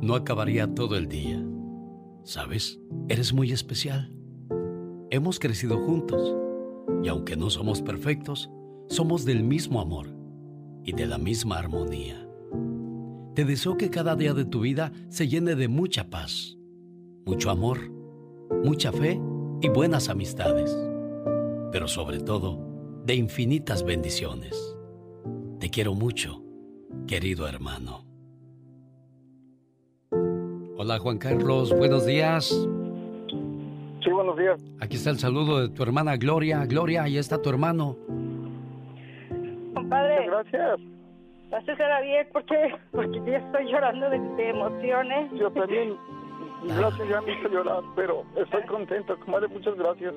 no 0.01 0.15
acabaría 0.15 0.67
todo 0.75 0.97
el 0.97 1.07
día. 1.07 1.41
¿Sabes? 2.25 2.79
Eres 3.07 3.31
muy 3.31 3.53
especial. 3.53 4.11
Hemos 5.09 5.39
crecido 5.39 5.77
juntos 5.77 6.35
y 7.01 7.07
aunque 7.07 7.37
no 7.37 7.49
somos 7.49 7.81
perfectos, 7.81 8.51
somos 8.89 9.23
del 9.23 9.43
mismo 9.43 9.79
amor 9.79 10.07
y 10.83 10.93
de 10.93 11.05
la 11.05 11.17
misma 11.17 11.59
armonía. 11.59 12.27
Te 13.35 13.45
deseo 13.45 13.77
que 13.77 13.89
cada 13.89 14.15
día 14.15 14.33
de 14.33 14.45
tu 14.45 14.61
vida 14.61 14.91
se 15.09 15.27
llene 15.27 15.55
de 15.55 15.67
mucha 15.67 16.09
paz, 16.09 16.57
mucho 17.25 17.51
amor, 17.51 17.77
mucha 18.63 18.91
fe 18.91 19.21
y 19.61 19.69
buenas 19.69 20.09
amistades. 20.09 20.75
Pero 21.71 21.87
sobre 21.87 22.19
todo, 22.19 22.59
de 23.05 23.13
infinitas 23.13 23.83
bendiciones. 23.83 24.75
Te 25.59 25.69
quiero 25.69 25.93
mucho, 25.93 26.41
querido 27.07 27.47
hermano. 27.47 28.05
Hola 30.77 30.97
Juan 30.97 31.19
Carlos, 31.19 31.77
buenos 31.77 32.07
días. 32.07 32.47
Sí, 34.03 34.09
buenos 34.11 34.35
días. 34.37 34.59
Aquí 34.79 34.95
está 34.95 35.11
el 35.11 35.19
saludo 35.19 35.59
de 35.59 35.69
tu 35.69 35.83
hermana 35.83 36.17
Gloria. 36.17 36.65
Gloria, 36.65 37.03
ahí 37.03 37.17
está 37.17 37.39
tu 37.39 37.49
hermano. 37.49 37.97
Compadre. 39.89 40.25
Gracias. 40.27 40.79
Pásesela 41.49 42.01
bien 42.01 42.27
porque, 42.31 42.75
porque 42.91 43.21
ya 43.25 43.37
estoy 43.37 43.71
llorando 43.71 44.09
de, 44.09 44.19
de 44.19 44.49
emociones. 44.49 45.31
Yo 45.33 45.51
también. 45.51 45.97
Gracias, 46.63 47.09
ya 47.09 47.21
me 47.21 47.33
hizo 47.33 47.47
llorar, 47.49 47.81
pero 47.95 48.23
estoy 48.35 48.63
contento. 48.63 49.17
Comadre, 49.25 49.47
muchas 49.47 49.75
gracias. 49.75 50.13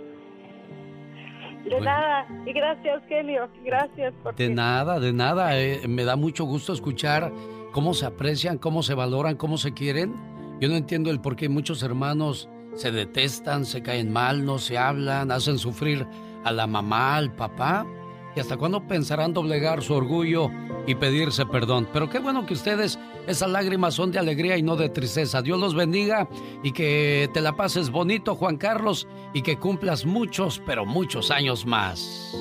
De 1.65 1.81
nada. 1.81 2.27
Y 2.45 2.53
gracias, 2.53 3.03
genio. 3.09 3.49
Gracias. 3.65 4.13
Porque... 4.23 4.43
De 4.43 4.51
nada, 4.55 4.99
de 4.99 5.13
nada. 5.13 5.59
eh, 5.59 5.87
me 5.89 6.05
da 6.05 6.17
mucho 6.17 6.45
gusto 6.45 6.73
escuchar 6.73 7.33
cómo 7.73 7.95
se 7.95 8.05
aprecian, 8.07 8.59
cómo 8.59 8.83
se 8.83 8.95
valoran, 8.95 9.37
cómo 9.37 9.57
se 9.57 9.73
quieren. 9.73 10.15
Yo 10.61 10.69
no 10.69 10.75
entiendo 10.75 11.11
el 11.11 11.21
por 11.21 11.37
qué 11.37 11.49
muchos 11.49 11.83
hermanos 11.83 12.49
se 12.75 12.91
detestan, 12.91 13.65
se 13.65 13.83
caen 13.83 14.13
mal, 14.13 14.45
no 14.45 14.59
se 14.59 14.77
hablan, 14.77 15.31
hacen 15.31 15.59
sufrir 15.59 16.07
a 16.45 16.51
la 16.53 16.67
mamá, 16.67 17.17
al 17.17 17.33
papá. 17.33 17.87
¿Y 18.35 18.41
hasta 18.41 18.57
cuándo 18.57 18.87
pensarán 18.87 19.35
doblegar 19.35 19.83
su 19.83 19.95
orgullo 19.95 20.51
y 20.87 20.95
pedirse 20.95 21.45
perdón? 21.47 21.89
Pero 21.93 22.09
qué 22.09 22.19
bueno 22.19 22.47
que 22.47 22.55
ustedes, 22.55 22.99
esas 23.27 23.51
lágrimas 23.51 23.95
son 23.95 24.11
de 24.11 24.19
alegría 24.19 24.57
y 24.57 24.63
no 24.63 24.77
de 24.77 24.89
tristeza. 24.89 25.43
Dios 25.43 25.61
los 25.61 25.75
bendiga 25.75 26.29
y 26.63 26.73
que 26.73 27.29
te 27.35 27.41
la 27.41 27.57
pases 27.57 27.91
bonito, 27.91 28.35
Juan 28.35 28.57
Carlos, 28.57 29.07
y 29.35 29.43
que 29.43 29.59
cumplas 29.59 30.07
muchos, 30.07 30.63
pero 30.65 30.87
muchos 30.87 31.31
años 31.31 31.67
más. 31.67 32.35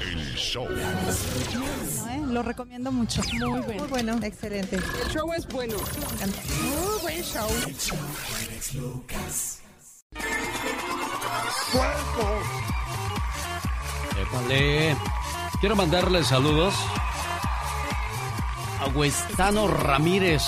El 0.00 0.34
show. 0.36 0.66
¿eh? 0.70 2.22
Lo 2.28 2.42
recomiendo 2.42 2.90
mucho. 2.90 3.22
Muy 3.32 3.60
bueno. 3.60 3.80
Muy 3.80 3.88
bueno. 3.88 4.18
Excelente. 4.22 4.76
El 4.76 5.10
show 5.12 5.32
es 5.34 5.46
bueno. 5.48 5.76
Muy 5.76 7.00
buen 7.02 7.22
show. 7.22 7.48
Épale. 14.24 14.96
Quiero 15.60 15.76
mandarle 15.76 16.24
saludos 16.24 16.74
a 18.80 18.86
Huestano 18.88 19.68
Ramírez. 19.68 20.42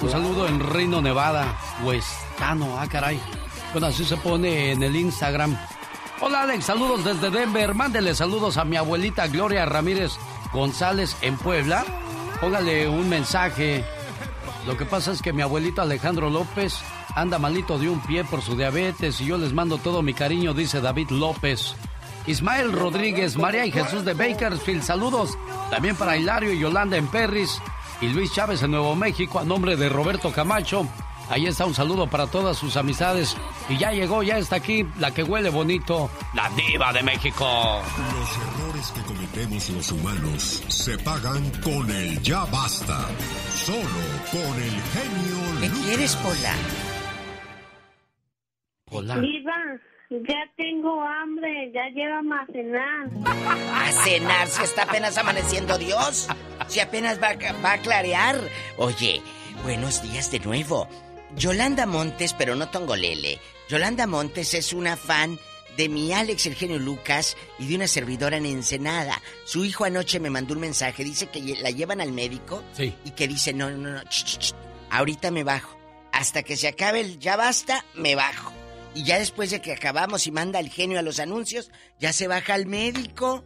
Un 0.00 0.10
saludo 0.10 0.46
en 0.46 0.60
Reino 0.60 1.02
Nevada. 1.02 1.58
Huestano, 1.82 2.78
ah, 2.78 2.86
caray. 2.88 3.20
Bueno, 3.72 3.88
así 3.88 4.04
se 4.04 4.16
pone 4.16 4.72
en 4.72 4.82
el 4.84 4.94
Instagram. 4.94 5.56
Hola 6.20 6.42
Alex, 6.42 6.66
saludos 6.66 7.04
desde 7.04 7.30
Denver. 7.30 7.74
Mándele 7.74 8.14
saludos 8.14 8.56
a 8.56 8.64
mi 8.64 8.76
abuelita 8.76 9.26
Gloria 9.26 9.66
Ramírez 9.66 10.12
González 10.52 11.16
en 11.22 11.36
Puebla. 11.36 11.84
Póngale 12.40 12.88
un 12.88 13.08
mensaje. 13.08 13.84
Lo 14.64 14.76
que 14.76 14.84
pasa 14.84 15.10
es 15.10 15.22
que 15.22 15.32
mi 15.32 15.42
abuelito 15.42 15.82
Alejandro 15.82 16.30
López 16.30 16.78
anda 17.16 17.40
malito 17.40 17.78
de 17.78 17.90
un 17.90 18.00
pie 18.00 18.22
por 18.22 18.42
su 18.42 18.56
diabetes 18.56 19.20
y 19.20 19.26
yo 19.26 19.38
les 19.38 19.52
mando 19.52 19.78
todo 19.78 20.02
mi 20.02 20.14
cariño, 20.14 20.54
dice 20.54 20.80
David 20.80 21.10
López. 21.10 21.74
Ismael 22.26 22.72
Rodríguez, 22.72 23.36
María 23.36 23.66
y 23.66 23.72
Jesús 23.72 24.04
de 24.04 24.14
Bakersfield, 24.14 24.82
saludos. 24.82 25.36
También 25.70 25.96
para 25.96 26.16
Hilario 26.16 26.52
y 26.52 26.58
Yolanda 26.58 26.96
en 26.96 27.08
Perris 27.08 27.60
y 28.00 28.08
Luis 28.08 28.32
Chávez 28.32 28.62
en 28.62 28.70
Nuevo 28.72 28.94
México 28.94 29.38
a 29.38 29.44
nombre 29.44 29.76
de 29.76 29.88
Roberto 29.88 30.32
Camacho. 30.32 30.86
Ahí 31.30 31.46
está 31.46 31.64
un 31.64 31.74
saludo 31.74 32.08
para 32.08 32.26
todas 32.26 32.58
sus 32.58 32.76
amistades. 32.76 33.36
Y 33.68 33.78
ya 33.78 33.92
llegó, 33.92 34.22
ya 34.22 34.38
está 34.38 34.56
aquí 34.56 34.86
la 34.98 35.12
que 35.12 35.22
huele 35.22 35.50
bonito, 35.50 36.10
la 36.34 36.50
diva 36.50 36.92
de 36.92 37.02
México. 37.02 37.80
Los 38.18 38.36
errores 38.36 38.92
que 38.92 39.00
cometemos 39.02 39.70
los 39.70 39.92
humanos 39.92 40.62
se 40.68 40.98
pagan 40.98 41.50
con 41.62 41.90
el 41.90 42.20
ya 42.22 42.44
basta. 42.46 43.08
Solo 43.48 43.82
con 44.30 44.62
el 44.62 44.80
genio 44.92 45.60
¿Qué 45.60 45.70
quieres, 45.84 46.16
Pola? 46.16 46.54
Hola. 48.90 49.16
Viva, 49.16 49.52
ya 50.28 50.50
tengo 50.56 51.00
hambre, 51.02 51.70
ya 51.74 51.88
llévame 51.94 52.36
a 52.36 52.46
cenar. 52.52 53.08
A 53.74 53.92
cenar, 54.04 54.48
si 54.48 54.62
está 54.62 54.82
apenas 54.84 55.16
amaneciendo 55.18 55.78
Dios. 55.78 56.28
Si 56.68 56.80
apenas 56.80 57.20
va, 57.22 57.28
a- 57.30 57.52
va 57.64 57.72
a 57.74 57.78
clarear. 57.78 58.40
Oye, 58.76 59.22
buenos 59.64 60.02
días 60.02 60.30
de 60.30 60.40
nuevo. 60.40 60.88
Yolanda 61.36 61.86
Montes, 61.86 62.34
pero 62.34 62.54
no 62.54 62.68
Tongolele. 62.68 63.38
Yolanda 63.68 64.06
Montes 64.06 64.54
es 64.54 64.72
una 64.72 64.96
fan 64.96 65.38
de 65.76 65.88
mi 65.88 66.12
Alex 66.12 66.44
el 66.46 66.54
genio 66.54 66.78
Lucas 66.78 67.36
y 67.58 67.66
de 67.68 67.76
una 67.76 67.86
servidora 67.88 68.36
en 68.36 68.44
Ensenada. 68.44 69.20
Su 69.46 69.64
hijo 69.64 69.84
anoche 69.84 70.20
me 70.20 70.28
mandó 70.28 70.52
un 70.54 70.60
mensaje, 70.60 71.02
dice 71.04 71.28
que 71.30 71.40
la 71.62 71.70
llevan 71.70 72.02
al 72.02 72.12
médico 72.12 72.62
Sí. 72.74 72.94
y 73.06 73.12
que 73.12 73.26
dice, 73.26 73.54
no, 73.54 73.70
no, 73.70 73.90
no, 73.90 74.02
ch, 74.04 74.24
ch, 74.24 74.38
ch, 74.38 74.54
ahorita 74.90 75.30
me 75.30 75.44
bajo. 75.44 75.78
Hasta 76.12 76.42
que 76.42 76.58
se 76.58 76.68
acabe 76.68 77.00
el 77.00 77.18
ya 77.18 77.36
basta, 77.36 77.86
me 77.94 78.14
bajo. 78.14 78.52
Y 78.94 79.04
ya 79.04 79.18
después 79.18 79.50
de 79.50 79.60
que 79.60 79.72
acabamos 79.72 80.26
y 80.26 80.30
manda 80.30 80.60
el 80.60 80.68
genio 80.68 80.98
a 80.98 81.02
los 81.02 81.18
anuncios, 81.18 81.70
ya 81.98 82.12
se 82.12 82.28
baja 82.28 82.54
al 82.54 82.66
médico. 82.66 83.44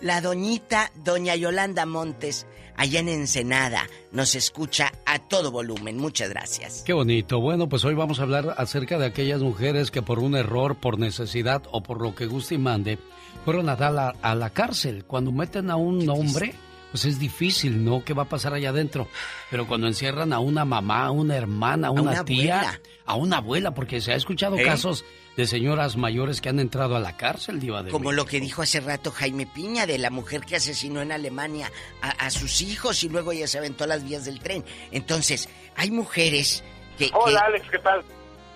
La 0.00 0.20
doñita, 0.20 0.92
doña 1.02 1.34
Yolanda 1.34 1.84
Montes, 1.84 2.46
allá 2.76 3.00
en 3.00 3.08
Ensenada, 3.08 3.88
nos 4.12 4.36
escucha 4.36 4.92
a 5.04 5.18
todo 5.18 5.50
volumen. 5.50 5.96
Muchas 5.96 6.28
gracias. 6.28 6.84
Qué 6.86 6.92
bonito. 6.92 7.40
Bueno, 7.40 7.68
pues 7.68 7.84
hoy 7.84 7.94
vamos 7.94 8.20
a 8.20 8.22
hablar 8.22 8.54
acerca 8.56 8.98
de 8.98 9.06
aquellas 9.06 9.40
mujeres 9.40 9.90
que 9.90 10.02
por 10.02 10.20
un 10.20 10.36
error, 10.36 10.76
por 10.76 11.00
necesidad 11.00 11.62
o 11.72 11.82
por 11.82 12.00
lo 12.00 12.14
que 12.14 12.26
guste 12.26 12.54
y 12.54 12.58
mande, 12.58 12.98
fueron 13.44 13.68
a 13.68 13.74
dar 13.74 14.14
a 14.22 14.34
la 14.36 14.50
cárcel. 14.50 15.04
Cuando 15.04 15.32
meten 15.32 15.70
a 15.70 15.76
un 15.76 16.08
hombre, 16.08 16.54
pues 16.90 17.04
es 17.04 17.18
difícil, 17.18 17.84
¿no? 17.84 18.04
¿Qué 18.04 18.14
va 18.14 18.24
a 18.24 18.28
pasar 18.28 18.54
allá 18.54 18.70
adentro? 18.70 19.08
Pero 19.50 19.66
cuando 19.66 19.86
encierran 19.86 20.32
a 20.32 20.38
una 20.40 20.64
mamá, 20.64 21.04
a 21.06 21.10
una 21.10 21.36
hermana, 21.36 21.88
a 21.88 21.90
una, 21.90 22.02
una 22.02 22.24
tía, 22.24 22.60
abuela. 22.60 22.80
a 23.06 23.14
una 23.16 23.36
abuela, 23.38 23.74
porque 23.74 24.00
se 24.00 24.12
ha 24.12 24.16
escuchado 24.16 24.56
¿Eh? 24.58 24.62
casos 24.64 25.04
de 25.36 25.46
señoras 25.46 25.96
mayores 25.96 26.40
que 26.40 26.48
han 26.48 26.58
entrado 26.58 26.96
a 26.96 27.00
la 27.00 27.16
cárcel, 27.16 27.60
diva 27.60 27.82
de 27.84 27.90
Como 27.92 28.06
México. 28.10 28.12
lo 28.24 28.26
que 28.26 28.40
dijo 28.40 28.62
hace 28.62 28.80
rato 28.80 29.12
Jaime 29.12 29.46
Piña 29.46 29.86
de 29.86 29.98
la 29.98 30.10
mujer 30.10 30.40
que 30.40 30.56
asesinó 30.56 31.00
en 31.00 31.12
Alemania 31.12 31.70
a, 32.02 32.08
a 32.10 32.30
sus 32.30 32.60
hijos 32.62 33.04
y 33.04 33.08
luego 33.08 33.32
ya 33.32 33.46
se 33.46 33.58
aventó 33.58 33.84
a 33.84 33.86
las 33.86 34.02
vías 34.02 34.24
del 34.24 34.40
tren. 34.40 34.64
Entonces, 34.90 35.48
hay 35.76 35.90
mujeres 35.92 36.64
que, 36.98 37.10
Hola, 37.14 37.40
que- 37.40 37.46
Alex, 37.46 37.70
¿qué 37.70 37.78
tal? 37.78 38.02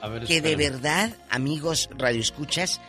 A 0.00 0.08
ver, 0.08 0.24
que 0.24 0.40
de 0.40 0.56
verdad, 0.56 1.16
amigos 1.30 1.88
radioescuchas, 1.96 2.80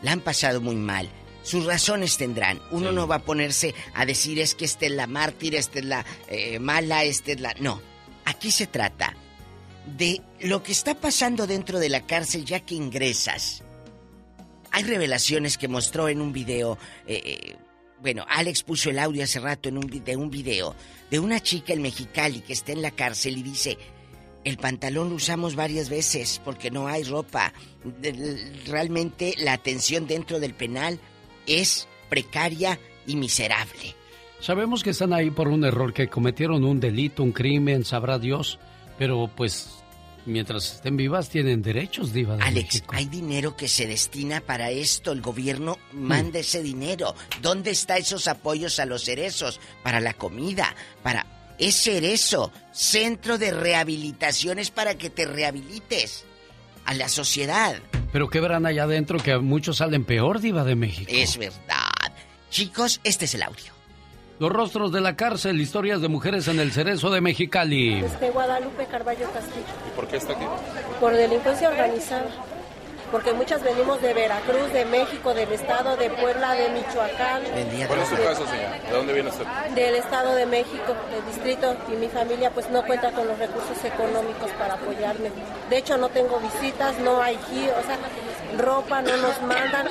la 0.00 0.12
han 0.12 0.20
pasado 0.20 0.62
muy 0.62 0.76
mal. 0.76 1.10
Sus 1.42 1.64
razones 1.64 2.16
tendrán. 2.16 2.60
Uno 2.70 2.92
no 2.92 3.06
va 3.06 3.16
a 3.16 3.24
ponerse 3.24 3.74
a 3.94 4.06
decir 4.06 4.38
es 4.38 4.54
que 4.54 4.64
esta 4.64 4.86
es 4.86 4.92
la 4.92 5.06
mártir, 5.06 5.54
esta 5.54 5.80
es 5.80 5.84
la 5.84 6.06
eh, 6.28 6.58
mala, 6.58 7.04
esta 7.04 7.32
es 7.32 7.40
la... 7.40 7.54
No, 7.58 7.80
aquí 8.24 8.50
se 8.50 8.66
trata 8.66 9.16
de 9.96 10.20
lo 10.40 10.62
que 10.62 10.72
está 10.72 10.94
pasando 10.94 11.46
dentro 11.46 11.78
de 11.80 11.88
la 11.88 12.06
cárcel 12.06 12.44
ya 12.44 12.60
que 12.60 12.74
ingresas. 12.74 13.62
Hay 14.70 14.84
revelaciones 14.84 15.58
que 15.58 15.68
mostró 15.68 16.08
en 16.08 16.20
un 16.20 16.32
video... 16.32 16.78
eh, 17.06 17.20
eh, 17.24 17.56
bueno, 18.00 18.26
Alex 18.28 18.64
puso 18.64 18.90
el 18.90 18.98
audio 18.98 19.22
hace 19.22 19.38
rato 19.38 19.68
en 19.68 19.78
un, 19.78 19.86
de 19.86 20.16
un 20.16 20.28
video 20.28 20.74
de 21.08 21.20
una 21.20 21.38
chica 21.38 21.72
en 21.72 21.82
Mexicali 21.82 22.40
que 22.40 22.52
está 22.52 22.72
en 22.72 22.82
la 22.82 22.90
cárcel 22.90 23.38
y 23.38 23.42
dice, 23.44 23.78
el 24.44 24.56
pantalón 24.56 25.10
lo 25.10 25.14
usamos 25.14 25.54
varias 25.54 25.88
veces 25.88 26.40
porque 26.44 26.70
no 26.70 26.88
hay 26.88 27.04
ropa. 27.04 27.52
Realmente 28.66 29.34
la 29.38 29.52
atención 29.52 30.08
dentro 30.08 30.40
del 30.40 30.54
penal 30.54 30.98
es 31.46 31.88
precaria 32.08 32.78
y 33.06 33.16
miserable. 33.16 33.94
Sabemos 34.40 34.82
que 34.82 34.90
están 34.90 35.12
ahí 35.12 35.30
por 35.30 35.48
un 35.48 35.64
error, 35.64 35.92
que 35.92 36.08
cometieron 36.08 36.64
un 36.64 36.80
delito, 36.80 37.22
un 37.22 37.32
crimen, 37.32 37.84
sabrá 37.84 38.18
Dios, 38.18 38.58
pero 38.98 39.30
pues 39.34 39.82
mientras 40.26 40.74
estén 40.74 40.96
vivas 40.96 41.28
tienen 41.28 41.62
derechos, 41.62 42.12
diva 42.12 42.36
de 42.36 42.42
Alex, 42.42 42.74
México. 42.74 42.94
hay 42.96 43.06
dinero 43.06 43.56
que 43.56 43.68
se 43.68 43.86
destina 43.86 44.40
para 44.40 44.70
esto. 44.70 45.12
El 45.12 45.20
gobierno 45.20 45.78
manda 45.92 46.40
ese 46.40 46.62
dinero. 46.62 47.14
¿Dónde 47.40 47.70
está 47.70 47.98
esos 47.98 48.28
apoyos 48.28 48.78
a 48.80 48.86
los 48.86 49.04
cerezos? 49.04 49.60
Para 49.82 50.00
la 50.00 50.14
comida, 50.14 50.74
para... 51.02 51.26
Es 51.58 51.76
cerezo, 51.76 52.50
centro 52.72 53.38
de 53.38 53.52
rehabilitaciones 53.52 54.70
para 54.70 54.96
que 54.96 55.10
te 55.10 55.26
rehabilites 55.26 56.24
a 56.84 56.94
la 56.94 57.08
sociedad. 57.08 57.76
Pero 58.12 58.28
qué 58.28 58.40
verán 58.40 58.66
allá 58.66 58.84
adentro 58.84 59.18
que 59.18 59.36
muchos 59.38 59.78
salen 59.78 60.04
peor, 60.04 60.40
diva 60.40 60.64
de 60.64 60.74
México. 60.74 61.10
Es 61.12 61.38
verdad. 61.38 62.12
Chicos, 62.50 63.00
este 63.04 63.24
es 63.24 63.34
el 63.34 63.42
audio. 63.42 63.72
Los 64.38 64.50
rostros 64.50 64.92
de 64.92 65.00
la 65.00 65.14
cárcel, 65.14 65.60
historias 65.60 66.00
de 66.00 66.08
mujeres 66.08 66.48
en 66.48 66.58
el 66.58 66.72
cerezo 66.72 67.10
de 67.10 67.20
Mexicali. 67.20 68.00
Este 68.00 68.30
Guadalupe 68.30 68.86
Carballo 68.86 69.30
Castillo. 69.32 69.64
¿Y 69.88 69.96
por 69.96 70.08
qué 70.08 70.16
está 70.16 70.32
aquí? 70.32 70.44
Por 71.00 71.14
delincuencia 71.14 71.68
organizada. 71.68 72.26
Porque 73.12 73.32
muchas 73.34 73.62
venimos 73.62 74.00
de 74.00 74.14
Veracruz, 74.14 74.72
de 74.72 74.86
México, 74.86 75.34
del 75.34 75.52
estado 75.52 75.96
de 75.96 76.08
Puebla, 76.10 76.54
de 76.54 76.70
Michoacán. 76.70 77.42
¿Cuál 77.86 78.00
es 78.00 78.08
su 78.08 78.16
caso? 78.16 78.44
¿De 78.46 78.90
dónde 78.90 79.12
viene 79.12 79.28
usted? 79.28 79.44
del 79.74 79.94
Estado 79.96 80.34
de 80.34 80.46
México, 80.46 80.96
del 81.10 81.24
distrito, 81.26 81.76
y 81.88 81.96
mi 81.96 82.08
familia 82.08 82.50
pues 82.50 82.70
no 82.70 82.84
cuenta 82.84 83.12
con 83.12 83.28
los 83.28 83.38
recursos 83.38 83.84
económicos 83.84 84.50
para 84.58 84.74
apoyarme. 84.74 85.30
De 85.68 85.76
hecho 85.76 85.98
no 85.98 86.08
tengo 86.08 86.40
visitas, 86.40 86.98
no 86.98 87.20
hay 87.20 87.38
giro, 87.50 87.74
o 87.78 87.82
sea, 87.86 87.98
ropa 88.58 89.02
no 89.02 89.16
nos 89.18 89.42
mandan. 89.42 89.88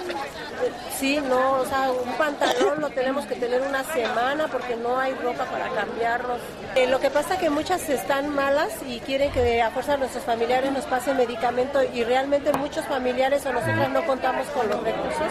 Sí, 0.97 1.19
no, 1.27 1.59
o 1.59 1.65
sea, 1.65 1.91
un 1.91 2.13
pantalón 2.13 2.81
lo 2.81 2.89
tenemos 2.89 3.25
que 3.25 3.35
tener 3.35 3.61
una 3.61 3.83
semana 3.83 4.47
porque 4.47 4.75
no 4.75 4.99
hay 4.99 5.13
ropa 5.13 5.45
para 5.45 5.69
cambiarnos. 5.69 6.39
Eh, 6.75 6.87
lo 6.87 6.99
que 6.99 7.09
pasa 7.09 7.37
que 7.37 7.49
muchas 7.49 7.89
están 7.89 8.33
malas 8.33 8.69
y 8.87 8.99
quieren 8.99 9.31
que 9.31 9.61
a 9.61 9.71
fuerza 9.71 9.97
nuestros 9.97 10.23
familiares 10.23 10.71
nos 10.71 10.85
pasen 10.85 11.17
medicamento 11.17 11.79
y 11.83 12.03
realmente 12.03 12.53
muchos 12.53 12.85
familiares 12.85 13.45
o 13.45 13.53
nosotros 13.53 13.89
no 13.89 14.05
contamos 14.05 14.47
con 14.47 14.69
los 14.69 14.81
recursos 14.83 15.27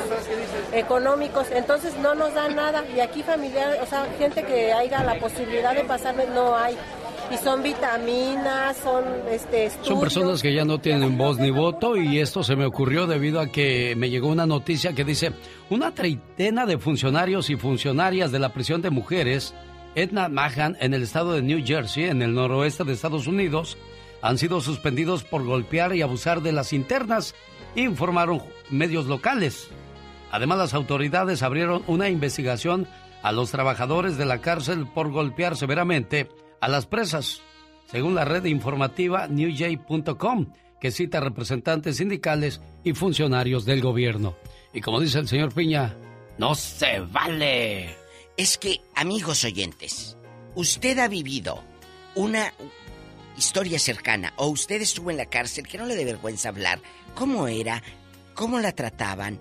económicos, 0.72 1.46
entonces 1.50 1.96
no 1.96 2.14
nos 2.14 2.34
dan 2.34 2.56
nada 2.56 2.84
y 2.94 3.00
aquí 3.00 3.22
familiares, 3.22 3.80
o 3.82 3.86
sea, 3.86 4.06
gente 4.18 4.42
que 4.42 4.72
haya 4.72 5.02
la 5.02 5.14
posibilidad 5.18 5.74
de 5.74 5.84
pasarme 5.84 6.26
no 6.26 6.56
hay. 6.56 6.76
Y 7.32 7.36
son 7.36 7.62
vitaminas, 7.62 8.76
son 8.78 9.04
este 9.30 9.66
estudios. 9.66 9.86
Son 9.86 10.00
personas 10.00 10.42
que 10.42 10.52
ya 10.52 10.64
no 10.64 10.78
tienen 10.78 11.16
voz 11.16 11.38
ni 11.38 11.50
voto 11.50 11.96
y 11.96 12.18
esto 12.18 12.42
se 12.42 12.56
me 12.56 12.66
ocurrió 12.66 13.06
debido 13.06 13.40
a 13.40 13.46
que 13.46 13.94
me 13.96 14.10
llegó 14.10 14.28
una 14.28 14.46
noticia 14.46 14.94
que 14.94 15.04
dice 15.04 15.32
una 15.68 15.94
treintena 15.94 16.66
de 16.66 16.78
funcionarios 16.78 17.48
y 17.50 17.56
funcionarias 17.56 18.32
de 18.32 18.40
la 18.40 18.52
prisión 18.52 18.82
de 18.82 18.90
mujeres 18.90 19.54
Edna 19.94 20.28
Mahan 20.28 20.76
en 20.80 20.94
el 20.94 21.02
estado 21.02 21.32
de 21.32 21.42
New 21.42 21.64
Jersey, 21.64 22.04
en 22.04 22.22
el 22.22 22.34
noroeste 22.34 22.84
de 22.84 22.92
Estados 22.92 23.26
Unidos, 23.26 23.76
han 24.22 24.38
sido 24.38 24.60
suspendidos 24.60 25.24
por 25.24 25.44
golpear 25.44 25.94
y 25.94 26.02
abusar 26.02 26.42
de 26.42 26.52
las 26.52 26.72
internas, 26.72 27.34
informaron 27.74 28.42
medios 28.70 29.06
locales. 29.06 29.68
Además, 30.30 30.58
las 30.58 30.74
autoridades 30.74 31.42
abrieron 31.42 31.82
una 31.86 32.08
investigación 32.08 32.86
a 33.22 33.32
los 33.32 33.50
trabajadores 33.50 34.16
de 34.16 34.26
la 34.26 34.40
cárcel 34.40 34.86
por 34.86 35.10
golpear 35.10 35.56
severamente 35.56 36.28
a 36.60 36.68
las 36.68 36.86
presas, 36.86 37.42
según 37.86 38.14
la 38.14 38.24
red 38.24 38.44
informativa 38.44 39.26
newjay.com, 39.28 40.52
que 40.80 40.90
cita 40.90 41.20
representantes 41.20 41.96
sindicales 41.96 42.60
y 42.84 42.94
funcionarios 42.94 43.64
del 43.64 43.82
gobierno. 43.82 44.36
Y 44.72 44.80
como 44.80 45.00
dice 45.00 45.18
el 45.18 45.28
señor 45.28 45.52
Piña, 45.52 45.94
no 46.38 46.54
se 46.54 47.00
vale. 47.00 47.96
Es 48.36 48.56
que, 48.56 48.80
amigos 48.94 49.44
oyentes, 49.44 50.16
usted 50.54 50.98
ha 50.98 51.08
vivido 51.08 51.62
una 52.14 52.52
historia 53.36 53.78
cercana 53.78 54.32
o 54.36 54.48
usted 54.48 54.80
estuvo 54.80 55.10
en 55.10 55.16
la 55.16 55.26
cárcel 55.26 55.66
que 55.66 55.78
no 55.78 55.86
le 55.86 55.96
dé 55.96 56.04
vergüenza 56.04 56.48
hablar. 56.48 56.80
¿Cómo 57.14 57.48
era? 57.48 57.82
¿Cómo 58.34 58.58
la 58.58 58.72
trataban? 58.72 59.40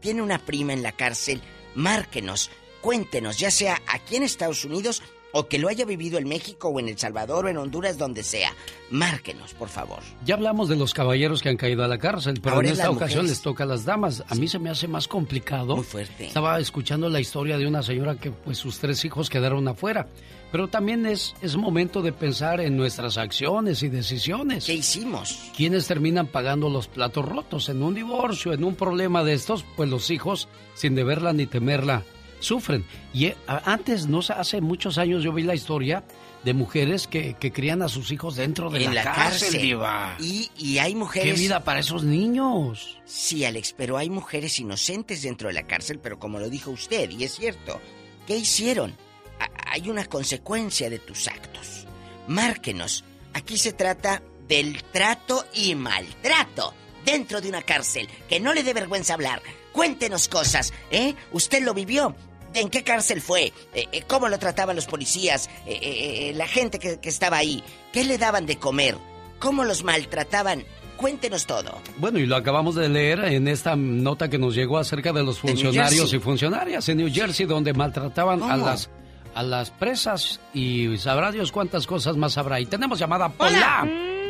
¿Tiene 0.00 0.22
una 0.22 0.38
prima 0.38 0.72
en 0.72 0.82
la 0.82 0.92
cárcel? 0.92 1.42
Márquenos, 1.74 2.50
cuéntenos, 2.80 3.38
ya 3.38 3.50
sea 3.50 3.80
aquí 3.88 4.16
en 4.16 4.22
Estados 4.22 4.64
Unidos 4.64 5.02
o 5.32 5.48
que 5.48 5.58
lo 5.58 5.68
haya 5.68 5.84
vivido 5.84 6.18
en 6.18 6.28
México 6.28 6.68
o 6.68 6.80
en 6.80 6.88
El 6.88 6.98
Salvador 6.98 7.44
o 7.46 7.48
en 7.48 7.56
Honduras, 7.58 7.98
donde 7.98 8.22
sea. 8.22 8.52
Márquenos, 8.90 9.52
por 9.54 9.68
favor. 9.68 9.98
Ya 10.24 10.34
hablamos 10.34 10.68
de 10.68 10.76
los 10.76 10.94
caballeros 10.94 11.42
que 11.42 11.48
han 11.48 11.56
caído 11.56 11.84
a 11.84 11.88
la 11.88 11.98
cárcel, 11.98 12.40
pero 12.42 12.54
Ahora 12.56 12.68
en 12.68 12.72
es 12.74 12.78
esta 12.78 12.90
ocasión 12.90 13.22
mujeres. 13.24 13.30
les 13.38 13.42
toca 13.42 13.64
a 13.64 13.66
las 13.66 13.84
damas. 13.84 14.22
A 14.28 14.34
mí 14.34 14.48
se 14.48 14.58
me 14.58 14.70
hace 14.70 14.88
más 14.88 15.08
complicado. 15.08 15.76
Muy 15.76 15.84
fuerte. 15.84 16.26
Estaba 16.28 16.58
escuchando 16.60 17.08
la 17.08 17.20
historia 17.20 17.58
de 17.58 17.66
una 17.66 17.82
señora 17.82 18.16
que 18.16 18.30
pues 18.30 18.58
sus 18.58 18.78
tres 18.78 19.04
hijos 19.04 19.28
quedaron 19.28 19.66
afuera. 19.68 20.08
Pero 20.52 20.68
también 20.68 21.04
es, 21.06 21.34
es 21.42 21.56
momento 21.56 22.02
de 22.02 22.12
pensar 22.12 22.60
en 22.60 22.76
nuestras 22.76 23.18
acciones 23.18 23.82
y 23.82 23.88
decisiones. 23.88 24.64
¿Qué 24.64 24.74
hicimos? 24.74 25.50
¿Quiénes 25.56 25.86
terminan 25.88 26.28
pagando 26.28 26.70
los 26.70 26.86
platos 26.86 27.24
rotos 27.28 27.68
en 27.68 27.82
un 27.82 27.94
divorcio, 27.94 28.52
en 28.52 28.62
un 28.62 28.76
problema 28.76 29.24
de 29.24 29.34
estos? 29.34 29.64
Pues 29.76 29.90
los 29.90 30.08
hijos, 30.10 30.48
sin 30.74 30.94
deberla 30.94 31.32
ni 31.32 31.46
temerla, 31.46 32.04
sufren. 32.40 32.84
Y 33.12 33.26
eh, 33.26 33.36
antes, 33.46 34.06
no 34.06 34.20
hace 34.20 34.60
muchos 34.60 34.98
años 34.98 35.22
yo 35.22 35.32
vi 35.32 35.42
la 35.42 35.54
historia 35.54 36.04
de 36.44 36.54
mujeres 36.54 37.06
que, 37.08 37.34
que 37.34 37.52
crían 37.52 37.82
a 37.82 37.88
sus 37.88 38.12
hijos 38.12 38.36
dentro 38.36 38.70
de 38.70 38.84
en 38.84 38.94
la, 38.94 39.02
la 39.04 39.12
cárcel, 39.14 39.40
cárcel. 39.48 39.62
Diva. 39.62 40.16
Y, 40.20 40.50
y 40.56 40.78
hay 40.78 40.94
mujeres... 40.94 41.34
¿Qué 41.34 41.40
vida 41.40 41.64
para 41.64 41.80
esos 41.80 42.04
niños? 42.04 42.98
Sí, 43.04 43.44
Alex, 43.44 43.74
pero 43.76 43.96
hay 43.96 44.10
mujeres 44.10 44.58
inocentes 44.60 45.22
dentro 45.22 45.48
de 45.48 45.54
la 45.54 45.66
cárcel, 45.66 45.98
pero 45.98 46.18
como 46.18 46.38
lo 46.38 46.48
dijo 46.48 46.70
usted, 46.70 47.10
y 47.10 47.24
es 47.24 47.34
cierto, 47.34 47.80
¿qué 48.26 48.36
hicieron? 48.36 48.94
A- 49.40 49.72
hay 49.72 49.88
una 49.90 50.04
consecuencia 50.04 50.88
de 50.88 51.00
tus 51.00 51.26
actos. 51.26 51.86
Márquenos. 52.28 53.02
Aquí 53.34 53.58
se 53.58 53.72
trata 53.72 54.22
del 54.46 54.82
trato 54.84 55.44
y 55.52 55.74
maltrato 55.74 56.72
dentro 57.04 57.40
de 57.40 57.48
una 57.48 57.62
cárcel, 57.62 58.08
que 58.28 58.38
no 58.40 58.54
le 58.54 58.62
dé 58.62 58.72
vergüenza 58.72 59.14
hablar. 59.14 59.42
Cuéntenos 59.76 60.26
cosas, 60.26 60.72
¿eh? 60.90 61.14
¿Usted 61.32 61.62
lo 61.62 61.74
vivió? 61.74 62.16
¿En 62.54 62.70
qué 62.70 62.82
cárcel 62.82 63.20
fue? 63.20 63.52
Eh, 63.74 63.86
eh, 63.92 64.02
¿Cómo 64.08 64.30
lo 64.30 64.38
trataban 64.38 64.74
los 64.74 64.86
policías? 64.86 65.50
Eh, 65.66 66.32
la 66.34 66.48
gente 66.48 66.78
que, 66.78 66.98
que 66.98 67.10
estaba 67.10 67.36
ahí. 67.36 67.62
¿Qué 67.92 68.02
le 68.02 68.16
daban 68.16 68.46
de 68.46 68.56
comer? 68.56 68.96
¿Cómo 69.38 69.64
los 69.64 69.84
maltrataban? 69.84 70.64
Cuéntenos 70.96 71.44
todo. 71.44 71.78
Bueno, 71.98 72.18
y 72.18 72.24
lo 72.24 72.36
acabamos 72.36 72.74
de 72.74 72.88
leer 72.88 73.22
en 73.26 73.48
esta 73.48 73.76
nota 73.76 74.30
que 74.30 74.38
nos 74.38 74.54
llegó 74.54 74.78
acerca 74.78 75.12
de 75.12 75.22
los 75.22 75.40
funcionarios 75.40 76.10
y 76.14 76.18
funcionarias 76.20 76.88
en 76.88 76.96
New 76.96 77.12
Jersey, 77.12 77.44
donde 77.44 77.74
maltrataban 77.74 78.42
a 78.42 78.56
las 78.56 78.88
a 79.34 79.42
las 79.42 79.70
presas 79.70 80.40
y 80.54 80.96
sabrá 80.96 81.30
Dios 81.30 81.52
cuántas 81.52 81.86
cosas 81.86 82.16
más 82.16 82.38
habrá. 82.38 82.58
Y 82.60 82.64
tenemos 82.64 82.98
llamada 82.98 83.28
Pola. 83.28 83.86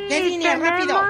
¡Qué 0.09 0.25
línea, 0.25 0.57
rápido! 0.57 1.01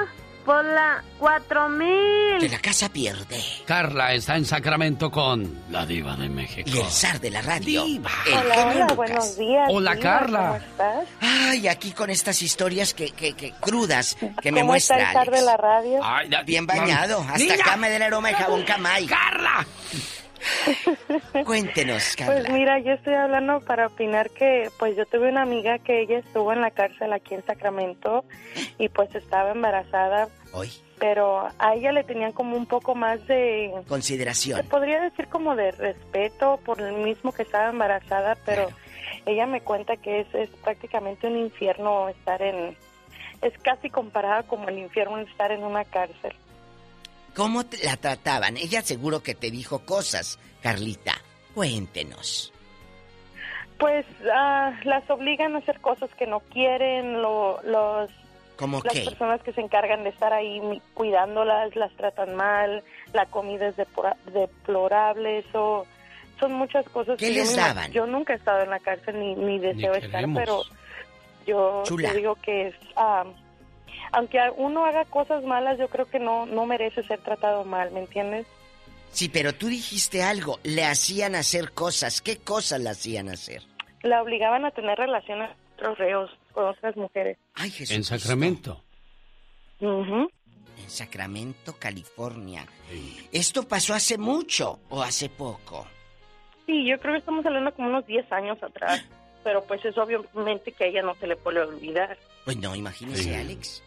Por 0.47 0.63
la 0.63 1.03
4000. 1.19 2.39
Que 2.39 2.47
la 2.47 2.59
casa 2.59 2.87
pierde. 2.87 3.43
Carla 3.65 4.13
está 4.13 4.37
en 4.37 4.45
Sacramento 4.45 5.11
con 5.11 5.63
la 5.69 5.85
diva 5.85 6.15
de 6.15 6.29
México. 6.29 6.69
Y 6.73 6.79
el 6.79 6.85
zar 6.89 7.19
de 7.19 7.31
la 7.31 7.41
radio. 7.41 7.83
Diva. 7.83 8.09
El 8.25 8.33
Hola, 8.33 8.67
hola, 8.67 8.87
buenos 8.95 9.37
días. 9.37 9.67
Hola, 9.69 9.95
Diva, 9.95 10.03
Carla. 10.03 10.39
¿Cómo 10.45 10.55
estás? 10.55 11.07
Ay, 11.19 11.67
aquí 11.67 11.91
con 11.91 12.09
estas 12.09 12.41
historias 12.41 12.93
que, 12.93 13.11
que, 13.11 13.33
que 13.33 13.51
crudas 13.59 14.15
que 14.41 14.53
me 14.53 14.61
¿Cómo 14.61 14.73
está 14.75 14.95
muestra 14.95 15.09
el 15.09 15.13
zar 15.13 15.31
de 15.31 15.41
la 15.41 15.57
radio? 15.57 15.99
Ay, 16.01 16.29
Bien 16.45 16.65
bañado. 16.65 17.19
Hasta 17.23 17.37
Niña. 17.39 17.55
acá 17.55 17.75
me 17.75 17.89
da 17.89 17.97
el 17.97 18.03
aroma 18.03 18.29
de 18.29 18.35
jabón 18.35 18.63
Camay. 18.63 19.05
Carla. 19.05 19.67
Cuéntenos, 21.45 22.15
Pues 22.25 22.49
mira, 22.49 22.79
yo 22.79 22.93
estoy 22.93 23.13
hablando 23.13 23.59
para 23.61 23.87
opinar 23.87 24.29
que 24.29 24.69
pues 24.77 24.95
yo 24.95 25.05
tuve 25.05 25.29
una 25.29 25.43
amiga 25.43 25.79
que 25.79 26.01
ella 26.01 26.19
estuvo 26.19 26.51
en 26.53 26.61
la 26.61 26.71
cárcel 26.71 27.13
aquí 27.13 27.35
en 27.35 27.45
Sacramento 27.45 28.25
y 28.77 28.89
pues 28.89 29.13
estaba 29.15 29.51
embarazada, 29.51 30.29
Hoy, 30.53 30.71
pero 30.99 31.47
a 31.59 31.75
ella 31.75 31.91
le 31.91 32.03
tenían 32.03 32.31
como 32.31 32.55
un 32.57 32.65
poco 32.65 32.95
más 32.95 33.25
de, 33.27 33.71
se 33.83 33.87
consideración. 33.87 34.65
podría 34.67 35.01
decir 35.01 35.27
como 35.27 35.55
de 35.55 35.71
respeto 35.71 36.59
por 36.65 36.81
el 36.81 36.93
mismo 36.93 37.31
que 37.31 37.43
estaba 37.43 37.69
embarazada, 37.69 38.37
pero 38.45 38.67
ella 39.25 39.45
me 39.45 39.61
cuenta 39.61 39.97
que 39.97 40.21
es, 40.21 40.33
es 40.33 40.49
prácticamente 40.63 41.27
un 41.27 41.37
infierno 41.37 42.09
estar 42.09 42.41
en, 42.41 42.75
es 43.41 43.57
casi 43.61 43.89
comparada 43.89 44.43
como 44.43 44.67
el 44.69 44.77
infierno 44.79 45.17
estar 45.19 45.51
en 45.51 45.63
una 45.63 45.83
cárcel. 45.85 46.33
¿Cómo 47.37 47.65
te- 47.65 47.81
la 47.85 47.95
trataban? 47.95 48.57
Ella 48.57 48.81
seguro 48.81 49.21
que 49.23 49.35
te 49.35 49.49
dijo 49.51 49.85
cosas, 49.85 50.37
Carlita. 50.61 51.13
Cuéntenos. 51.53 52.51
Pues 53.79 54.05
ah, 54.33 54.73
las 54.83 55.07
obligan 55.09 55.55
a 55.55 55.59
hacer 55.59 55.79
cosas 55.81 56.09
que 56.17 56.25
no 56.25 56.39
quieren, 56.39 57.21
lo- 57.21 57.61
los 57.63 58.09
¿Cómo 58.57 58.81
las 58.83 58.91
qué? 58.91 59.01
personas 59.05 59.41
que 59.43 59.53
se 59.53 59.61
encargan 59.61 60.03
de 60.03 60.09
estar 60.09 60.33
ahí 60.33 60.59
mi- 60.61 60.81
cuidándolas 60.95 61.75
las 61.75 61.91
tratan 61.95 62.35
mal, 62.35 62.83
la 63.13 63.27
comida 63.27 63.67
es 63.67 63.75
depora- 63.77 64.17
deplorable, 64.33 65.39
eso 65.39 65.85
son 66.39 66.53
muchas 66.53 66.85
cosas 66.89 67.17
¿Qué 67.19 67.27
que 67.27 67.35
yo 67.35 67.41
les 67.43 67.53
ima- 67.55 67.67
daban? 67.67 67.91
Yo 67.91 68.07
nunca 68.07 68.33
he 68.33 68.37
estado 68.37 68.61
en 68.63 68.71
la 68.71 68.79
cárcel 68.79 69.19
ni, 69.19 69.35
ni 69.35 69.59
deseo 69.59 69.93
estar, 69.93 70.25
pero 70.33 70.63
yo 71.45 71.83
Chula. 71.85 72.09
te 72.09 72.17
digo 72.17 72.33
que 72.35 72.69
es, 72.69 72.75
ah, 72.95 73.25
aunque 74.11 74.39
uno 74.57 74.85
haga 74.85 75.05
cosas 75.05 75.43
malas, 75.43 75.77
yo 75.77 75.87
creo 75.89 76.09
que 76.09 76.19
no 76.19 76.45
no 76.45 76.65
merece 76.65 77.03
ser 77.03 77.19
tratado 77.19 77.63
mal, 77.63 77.91
¿me 77.91 78.01
entiendes? 78.01 78.45
Sí, 79.11 79.29
pero 79.29 79.53
tú 79.53 79.67
dijiste 79.67 80.21
algo. 80.21 80.59
Le 80.63 80.83
hacían 80.83 81.35
hacer 81.35 81.71
cosas. 81.71 82.21
¿Qué 82.21 82.37
cosas 82.37 82.81
le 82.81 82.89
hacían 82.89 83.29
hacer? 83.29 83.63
La 84.03 84.21
obligaban 84.21 84.65
a 84.65 84.71
tener 84.71 84.97
relaciones 84.97 85.49
con 85.49 85.73
otros 85.73 85.97
reos, 85.97 86.31
con 86.51 86.65
otras 86.65 86.95
mujeres. 86.95 87.37
Ay, 87.55 87.71
Jesús. 87.71 87.95
En 87.95 88.03
Sacramento. 88.03 88.83
En 89.79 90.29
Sacramento, 90.87 91.75
California. 91.79 92.65
¿Esto 93.31 93.67
pasó 93.67 93.93
hace 93.93 94.17
mucho 94.17 94.79
o 94.89 95.01
hace 95.01 95.29
poco? 95.29 95.87
Sí, 96.65 96.85
yo 96.85 96.99
creo 96.99 97.13
que 97.13 97.19
estamos 97.19 97.45
hablando 97.45 97.73
como 97.73 97.89
unos 97.89 98.05
10 98.05 98.31
años 98.31 98.61
atrás, 98.61 99.03
pero 99.47 99.63
pues 99.63 99.79
es 99.85 99.97
obviamente 99.97 100.73
que 100.73 100.83
a 100.83 100.87
ella 100.87 101.01
no 101.03 101.15
se 101.15 101.25
le 101.25 101.37
puede 101.37 101.61
olvidar. 101.61 102.17
Pues 102.43 102.57
no, 102.57 102.75
imagínese, 102.75 103.23
Sí. 103.23 103.33
Alex. 103.33 103.81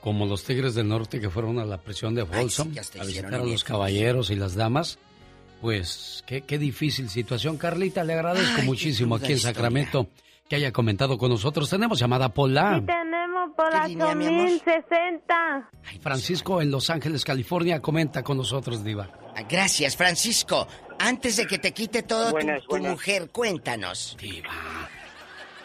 Como 0.00 0.24
los 0.24 0.44
Tigres 0.44 0.74
del 0.74 0.88
Norte 0.88 1.20
que 1.20 1.28
fueron 1.28 1.58
a 1.58 1.66
la 1.66 1.76
prisión 1.76 2.14
de 2.14 2.24
Folsom 2.24 2.68
sí, 2.68 2.72
que 2.74 2.80
hasta 2.80 3.02
a 3.02 3.04
visitar 3.04 3.34
a 3.34 3.38
los 3.44 3.64
caballeros 3.64 4.30
y 4.30 4.36
las 4.36 4.54
damas. 4.54 4.98
Pues 5.60 6.24
qué, 6.26 6.40
qué 6.40 6.56
difícil 6.56 7.10
situación. 7.10 7.58
Carlita, 7.58 8.02
le 8.02 8.14
agradezco 8.14 8.60
Ay, 8.62 8.66
muchísimo 8.66 9.16
aquí 9.16 9.26
en 9.26 9.32
historia. 9.36 9.54
Sacramento 9.54 10.06
que 10.48 10.56
haya 10.56 10.72
comentado 10.72 11.18
con 11.18 11.28
nosotros. 11.30 11.68
Tenemos 11.68 11.98
llamada 11.98 12.30
Pola. 12.30 12.76
Sí 12.80 12.86
tenemos. 12.86 13.14
llamo 13.28 13.54
por 13.54 13.70
¿Qué 13.70 13.76
la 13.76 13.88
línea, 13.88 14.14
mi 14.14 14.26
amor? 14.26 14.46
8060. 14.46 15.70
Francisco 16.00 16.62
en 16.62 16.70
Los 16.70 16.88
Ángeles, 16.88 17.24
California, 17.24 17.80
comenta 17.80 18.22
con 18.22 18.38
nosotros, 18.38 18.82
Diva. 18.82 19.10
Ah, 19.36 19.42
Gracias, 19.48 19.96
Francisco. 19.98 20.66
Antes 20.98 21.36
de 21.36 21.46
que 21.46 21.58
te 21.58 21.72
quite 21.72 22.02
todo 22.04 22.26
tu- 22.26 22.30
Buenas, 22.32 22.62
tu, 22.62 22.68
buenas. 22.68 22.92
mujer, 22.92 23.30
cuéntanos. 23.30 24.16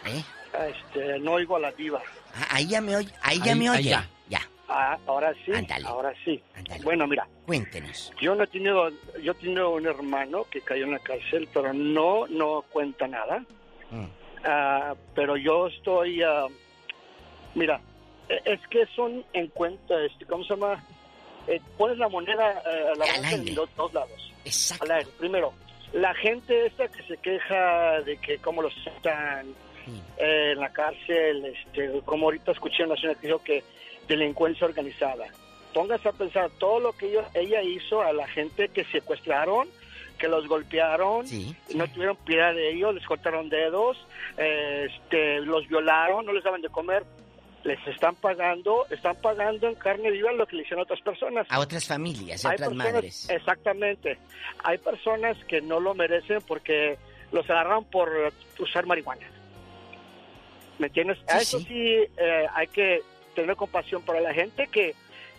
¿Eh? 0.06 0.24
Este, 0.70 1.20
no 1.20 1.34
oigo 1.34 1.56
a 1.56 1.60
la 1.60 1.72
diva. 1.72 2.02
Ah, 2.36 2.48
ahí 2.52 2.68
ya 2.68 2.82
me 2.82 2.96
oye. 2.96 3.10
Ahí 3.22 3.40
ya 3.44 3.56
me 3.56 3.70
oye. 3.70 3.80
ahí 3.80 3.84
ya. 3.86 4.10
Ya. 4.30 4.42
Ah, 4.68 4.98
ahora 5.08 5.34
sí. 5.46 5.52
Ándale. 5.52 5.88
Ahora 5.88 6.14
sí. 6.24 6.42
Bueno, 6.84 7.08
mira. 7.08 7.28
Cuéntenos. 7.46 8.12
Yo 8.22 8.36
no 8.36 8.44
he 8.44 8.48
tenido, 8.48 8.90
yo 9.22 9.32
he 9.32 9.36
tenido 9.36 9.72
un 9.72 9.86
hermano 9.86 10.44
que 10.46 10.62
cayó 10.62 10.86
en 10.86 10.92
la 10.92 11.00
cárcel, 11.00 11.48
pero 11.54 11.74
no, 11.74 12.28
no 12.28 12.64
cuenta 12.72 13.08
nada. 13.08 13.44
Mm. 13.92 14.06
Ah, 14.46 14.94
pero 15.16 15.36
yo 15.38 15.68
estoy, 15.68 16.22
ah, 16.24 16.46
mira, 17.56 17.82
e- 18.30 18.42
es 18.46 18.60
que 18.70 18.86
son 18.96 19.26
en 19.34 19.48
cuenta, 19.48 20.00
este, 20.06 20.26
¿cómo 20.26 20.44
se 20.44 20.54
llama? 20.56 20.84
Eh, 21.48 21.60
pones 21.78 21.98
la 21.98 22.08
moneda 22.10 22.52
eh, 22.52 22.92
a 22.94 22.96
la 22.96 23.06
balanza 23.06 23.32
en 23.36 23.56
los 23.56 23.76
dos 23.76 23.94
lados. 23.94 24.34
Exacto. 24.46 24.86
Al 24.86 24.92
aire. 24.92 25.10
Primero, 25.18 25.54
la 25.94 26.14
gente 26.16 26.68
esta 26.68 26.88
que 26.88 27.02
se 27.04 27.18
queja 27.18 28.02
de 28.02 28.18
que 28.18 28.38
cómo 28.38 28.62
los 28.62 28.74
están 28.86 29.48
eh, 30.18 30.52
en 30.54 30.60
la 30.60 30.72
cárcel, 30.72 31.46
este, 31.46 32.02
como 32.06 32.26
ahorita 32.26 32.52
escuché 32.52 32.84
en 32.84 32.90
la 32.90 32.96
señora 32.96 33.20
que 33.20 33.28
dijo 33.28 33.44
que 33.44 33.64
delincuencia 34.08 34.66
organizada. 34.68 35.28
Póngase 35.74 36.10
a 36.10 36.14
pensar 36.14 36.50
todo 36.58 36.80
lo 36.80 36.94
que 36.94 37.08
ellos- 37.10 37.26
ella 37.34 37.62
hizo 37.62 38.02
a 38.02 38.12
la 38.14 38.28
gente 38.28 38.70
que 38.70 38.84
secuestraron, 38.86 39.68
que 40.18 40.28
los 40.28 40.48
golpearon, 40.48 41.26
no 41.76 41.88
tuvieron 41.88 42.18
piedad 42.18 42.54
de 42.54 42.74
ellos, 42.74 42.94
les 42.94 43.06
cortaron 43.06 43.50
dedos, 43.50 43.98
eh, 44.38 44.88
este, 44.90 45.40
los 45.42 45.68
violaron, 45.68 46.26
no 46.26 46.34
les 46.34 46.44
daban 46.44 46.62
de 46.62 46.70
comer. 46.70 47.04
Les 47.64 47.78
están 47.88 48.16
pagando, 48.16 48.86
están 48.90 49.18
pagando 49.18 49.68
en 49.68 49.76
carne 49.76 50.12
viva 50.12 50.32
lo 50.32 50.48
que 50.48 50.56
le 50.56 50.62
hicieron 50.62 50.80
a 50.80 50.84
otras 50.84 51.02
personas. 51.02 51.46
A 51.50 51.60
otras 51.60 51.86
familias, 51.86 52.46
a 52.46 52.50
otras 52.54 52.70
personas- 52.70 52.94
madres. 52.94 53.30
Exactamente. 53.30 54.18
Hay 54.64 54.78
personas 54.78 55.38
que 55.46 55.62
no 55.62 55.80
lo 55.82 55.94
merecen 55.94 56.40
porque 56.48 56.98
los 57.34 57.48
agarraron 57.50 57.84
por 57.86 58.10
usar 58.60 58.86
marihuana. 58.86 59.28
¿Me 60.80 60.88
entiendes? 60.88 61.18
a 61.28 61.40
eso 61.40 61.60
sí, 61.60 62.08
eh, 62.18 62.48
hay 62.56 62.68
que 62.68 63.02
tener 63.36 63.56
compasión 63.56 64.02
para 64.02 64.22
la 64.22 64.34
gente 64.34 64.68
que, 64.68 64.96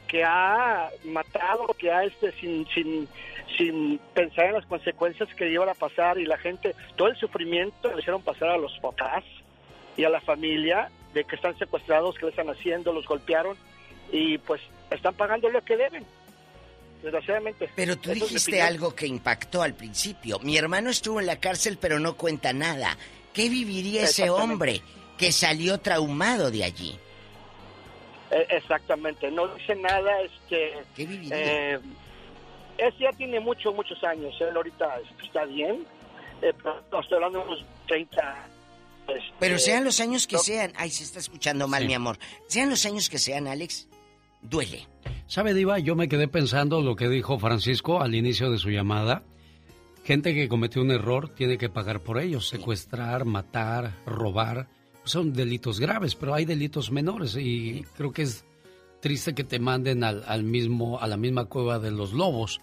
que 0.07 0.23
ha 0.23 0.91
matado, 1.05 1.67
que 1.79 1.91
ha 1.91 2.05
este 2.05 2.33
sin, 2.33 2.67
sin, 2.69 3.09
sin 3.57 3.99
pensar 4.15 4.47
en 4.47 4.55
las 4.55 4.67
consecuencias 4.67 5.29
que 5.35 5.51
iban 5.51 5.69
a 5.69 5.75
pasar 5.75 6.19
y 6.19 6.27
la 6.27 6.39
gente, 6.39 6.75
todo 6.97 7.09
el 7.09 7.17
sufrimiento 7.17 7.93
le 7.93 8.01
hicieron 8.01 8.23
pasar 8.23 8.51
a 8.51 8.59
los 8.59 8.79
papás 8.81 9.25
y 9.97 10.05
a 10.05 10.11
la 10.11 10.21
familia 10.21 10.91
de 11.15 11.25
que 11.25 11.37
están 11.37 11.59
secuestrados, 11.59 12.17
que 12.17 12.27
le 12.27 12.31
están 12.31 12.51
haciendo, 12.51 12.93
los 12.93 13.07
golpearon 13.07 13.57
y 14.13 14.39
pues 14.39 14.61
están 14.91 15.15
pagando 15.15 15.49
lo 15.49 15.63
que 15.63 15.77
deben. 15.77 16.05
Desgraciadamente. 17.03 17.71
Pero 17.75 17.97
tú 17.97 18.11
dijiste 18.11 18.61
algo 18.61 18.95
que 18.95 19.07
impactó 19.07 19.63
al 19.63 19.73
principio. 19.73 20.39
Mi 20.41 20.59
hermano 20.59 20.91
estuvo 20.91 21.19
en 21.19 21.27
la 21.27 21.37
cárcel, 21.37 21.79
pero 21.81 21.99
no 21.99 22.15
cuenta 22.15 22.53
nada. 22.53 22.97
¿Qué 23.33 23.49
viviría 23.49 24.03
ese 24.03 24.29
hombre 24.29 24.83
que 25.21 25.33
salió 25.33 25.79
traumado 25.79 26.51
de 26.51 26.65
allí? 26.65 26.99
Eh, 28.31 28.47
exactamente, 28.49 29.31
no 29.31 29.49
dice 29.55 29.77
nada, 29.77 30.11
este... 30.23 30.73
¿Qué 30.97 31.05
viviría? 31.05 31.75
Eh, 31.75 31.81
ese 32.79 32.99
ya 33.01 33.11
tiene 33.13 33.39
muchos, 33.39 33.75
muchos 33.75 34.03
años, 34.03 34.35
él 34.41 34.57
ahorita 34.57 34.87
está 35.23 35.45
bien, 35.45 35.85
eh, 36.41 36.55
pero 36.57 37.01
estoy 37.03 37.17
hablando 37.17 37.41
de 37.41 37.45
unos 37.49 37.65
30... 37.87 38.49
este, 39.09 39.23
Pero 39.39 39.59
sean 39.59 39.85
los 39.85 40.01
años 40.01 40.27
que 40.27 40.37
no, 40.37 40.43
sean. 40.43 40.73
Ay, 40.77 40.89
se 40.89 41.05
está 41.05 41.19
escuchando 41.19 41.69
mal, 41.69 41.83
Sí. 41.83 41.89
mi 41.89 41.95
amor. 41.95 42.19
Sean 42.47 42.71
los 42.71 42.87
años 42.87 43.11
que 43.11 43.19
sean, 43.19 43.47
Alex. 43.47 43.89
Duele. 44.41 44.87
¿Sabe, 45.27 45.53
Diva? 45.53 45.79
Yo 45.81 45.97
me 45.97 46.09
quedé 46.09 46.27
pensando 46.29 46.81
lo 46.81 46.97
que 46.97 47.09
dijo 47.11 47.39
Francisco 47.39 48.01
al 48.01 48.15
inicio 48.15 48.51
de 48.51 48.57
su 48.57 48.71
llamada. 48.71 49.23
Gente 50.05 50.33
que 50.35 50.49
cometió 50.49 50.81
un 50.81 50.91
error 50.93 51.29
tiene 51.29 51.59
que 51.59 51.69
pagar 51.69 52.01
por 52.01 52.19
ello. 52.19 52.41
Secuestrar, 52.41 53.27
matar, 53.27 53.93
robar. 54.07 54.67
Son 55.11 55.33
delitos 55.33 55.81
graves, 55.81 56.15
pero 56.15 56.35
hay 56.35 56.45
delitos 56.45 56.91
menores 56.91 57.37
y 57.37 57.85
creo 57.97 58.13
que 58.13 58.23
es 58.23 58.45
triste 59.01 59.35
que 59.35 59.45
te 59.45 59.59
manden 59.59 60.05
al, 60.05 60.25
al 60.27 60.45
mismo, 60.45 61.01
a 61.01 61.07
la 61.07 61.17
misma 61.17 61.47
cueva 61.47 61.79
de 61.79 61.91
los 61.91 62.13
lobos. 62.13 62.61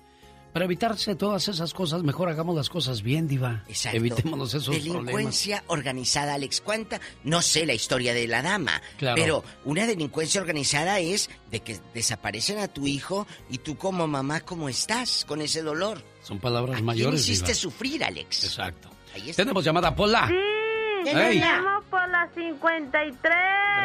Para 0.54 0.66
evitarse 0.66 1.16
todas 1.16 1.48
esas 1.50 1.72
cosas, 1.74 2.02
mejor 2.02 2.30
hagamos 2.30 2.56
las 2.56 2.70
cosas 2.70 3.04
bien, 3.04 3.28
Diva. 3.28 3.64
Exacto. 3.68 3.98
Evitémonos 3.98 4.54
esos 4.56 4.76
problemas. 4.76 5.06
Delincuencia 5.06 5.64
organizada, 5.68 6.34
Alex. 6.34 6.62
¿Cuánta? 6.62 7.00
No 7.24 7.44
sé 7.44 7.66
la 7.68 7.74
historia 7.76 8.14
de 8.14 8.28
la 8.28 8.42
dama. 8.42 8.82
Claro. 8.98 9.22
Pero 9.22 9.44
una 9.66 9.86
delincuencia 9.86 10.42
organizada 10.42 11.00
es 11.00 11.30
de 11.52 11.60
que 11.60 11.80
desaparecen 11.94 12.58
a 12.58 12.70
tu 12.70 12.88
hijo 12.88 13.28
y 13.52 13.60
tú 13.60 13.78
como 13.78 14.08
mamá, 14.08 14.40
¿cómo 14.42 14.68
estás 14.68 15.26
con 15.26 15.42
ese 15.42 15.62
dolor? 15.62 16.02
Son 16.24 16.40
palabras 16.40 16.72
¿A 16.72 16.76
quién 16.78 16.86
mayores, 16.86 17.22
hiciste 17.22 17.48
Diva. 17.52 17.60
sufrir, 17.60 18.04
Alex? 18.04 18.46
Exacto. 18.46 18.90
Ahí 19.14 19.30
está. 19.30 19.44
Tenemos 19.44 19.64
llamada, 19.64 19.96
Pola. 19.96 20.28
Sí, 20.28 20.34
Ey. 21.06 21.40
llamo 21.40 21.82
por 21.90 22.08
la 22.10 22.28
53. 22.36 23.36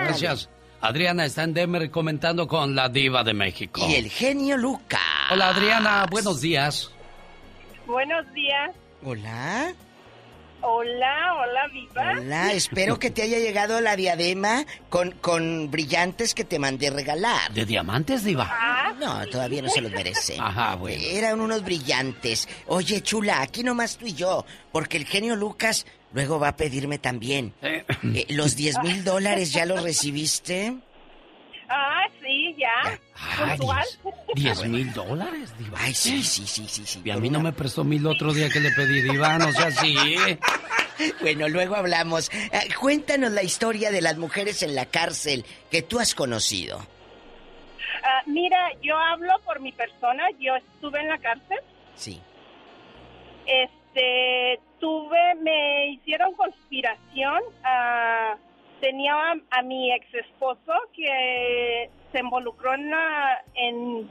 Gracias. 0.05 0.48
Adriana 0.80 1.24
está 1.24 1.44
en 1.44 1.55
Denver 1.55 1.90
comentando 1.90 2.48
con 2.48 2.74
la 2.74 2.89
diva 2.89 3.22
de 3.22 3.34
México. 3.34 3.80
Y 3.89 3.94
el 3.94 4.10
genio 4.10 4.56
Luca. 4.56 4.98
Hola 5.30 5.48
Adriana, 5.51 6.06
buenos 6.10 6.40
días. 6.40 6.90
Buenos 7.86 8.24
días. 8.32 8.70
Hola. 9.05 9.72
Hola, 10.64 11.34
hola, 11.34 11.60
viva. 11.72 12.12
Hola, 12.20 12.52
espero 12.52 12.97
que 13.01 13.10
te 13.10 13.22
haya 13.22 13.39
llegado 13.40 13.80
la 13.80 13.97
diadema 13.97 14.64
con, 14.90 15.10
con 15.10 15.70
brillantes 15.72 16.34
que 16.34 16.44
te 16.44 16.60
mandé 16.60 16.89
regalar. 16.90 17.52
¿De 17.52 17.64
diamantes, 17.66 18.22
diva? 18.22 18.48
Ah, 18.48 18.93
No, 19.01 19.26
todavía 19.26 19.60
no 19.62 19.68
se 19.68 19.80
los 19.80 19.90
merece. 19.90 20.36
Ajá, 20.39 20.76
bueno. 20.76 21.02
Eran 21.05 21.40
unos 21.40 21.64
brillantes. 21.64 22.48
Oye, 22.68 23.02
chula, 23.02 23.43
aquí 23.43 23.64
nomás 23.64 23.97
tú 23.97 24.06
y 24.06 24.14
yo, 24.14 24.44
porque 24.70 24.98
el 24.98 25.05
genio 25.06 25.34
Lucas 25.34 25.84
luego 26.12 26.39
va 26.39 26.48
a 26.48 26.56
pedirme 26.56 26.98
también. 26.98 27.55
Eh, 27.62 27.84
los 28.30 28.56
10 28.56 28.82
mil 28.82 29.05
dólares, 29.05 29.52
¿ya 29.52 29.66
los 29.66 29.82
recibiste? 29.82 30.76
Ah, 31.74 32.06
sí, 32.20 32.55
ya. 32.59 32.98
Puntual. 33.47 33.86
¿Diez 34.34 34.66
mil 34.66 34.93
dólares, 34.93 35.56
diva? 35.59 35.78
Ay, 35.80 35.94
sí, 35.94 36.22
sí, 36.22 36.47
sí, 36.47 36.66
sí, 36.68 36.84
sí. 36.84 37.01
Y 37.02 37.10
a 37.10 37.16
mí 37.16 37.30
no 37.30 37.40
me 37.40 37.52
prestó 37.52 37.82
mil 37.82 38.06
otro 38.06 38.34
día 38.34 38.51
que 38.51 38.60
le 38.60 38.72
pedí, 38.72 39.01
diva, 39.01 39.39
no 39.39 39.51
sea 39.52 39.66
así. 39.66 39.97
Bueno, 41.20 41.48
luego 41.48 41.74
hablamos. 41.74 42.30
Eh, 42.30 42.68
cuéntanos 42.78 43.32
la 43.32 43.43
historia 43.43 43.90
de 43.90 44.02
las 44.02 44.18
mujeres 44.18 44.62
en 44.62 44.74
la 44.74 44.86
cárcel 44.86 45.44
que 45.70 45.80
tú 45.82 45.98
has 45.98 46.14
conocido. 46.14 46.78
Ah, 48.05 48.22
mira, 48.26 48.70
yo 48.82 48.97
hablo 48.97 49.32
por 49.44 49.59
mi 49.60 49.72
persona. 49.72 50.24
Yo 50.39 50.55
estuve 50.55 51.01
en 51.01 51.09
la 51.09 51.18
cárcel. 51.18 51.59
Sí. 51.97 52.20
Este, 53.47 53.81
tuve, 54.81 55.35
me 55.36 55.86
hicieron 55.89 56.35
conspiración. 56.35 57.43
ah, 57.64 58.36
tenía 58.81 59.14
a, 59.14 59.35
a 59.51 59.62
mi 59.62 59.93
ex 59.93 60.12
esposo 60.12 60.73
que 60.93 61.89
se 62.10 62.19
involucró 62.19 62.74
en, 62.74 62.90
la- 62.90 63.43
en 63.55 64.10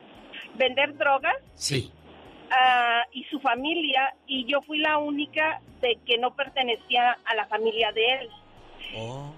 vender 0.56 0.96
drogas. 0.98 1.36
Sí. 1.56 1.92
ah, 2.52 3.04
y 3.12 3.24
su 3.26 3.40
familia 3.42 4.14
y 4.28 4.46
yo 4.46 4.62
fui 4.62 4.78
la 4.80 4.98
única 4.98 5.60
de 5.82 5.98
que 6.06 6.18
no 6.18 6.34
pertenecía 6.36 7.18
a 7.26 7.36
la 7.36 7.46
familia 7.48 7.92
de 7.92 8.14
él. 8.14 8.30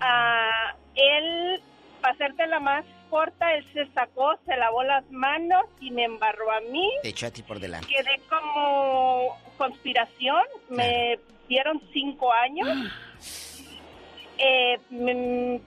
Ah, 0.01 0.75
él, 0.95 1.61
para 2.01 2.13
hacerte 2.13 2.45
la 2.47 2.59
más 2.59 2.85
corta, 3.09 3.53
él 3.55 3.65
se 3.73 3.85
sacó, 3.93 4.35
se 4.45 4.55
lavó 4.57 4.83
las 4.83 5.09
manos 5.11 5.65
y 5.79 5.91
me 5.91 6.03
embarró 6.05 6.51
a 6.51 6.59
mí. 6.61 6.91
Te 7.03 7.09
echó 7.09 7.27
a 7.27 7.31
ti 7.31 7.43
por 7.43 7.59
delante. 7.59 7.87
Quedé 7.87 8.19
como 8.29 9.02
conspiración, 9.67 10.43
me 10.69 11.19
dieron 11.47 11.81
cinco 11.93 12.31
años. 12.33 12.67
Eh, 14.37 14.79
me- 14.89 15.61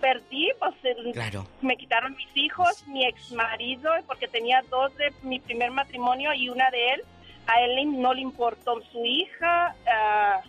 perdí, 0.00 0.48
pues 0.58 0.74
Claro. 1.12 1.44
me 1.60 1.76
quitaron 1.76 2.14
mis 2.16 2.28
hijos, 2.36 2.84
mi 2.86 3.04
ex 3.04 3.30
marido, 3.32 3.90
porque 4.06 4.26
tenía 4.28 4.62
dos 4.70 4.96
de 4.96 5.12
mi 5.22 5.38
primer 5.40 5.70
matrimonio 5.70 6.32
y 6.34 6.48
una 6.48 6.70
de 6.70 6.90
él. 6.94 7.02
A 7.46 7.60
él 7.62 8.00
no 8.00 8.14
le 8.14 8.20
importó 8.22 8.80
su 8.92 9.04
hija. 9.04 9.74
ah, 9.92 10.40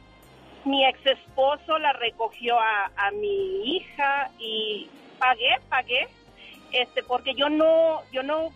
mi 0.65 0.85
ex 0.85 0.97
esposo 1.05 1.77
la 1.80 1.91
recogió 1.93 2.57
a, 2.59 2.91
a 2.95 3.11
mi 3.11 3.75
hija 3.75 4.31
y 4.39 4.88
pagué, 5.19 5.55
pagué, 5.67 6.07
este, 6.71 7.03
porque 7.03 7.34
yo 7.35 7.49
no, 7.49 7.99
yo 8.13 8.23
no, 8.23 8.49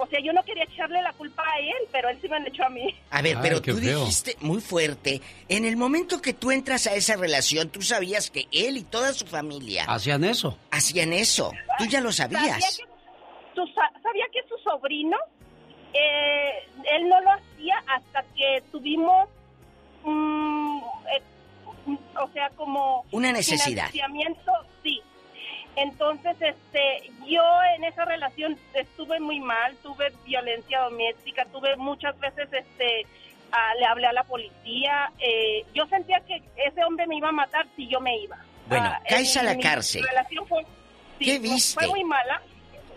o 0.00 0.06
sea, 0.08 0.20
yo 0.20 0.32
no 0.32 0.42
quería 0.44 0.64
echarle 0.64 1.00
la 1.02 1.12
culpa 1.12 1.42
a 1.42 1.58
él, 1.60 1.88
pero 1.92 2.08
él 2.08 2.18
sí 2.20 2.28
me 2.28 2.40
la 2.40 2.48
echó 2.48 2.64
a 2.64 2.68
mí. 2.70 2.94
A 3.10 3.22
ver, 3.22 3.36
Ay, 3.36 3.42
pero 3.42 3.60
tú 3.62 3.76
feo. 3.76 4.00
dijiste 4.00 4.36
muy 4.40 4.60
fuerte, 4.60 5.20
en 5.48 5.64
el 5.64 5.76
momento 5.76 6.20
que 6.22 6.32
tú 6.34 6.50
entras 6.50 6.86
a 6.86 6.94
esa 6.94 7.16
relación, 7.16 7.68
tú 7.68 7.82
sabías 7.82 8.30
que 8.30 8.46
él 8.52 8.76
y 8.78 8.82
toda 8.84 9.12
su 9.12 9.26
familia 9.26 9.84
Hacían 9.86 10.24
eso. 10.24 10.58
hacían 10.70 11.12
eso. 11.12 11.52
Tú 11.78 11.84
ya 11.86 12.00
lo 12.00 12.12
Sabía 12.12 12.38
sabías. 12.40 12.78
que, 12.78 12.84
tú 13.54 13.66
sa- 13.74 14.00
sabía 14.02 14.24
que 14.32 14.40
su 14.48 14.56
sobrino, 14.62 15.16
eh, 15.92 16.50
él 16.96 17.08
no 17.08 17.20
lo 17.20 17.30
hacía 17.32 17.76
hasta 17.88 18.22
que 18.36 18.62
tuvimos, 18.72 19.28
mm, 20.04 20.78
eh, 21.16 21.22
o 22.22 22.32
sea, 22.32 22.50
como... 22.50 23.04
Una 23.10 23.32
necesidad. 23.32 23.90
Financiamiento. 23.90 24.52
Entonces, 25.76 26.36
este, 26.40 27.10
yo 27.26 27.42
en 27.76 27.84
esa 27.84 28.04
relación 28.04 28.58
estuve 28.74 29.20
muy 29.20 29.40
mal, 29.40 29.76
tuve 29.82 30.12
violencia 30.24 30.80
doméstica, 30.80 31.44
tuve 31.46 31.76
muchas 31.76 32.18
veces, 32.18 32.48
este, 32.52 33.06
le 33.78 33.86
hablé 33.86 34.06
a 34.06 34.12
la 34.12 34.24
policía. 34.24 35.10
eh, 35.18 35.64
yo 35.74 35.86
sentía 35.86 36.20
que 36.20 36.42
ese 36.56 36.84
hombre 36.84 37.06
me 37.06 37.16
iba 37.16 37.28
a 37.28 37.32
matar 37.32 37.66
si 37.76 37.86
yo 37.88 38.00
me 38.00 38.16
iba. 38.18 38.36
Bueno, 38.66 38.86
Ah, 38.92 39.00
caes 39.08 39.34
en 39.36 39.40
a 39.42 39.44
la 39.50 39.54
mi 39.56 39.62
cárcel. 39.62 40.02
relación 40.06 40.46
fue- 40.46 40.64
sí, 41.18 41.24
¿Qué 41.24 41.38
viste? 41.38 41.74
Fue 41.80 41.88
muy 41.88 42.04
mala. 42.04 42.40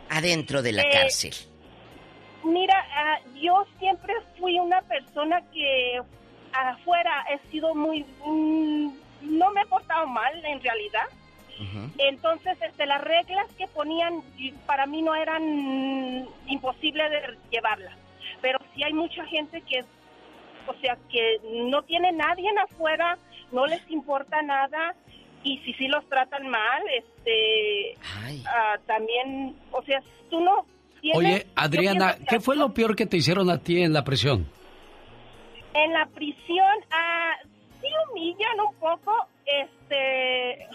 Adentro 0.09 0.61
de 0.61 0.71
la 0.73 0.81
Eh, 0.83 0.89
cárcel. 0.91 1.33
Mira, 2.43 2.85
ah, 2.95 3.19
yo 3.35 3.65
siempre 3.79 4.13
fui 4.37 4.59
una 4.59 4.81
persona 4.81 5.41
que 5.53 6.01
afuera 6.51 7.25
he 7.29 7.49
sido 7.49 7.73
muy... 7.73 8.03
mm, 8.25 8.89
no 9.21 9.51
me 9.51 9.61
he 9.61 9.65
portado 9.67 10.05
mal, 10.07 10.43
en 10.45 10.61
realidad. 10.61 11.05
Entonces, 11.97 12.57
este, 12.61 12.85
las 12.85 13.01
reglas 13.01 13.47
que 13.57 13.67
ponían 13.67 14.21
para 14.65 14.85
mí 14.85 15.01
no 15.01 15.15
eran 15.15 16.27
imposibles 16.47 17.09
de 17.11 17.37
llevarlas. 17.51 17.95
Pero 18.41 18.59
sí 18.73 18.83
hay 18.83 18.93
mucha 18.93 19.25
gente 19.25 19.61
que, 19.61 19.85
o 20.67 20.73
sea, 20.81 20.97
que 21.09 21.39
no 21.69 21.83
tiene 21.83 22.11
nadie 22.11 22.49
en 22.49 22.59
afuera, 22.59 23.17
no 23.51 23.65
les 23.65 23.89
importa 23.89 24.41
nada 24.41 24.95
y 25.43 25.57
si 25.59 25.73
sí 25.73 25.87
los 25.87 26.07
tratan 26.09 26.47
mal, 26.47 26.81
este, 26.97 27.95
ah, 28.45 28.77
también, 28.85 29.55
o 29.71 29.83
sea, 29.83 30.01
tú 30.29 30.39
no 30.39 30.65
tienes... 31.01 31.17
Oye, 31.17 31.47
Adriana, 31.55 32.15
¿qué 32.27 32.39
fue 32.39 32.55
lo 32.55 32.73
peor 32.73 32.95
que 32.95 33.05
te 33.05 33.17
hicieron 33.17 33.49
a 33.49 33.57
ti 33.59 33.81
en 33.81 33.93
la 33.93 34.03
prisión? 34.03 34.47
En 35.73 35.93
la 35.93 36.05
prisión, 36.07 36.85
ah, 36.91 37.33
sí 37.81 37.87
humillan 38.09 38.59
un 38.67 38.75
poco, 38.75 39.27
este, 39.45 40.67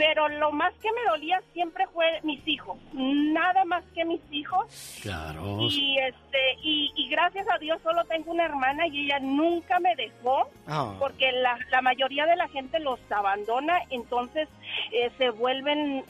pero 0.00 0.30
lo 0.30 0.50
más 0.50 0.72
que 0.80 0.88
me 0.92 1.10
dolía 1.10 1.42
siempre 1.52 1.86
fue 1.92 2.06
mis 2.22 2.40
hijos, 2.48 2.78
nada 2.94 3.66
más 3.66 3.84
que 3.94 4.02
mis 4.06 4.22
hijos. 4.30 4.64
Claro. 5.02 5.58
Y 5.60 5.98
este 5.98 6.38
y, 6.62 6.90
y 6.96 7.08
gracias 7.10 7.46
a 7.54 7.58
Dios 7.58 7.78
solo 7.82 8.02
tengo 8.06 8.30
una 8.32 8.46
hermana 8.46 8.86
y 8.86 9.04
ella 9.04 9.18
nunca 9.20 9.78
me 9.78 9.94
dejó 9.96 10.48
Ah. 10.66 10.94
porque 10.98 11.30
la, 11.32 11.58
la 11.70 11.82
mayoría 11.82 12.24
de 12.24 12.36
la 12.36 12.48
gente 12.48 12.80
los 12.80 12.98
abandona, 13.10 13.78
entonces 13.90 14.48
eh, 14.90 15.10
se 15.18 15.28
vuelven, 15.28 16.02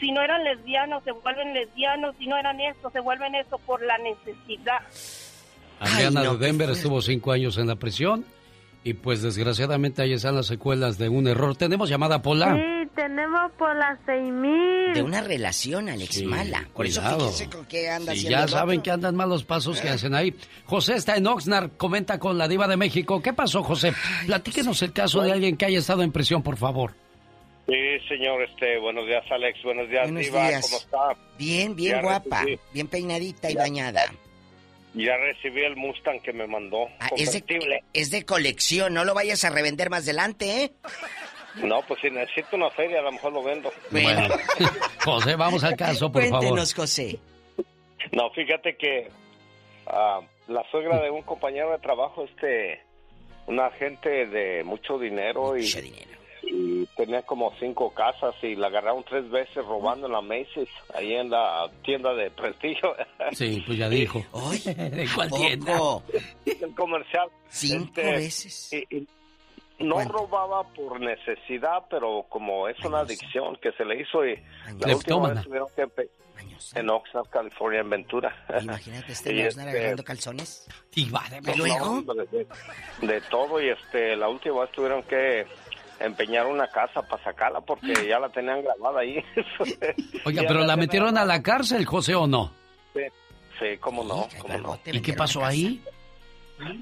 si 0.00 0.10
no 0.10 0.22
eran 0.22 0.42
lesbianos, 0.42 1.04
se 1.04 1.10
vuelven 1.12 1.52
lesbianos, 1.52 2.14
si 2.18 2.26
no 2.26 2.38
eran 2.38 2.58
esto, 2.62 2.88
se 2.90 3.00
vuelven 3.00 3.34
eso 3.34 3.58
por 3.58 3.82
la 3.82 3.98
necesidad. 3.98 4.80
Adriana 5.80 6.20
Ay, 6.20 6.26
no, 6.28 6.36
de 6.36 6.46
Denver 6.46 6.70
estuvo 6.70 7.02
cinco 7.02 7.30
años 7.32 7.58
en 7.58 7.66
la 7.66 7.76
prisión 7.76 8.24
y 8.84 8.94
pues 8.94 9.22
desgraciadamente 9.22 10.02
ahí 10.02 10.12
están 10.12 10.36
las 10.36 10.46
secuelas 10.46 10.98
de 10.98 11.08
un 11.08 11.26
error. 11.26 11.56
Tenemos 11.56 11.88
llamada 11.88 12.20
Pola. 12.22 12.54
Sí, 12.54 12.90
tenemos 12.94 13.50
seis 14.06 14.30
mil. 14.32 14.92
De 14.94 15.02
una 15.02 15.22
relación, 15.22 15.88
Alex, 15.88 16.14
Sí, 16.16 16.26
mala. 16.26 16.60
Por 16.74 16.84
cuidado. 16.86 17.30
fíjense 17.30 17.48
con 17.50 17.64
qué 17.66 17.88
anda 17.90 18.12
Sí, 18.12 18.18
haciendo 18.26 18.38
ya 18.38 18.48
saben 18.48 18.82
que 18.82 18.90
andan 18.90 19.16
malos 19.16 19.42
pasos 19.42 19.80
que 19.80 19.88
hacen 19.88 20.14
ahí. 20.14 20.34
José 20.66 20.94
está 20.94 21.16
en 21.16 21.26
Oxnard, 21.26 21.70
comenta 21.76 22.18
con 22.18 22.36
la 22.38 22.46
diva 22.46 22.68
de 22.68 22.76
México. 22.76 23.20
¿Qué 23.22 23.32
pasó, 23.32 23.62
José? 23.64 23.92
Platíquenos 24.26 24.80
el 24.82 24.92
caso 24.92 25.22
de 25.22 25.32
alguien 25.32 25.56
que 25.56 25.64
haya 25.64 25.78
estado 25.78 26.02
en 26.02 26.12
prisión, 26.12 26.42
por 26.42 26.56
favor. 26.56 26.92
Sí, 27.66 27.72
señor, 28.08 28.42
este, 28.42 28.78
buenos 28.78 29.06
días, 29.06 29.24
Alex, 29.30 29.58
buenos 29.64 29.88
días, 29.88 30.02
Buenos 30.02 30.22
Diva, 30.26 30.48
días. 30.48 30.62
¿cómo 30.66 30.76
está? 30.76 31.20
Bien, 31.38 31.74
bien 31.74 31.92
Ya 31.96 32.02
guapa, 32.02 32.42
recibí- 32.42 32.58
bien 32.74 32.88
peinadita 32.88 33.50
y 33.50 33.54
Ya. 33.54 33.60
bañada. 33.60 34.02
Ya 34.94 35.16
recibí 35.16 35.64
el 35.64 35.76
Mustang 35.76 36.20
que 36.20 36.32
me 36.32 36.46
mandó, 36.46 36.88
Ah, 37.00 37.08
es, 37.16 37.32
de, 37.32 37.82
es 37.92 38.10
de 38.10 38.24
colección, 38.24 38.94
no 38.94 39.04
lo 39.04 39.12
vayas 39.14 39.44
a 39.44 39.50
revender 39.50 39.90
más 39.90 40.04
adelante, 40.04 40.64
¿eh? 40.64 40.72
No, 41.56 41.82
pues 41.82 42.00
si 42.00 42.10
necesito 42.10 42.56
una 42.56 42.70
feria, 42.70 43.00
a 43.00 43.02
lo 43.02 43.12
mejor 43.12 43.32
lo 43.32 43.42
vendo. 43.42 43.72
Bueno, 43.90 44.34
José, 45.04 45.36
vamos 45.36 45.62
al 45.64 45.76
caso, 45.76 46.10
por 46.10 46.22
favor. 46.22 46.38
Cuéntenos, 46.38 46.74
José. 46.74 47.18
No, 48.12 48.30
fíjate 48.30 48.76
que 48.76 49.08
ah, 49.86 50.20
la 50.48 50.64
suegra 50.70 51.00
de 51.00 51.10
un 51.10 51.22
compañero 51.22 51.70
de 51.72 51.78
trabajo, 51.78 52.24
este, 52.24 52.80
una 53.46 53.70
gente 53.72 54.26
de 54.26 54.64
mucho 54.64 54.98
dinero 54.98 55.56
y, 55.56 55.62
y 56.46 56.86
tenía 56.96 57.22
como 57.22 57.52
cinco 57.58 57.92
casas 57.94 58.34
y 58.42 58.54
la 58.56 58.66
agarraron 58.68 59.04
tres 59.04 59.28
veces 59.30 59.64
robando 59.64 60.06
en 60.06 60.12
la 60.12 60.20
Macy's, 60.20 60.68
ahí 60.94 61.12
en 61.14 61.30
la 61.30 61.70
tienda 61.84 62.12
de 62.14 62.30
prestigio. 62.30 62.94
Sí, 63.32 63.62
pues 63.66 63.78
ya 63.78 63.88
dijo. 63.88 64.18
¿De 64.64 65.08
cuál 65.14 65.30
tienda? 65.30 65.78
El 66.44 66.74
comercial. 66.74 67.28
Cinco 67.48 68.00
Este, 68.00 68.10
veces. 68.12 68.72
y- 68.72 68.96
y 68.96 69.08
no 69.80 69.98
robaba 70.04 70.62
por 70.72 71.00
necesidad, 71.00 71.82
pero 71.90 72.24
como 72.28 72.68
es 72.68 72.78
una 72.84 73.00
adicción 73.00 73.56
que 73.60 73.72
se 73.72 73.84
le 73.84 74.00
hizo 74.00 74.24
y 74.24 74.36
la 74.78 74.94
última 74.96 75.30
vez 75.30 75.42
tuvieron 75.44 75.68
que 75.74 75.82
empe- 75.82 76.08
en 76.76 76.90
Oxnard, 76.90 77.26
California, 77.28 77.80
en 77.80 77.90
Ventura. 77.90 78.46
Imagínate 78.62 79.12
este 79.12 79.30
Oxnard 79.48 79.66
este, 79.68 79.78
agarrando 79.78 80.04
calzones. 80.04 80.68
Y 80.94 81.10
va 81.10 81.24
hombre, 81.82 82.24
de, 82.30 82.46
de 83.06 83.20
todo 83.22 83.60
y 83.60 83.68
este 83.70 84.14
la 84.16 84.28
última 84.28 84.60
vez 84.60 84.70
tuvieron 84.72 85.02
que 85.04 85.44
empeñar 86.00 86.46
una 86.46 86.68
casa 86.68 87.02
para 87.02 87.22
sacarla 87.22 87.60
porque 87.60 87.92
ya 88.08 88.18
la 88.18 88.28
tenían 88.28 88.62
grabada 88.62 89.00
ahí. 89.00 89.22
Oiga, 90.24 90.42
pero 90.46 90.60
la 90.64 90.76
metieron 90.76 91.16
a 91.18 91.24
la 91.24 91.42
cárcel, 91.42 91.84
José, 91.84 92.14
¿o 92.14 92.26
no? 92.26 92.52
Sí, 92.92 93.02
sí, 93.58 93.78
cómo 93.80 94.04
no, 94.04 94.28
cómo 94.40 94.58
no. 94.58 94.78
¿Y 94.84 95.00
qué 95.00 95.12
pasó 95.12 95.44
ahí? 95.44 95.82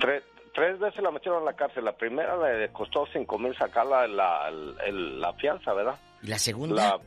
Tres, 0.01 0.22
tres 0.55 0.78
veces 0.78 1.02
la 1.02 1.10
metieron 1.10 1.43
a 1.43 1.47
la 1.47 1.52
cárcel. 1.55 1.84
La 1.84 1.93
primera 1.97 2.36
le 2.36 2.70
costó 2.70 3.06
cinco 3.12 3.39
mil 3.39 3.56
sacarla 3.56 4.06
la, 4.06 4.51
la 4.51 5.32
fianza, 5.34 5.72
¿verdad? 5.72 5.98
¿Y 6.22 6.28
la 6.28 6.39
segunda? 6.39 6.98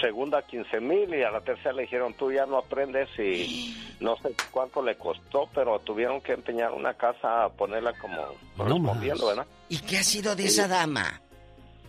Segunda 0.00 0.42
15 0.42 0.80
mil 0.80 1.14
y 1.14 1.22
a 1.22 1.30
la 1.30 1.40
tercera 1.42 1.72
le 1.74 1.82
dijeron 1.82 2.14
tú 2.14 2.32
ya 2.32 2.46
no 2.46 2.58
aprendes 2.58 3.08
y 3.18 3.76
no 4.00 4.16
sé 4.16 4.34
cuánto 4.50 4.82
le 4.82 4.96
costó, 4.96 5.48
pero 5.54 5.78
tuvieron 5.80 6.20
que 6.20 6.32
empeñar 6.32 6.72
una 6.72 6.94
casa 6.94 7.44
a 7.44 7.48
ponerla 7.50 7.92
como 8.00 8.16
correspondiendo, 8.56 9.26
¿verdad? 9.26 9.46
¿Y 9.68 9.78
qué 9.78 9.98
ha 9.98 10.02
sido 10.02 10.34
de 10.34 10.46
esa 10.46 10.66
dama 10.66 11.20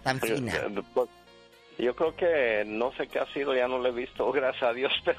tan 0.04 0.20
fina? 0.20 0.54
yo- 0.74 0.84
pues, 0.94 1.10
Yo 1.80 1.96
creo 1.96 2.16
que 2.16 2.64
no 2.68 2.92
sé 2.96 3.08
qué 3.08 3.18
ha 3.18 3.26
sido, 3.34 3.56
ya 3.56 3.68
no 3.68 3.80
la 3.80 3.90
he 3.90 3.92
visto, 3.92 4.32
gracias 4.32 4.62
a 4.64 4.74
Dios, 4.74 4.92
pero 5.04 5.18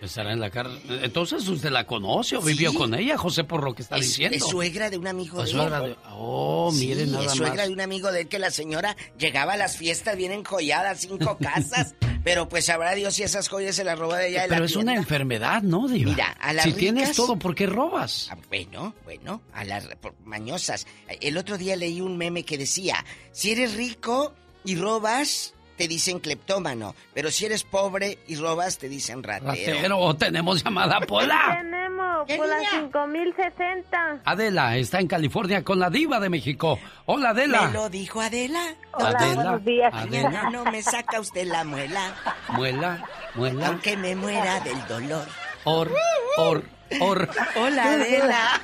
Estará 0.00 0.32
en 0.32 0.40
la 0.40 0.48
cárcel. 0.50 0.80
Entonces, 1.02 1.46
¿usted 1.46 1.68
la 1.68 1.84
conoce 1.86 2.36
o 2.38 2.40
vivió 2.40 2.70
Sí. 2.70 2.76
con 2.78 2.94
ella, 2.94 3.18
José, 3.18 3.44
por 3.44 3.62
lo 3.62 3.74
que 3.74 3.82
está 3.82 3.96
Es, 3.96 4.06
diciendo? 4.06 4.34
es 4.34 4.44
suegra 4.48 4.88
de 4.88 4.96
un 4.96 5.06
amigo 5.08 5.42
de 5.42 5.46
suegra 5.48 5.84
él. 5.84 5.90
de- 5.90 5.96
Oh, 6.12 6.70
Sí, 6.72 6.86
mire 6.86 7.06
nada 7.06 7.24
es 7.26 7.32
suegra 7.32 7.56
más. 7.56 7.66
de 7.66 7.72
un 7.74 7.80
amigo 7.82 8.10
de 8.12 8.22
él 8.22 8.28
que 8.28 8.38
la 8.38 8.50
señora 8.50 8.96
llegaba 9.18 9.52
a 9.52 9.56
las 9.58 9.76
fiestas 9.76 10.16
bien 10.16 10.32
enjollada, 10.32 10.94
cinco 10.94 11.36
casas, 11.40 11.94
pero 12.24 12.48
pues 12.48 12.66
sabrá 12.66 12.94
Dios 12.94 13.14
si 13.14 13.22
esas 13.22 13.48
joyas 13.48 13.76
se 13.76 13.84
las 13.84 13.98
robó 13.98 14.14
de 14.14 14.28
ella 14.28 14.42
de 14.42 14.48
Pero 14.48 14.60
la 14.60 14.66
es 14.66 14.76
una 14.76 14.94
enfermedad, 14.94 15.62
¿no, 15.62 15.88
Diva? 15.88 16.10
Mira, 16.12 16.36
a 16.40 16.52
las 16.52 16.64
Si 16.64 16.72
tienes 16.72 17.16
todo, 17.16 17.36
¿por 17.36 17.54
qué 17.54 17.66
robas? 17.66 18.28
Ah, 18.30 18.36
Bueno, 18.48 18.94
bueno, 19.04 19.40
a 19.52 19.64
las 19.64 19.86
por- 19.96 20.14
mañosas. 20.24 20.86
El 21.20 21.38
otro 21.38 21.56
día 21.58 21.76
leí 21.76 22.00
un 22.00 22.16
meme 22.16 22.44
que 22.44 22.58
decía, 22.58 23.04
si 23.32 23.52
eres 23.52 23.74
rico 23.74 24.34
y 24.64 24.76
robas, 24.76 25.54
te 25.76 25.88
dicen 25.88 26.18
cleptómano, 26.20 26.94
pero 27.14 27.30
si 27.30 27.46
eres 27.46 27.64
pobre 27.64 28.18
y 28.28 28.36
robas, 28.36 28.76
te 28.78 28.88
dicen 28.90 29.22
ratero. 29.22 29.50
Ratero, 29.74 30.16
tenemos 30.16 30.62
llamada 30.62 31.00
Pola. 31.00 31.64
Por 32.26 32.48
las 32.48 32.62
cinco 32.70 33.06
mil 33.06 33.34
sesenta. 33.34 34.18
Adela 34.24 34.76
está 34.76 35.00
en 35.00 35.06
California 35.08 35.62
con 35.64 35.78
la 35.78 35.90
diva 35.90 36.20
de 36.20 36.28
México. 36.28 36.78
Hola, 37.06 37.30
Adela. 37.30 37.68
¿Me 37.68 37.72
lo 37.72 37.88
dijo 37.88 38.20
Adela? 38.20 38.62
Hola, 38.92 39.18
buenos 39.34 39.64
días. 39.64 39.92
Adela, 39.94 40.50
no 40.50 40.64
me 40.64 40.82
saca 40.82 41.20
usted 41.20 41.46
la 41.46 41.64
muela, 41.64 42.14
Muela, 42.48 43.04
muela. 43.34 43.68
aunque 43.68 43.96
me 43.96 44.14
muera 44.16 44.60
del 44.60 44.86
dolor. 44.86 45.26
Or, 45.64 45.90
or, 46.38 46.64
or. 47.00 47.28
Hola, 47.56 47.84
Adela. 47.92 48.60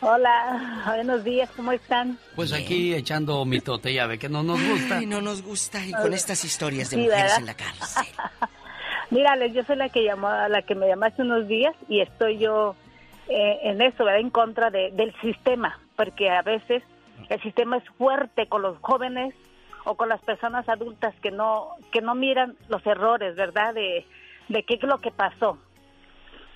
Hola, 0.00 0.82
buenos 0.86 1.24
días, 1.24 1.50
¿cómo 1.56 1.72
están? 1.72 2.18
Pues 2.36 2.52
aquí 2.52 2.94
echando 2.94 3.44
mitote, 3.44 3.92
ya 3.92 4.06
ve 4.06 4.16
que 4.18 4.28
no 4.28 4.44
nos 4.44 4.62
gusta. 4.62 4.98
Ay, 4.98 5.06
no 5.06 5.20
nos 5.20 5.42
gusta. 5.42 5.84
Y 5.84 5.90
con 5.92 6.14
estas 6.14 6.44
historias 6.44 6.90
de 6.90 6.96
Sí, 6.96 7.02
mujeres 7.02 7.22
¿verdad? 7.24 7.38
en 7.40 7.46
la 7.46 7.54
cárcel. 7.54 8.06
Mira, 9.10 9.32
Alex, 9.32 9.54
yo 9.54 9.64
soy 9.64 9.76
la 9.76 9.88
que 9.88 10.04
llamó, 10.04 10.28
la 10.48 10.62
que 10.62 10.74
me 10.74 10.86
llamaste 10.88 11.22
unos 11.22 11.48
días 11.48 11.74
y 11.88 12.00
estoy 12.00 12.38
yo 12.38 12.76
eh, 13.28 13.58
en 13.62 13.80
eso, 13.82 14.04
¿verdad? 14.04 14.20
En 14.20 14.30
contra 14.30 14.70
de- 14.70 14.90
del 14.92 15.14
sistema, 15.20 15.78
porque 15.96 16.30
a 16.30 16.42
veces 16.42 16.82
el 17.28 17.40
sistema 17.42 17.76
es 17.78 17.84
fuerte 17.98 18.46
con 18.48 18.62
los 18.62 18.78
jóvenes 18.80 19.34
o 19.84 19.96
con 19.96 20.08
las 20.08 20.20
personas 20.22 20.68
adultas 20.68 21.14
que 21.22 21.30
no 21.30 21.68
que 21.92 22.00
no 22.00 22.14
miran 22.14 22.56
los 22.68 22.84
errores, 22.86 23.34
¿verdad? 23.36 23.74
De, 23.74 24.06
de 24.48 24.62
qué 24.62 24.74
es 24.74 24.82
lo 24.82 24.98
que 24.98 25.10
pasó. 25.10 25.58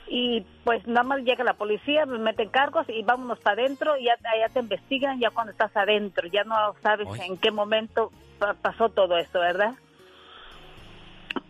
Y 0.09 0.45
pues 0.65 0.87
nada 0.87 1.05
más 1.05 1.21
llega 1.23 1.43
la 1.45 1.55
policía, 1.55 2.05
me 2.07 2.19
meten 2.19 2.49
cargos 2.51 2.87
y 2.89 3.03
vámonos 3.03 3.39
para 3.41 3.63
adentro 3.63 3.97
y 3.97 4.05
ya, 4.05 4.17
ya 4.39 4.49
te 4.53 4.61
investigan 4.61 5.19
ya 5.21 5.31
cuando 5.31 5.53
estás 5.53 5.75
adentro, 5.77 6.29
ya 6.29 6.45
no 6.45 6.75
sabes 6.83 7.09
en 7.27 7.39
qué 7.39 7.51
momento 7.51 8.11
pa- 8.39 8.55
pasó 8.55 8.89
todo 8.91 9.17
esto, 9.17 9.41
¿verdad? 9.41 9.73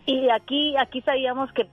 Y 0.05 0.29
aquí, 0.29 0.75
aquí 0.77 1.01
sabíamos 1.01 1.51
que 1.53 1.67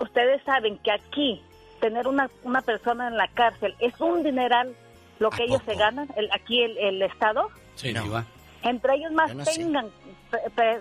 ustedes 0.00 0.42
saben 0.44 0.78
que 0.78 0.92
aquí 0.92 1.42
tener 1.80 2.06
una, 2.08 2.28
una 2.42 2.62
persona 2.62 3.08
en 3.08 3.16
la 3.16 3.28
cárcel 3.28 3.74
es 3.78 3.98
un 4.00 4.22
dineral 4.22 4.74
lo 5.18 5.30
que 5.30 5.44
ellos 5.44 5.60
se 5.64 5.74
ganan, 5.74 6.08
el, 6.16 6.28
aquí 6.32 6.62
el, 6.62 6.76
el 6.78 7.02
Estado. 7.02 7.48
Sí, 7.74 7.92
Diva. 7.92 8.24
Entre 8.62 8.94
ellos 8.94 9.12
más 9.12 9.32
tengan 9.44 9.86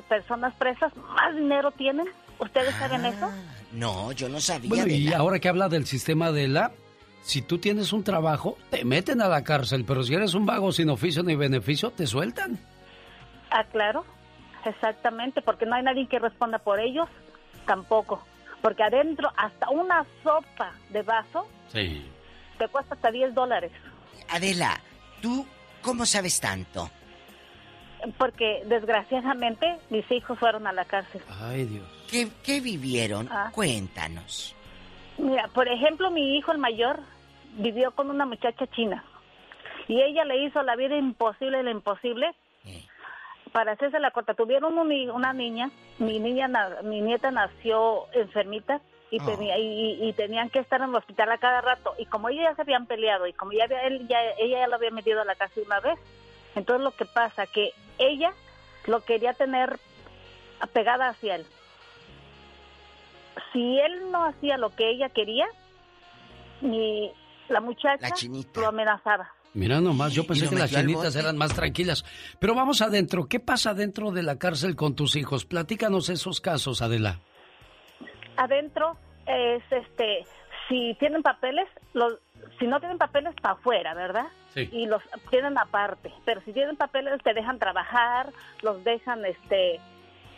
personas 0.08 0.54
presas, 0.56 0.96
más 0.96 1.36
dinero 1.36 1.72
tienen. 1.72 2.08
¿Ustedes 2.40 2.74
saben 2.76 3.06
eso? 3.06 3.26
Ah, 3.26 3.36
no, 3.72 4.12
yo 4.12 4.30
no 4.30 4.40
sabía. 4.40 4.70
Bueno, 4.70 4.88
y 4.88 5.12
ahora 5.14 5.40
que 5.40 5.50
habla 5.50 5.70
del 5.70 5.86
sistema 5.86 6.32
de 6.32 6.48
la 6.48 6.72
si 7.28 7.42
tú 7.42 7.58
tienes 7.58 7.92
un 7.92 8.04
trabajo, 8.04 8.58
te 8.70 8.86
meten 8.86 9.22
a 9.22 9.28
la 9.28 9.44
cárcel, 9.44 9.84
pero 9.86 10.02
si 10.04 10.14
eres 10.14 10.34
un 10.34 10.46
vago 10.46 10.72
sin 10.72 10.90
oficio 10.90 11.24
ni 11.24 11.36
beneficio, 11.36 11.92
te 11.92 12.08
sueltan. 12.08 12.58
Ah, 13.52 13.66
claro, 13.66 14.06
exactamente, 14.70 15.42
porque 15.42 15.66
no 15.66 15.76
hay 15.76 15.84
nadie 15.84 16.08
que 16.08 16.20
responda 16.20 16.60
por 16.60 16.80
ellos, 16.80 17.08
tampoco. 17.66 18.24
Porque 18.62 18.84
adentro, 18.84 19.32
hasta 19.38 19.70
una 19.70 20.06
sopa 20.24 20.74
de 20.90 21.04
vaso, 21.04 21.48
sí. 21.70 22.06
te 22.58 22.68
cuesta 22.68 22.96
hasta 22.96 23.12
10 23.12 23.34
dólares. 23.34 23.72
Adela, 24.30 24.80
¿tú 25.22 25.46
cómo 25.82 26.06
sabes 26.06 26.40
tanto? 26.40 26.90
Porque 28.18 28.64
desgraciadamente 28.66 29.78
mis 29.90 30.10
hijos 30.12 30.38
fueron 30.40 30.68
a 30.68 30.72
la 30.72 30.86
cárcel. 30.86 31.22
Ay, 31.42 31.66
Dios. 31.66 31.98
¿Qué, 32.44 32.62
vivieron? 32.62 33.28
Ah. 33.32 33.52
Cuéntanos. 33.54 34.56
Mira, 35.18 35.48
por 35.54 35.68
ejemplo, 35.68 36.12
mi 36.12 36.38
hijo 36.38 36.52
el 36.52 36.58
mayor 36.58 37.00
vivió 37.58 37.92
con 37.92 38.10
una 38.10 38.26
muchacha 38.26 38.68
china 38.68 39.04
y 39.88 40.02
ella 40.02 40.26
le 40.26 40.46
hizo 40.46 40.62
la 40.64 40.76
vida 40.76 40.96
imposible 40.98 41.64
la 41.64 41.72
imposible 41.72 42.36
para 43.52 43.74
hacerse 43.74 44.00
la 44.00 44.12
corta. 44.12 44.34
Tuvieron 44.34 44.78
una 44.78 45.34
niña, 45.34 45.72
mi 46.00 46.20
niña, 46.20 46.50
mi 46.84 47.02
nieta 47.02 47.32
nació 47.32 48.06
enfermita 48.14 48.82
y, 49.10 49.22
oh. 49.22 49.26
tenía, 49.26 49.58
y, 49.58 50.14
tenían 50.14 50.50
que 50.50 50.60
estar 50.60 50.82
en 50.82 50.90
el 50.90 50.96
hospital 50.96 51.32
a 51.32 51.38
cada 51.38 51.62
rato. 51.62 51.94
Y 51.98 52.06
como 52.06 52.30
ellos 52.30 52.44
ya 52.44 52.56
se 52.56 52.62
habían 52.62 52.86
peleado 52.86 53.28
y 53.28 53.34
como 53.34 53.54
ya, 53.54 53.66
él, 53.66 54.08
ya 54.08 54.22
ella 54.40 54.60
ya 54.60 54.68
lo 54.68 54.76
había 54.76 54.92
metido 54.92 55.22
a 55.22 55.26
la 55.26 55.36
casa 55.36 55.62
una 55.66 55.80
vez, 55.80 56.00
entonces 56.56 56.84
lo 56.84 56.92
que 56.92 57.06
pasa 57.06 57.48
que 57.48 57.72
ella 57.98 58.34
lo 58.86 59.02
quería 59.02 59.34
tener 59.34 59.80
apegada 60.60 61.10
hacia 61.10 61.36
él. 61.36 61.46
Si 63.54 63.80
él 63.80 64.12
no 64.12 64.26
hacía 64.26 64.58
lo 64.58 64.72
que 64.76 64.90
ella 64.90 65.10
quería, 65.10 65.48
ni 66.62 67.14
la 67.50 67.62
muchacha 67.62 68.10
lo 68.56 68.68
amenazaba. 68.68 69.32
Mira 69.54 69.82
nomás, 69.82 70.14
yo 70.14 70.26
pensé 70.26 70.50
que 70.50 70.56
las 70.56 70.72
chinitas 70.72 71.16
eran 71.16 71.38
más 71.38 71.54
tranquilas. 71.54 72.06
Pero 72.40 72.54
vamos 72.54 72.82
adentro, 72.82 73.28
¿qué 73.28 73.40
pasa 73.40 73.74
dentro 73.74 74.12
de 74.12 74.24
la 74.24 74.38
cárcel 74.38 74.76
con 74.76 74.96
tus 74.96 75.16
hijos? 75.16 75.46
Platícanos 75.46 76.10
esos 76.10 76.42
casos, 76.42 76.82
Adela. 76.82 77.20
Adentro 78.36 78.98
es 79.26 79.64
este, 79.72 80.26
si 80.68 80.96
tienen 81.00 81.24
papeles, 81.24 81.68
los, 81.94 82.20
si 82.60 82.68
no 82.68 82.80
tienen 82.80 82.98
papeles 82.98 83.34
para 83.42 83.56
afuera, 83.56 83.94
¿verdad? 83.94 84.28
Sí. 84.54 84.70
Y 84.72 84.86
los 84.86 85.02
tienen 85.30 85.58
aparte. 85.58 86.12
Pero 86.26 86.42
si 86.42 86.54
tienen 86.54 86.76
papeles 86.76 87.22
te 87.24 87.34
dejan 87.34 87.60
trabajar, 87.60 88.32
los 88.62 88.84
dejan 88.84 89.26
este 89.26 89.80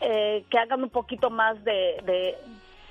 eh, 0.01 0.45
que 0.49 0.57
hagan 0.57 0.83
un 0.83 0.89
poquito 0.89 1.29
más 1.29 1.61
de, 1.63 2.37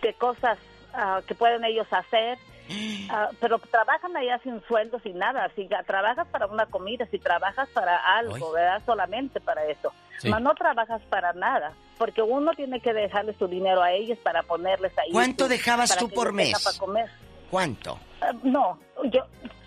de, 0.02 0.14
cosas 0.14 0.58
ah, 0.92 1.20
que 1.26 1.34
pueden 1.34 1.64
ellos 1.64 1.86
hacer 1.90 2.38
Ah, 3.10 3.30
pero 3.40 3.58
trabajan 3.58 4.14
allá 4.16 4.38
sin 4.42 4.60
sueldo, 4.68 5.00
sin 5.00 5.18
nada. 5.18 5.50
Si 5.56 5.66
trabajas 5.86 6.26
para 6.28 6.46
una 6.46 6.66
comida, 6.66 7.06
si 7.10 7.18
trabajas 7.18 7.66
para 7.70 7.96
algo, 8.18 8.52
¿verdad? 8.52 8.82
Solamente 8.84 9.40
para 9.40 9.64
eso. 9.64 9.92
no 10.24 10.54
trabajas 10.54 11.00
para 11.08 11.32
nada, 11.32 11.72
porque 11.96 12.20
uno 12.20 12.52
tiene 12.52 12.80
que 12.80 12.92
dejarle 12.92 13.34
su 13.38 13.48
dinero 13.48 13.82
a 13.82 13.92
ellos 13.92 14.18
para 14.18 14.42
ponerles 14.42 14.92
ahí. 14.98 15.10
¿Cuánto 15.10 15.48
dejabas 15.48 15.96
tú 15.96 16.10
por 16.10 16.32
mes? 16.32 16.52
comer. 16.78 17.08
¿Cuánto? 17.50 17.98
Ah, 18.20 18.32
no, 18.42 18.78
yo 19.10 19.22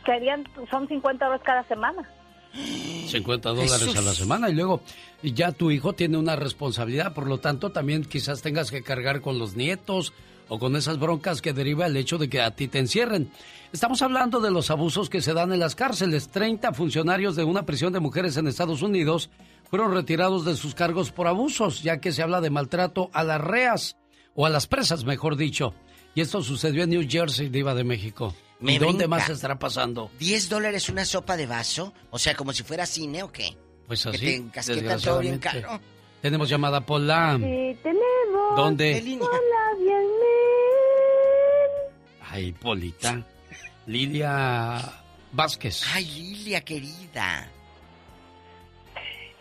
querían, 0.06 0.48
son 0.70 0.88
50 0.88 1.26
dólares 1.26 1.44
cada 1.44 1.64
semana. 1.64 2.08
50 3.08 3.50
dólares 3.50 3.96
a 3.96 4.02
la 4.02 4.14
semana 4.14 4.50
y 4.50 4.54
luego 4.54 4.82
ya 5.24 5.52
tu 5.52 5.72
hijo 5.72 5.94
tiene 5.94 6.18
una 6.18 6.36
responsabilidad, 6.36 7.14
por 7.14 7.28
lo 7.28 7.40
tanto 7.40 7.72
también 7.72 8.06
quizás 8.06 8.42
tengas 8.42 8.72
que 8.72 8.84
cargar 8.84 9.22
con 9.22 9.40
los 9.40 9.56
nietos 9.56 10.14
o 10.54 10.60
con 10.60 10.76
esas 10.76 11.00
broncas 11.00 11.42
que 11.42 11.54
deriva 11.54 11.86
el 11.86 11.96
hecho 11.96 12.18
de 12.18 12.30
que 12.30 12.42
a 12.42 12.52
ti 12.52 12.68
te 12.68 12.78
encierren. 12.78 13.32
Estamos 13.72 14.02
hablando 14.02 14.42
de 14.42 14.52
los 14.52 14.70
abusos 14.70 15.10
que 15.10 15.22
se 15.22 15.34
dan 15.34 15.54
en 15.54 15.62
las 15.62 15.76
cárceles. 15.76 16.28
30 16.28 16.74
funcionarios 16.74 17.38
de 17.38 17.46
una 17.46 17.66
prisión 17.66 17.94
de 17.94 18.02
mujeres 18.02 18.36
en 18.36 18.48
Estados 18.48 18.82
Unidos 18.82 19.30
fueron 19.70 19.94
retirados 19.94 20.44
de 20.44 20.58
sus 20.58 20.76
cargos 20.76 21.10
por 21.10 21.30
abusos, 21.30 21.84
ya 21.84 22.02
que 22.02 22.12
se 22.12 22.22
habla 22.22 22.42
de 22.42 22.50
maltrato 22.50 23.10
a 23.14 23.24
las 23.24 23.40
reas, 23.40 23.96
o 24.36 24.46
a 24.46 24.50
las 24.50 24.68
presas, 24.68 25.06
mejor 25.06 25.38
dicho. 25.38 25.74
Y 26.16 26.20
esto 26.20 26.44
sucedió 26.44 26.84
en 26.84 26.90
New 26.90 27.08
Jersey, 27.10 27.48
Diva 27.48 27.74
de 27.74 27.86
México. 27.86 28.36
¿Y 28.60 28.78
dónde 28.78 29.08
más 29.08 29.30
estará 29.30 29.58
pasando? 29.58 30.12
¿10 30.20 30.50
dólares 30.50 30.90
una 30.90 31.06
sopa 31.06 31.38
de 31.38 31.46
vaso? 31.46 31.94
O 32.10 32.20
sea, 32.20 32.36
como 32.36 32.52
si 32.52 32.64
fuera 32.64 32.86
cine 32.86 33.24
o 33.24 33.32
qué? 33.32 33.56
Pues 33.88 34.06
así. 34.06 34.50
Que 34.52 34.62
te 34.62 34.98
todo 34.98 35.20
bien 35.20 35.40
caro. 35.40 35.80
Tenemos 36.22 36.50
llamada 36.50 36.86
Pola. 36.86 37.38
Sí, 37.38 37.78
tenemos. 37.82 38.56
¿Dónde? 38.58 39.02
Hola, 39.22 39.80
bien. 39.80 40.21
Ay, 42.32 42.54
Polita. 42.54 43.22
Lilia 43.88 44.80
Vázquez. 45.34 45.84
Ay, 45.94 46.06
Lilia, 46.06 46.62
querida. 46.62 47.50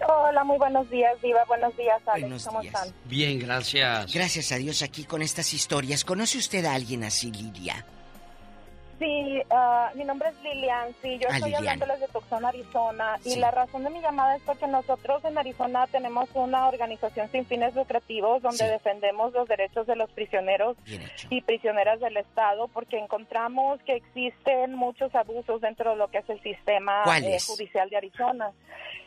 Hola, 0.09 0.43
muy 0.43 0.59
buenos 0.59 0.91
días, 0.91 1.21
Diva. 1.23 1.45
Buenos 1.45 1.77
días, 1.77 2.01
Alex. 2.07 2.47
¿Cómo 2.47 2.63
están? 2.63 2.89
Bien, 3.05 3.39
gracias. 3.39 4.13
Gracias 4.13 4.51
a 4.51 4.57
Dios 4.57 4.83
aquí 4.83 5.05
con 5.05 5.23
estas 5.23 5.55
historias. 5.55 6.05
¿Conoce 6.05 6.39
usted 6.39 6.65
a 6.65 6.75
alguien 6.75 7.05
así, 7.05 7.31
Lilia? 7.31 7.87
Sí, 9.01 9.43
uh, 9.51 9.97
mi 9.97 10.05
nombre 10.05 10.29
es 10.29 10.35
Lilian, 10.43 10.95
sí, 11.01 11.19
yo 11.19 11.27
ah, 11.31 11.35
estoy 11.35 11.55
hablándoles 11.55 12.01
de 12.01 12.09
Tucson, 12.09 12.45
Arizona, 12.45 13.19
y 13.25 13.37
la 13.37 13.51
razón 13.51 13.83
de 13.83 13.89
mi 13.89 14.03
llamada 14.03 14.37
es 14.37 14.43
porque 14.43 14.67
nosotros 14.67 15.25
en 15.25 15.39
Arizona 15.39 15.87
tenemos 15.87 16.29
una 16.35 16.69
organización 16.69 17.31
sin 17.33 17.47
fines 17.47 17.75
lucrativos 17.75 18.43
donde 18.43 18.69
defendemos 18.69 19.33
los 19.33 19.49
derechos 19.49 19.87
de 19.87 19.97
los 19.97 20.11
prisioneros 20.11 20.77
y 21.31 21.41
prisioneras 21.41 21.99
del 22.01 22.19
Estado, 22.19 22.69
porque 22.69 22.99
encontramos 22.99 23.81
que 23.85 23.95
existen 23.95 24.75
muchos 24.75 25.15
abusos 25.15 25.63
dentro 25.63 25.93
de 25.93 25.97
lo 25.97 26.09
que 26.09 26.19
es 26.19 26.29
el 26.29 26.43
sistema 26.43 27.03
eh, 27.23 27.39
judicial 27.41 27.89
de 27.89 27.97
Arizona. 27.97 28.53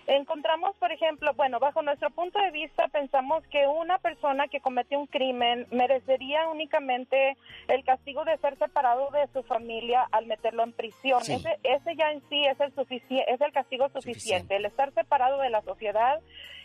Encontramos, 0.05 0.75
por 0.77 0.91
ejemplo, 0.91 1.34
bueno, 1.35 1.59
bajo 1.59 1.81
nuestro 1.81 2.09
punto 2.09 2.38
de 2.39 2.51
vista, 2.51 2.88
pensamos 2.89 3.41
que 3.47 3.67
una 3.67 3.99
persona 3.99 4.47
que 4.49 4.59
comete 4.59 4.97
un 4.97 5.07
crimen 5.07 5.65
merecería 5.71 6.49
únicamente 6.49 7.38
el 7.69 7.84
castigo 7.85 8.25
de 8.25 8.38
ser 8.38 8.57
separado 8.57 9.09
de 9.11 9.27
su 9.31 9.43
familia 9.43 10.05
al 10.11 10.25
meterlo 10.25 10.63
en 10.63 10.73
prisión. 10.73 11.21
Ese, 11.21 11.57
ese 11.63 11.95
ya 11.95 12.11
en 12.11 12.21
sí 12.27 12.45
es 12.45 12.59
el, 12.59 12.73
es 12.75 13.41
el 13.41 13.51
castigo 13.53 13.88
suficiente, 13.89 14.57
el 14.57 14.65
estar 14.65 14.93
separado 14.93 15.39
de 15.39 15.49
la 15.49 15.61
sociedad 15.61 16.19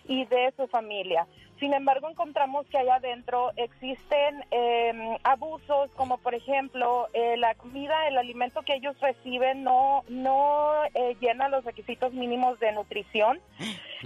y 0.09 0.25
de 0.25 0.53
su 0.57 0.67
familia. 0.67 1.27
Sin 1.61 1.75
embargo, 1.75 2.09
encontramos 2.09 2.67
que 2.69 2.79
allá 2.79 2.97
adentro 2.97 3.51
existen 3.57 4.45
em, 4.51 5.17
abusos, 5.25 5.91
como 5.97 6.19
por 6.19 6.35
ejemplo 6.35 7.09
eh, 7.13 7.37
la 7.37 7.55
comida, 7.57 8.07
el 8.07 8.17
alimento 8.17 8.63
que 8.63 8.75
ellos 8.75 8.99
reciben 9.01 9.65
no, 9.65 10.05
no 10.09 10.73
eh, 10.95 11.17
llena 11.21 11.49
los 11.49 11.65
requisitos 11.65 12.13
mínimos 12.13 12.61
de 12.61 12.73
nutrición. 12.73 13.41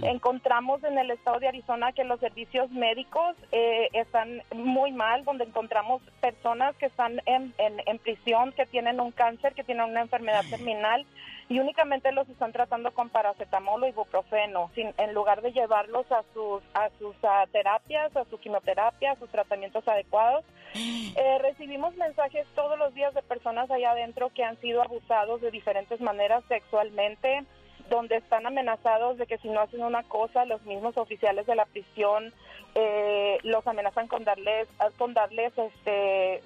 Encontramos 0.01 0.83
en 0.83 0.97
el 0.97 1.11
estado 1.11 1.39
de 1.39 1.47
Arizona 1.47 1.91
que 1.91 2.03
los 2.03 2.19
servicios 2.19 2.71
médicos 2.71 3.35
eh, 3.51 3.89
están 3.93 4.41
muy 4.55 4.91
mal, 4.91 5.23
donde 5.23 5.43
encontramos 5.43 6.01
personas 6.19 6.75
que 6.77 6.87
están 6.87 7.21
en, 7.27 7.53
en 7.59 7.99
prisión, 7.99 8.51
que 8.53 8.65
tienen 8.65 8.99
un 8.99 9.11
cáncer, 9.11 9.53
que 9.53 9.63
tienen 9.63 9.85
una 9.85 10.01
enfermedad 10.01 10.43
terminal 10.49 11.05
y 11.49 11.59
únicamente 11.59 12.11
los 12.11 12.27
están 12.29 12.51
tratando 12.51 12.91
con 12.91 13.09
paracetamol 13.09 13.83
o 13.83 13.87
ibuprofeno, 13.87 14.71
sin, 14.75 14.93
en 14.97 15.13
lugar 15.13 15.41
de 15.41 15.51
llevarlos 15.51 16.09
a 16.11 16.23
sus, 16.33 16.63
a 16.73 16.89
sus 16.99 17.15
terapias, 17.51 18.15
a 18.15 18.25
su 18.25 18.39
quimioterapia, 18.39 19.11
a 19.11 19.19
sus 19.19 19.29
tratamientos 19.29 19.87
adecuados. 19.87 20.43
Eh, 21.15 21.37
recibimos 21.39 21.95
mensajes 21.95 22.47
todos 22.55 22.77
los 22.79 22.91
días 22.95 23.13
de 23.13 23.21
personas 23.21 23.69
allá 23.69 23.91
adentro 23.91 24.31
que 24.33 24.43
han 24.43 24.59
sido 24.61 24.81
abusados 24.81 25.41
de 25.41 25.51
diferentes 25.51 26.01
maneras 26.01 26.43
sexualmente, 26.47 27.45
donde 27.93 28.17
están 28.17 28.47
amenazados 28.47 29.19
de 29.19 29.27
que 29.27 29.37
si 29.37 29.49
no 29.49 29.61
hacen 29.61 29.83
una 29.83 30.01
cosa, 30.01 30.45
los 30.45 30.63
mismos 30.63 30.97
oficiales 30.97 31.45
de 31.45 31.53
la 31.53 31.65
prisión 31.65 32.33
eh, 32.73 33.37
los 33.43 33.67
amenazan 33.67 34.07
con 34.07 34.23
darles, 34.23 34.67
con 34.97 35.13
darles 35.13 35.53
este, 35.55 36.41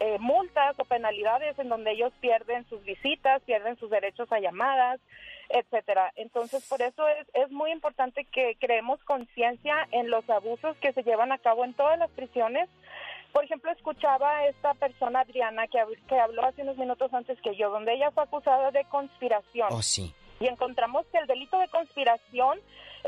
eh, 0.00 0.18
multas 0.18 0.74
o 0.76 0.84
penalidades 0.84 1.56
en 1.60 1.68
donde 1.68 1.92
ellos 1.92 2.12
pierden 2.20 2.68
sus 2.68 2.82
visitas, 2.82 3.40
pierden 3.42 3.78
sus 3.78 3.90
derechos 3.90 4.32
a 4.32 4.40
llamadas, 4.40 4.98
etcétera. 5.50 6.12
Entonces, 6.16 6.66
por 6.68 6.82
eso 6.82 7.06
es, 7.06 7.28
es 7.32 7.52
muy 7.52 7.70
importante 7.70 8.24
que 8.24 8.56
creemos 8.58 8.98
conciencia 9.04 9.86
en 9.92 10.10
los 10.10 10.28
abusos 10.28 10.76
que 10.78 10.92
se 10.92 11.04
llevan 11.04 11.30
a 11.30 11.38
cabo 11.38 11.64
en 11.64 11.74
todas 11.74 11.96
las 11.96 12.10
prisiones. 12.10 12.68
Por 13.32 13.44
ejemplo, 13.44 13.70
escuchaba 13.70 14.38
a 14.38 14.46
esta 14.48 14.74
persona, 14.74 15.20
Adriana, 15.20 15.68
que, 15.68 15.78
que 16.08 16.18
habló 16.18 16.44
hace 16.44 16.62
unos 16.62 16.76
minutos 16.76 17.14
antes 17.14 17.40
que 17.40 17.54
yo, 17.54 17.70
donde 17.70 17.94
ella 17.94 18.10
fue 18.10 18.24
acusada 18.24 18.72
de 18.72 18.84
conspiración. 18.86 19.68
Oh, 19.70 19.80
sí. 19.80 20.12
Y 20.40 20.46
encontramos 20.46 21.06
que 21.06 21.18
el 21.18 21.26
delito 21.26 21.58
de 21.58 21.68
conspiración 21.68 22.58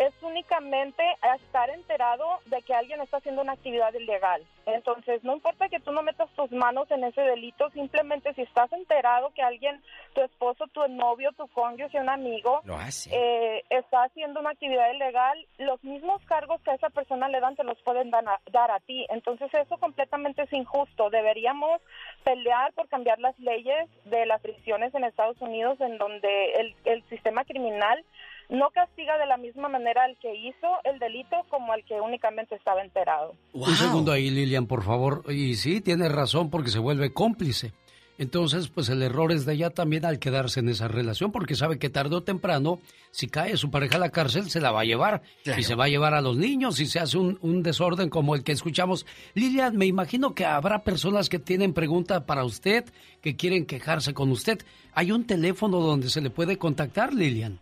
es 0.00 0.14
únicamente 0.22 1.02
estar 1.36 1.68
enterado 1.68 2.38
de 2.46 2.62
que 2.62 2.72
alguien 2.74 3.02
está 3.02 3.18
haciendo 3.18 3.42
una 3.42 3.52
actividad 3.52 3.92
ilegal. 3.92 4.42
Entonces, 4.64 5.22
no 5.24 5.34
importa 5.34 5.68
que 5.68 5.78
tú 5.80 5.92
no 5.92 6.02
metas 6.02 6.30
tus 6.36 6.50
manos 6.52 6.90
en 6.90 7.04
ese 7.04 7.20
delito, 7.20 7.68
simplemente 7.70 8.32
si 8.34 8.42
estás 8.42 8.72
enterado 8.72 9.30
que 9.34 9.42
alguien, 9.42 9.82
tu 10.14 10.22
esposo, 10.22 10.66
tu 10.68 10.86
novio, 10.88 11.32
tu 11.32 11.46
cónyuge, 11.48 12.00
un 12.00 12.08
amigo, 12.08 12.60
Lo 12.64 12.76
hace. 12.76 13.10
eh, 13.12 13.62
está 13.68 14.04
haciendo 14.04 14.40
una 14.40 14.50
actividad 14.50 14.90
ilegal, 14.90 15.46
los 15.58 15.82
mismos 15.84 16.22
cargos 16.24 16.62
que 16.62 16.70
a 16.70 16.74
esa 16.76 16.88
persona 16.90 17.28
le 17.28 17.40
dan 17.40 17.56
te 17.56 17.64
los 17.64 17.80
pueden 17.82 18.10
dan 18.10 18.26
a- 18.28 18.40
dar 18.50 18.70
a 18.70 18.80
ti. 18.80 19.06
Entonces, 19.10 19.52
eso 19.52 19.76
completamente 19.78 20.42
es 20.42 20.52
injusto. 20.52 21.10
Deberíamos 21.10 21.80
pelear 22.24 22.72
por 22.72 22.88
cambiar 22.88 23.18
las 23.18 23.38
leyes 23.38 23.88
de 24.06 24.24
las 24.24 24.40
prisiones 24.40 24.94
en 24.94 25.04
Estados 25.04 25.40
Unidos, 25.42 25.78
en 25.80 25.98
donde 25.98 26.52
el, 26.54 26.74
el 26.86 27.02
sistema 27.10 27.44
criminal 27.44 28.02
no 28.50 28.70
castiga 28.70 29.16
de 29.16 29.26
la 29.26 29.36
misma 29.36 29.68
manera 29.68 30.04
al 30.04 30.16
que 30.18 30.34
hizo 30.34 30.68
el 30.84 30.98
delito 30.98 31.36
como 31.48 31.72
al 31.72 31.84
que 31.84 32.00
únicamente 32.00 32.56
estaba 32.56 32.82
enterado. 32.82 33.34
Un 33.52 33.74
segundo 33.76 34.12
ahí, 34.12 34.28
Lilian, 34.30 34.66
por 34.66 34.82
favor. 34.82 35.24
Y 35.28 35.54
sí, 35.54 35.80
tiene 35.80 36.08
razón 36.08 36.50
porque 36.50 36.70
se 36.70 36.80
vuelve 36.80 37.12
cómplice. 37.12 37.72
Entonces, 38.18 38.68
pues 38.68 38.90
el 38.90 39.02
error 39.02 39.32
es 39.32 39.46
de 39.46 39.54
ella 39.54 39.70
también 39.70 40.04
al 40.04 40.18
quedarse 40.18 40.60
en 40.60 40.68
esa 40.68 40.88
relación 40.88 41.32
porque 41.32 41.54
sabe 41.54 41.78
que 41.78 41.88
tarde 41.88 42.16
o 42.16 42.22
temprano, 42.22 42.78
si 43.12 43.28
cae 43.28 43.56
su 43.56 43.70
pareja 43.70 43.96
a 43.96 44.00
la 44.00 44.10
cárcel, 44.10 44.50
se 44.50 44.60
la 44.60 44.72
va 44.72 44.82
a 44.82 44.84
llevar. 44.84 45.22
Y 45.56 45.62
se 45.62 45.74
va 45.74 45.84
a 45.84 45.88
llevar 45.88 46.12
a 46.12 46.20
los 46.20 46.36
niños 46.36 46.80
y 46.80 46.86
se 46.86 46.98
hace 46.98 47.16
un, 47.16 47.38
un 47.40 47.62
desorden 47.62 48.10
como 48.10 48.34
el 48.34 48.44
que 48.44 48.52
escuchamos. 48.52 49.06
Lilian, 49.32 49.74
me 49.78 49.86
imagino 49.86 50.34
que 50.34 50.44
habrá 50.44 50.82
personas 50.82 51.30
que 51.30 51.38
tienen 51.38 51.72
pregunta 51.72 52.26
para 52.26 52.44
usted, 52.44 52.84
que 53.22 53.36
quieren 53.36 53.64
quejarse 53.64 54.12
con 54.12 54.30
usted. 54.30 54.58
¿Hay 54.92 55.12
un 55.12 55.26
teléfono 55.26 55.80
donde 55.80 56.10
se 56.10 56.20
le 56.20 56.28
puede 56.28 56.58
contactar, 56.58 57.14
Lilian? 57.14 57.58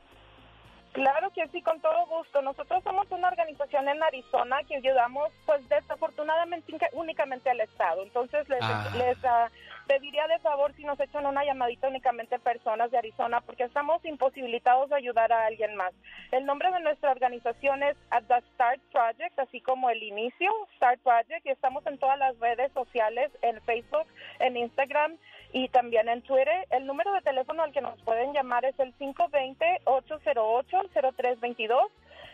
Claro 0.93 1.31
que 1.31 1.47
sí, 1.49 1.63
con 1.63 1.81
todo 1.81 2.07
gusto. 2.07 2.43
Nosotros 2.43 2.83
somos 2.83 3.07
una 3.11 3.29
organización 3.29 3.89
en 3.89 4.03
Arizona 4.03 4.59
que 4.67 4.77
ayudamos, 4.77 5.31
pues 5.47 5.67
desafortunadamente, 5.69 6.73
únicamente 6.93 7.51
al 7.51 7.61
Estado. 7.61 8.03
Entonces 8.03 8.49
les, 8.49 8.63
Ah. 8.63 8.91
les 8.97 9.25
ah, 9.25 9.51
pediría 9.87 10.27
de 10.27 10.39
favor 10.41 10.73
si 10.75 10.85
nos 10.85 10.99
echan 11.01 11.27
una 11.27 11.45
llamadita 11.45 11.89
únicamente 11.89 12.39
personas 12.39 12.91
de 12.91 12.99
Arizona, 12.99 13.41
porque 13.43 13.65
estamos 13.65 14.05
imposibilitados 14.05 14.89
de 14.91 14.97
ayudar 14.97 15.33
a 15.33 15.47
alguien 15.47 15.77
más. 15.77 15.93
El 16.33 16.45
nombre 16.47 16.71
de 16.73 16.81
nuestra 16.81 17.11
organización 17.11 17.83
es 17.83 17.97
At 18.11 18.25
the 18.25 18.41
Start 18.55 18.81
Project, 18.93 19.39
así 19.39 19.61
como 19.61 19.91
el 19.91 20.03
inicio, 20.03 20.51
Start 20.77 21.01
Project, 21.03 21.47
y 21.47 21.51
estamos 21.51 21.87
en 21.87 21.99
todas 21.99 22.19
las 22.19 22.39
redes 22.39 22.73
sociales, 22.73 23.31
en 23.43 23.61
Facebook, 23.63 24.07
en 24.41 24.57
Instagram 24.57 25.17
y 25.53 25.69
también 25.69 26.09
en 26.09 26.23
Twitter. 26.23 26.67
El 26.71 26.87
número 26.87 27.13
de 27.13 27.23
teléfono 27.23 27.63
al 27.63 27.73
que 27.73 27.81
nos 27.81 28.01
pueden 28.03 28.33
llamar 28.33 28.65
es 28.65 28.79
el 28.79 28.95
520-808-0322 28.99 31.89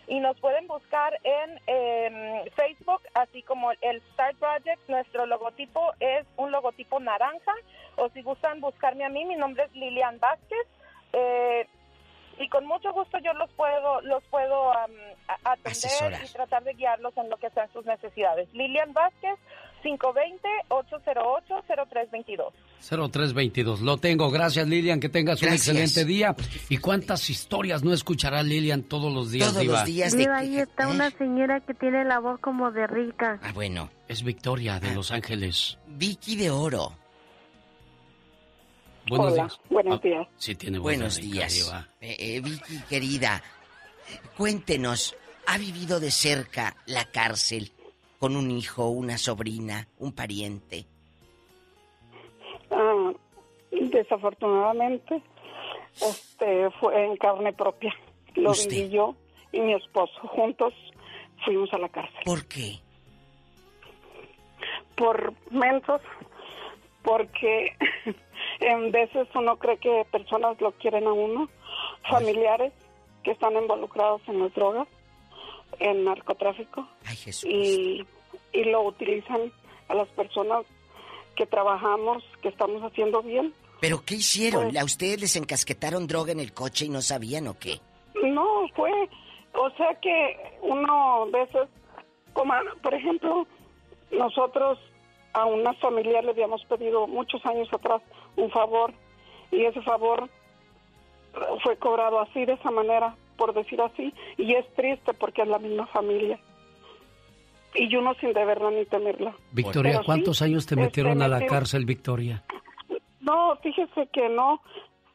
y 0.06 0.20
nos 0.20 0.38
pueden 0.38 0.66
buscar 0.66 1.18
en 1.22 1.60
em, 1.66 2.44
Facebook, 2.56 3.00
así 3.14 3.42
como 3.42 3.72
el 3.72 4.02
Start 4.12 4.36
Project. 4.38 4.88
Nuestro 4.88 5.26
logotipo 5.26 5.92
es 6.00 6.26
un 6.36 6.52
logotipo 6.52 7.00
naranja, 7.00 7.52
o 7.96 8.08
si 8.10 8.22
gustan 8.22 8.60
buscarme 8.60 9.04
a 9.04 9.08
mí, 9.08 9.24
mi 9.24 9.36
nombre 9.36 9.64
es 9.64 9.72
Lilian 9.72 10.18
Vázquez. 10.18 10.66
Eh, 11.12 11.66
y 12.38 12.48
con 12.48 12.66
mucho 12.66 12.92
gusto 12.92 13.18
yo 13.18 13.32
los 13.34 13.48
puedo 13.52 14.00
los 14.00 14.24
puedo 14.24 14.72
atender 14.72 15.72
Asesorar. 15.72 16.24
y 16.24 16.32
tratar 16.32 16.64
de 16.64 16.74
guiarlos 16.74 17.16
en 17.16 17.30
lo 17.30 17.36
que 17.36 17.48
sean 17.50 17.72
sus 17.72 17.86
necesidades. 17.86 18.52
Lilian 18.52 18.92
Vázquez, 18.92 19.38
520-808-0322. 19.84 22.52
0322. 22.80 23.80
Lo 23.82 23.96
tengo. 23.98 24.30
Gracias, 24.30 24.66
Lilian. 24.66 25.00
Que 25.00 25.08
tengas 25.08 25.40
un 25.42 25.48
excelente 25.50 26.04
día. 26.04 26.34
¿Y 26.68 26.78
cuántas 26.78 27.28
historias 27.30 27.82
no 27.84 27.92
escuchará 27.92 28.42
Lilian 28.42 28.82
todos 28.82 29.12
los 29.12 29.30
días, 29.30 29.48
Todos 29.50 29.62
Diva? 29.62 29.74
los 29.80 29.84
días 29.84 30.16
Diva, 30.16 30.38
ahí 30.38 30.58
está 30.58 30.88
una 30.88 31.10
señora 31.10 31.60
que 31.60 31.74
tiene 31.74 32.04
la 32.04 32.18
voz 32.20 32.40
como 32.40 32.70
de 32.70 32.86
rica. 32.86 33.38
Ah, 33.42 33.52
bueno. 33.52 33.90
Es 34.08 34.22
Victoria 34.22 34.80
de 34.80 34.94
Los 34.94 35.10
Ángeles. 35.10 35.78
Vicky 35.86 36.36
de 36.36 36.50
Oro. 36.50 36.92
Buenos 39.08 39.32
Hola, 39.32 39.42
días. 39.44 39.60
buenos 39.70 39.98
Ah, 39.98 40.02
días. 40.02 40.28
Sí, 40.36 40.54
tiene 40.54 40.78
voz 40.78 40.84
Buenos 40.84 41.16
de 41.16 41.22
rica, 41.22 41.34
días. 41.34 41.54
Diva. 41.54 41.88
Eh, 42.00 42.16
eh, 42.18 42.40
Vicky, 42.40 42.78
querida, 42.88 43.42
cuéntenos, 44.36 45.16
¿ha 45.46 45.58
vivido 45.58 46.00
de 46.00 46.10
cerca 46.10 46.76
la 46.86 47.04
cárcel 47.06 47.72
con 48.24 48.36
un 48.36 48.50
hijo, 48.50 48.88
una 48.88 49.18
sobrina, 49.18 49.86
un 49.98 50.12
pariente? 50.12 50.86
Ah, 52.70 53.12
desafortunadamente, 53.70 55.20
este 55.94 56.70
fue 56.80 57.04
en 57.04 57.18
carne 57.18 57.52
propia. 57.52 57.94
Lo 58.34 58.52
Usted. 58.52 58.70
viví 58.70 58.88
yo 58.88 59.14
y 59.52 59.60
mi 59.60 59.74
esposo 59.74 60.18
juntos 60.22 60.72
fuimos 61.44 61.70
a 61.74 61.78
la 61.78 61.90
cárcel. 61.90 62.22
¿Por 62.24 62.46
qué? 62.46 62.78
Por 64.96 65.34
mensos, 65.50 66.00
porque 67.02 67.76
en 68.60 68.90
veces 68.90 69.28
uno 69.34 69.58
cree 69.58 69.76
que 69.76 70.06
personas 70.10 70.58
lo 70.62 70.72
quieren 70.72 71.06
a 71.06 71.12
uno, 71.12 71.50
familiares 72.08 72.72
que 73.22 73.32
están 73.32 73.52
involucrados 73.52 74.22
en 74.28 74.38
las 74.40 74.54
drogas, 74.54 74.88
en 75.78 76.04
narcotráfico, 76.04 76.88
Ay, 77.04 77.16
Jesús. 77.16 77.50
y, 77.50 78.06
y 78.54 78.64
lo 78.64 78.82
utilizan 78.82 79.52
a 79.88 79.94
las 79.94 80.08
personas 80.10 80.64
que 81.36 81.44
trabajamos, 81.46 82.22
que 82.40 82.48
estamos 82.48 82.82
haciendo 82.82 83.20
bien. 83.22 83.52
¿Pero 83.80 84.02
qué 84.06 84.14
hicieron? 84.14 84.64
Pues- 84.70 84.80
¿A 84.80 84.84
ustedes 84.84 85.20
les 85.20 85.36
encasquetaron 85.36 86.06
droga 86.06 86.32
en 86.32 86.40
el 86.40 86.54
coche 86.54 86.86
y 86.86 86.88
no 86.88 87.02
sabían 87.02 87.48
o 87.48 87.58
qué? 87.58 87.80
No, 88.22 88.66
fue, 88.74 88.90
o 89.52 89.70
sea 89.76 89.94
que 90.00 90.58
uno 90.62 91.24
a 91.24 91.26
veces, 91.26 91.68
como 92.32 92.54
por 92.82 92.94
ejemplo, 92.94 93.46
nosotros 94.10 94.78
a 95.34 95.44
una 95.44 95.74
familiar 95.74 96.24
le 96.24 96.30
habíamos 96.30 96.64
pedido 96.64 97.06
muchos 97.08 97.44
años 97.44 97.68
atrás 97.72 98.00
un 98.36 98.50
favor 98.50 98.94
y 99.50 99.64
ese 99.64 99.82
favor 99.82 100.30
fue 101.62 101.76
cobrado 101.76 102.20
así, 102.20 102.44
de 102.44 102.52
esa 102.52 102.70
manera, 102.70 103.16
por 103.36 103.52
decir 103.52 103.80
así, 103.82 104.14
y 104.38 104.54
es 104.54 104.64
triste 104.74 105.12
porque 105.14 105.42
es 105.42 105.48
la 105.48 105.58
misma 105.58 105.86
familia. 105.88 106.38
Y 107.74 107.94
uno 107.96 108.14
sin 108.20 108.32
deberla 108.32 108.70
ni 108.70 108.84
temerla. 108.86 109.34
Victoria, 109.52 109.92
Pero 109.92 110.02
sí, 110.02 110.06
¿cuántos 110.06 110.42
años 110.42 110.66
te 110.66 110.74
este, 110.74 110.84
metieron 110.84 111.22
a 111.22 111.28
la 111.28 111.38
metieron- 111.38 111.48
cárcel, 111.58 111.84
Victoria? 111.84 112.44
No, 113.20 113.56
fíjese 113.56 114.06
que 114.12 114.28
no. 114.28 114.60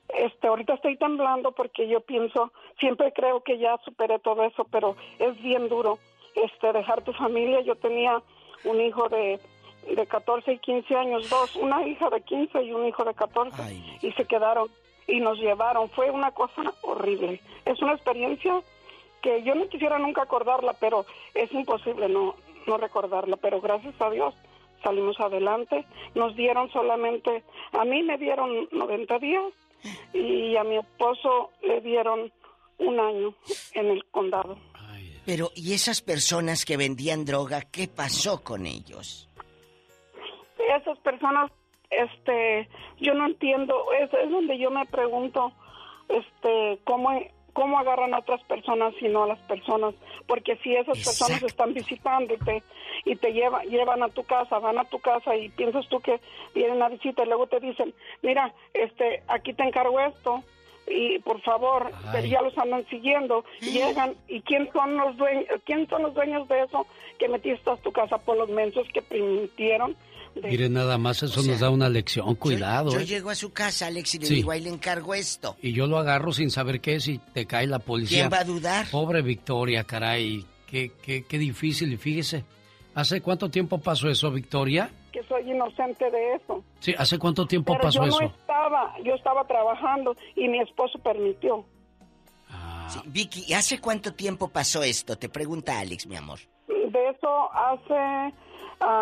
Este, 0.10 0.48
ahorita 0.48 0.74
estoy 0.74 0.98
temblando 0.98 1.52
porque 1.52 1.88
yo 1.88 2.02
pienso, 2.02 2.52
siempre 2.80 3.14
creo 3.14 3.42
que 3.44 3.60
ya 3.60 3.78
superé 3.86 4.18
todo 4.20 4.44
eso, 4.44 4.66
pero 4.72 4.96
es 5.20 5.40
bien 5.42 5.70
duro 5.70 6.00
este 6.36 6.74
dejar 6.74 7.04
tu 7.04 7.14
familia. 7.14 7.62
Yo 7.62 7.76
tenía 7.76 8.22
un 8.66 8.82
hijo 8.82 9.08
de, 9.08 9.40
de 9.96 10.08
14 10.08 10.54
y 10.54 10.58
15 10.58 10.96
años, 10.96 11.30
dos, 11.30 11.56
una 11.56 11.88
hija 11.88 12.10
de 12.10 12.22
15 12.22 12.64
y 12.64 12.74
un 12.74 12.88
hijo 12.88 13.04
de 13.04 13.14
14, 13.14 13.74
y 14.02 14.12
se 14.14 14.26
quedaron 14.26 14.68
y 15.08 15.20
nos 15.20 15.38
llevaron. 15.40 15.90
Fue 15.92 16.10
una 16.10 16.32
cosa 16.32 16.74
horrible. 16.82 17.40
Es 17.66 17.80
una 17.82 17.94
experiencia 17.94 18.62
que 19.22 19.44
yo 19.44 19.54
no 19.54 19.68
quisiera 19.70 20.00
nunca 20.00 20.24
acordarla, 20.24 20.74
pero 20.80 21.06
es 21.36 21.52
imposible 21.54 22.10
no, 22.10 22.36
no 22.70 22.78
recordarla. 22.78 23.36
Pero 23.38 23.60
gracias 23.60 24.00
a 24.00 24.10
Dios 24.10 24.34
salimos 24.84 25.20
adelante. 25.20 25.86
Nos 26.16 26.36
dieron 26.36 26.72
solamente, 26.72 27.44
a 27.74 27.84
mí 27.84 28.04
me 28.04 28.18
dieron 28.18 28.68
90 28.72 29.20
días 29.20 29.54
y 30.14 30.56
a 30.56 30.64
mi 30.64 30.78
esposo 30.78 31.52
le 31.62 31.82
dieron 31.82 32.32
un 32.78 33.00
año 33.00 33.34
en 33.74 33.88
el 33.88 34.06
condado. 34.06 34.58
Pero, 35.26 35.52
¿y 35.56 35.74
esas 35.74 36.02
personas 36.02 36.66
que 36.66 36.78
vendían 36.78 37.26
droga, 37.26 37.62
qué 37.62 37.88
pasó 37.88 38.42
con 38.44 38.66
ellos? 38.66 39.30
Esas 40.58 40.98
personas, 41.00 41.52
este, 41.90 42.68
yo 43.00 43.14
no 43.14 43.28
entiendo, 43.28 43.76
es, 44.00 44.12
es 44.14 44.32
donde 44.32 44.58
yo 44.58 44.72
me 44.72 44.86
pregunto, 44.86 45.52
este, 46.08 46.80
cómo, 46.84 47.12
cómo 47.60 47.78
agarran 47.78 48.14
a 48.14 48.20
otras 48.20 48.42
personas 48.44 48.94
y 49.02 49.10
no 49.10 49.24
a 49.24 49.28
las 49.28 49.40
personas, 49.40 49.94
porque 50.28 50.56
si 50.64 50.74
esas 50.78 50.98
personas 50.98 51.44
están 51.44 51.74
visitándote 51.74 52.64
y 53.04 53.18
te 53.18 53.34
llevan, 53.34 53.68
llevan 53.68 54.02
a 54.02 54.08
tu 54.08 54.24
casa, 54.24 54.60
van 54.60 54.78
a 54.78 54.86
tu 54.86 55.00
casa 55.00 55.36
y 55.36 55.50
piensas 55.50 55.86
tú 55.90 56.00
que 56.00 56.22
vienen 56.56 56.82
a 56.82 56.88
visita 56.88 57.22
y 57.22 57.26
luego 57.26 57.48
te 57.48 57.60
dicen, 57.60 57.94
mira, 58.22 58.54
este, 58.74 59.24
aquí 59.28 59.52
te 59.52 59.64
encargo 59.64 60.00
esto 60.00 60.42
y 60.88 61.20
por 61.20 61.42
favor, 61.42 61.92
pero 62.14 62.26
ya 62.26 62.42
los 62.42 62.58
andan 62.58 62.88
siguiendo, 62.88 63.44
llegan 63.60 64.16
y 64.30 64.40
quién 64.40 64.72
son 64.72 64.96
los 64.96 65.18
dueños, 65.18 65.48
quién 65.66 65.86
son 65.90 66.04
los 66.04 66.14
dueños 66.14 66.48
de 66.48 66.62
eso 66.62 66.88
que 67.18 67.28
metiste 67.28 67.70
a 67.70 67.76
tu 67.76 67.92
casa 67.92 68.20
por 68.20 68.38
los 68.38 68.48
mensos 68.48 68.88
que 68.94 69.02
permitieron 69.02 69.98
Mire, 70.42 70.70
nada 70.70 70.98
más 70.98 71.24
eso 71.24 71.42
nos 71.44 71.60
da 71.60 71.70
una 71.70 71.90
lección. 71.90 72.36
Cuidado. 72.36 72.92
Yo 72.92 73.00
¿eh? 73.00 73.06
llego 73.06 73.30
a 73.30 73.36
su 73.36 73.52
casa, 73.52 73.88
Alex, 73.88 74.16
y 74.16 74.20
le 74.20 74.26
Sí. 74.28 74.36
digo, 74.36 74.52
ahí 74.52 74.62
le 74.62 74.70
encargo 74.70 75.14
esto. 75.14 75.56
Y 75.62 75.74
yo 75.74 75.88
lo 75.88 75.98
agarro 75.98 76.32
sin 76.32 76.50
saber 76.52 76.80
qué 76.82 76.96
es 76.96 77.08
y 77.08 77.18
te 77.18 77.46
cae 77.46 77.68
la 77.68 77.80
policía. 77.80 78.20
¿Quién 78.20 78.32
va 78.32 78.40
a 78.42 78.44
dudar? 78.46 78.88
Pobre 78.92 79.22
Victoria, 79.22 79.84
caray. 79.84 80.46
Qué, 80.68 80.92
qué, 81.02 81.24
qué 81.26 81.38
difícil. 81.38 81.92
Y 81.94 81.98
fíjese, 81.98 82.46
¿hace 82.96 83.22
cuánto 83.22 83.50
tiempo 83.50 83.80
pasó 83.80 84.10
eso, 84.10 84.32
Victoria? 84.32 84.90
que 85.12 85.24
soy 85.24 85.50
inocente 85.50 86.10
de 86.12 86.36
eso. 86.36 86.64
Sí, 86.80 86.94
¿hace 86.96 87.18
cuánto 87.18 87.48
tiempo 87.48 87.74
Pero 87.74 87.82
pasó 87.84 88.04
yo 88.04 88.10
eso? 88.10 88.22
no 88.22 88.28
estaba, 88.28 88.96
yo 89.04 89.16
estaba 89.16 89.44
trabajando 89.48 90.16
y 90.36 90.48
mi 90.48 90.60
esposo 90.62 91.00
permitió. 91.00 91.66
Vicky, 93.06 93.44
¿y 93.48 93.54
hace 93.54 93.80
cuánto 93.80 94.14
tiempo 94.14 94.50
pasó 94.50 94.84
esto? 94.84 95.16
Te 95.18 95.30
pregunta 95.30 95.80
Alex, 95.80 96.08
mi 96.08 96.16
amor. 96.16 96.40
De 96.68 97.10
eso 97.10 97.52
hace 97.54 98.34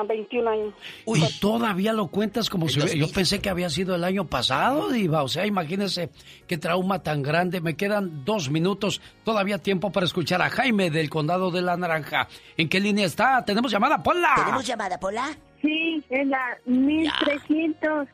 21 0.08 0.50
años. 0.50 0.74
Uy, 1.06 1.22
todavía 1.40 1.94
lo 1.94 2.08
cuentas 2.08 2.50
como 2.50 2.68
si 2.68 2.80
yo 2.98 3.12
pensé 3.12 3.40
que 3.40 3.50
había 3.50 3.70
sido 3.70 3.96
el 3.96 4.04
año 4.04 4.26
pasado, 4.26 4.90
Diva. 4.90 5.24
O 5.24 5.28
sea, 5.28 5.46
imagínese 5.46 6.10
qué 6.48 6.58
trauma 6.58 7.04
tan 7.04 7.22
grande. 7.22 7.62
Me 7.62 7.76
quedan 7.76 8.26
dos 8.26 8.50
minutos, 8.50 9.02
todavía 9.24 9.60
tiempo 9.60 9.92
para 9.92 10.06
escuchar 10.06 10.42
a 10.42 10.50
Jaime 10.50 10.90
del 10.90 11.10
Condado 11.10 11.52
de 11.52 11.62
la 11.62 11.78
Naranja. 11.78 12.28
¿En 12.58 12.70
qué 12.70 12.80
línea 12.80 13.06
está? 13.06 13.44
¿Tenemos 13.46 13.72
llamada, 13.72 14.02
Pola? 14.02 14.34
¿Tenemos 14.36 14.66
llamada, 14.66 15.00
Pola? 15.00 15.36
Sí, 15.62 16.04
en 16.10 16.30
la 16.30 16.58
1300. 16.66 18.08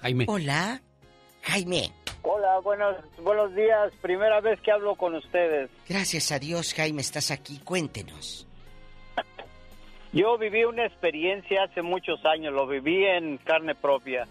Jaime. 0.00 0.26
Hola, 0.28 0.82
Jaime. 1.42 1.90
Hola, 2.22 2.58
buenos, 2.60 2.96
buenos 3.22 3.54
días. 3.54 3.92
Primera 4.00 4.40
vez 4.40 4.58
que 4.60 4.72
hablo 4.72 4.94
con 4.94 5.14
ustedes. 5.14 5.70
Gracias 5.88 6.32
a 6.32 6.38
Dios, 6.38 6.72
Jaime, 6.74 7.02
estás 7.02 7.30
aquí. 7.30 7.58
Cuéntenos. 7.58 8.46
Yo 10.14 10.38
viví 10.38 10.64
una 10.64 10.86
experiencia 10.86 11.64
hace 11.64 11.82
muchos 11.82 12.24
años, 12.24 12.54
lo 12.54 12.68
viví 12.68 13.04
en 13.04 13.36
carne 13.38 13.74
propia. 13.74 14.28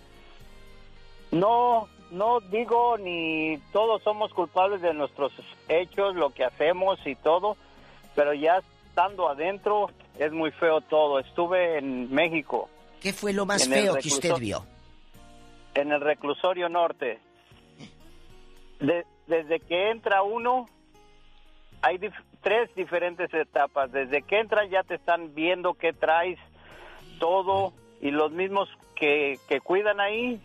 No, 1.32 1.90
no 2.10 2.40
digo 2.40 2.98
ni 2.98 3.58
todos 3.74 4.02
somos 4.02 4.32
culpables 4.34 4.82
de 4.82 4.94
nuestros 4.94 5.34
hechos, 5.68 6.16
lo 6.16 6.30
que 6.30 6.46
hacemos 6.46 7.06
y 7.06 7.16
todo, 7.16 7.58
pero 8.16 8.34
ya 8.34 8.62
estando 8.88 9.28
adentro 9.28 9.90
es 10.18 10.32
muy 10.32 10.52
feo 10.52 10.80
todo. 10.80 11.20
Estuve 11.20 11.80
en 11.80 12.14
México. 12.14 12.70
¿Qué 13.02 13.12
fue 13.12 13.34
lo 13.34 13.46
más 13.46 13.68
feo 13.68 13.96
que 13.96 14.08
usted 14.08 14.36
vio? 14.36 14.66
En 15.76 15.92
el 15.92 16.00
reclusorio 16.00 16.70
norte. 16.70 17.20
desde 19.28 19.60
que 19.60 19.90
entra 19.90 20.24
uno, 20.24 20.70
hay 21.82 21.98
tres 22.44 22.70
diferentes 22.76 23.34
etapas. 23.34 23.92
Desde 23.92 24.22
que 24.22 24.40
entras 24.40 24.70
ya 24.70 24.84
te 24.84 24.96
están 24.96 25.34
viendo 25.34 25.74
qué 25.74 25.94
traes, 25.94 26.38
todo, 27.20 27.74
y 28.02 28.12
los 28.12 28.32
mismos 28.32 28.70
que, 28.96 29.40
que 29.48 29.62
cuidan 29.62 30.00
ahí, 30.00 30.40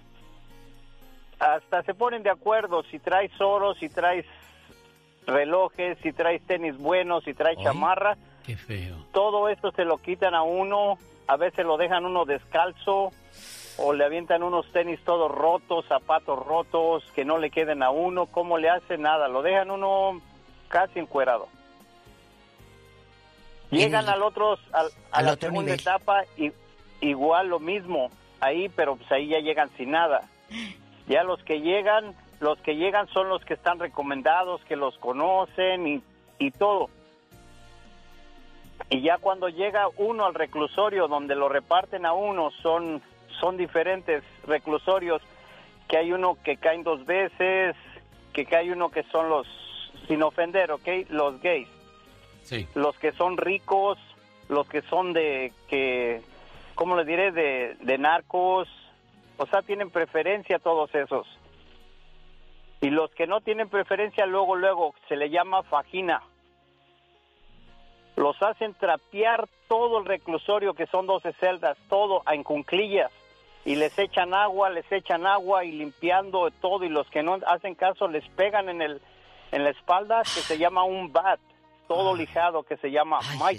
hasta 1.38 1.82
se 1.82 1.94
ponen 1.94 2.22
de 2.22 2.30
acuerdo 2.30 2.82
si 2.84 2.98
traes 2.98 3.32
oro, 3.40 3.74
si 3.74 3.88
traes 3.88 4.24
relojes, 5.26 5.98
si 6.02 6.12
traes 6.12 6.42
tenis 6.46 6.78
buenos, 6.78 7.24
si 7.24 7.34
traes 7.34 7.58
chamarra. 7.58 8.16
Qué 8.46 8.56
feo. 8.56 8.96
Todo 9.12 9.48
esto 9.48 9.72
se 9.72 9.84
lo 9.84 9.98
quitan 9.98 10.34
a 10.34 10.42
uno, 10.42 10.98
a 11.26 11.36
veces 11.36 11.66
lo 11.66 11.76
dejan 11.76 12.06
uno 12.06 12.24
descalzo 12.24 13.10
o 13.76 13.92
le 13.92 14.04
avientan 14.04 14.42
unos 14.42 14.70
tenis 14.72 14.98
todos 15.04 15.30
rotos, 15.30 15.84
zapatos 15.86 16.44
rotos 16.44 17.04
que 17.14 17.24
no 17.24 17.38
le 17.38 17.50
queden 17.50 17.82
a 17.82 17.90
uno, 17.90 18.26
¿cómo 18.26 18.58
le 18.58 18.70
hace 18.70 18.98
nada? 18.98 19.28
Lo 19.28 19.42
dejan 19.42 19.70
uno 19.70 20.20
casi 20.68 20.98
encuerado. 20.98 21.48
Llegan 23.70 24.08
al 24.08 24.22
otro, 24.22 24.58
a 25.12 25.22
la 25.22 25.36
segunda 25.36 25.74
etapa 25.74 26.24
y 26.36 26.52
igual 27.00 27.48
lo 27.48 27.60
mismo 27.60 28.10
ahí, 28.40 28.68
pero 28.70 28.96
pues 28.96 29.10
ahí 29.12 29.28
ya 29.28 29.40
llegan 29.40 29.70
sin 29.76 29.90
nada. 29.90 30.22
Ya 31.06 31.22
los 31.22 31.42
que 31.44 31.60
llegan, 31.60 32.14
los 32.40 32.58
que 32.60 32.76
llegan 32.76 33.08
son 33.08 33.28
los 33.28 33.44
que 33.44 33.54
están 33.54 33.78
recomendados, 33.78 34.62
que 34.64 34.76
los 34.76 34.96
conocen 34.98 35.86
y, 35.86 36.02
y 36.38 36.50
todo. 36.50 36.88
Y 38.90 39.02
ya 39.02 39.18
cuando 39.18 39.48
llega 39.48 39.88
uno 39.96 40.24
al 40.24 40.34
reclusorio 40.34 41.08
donde 41.08 41.34
lo 41.34 41.48
reparten 41.50 42.06
a 42.06 42.14
uno, 42.14 42.50
son, 42.62 43.02
son 43.40 43.58
diferentes 43.58 44.22
reclusorios, 44.46 45.20
que 45.88 45.98
hay 45.98 46.12
uno 46.12 46.38
que 46.42 46.56
caen 46.56 46.84
dos 46.84 47.04
veces, 47.04 47.76
que 48.32 48.46
hay 48.56 48.70
uno 48.70 48.88
que 48.90 49.02
son 49.04 49.28
los, 49.28 49.46
sin 50.06 50.22
ofender, 50.22 50.70
¿ok? 50.70 50.88
Los 51.10 51.40
gays 51.42 51.68
los 52.74 52.96
que 52.98 53.12
son 53.12 53.36
ricos, 53.36 53.98
los 54.48 54.68
que 54.68 54.82
son 54.82 55.12
de, 55.12 55.52
que, 55.68 56.22
¿cómo 56.74 56.96
les 56.96 57.06
diré? 57.06 57.32
De, 57.32 57.76
de 57.80 57.98
narcos, 57.98 58.68
o 59.36 59.46
sea, 59.46 59.62
tienen 59.62 59.90
preferencia 59.90 60.58
todos 60.58 60.94
esos. 60.94 61.26
Y 62.80 62.90
los 62.90 63.10
que 63.12 63.26
no 63.26 63.40
tienen 63.40 63.68
preferencia, 63.68 64.26
luego, 64.26 64.56
luego, 64.56 64.94
se 65.08 65.16
le 65.16 65.30
llama 65.30 65.62
fajina. 65.64 66.22
Los 68.16 68.40
hacen 68.42 68.74
trapear 68.74 69.48
todo 69.68 69.98
el 69.98 70.04
reclusorio, 70.04 70.74
que 70.74 70.86
son 70.86 71.06
12 71.06 71.32
celdas, 71.34 71.76
todo 71.88 72.22
en 72.30 72.42
cunclillas. 72.42 73.10
Y 73.64 73.76
les 73.76 73.96
echan 73.98 74.32
agua, 74.32 74.70
les 74.70 74.90
echan 74.90 75.26
agua 75.26 75.64
y 75.64 75.72
limpiando 75.72 76.50
todo. 76.60 76.84
Y 76.84 76.88
los 76.88 77.08
que 77.10 77.22
no 77.22 77.38
hacen 77.46 77.74
caso 77.74 78.08
les 78.08 78.26
pegan 78.30 78.68
en, 78.68 78.80
el, 78.80 79.00
en 79.52 79.64
la 79.64 79.70
espalda, 79.70 80.22
que 80.22 80.40
se 80.40 80.58
llama 80.58 80.84
un 80.84 81.12
bat 81.12 81.40
todo 81.88 82.14
lijado 82.14 82.62
que 82.62 82.76
se 82.76 82.90
llama 82.90 83.18
Ay, 83.42 83.58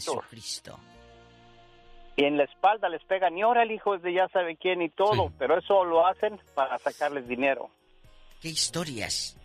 Y 2.15 2.23
en 2.23 2.37
la 2.37 2.43
espalda 2.43 2.87
les 2.87 3.03
pegan, 3.03 3.37
y 3.37 3.41
ahora 3.41 3.63
el 3.63 3.71
hijo 3.71 3.95
es 3.95 4.01
de 4.01 4.13
ya 4.13 4.29
sabe 4.29 4.55
quién 4.55 4.81
y 4.81 4.89
todo, 4.89 5.33
pero 5.37 5.57
eso 5.57 5.83
lo 5.83 6.05
hacen 6.05 6.39
para 6.53 6.77
sacarles 6.77 7.27
dinero. 7.27 7.69
¿Qué 8.39 8.49
historias? 8.49 9.35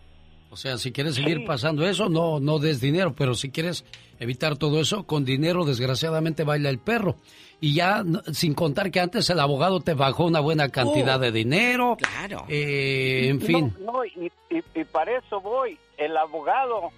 O 0.51 0.57
sea, 0.57 0.77
si 0.77 0.93
quieres 0.93 1.15
seguir 1.15 1.43
pasando 1.45 1.85
eso, 1.85 2.07
no, 2.07 2.39
no 2.39 2.59
des 2.59 2.79
dinero, 2.79 3.13
pero 3.13 3.33
si 3.33 3.51
quieres 3.51 3.83
evitar 4.19 4.55
todo 4.57 4.79
eso, 4.79 5.05
con 5.05 5.25
dinero 5.25 5.65
desgraciadamente 5.65 6.45
baila 6.45 6.69
el 6.69 6.79
perro. 6.79 7.17
Y 7.59 7.73
ya, 7.73 8.03
sin 8.31 8.53
contar 8.53 8.91
que 8.91 8.99
antes 8.99 9.29
el 9.29 9.39
abogado 9.39 9.81
te 9.81 9.95
bajó 9.95 10.25
una 10.25 10.39
buena 10.39 10.69
cantidad 10.69 11.17
oh, 11.17 11.19
de 11.19 11.31
dinero. 11.31 11.97
Claro. 11.97 12.45
Eh, 12.47 13.27
en 13.29 13.41
fin. 13.41 13.75
No, 13.81 14.05
y, 14.05 14.31
y 14.49 14.83
para 14.85 15.17
eso 15.17 15.41
voy. 15.41 15.77
El 15.97 16.15
abogado 16.15 16.91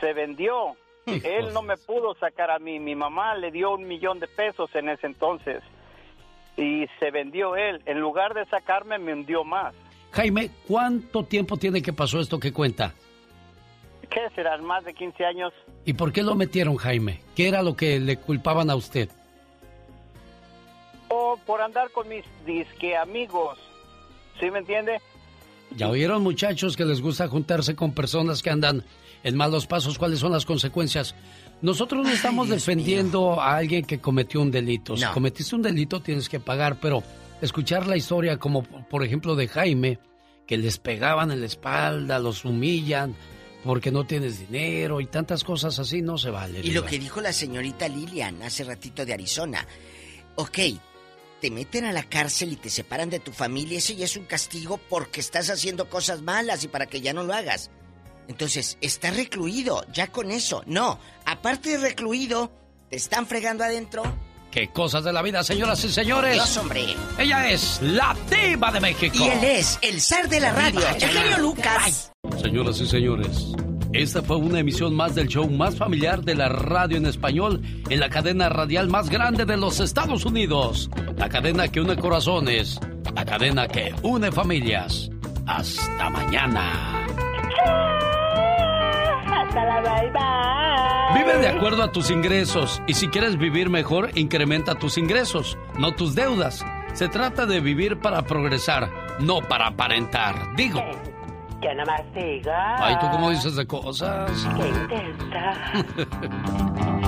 se 0.00 0.12
vendió 0.12 0.76
él 1.24 1.52
no 1.52 1.62
me 1.62 1.76
pudo 1.76 2.14
sacar 2.14 2.50
a 2.50 2.58
mí. 2.58 2.78
Mi 2.78 2.94
mamá 2.94 3.34
le 3.34 3.50
dio 3.50 3.74
un 3.74 3.86
millón 3.86 4.20
de 4.20 4.28
pesos 4.28 4.70
en 4.74 4.88
ese 4.88 5.06
entonces 5.06 5.62
y 6.56 6.86
se 6.98 7.10
vendió 7.10 7.56
él. 7.56 7.80
En 7.86 8.00
lugar 8.00 8.34
de 8.34 8.44
sacarme, 8.46 8.98
me 8.98 9.12
hundió 9.12 9.44
más. 9.44 9.74
Jaime, 10.10 10.50
¿cuánto 10.66 11.24
tiempo 11.24 11.56
tiene 11.56 11.82
que 11.82 11.92
pasó 11.92 12.20
esto 12.20 12.38
que 12.38 12.52
cuenta? 12.52 12.94
¿Qué 14.10 14.28
serán? 14.34 14.64
Más 14.64 14.84
de 14.84 14.94
15 14.94 15.24
años. 15.24 15.52
¿Y 15.84 15.92
por 15.92 16.12
qué 16.12 16.22
lo 16.22 16.34
metieron, 16.34 16.76
Jaime? 16.76 17.20
¿Qué 17.36 17.48
era 17.48 17.62
lo 17.62 17.76
que 17.76 18.00
le 18.00 18.16
culpaban 18.16 18.70
a 18.70 18.76
usted? 18.76 19.08
O 21.08 21.38
por 21.46 21.60
andar 21.60 21.90
con 21.90 22.08
mis 22.08 22.24
disque 22.44 22.96
amigos. 22.96 23.58
¿Sí 24.40 24.50
me 24.50 24.60
entiende? 24.60 25.00
Ya 25.76 25.88
oyeron 25.88 26.22
muchachos 26.22 26.76
que 26.76 26.84
les 26.84 27.00
gusta 27.00 27.28
juntarse 27.28 27.76
con 27.76 27.92
personas 27.92 28.42
que 28.42 28.50
andan 28.50 28.84
en 29.22 29.36
malos 29.36 29.66
pasos, 29.66 29.98
cuáles 29.98 30.20
son 30.20 30.32
las 30.32 30.46
consecuencias. 30.46 31.14
Nosotros 31.60 32.04
no 32.04 32.12
estamos 32.12 32.48
defendiendo 32.48 33.40
a 33.40 33.56
alguien 33.56 33.84
que 33.84 33.98
cometió 33.98 34.40
un 34.40 34.50
delito. 34.50 34.96
Si 34.96 35.04
cometiste 35.06 35.56
un 35.56 35.62
delito 35.62 36.00
tienes 36.00 36.28
que 36.28 36.40
pagar, 36.40 36.78
pero 36.80 37.02
escuchar 37.40 37.86
la 37.86 37.96
historia 37.96 38.38
como 38.38 38.62
por 38.62 39.04
ejemplo 39.04 39.34
de 39.34 39.48
Jaime, 39.48 39.98
que 40.46 40.56
les 40.56 40.78
pegaban 40.78 41.30
en 41.30 41.40
la 41.40 41.46
espalda, 41.46 42.18
los 42.18 42.44
humillan 42.44 43.14
porque 43.64 43.90
no 43.90 44.06
tienes 44.06 44.38
dinero 44.38 45.00
y 45.00 45.06
tantas 45.06 45.44
cosas 45.44 45.78
así 45.78 46.00
no 46.00 46.16
se 46.16 46.30
vale. 46.30 46.60
Y 46.62 46.70
lo 46.70 46.84
que 46.84 46.98
dijo 46.98 47.20
la 47.20 47.32
señorita 47.32 47.88
Lilian 47.88 48.42
hace 48.42 48.64
ratito 48.64 49.04
de 49.04 49.12
Arizona. 49.12 49.66
Ok, 50.36 50.58
te 51.40 51.50
meten 51.50 51.84
a 51.84 51.92
la 51.92 52.04
cárcel 52.04 52.52
y 52.52 52.56
te 52.56 52.70
separan 52.70 53.10
de 53.10 53.20
tu 53.20 53.32
familia, 53.32 53.78
ese 53.78 53.96
ya 53.96 54.04
es 54.04 54.16
un 54.16 54.24
castigo 54.24 54.78
porque 54.88 55.20
estás 55.20 55.50
haciendo 55.50 55.88
cosas 55.88 56.22
malas 56.22 56.64
y 56.64 56.68
para 56.68 56.86
que 56.86 57.00
ya 57.00 57.12
no 57.12 57.24
lo 57.24 57.34
hagas. 57.34 57.70
Entonces, 58.28 58.76
está 58.80 59.10
recluido, 59.10 59.84
ya 59.92 60.08
con 60.08 60.30
eso. 60.30 60.62
No, 60.66 61.00
aparte 61.24 61.70
de 61.70 61.78
recluido, 61.78 62.52
te 62.90 62.96
están 62.96 63.26
fregando 63.26 63.64
adentro. 63.64 64.02
Qué 64.50 64.68
cosas 64.68 65.04
de 65.04 65.12
la 65.12 65.22
vida, 65.22 65.42
señoras 65.42 65.82
y 65.84 65.90
señores. 65.90 66.34
Dios, 66.34 66.56
hombre. 66.56 66.94
Ella 67.18 67.50
es 67.50 67.80
la 67.82 68.16
diva 68.30 68.70
de 68.70 68.80
México. 68.80 69.16
Y 69.18 69.28
él 69.28 69.44
es 69.44 69.78
el 69.82 70.00
zar 70.00 70.28
de 70.28 70.40
la 70.40 70.52
radio, 70.52 70.80
Eugenio 70.80 71.38
Lucas. 71.38 72.12
Señoras 72.40 72.80
y 72.80 72.86
señores, 72.86 73.52
esta 73.92 74.22
fue 74.22 74.36
una 74.36 74.60
emisión 74.60 74.94
más 74.94 75.14
del 75.14 75.28
show 75.28 75.48
más 75.50 75.76
familiar 75.76 76.22
de 76.22 76.34
la 76.34 76.48
radio 76.48 76.96
en 76.96 77.06
español 77.06 77.62
en 77.88 78.00
la 78.00 78.10
cadena 78.10 78.48
radial 78.48 78.88
más 78.88 79.08
grande 79.08 79.44
de 79.44 79.56
los 79.56 79.80
Estados 79.80 80.24
Unidos. 80.24 80.90
La 81.16 81.28
cadena 81.28 81.68
que 81.68 81.80
une 81.80 81.96
corazones, 81.96 82.78
la 83.14 83.24
cadena 83.24 83.68
que 83.68 83.94
une 84.02 84.32
familias. 84.32 85.10
Hasta 85.46 86.10
mañana. 86.10 87.06
Vive 91.14 91.38
de 91.38 91.48
acuerdo 91.48 91.82
a 91.82 91.92
tus 91.92 92.10
ingresos 92.10 92.82
y 92.86 92.94
si 92.94 93.08
quieres 93.08 93.38
vivir 93.38 93.70
mejor, 93.70 94.10
incrementa 94.14 94.74
tus 94.74 94.98
ingresos, 94.98 95.58
no 95.78 95.92
tus 95.92 96.14
deudas. 96.14 96.64
Se 96.92 97.08
trata 97.08 97.46
de 97.46 97.60
vivir 97.60 97.98
para 98.00 98.22
progresar, 98.22 98.90
no 99.20 99.40
para 99.40 99.68
aparentar. 99.68 100.54
Digo. 100.56 100.80
Ya 101.62 101.74
nada 101.74 101.92
más 101.92 102.14
diga. 102.14 102.76
Ay, 102.84 102.96
¿tú 103.00 103.10
cómo 103.10 103.30
dices 103.30 103.56
de 103.56 103.66
cosas? 103.66 104.30
Qué 104.56 104.68
intensa. 104.68 105.84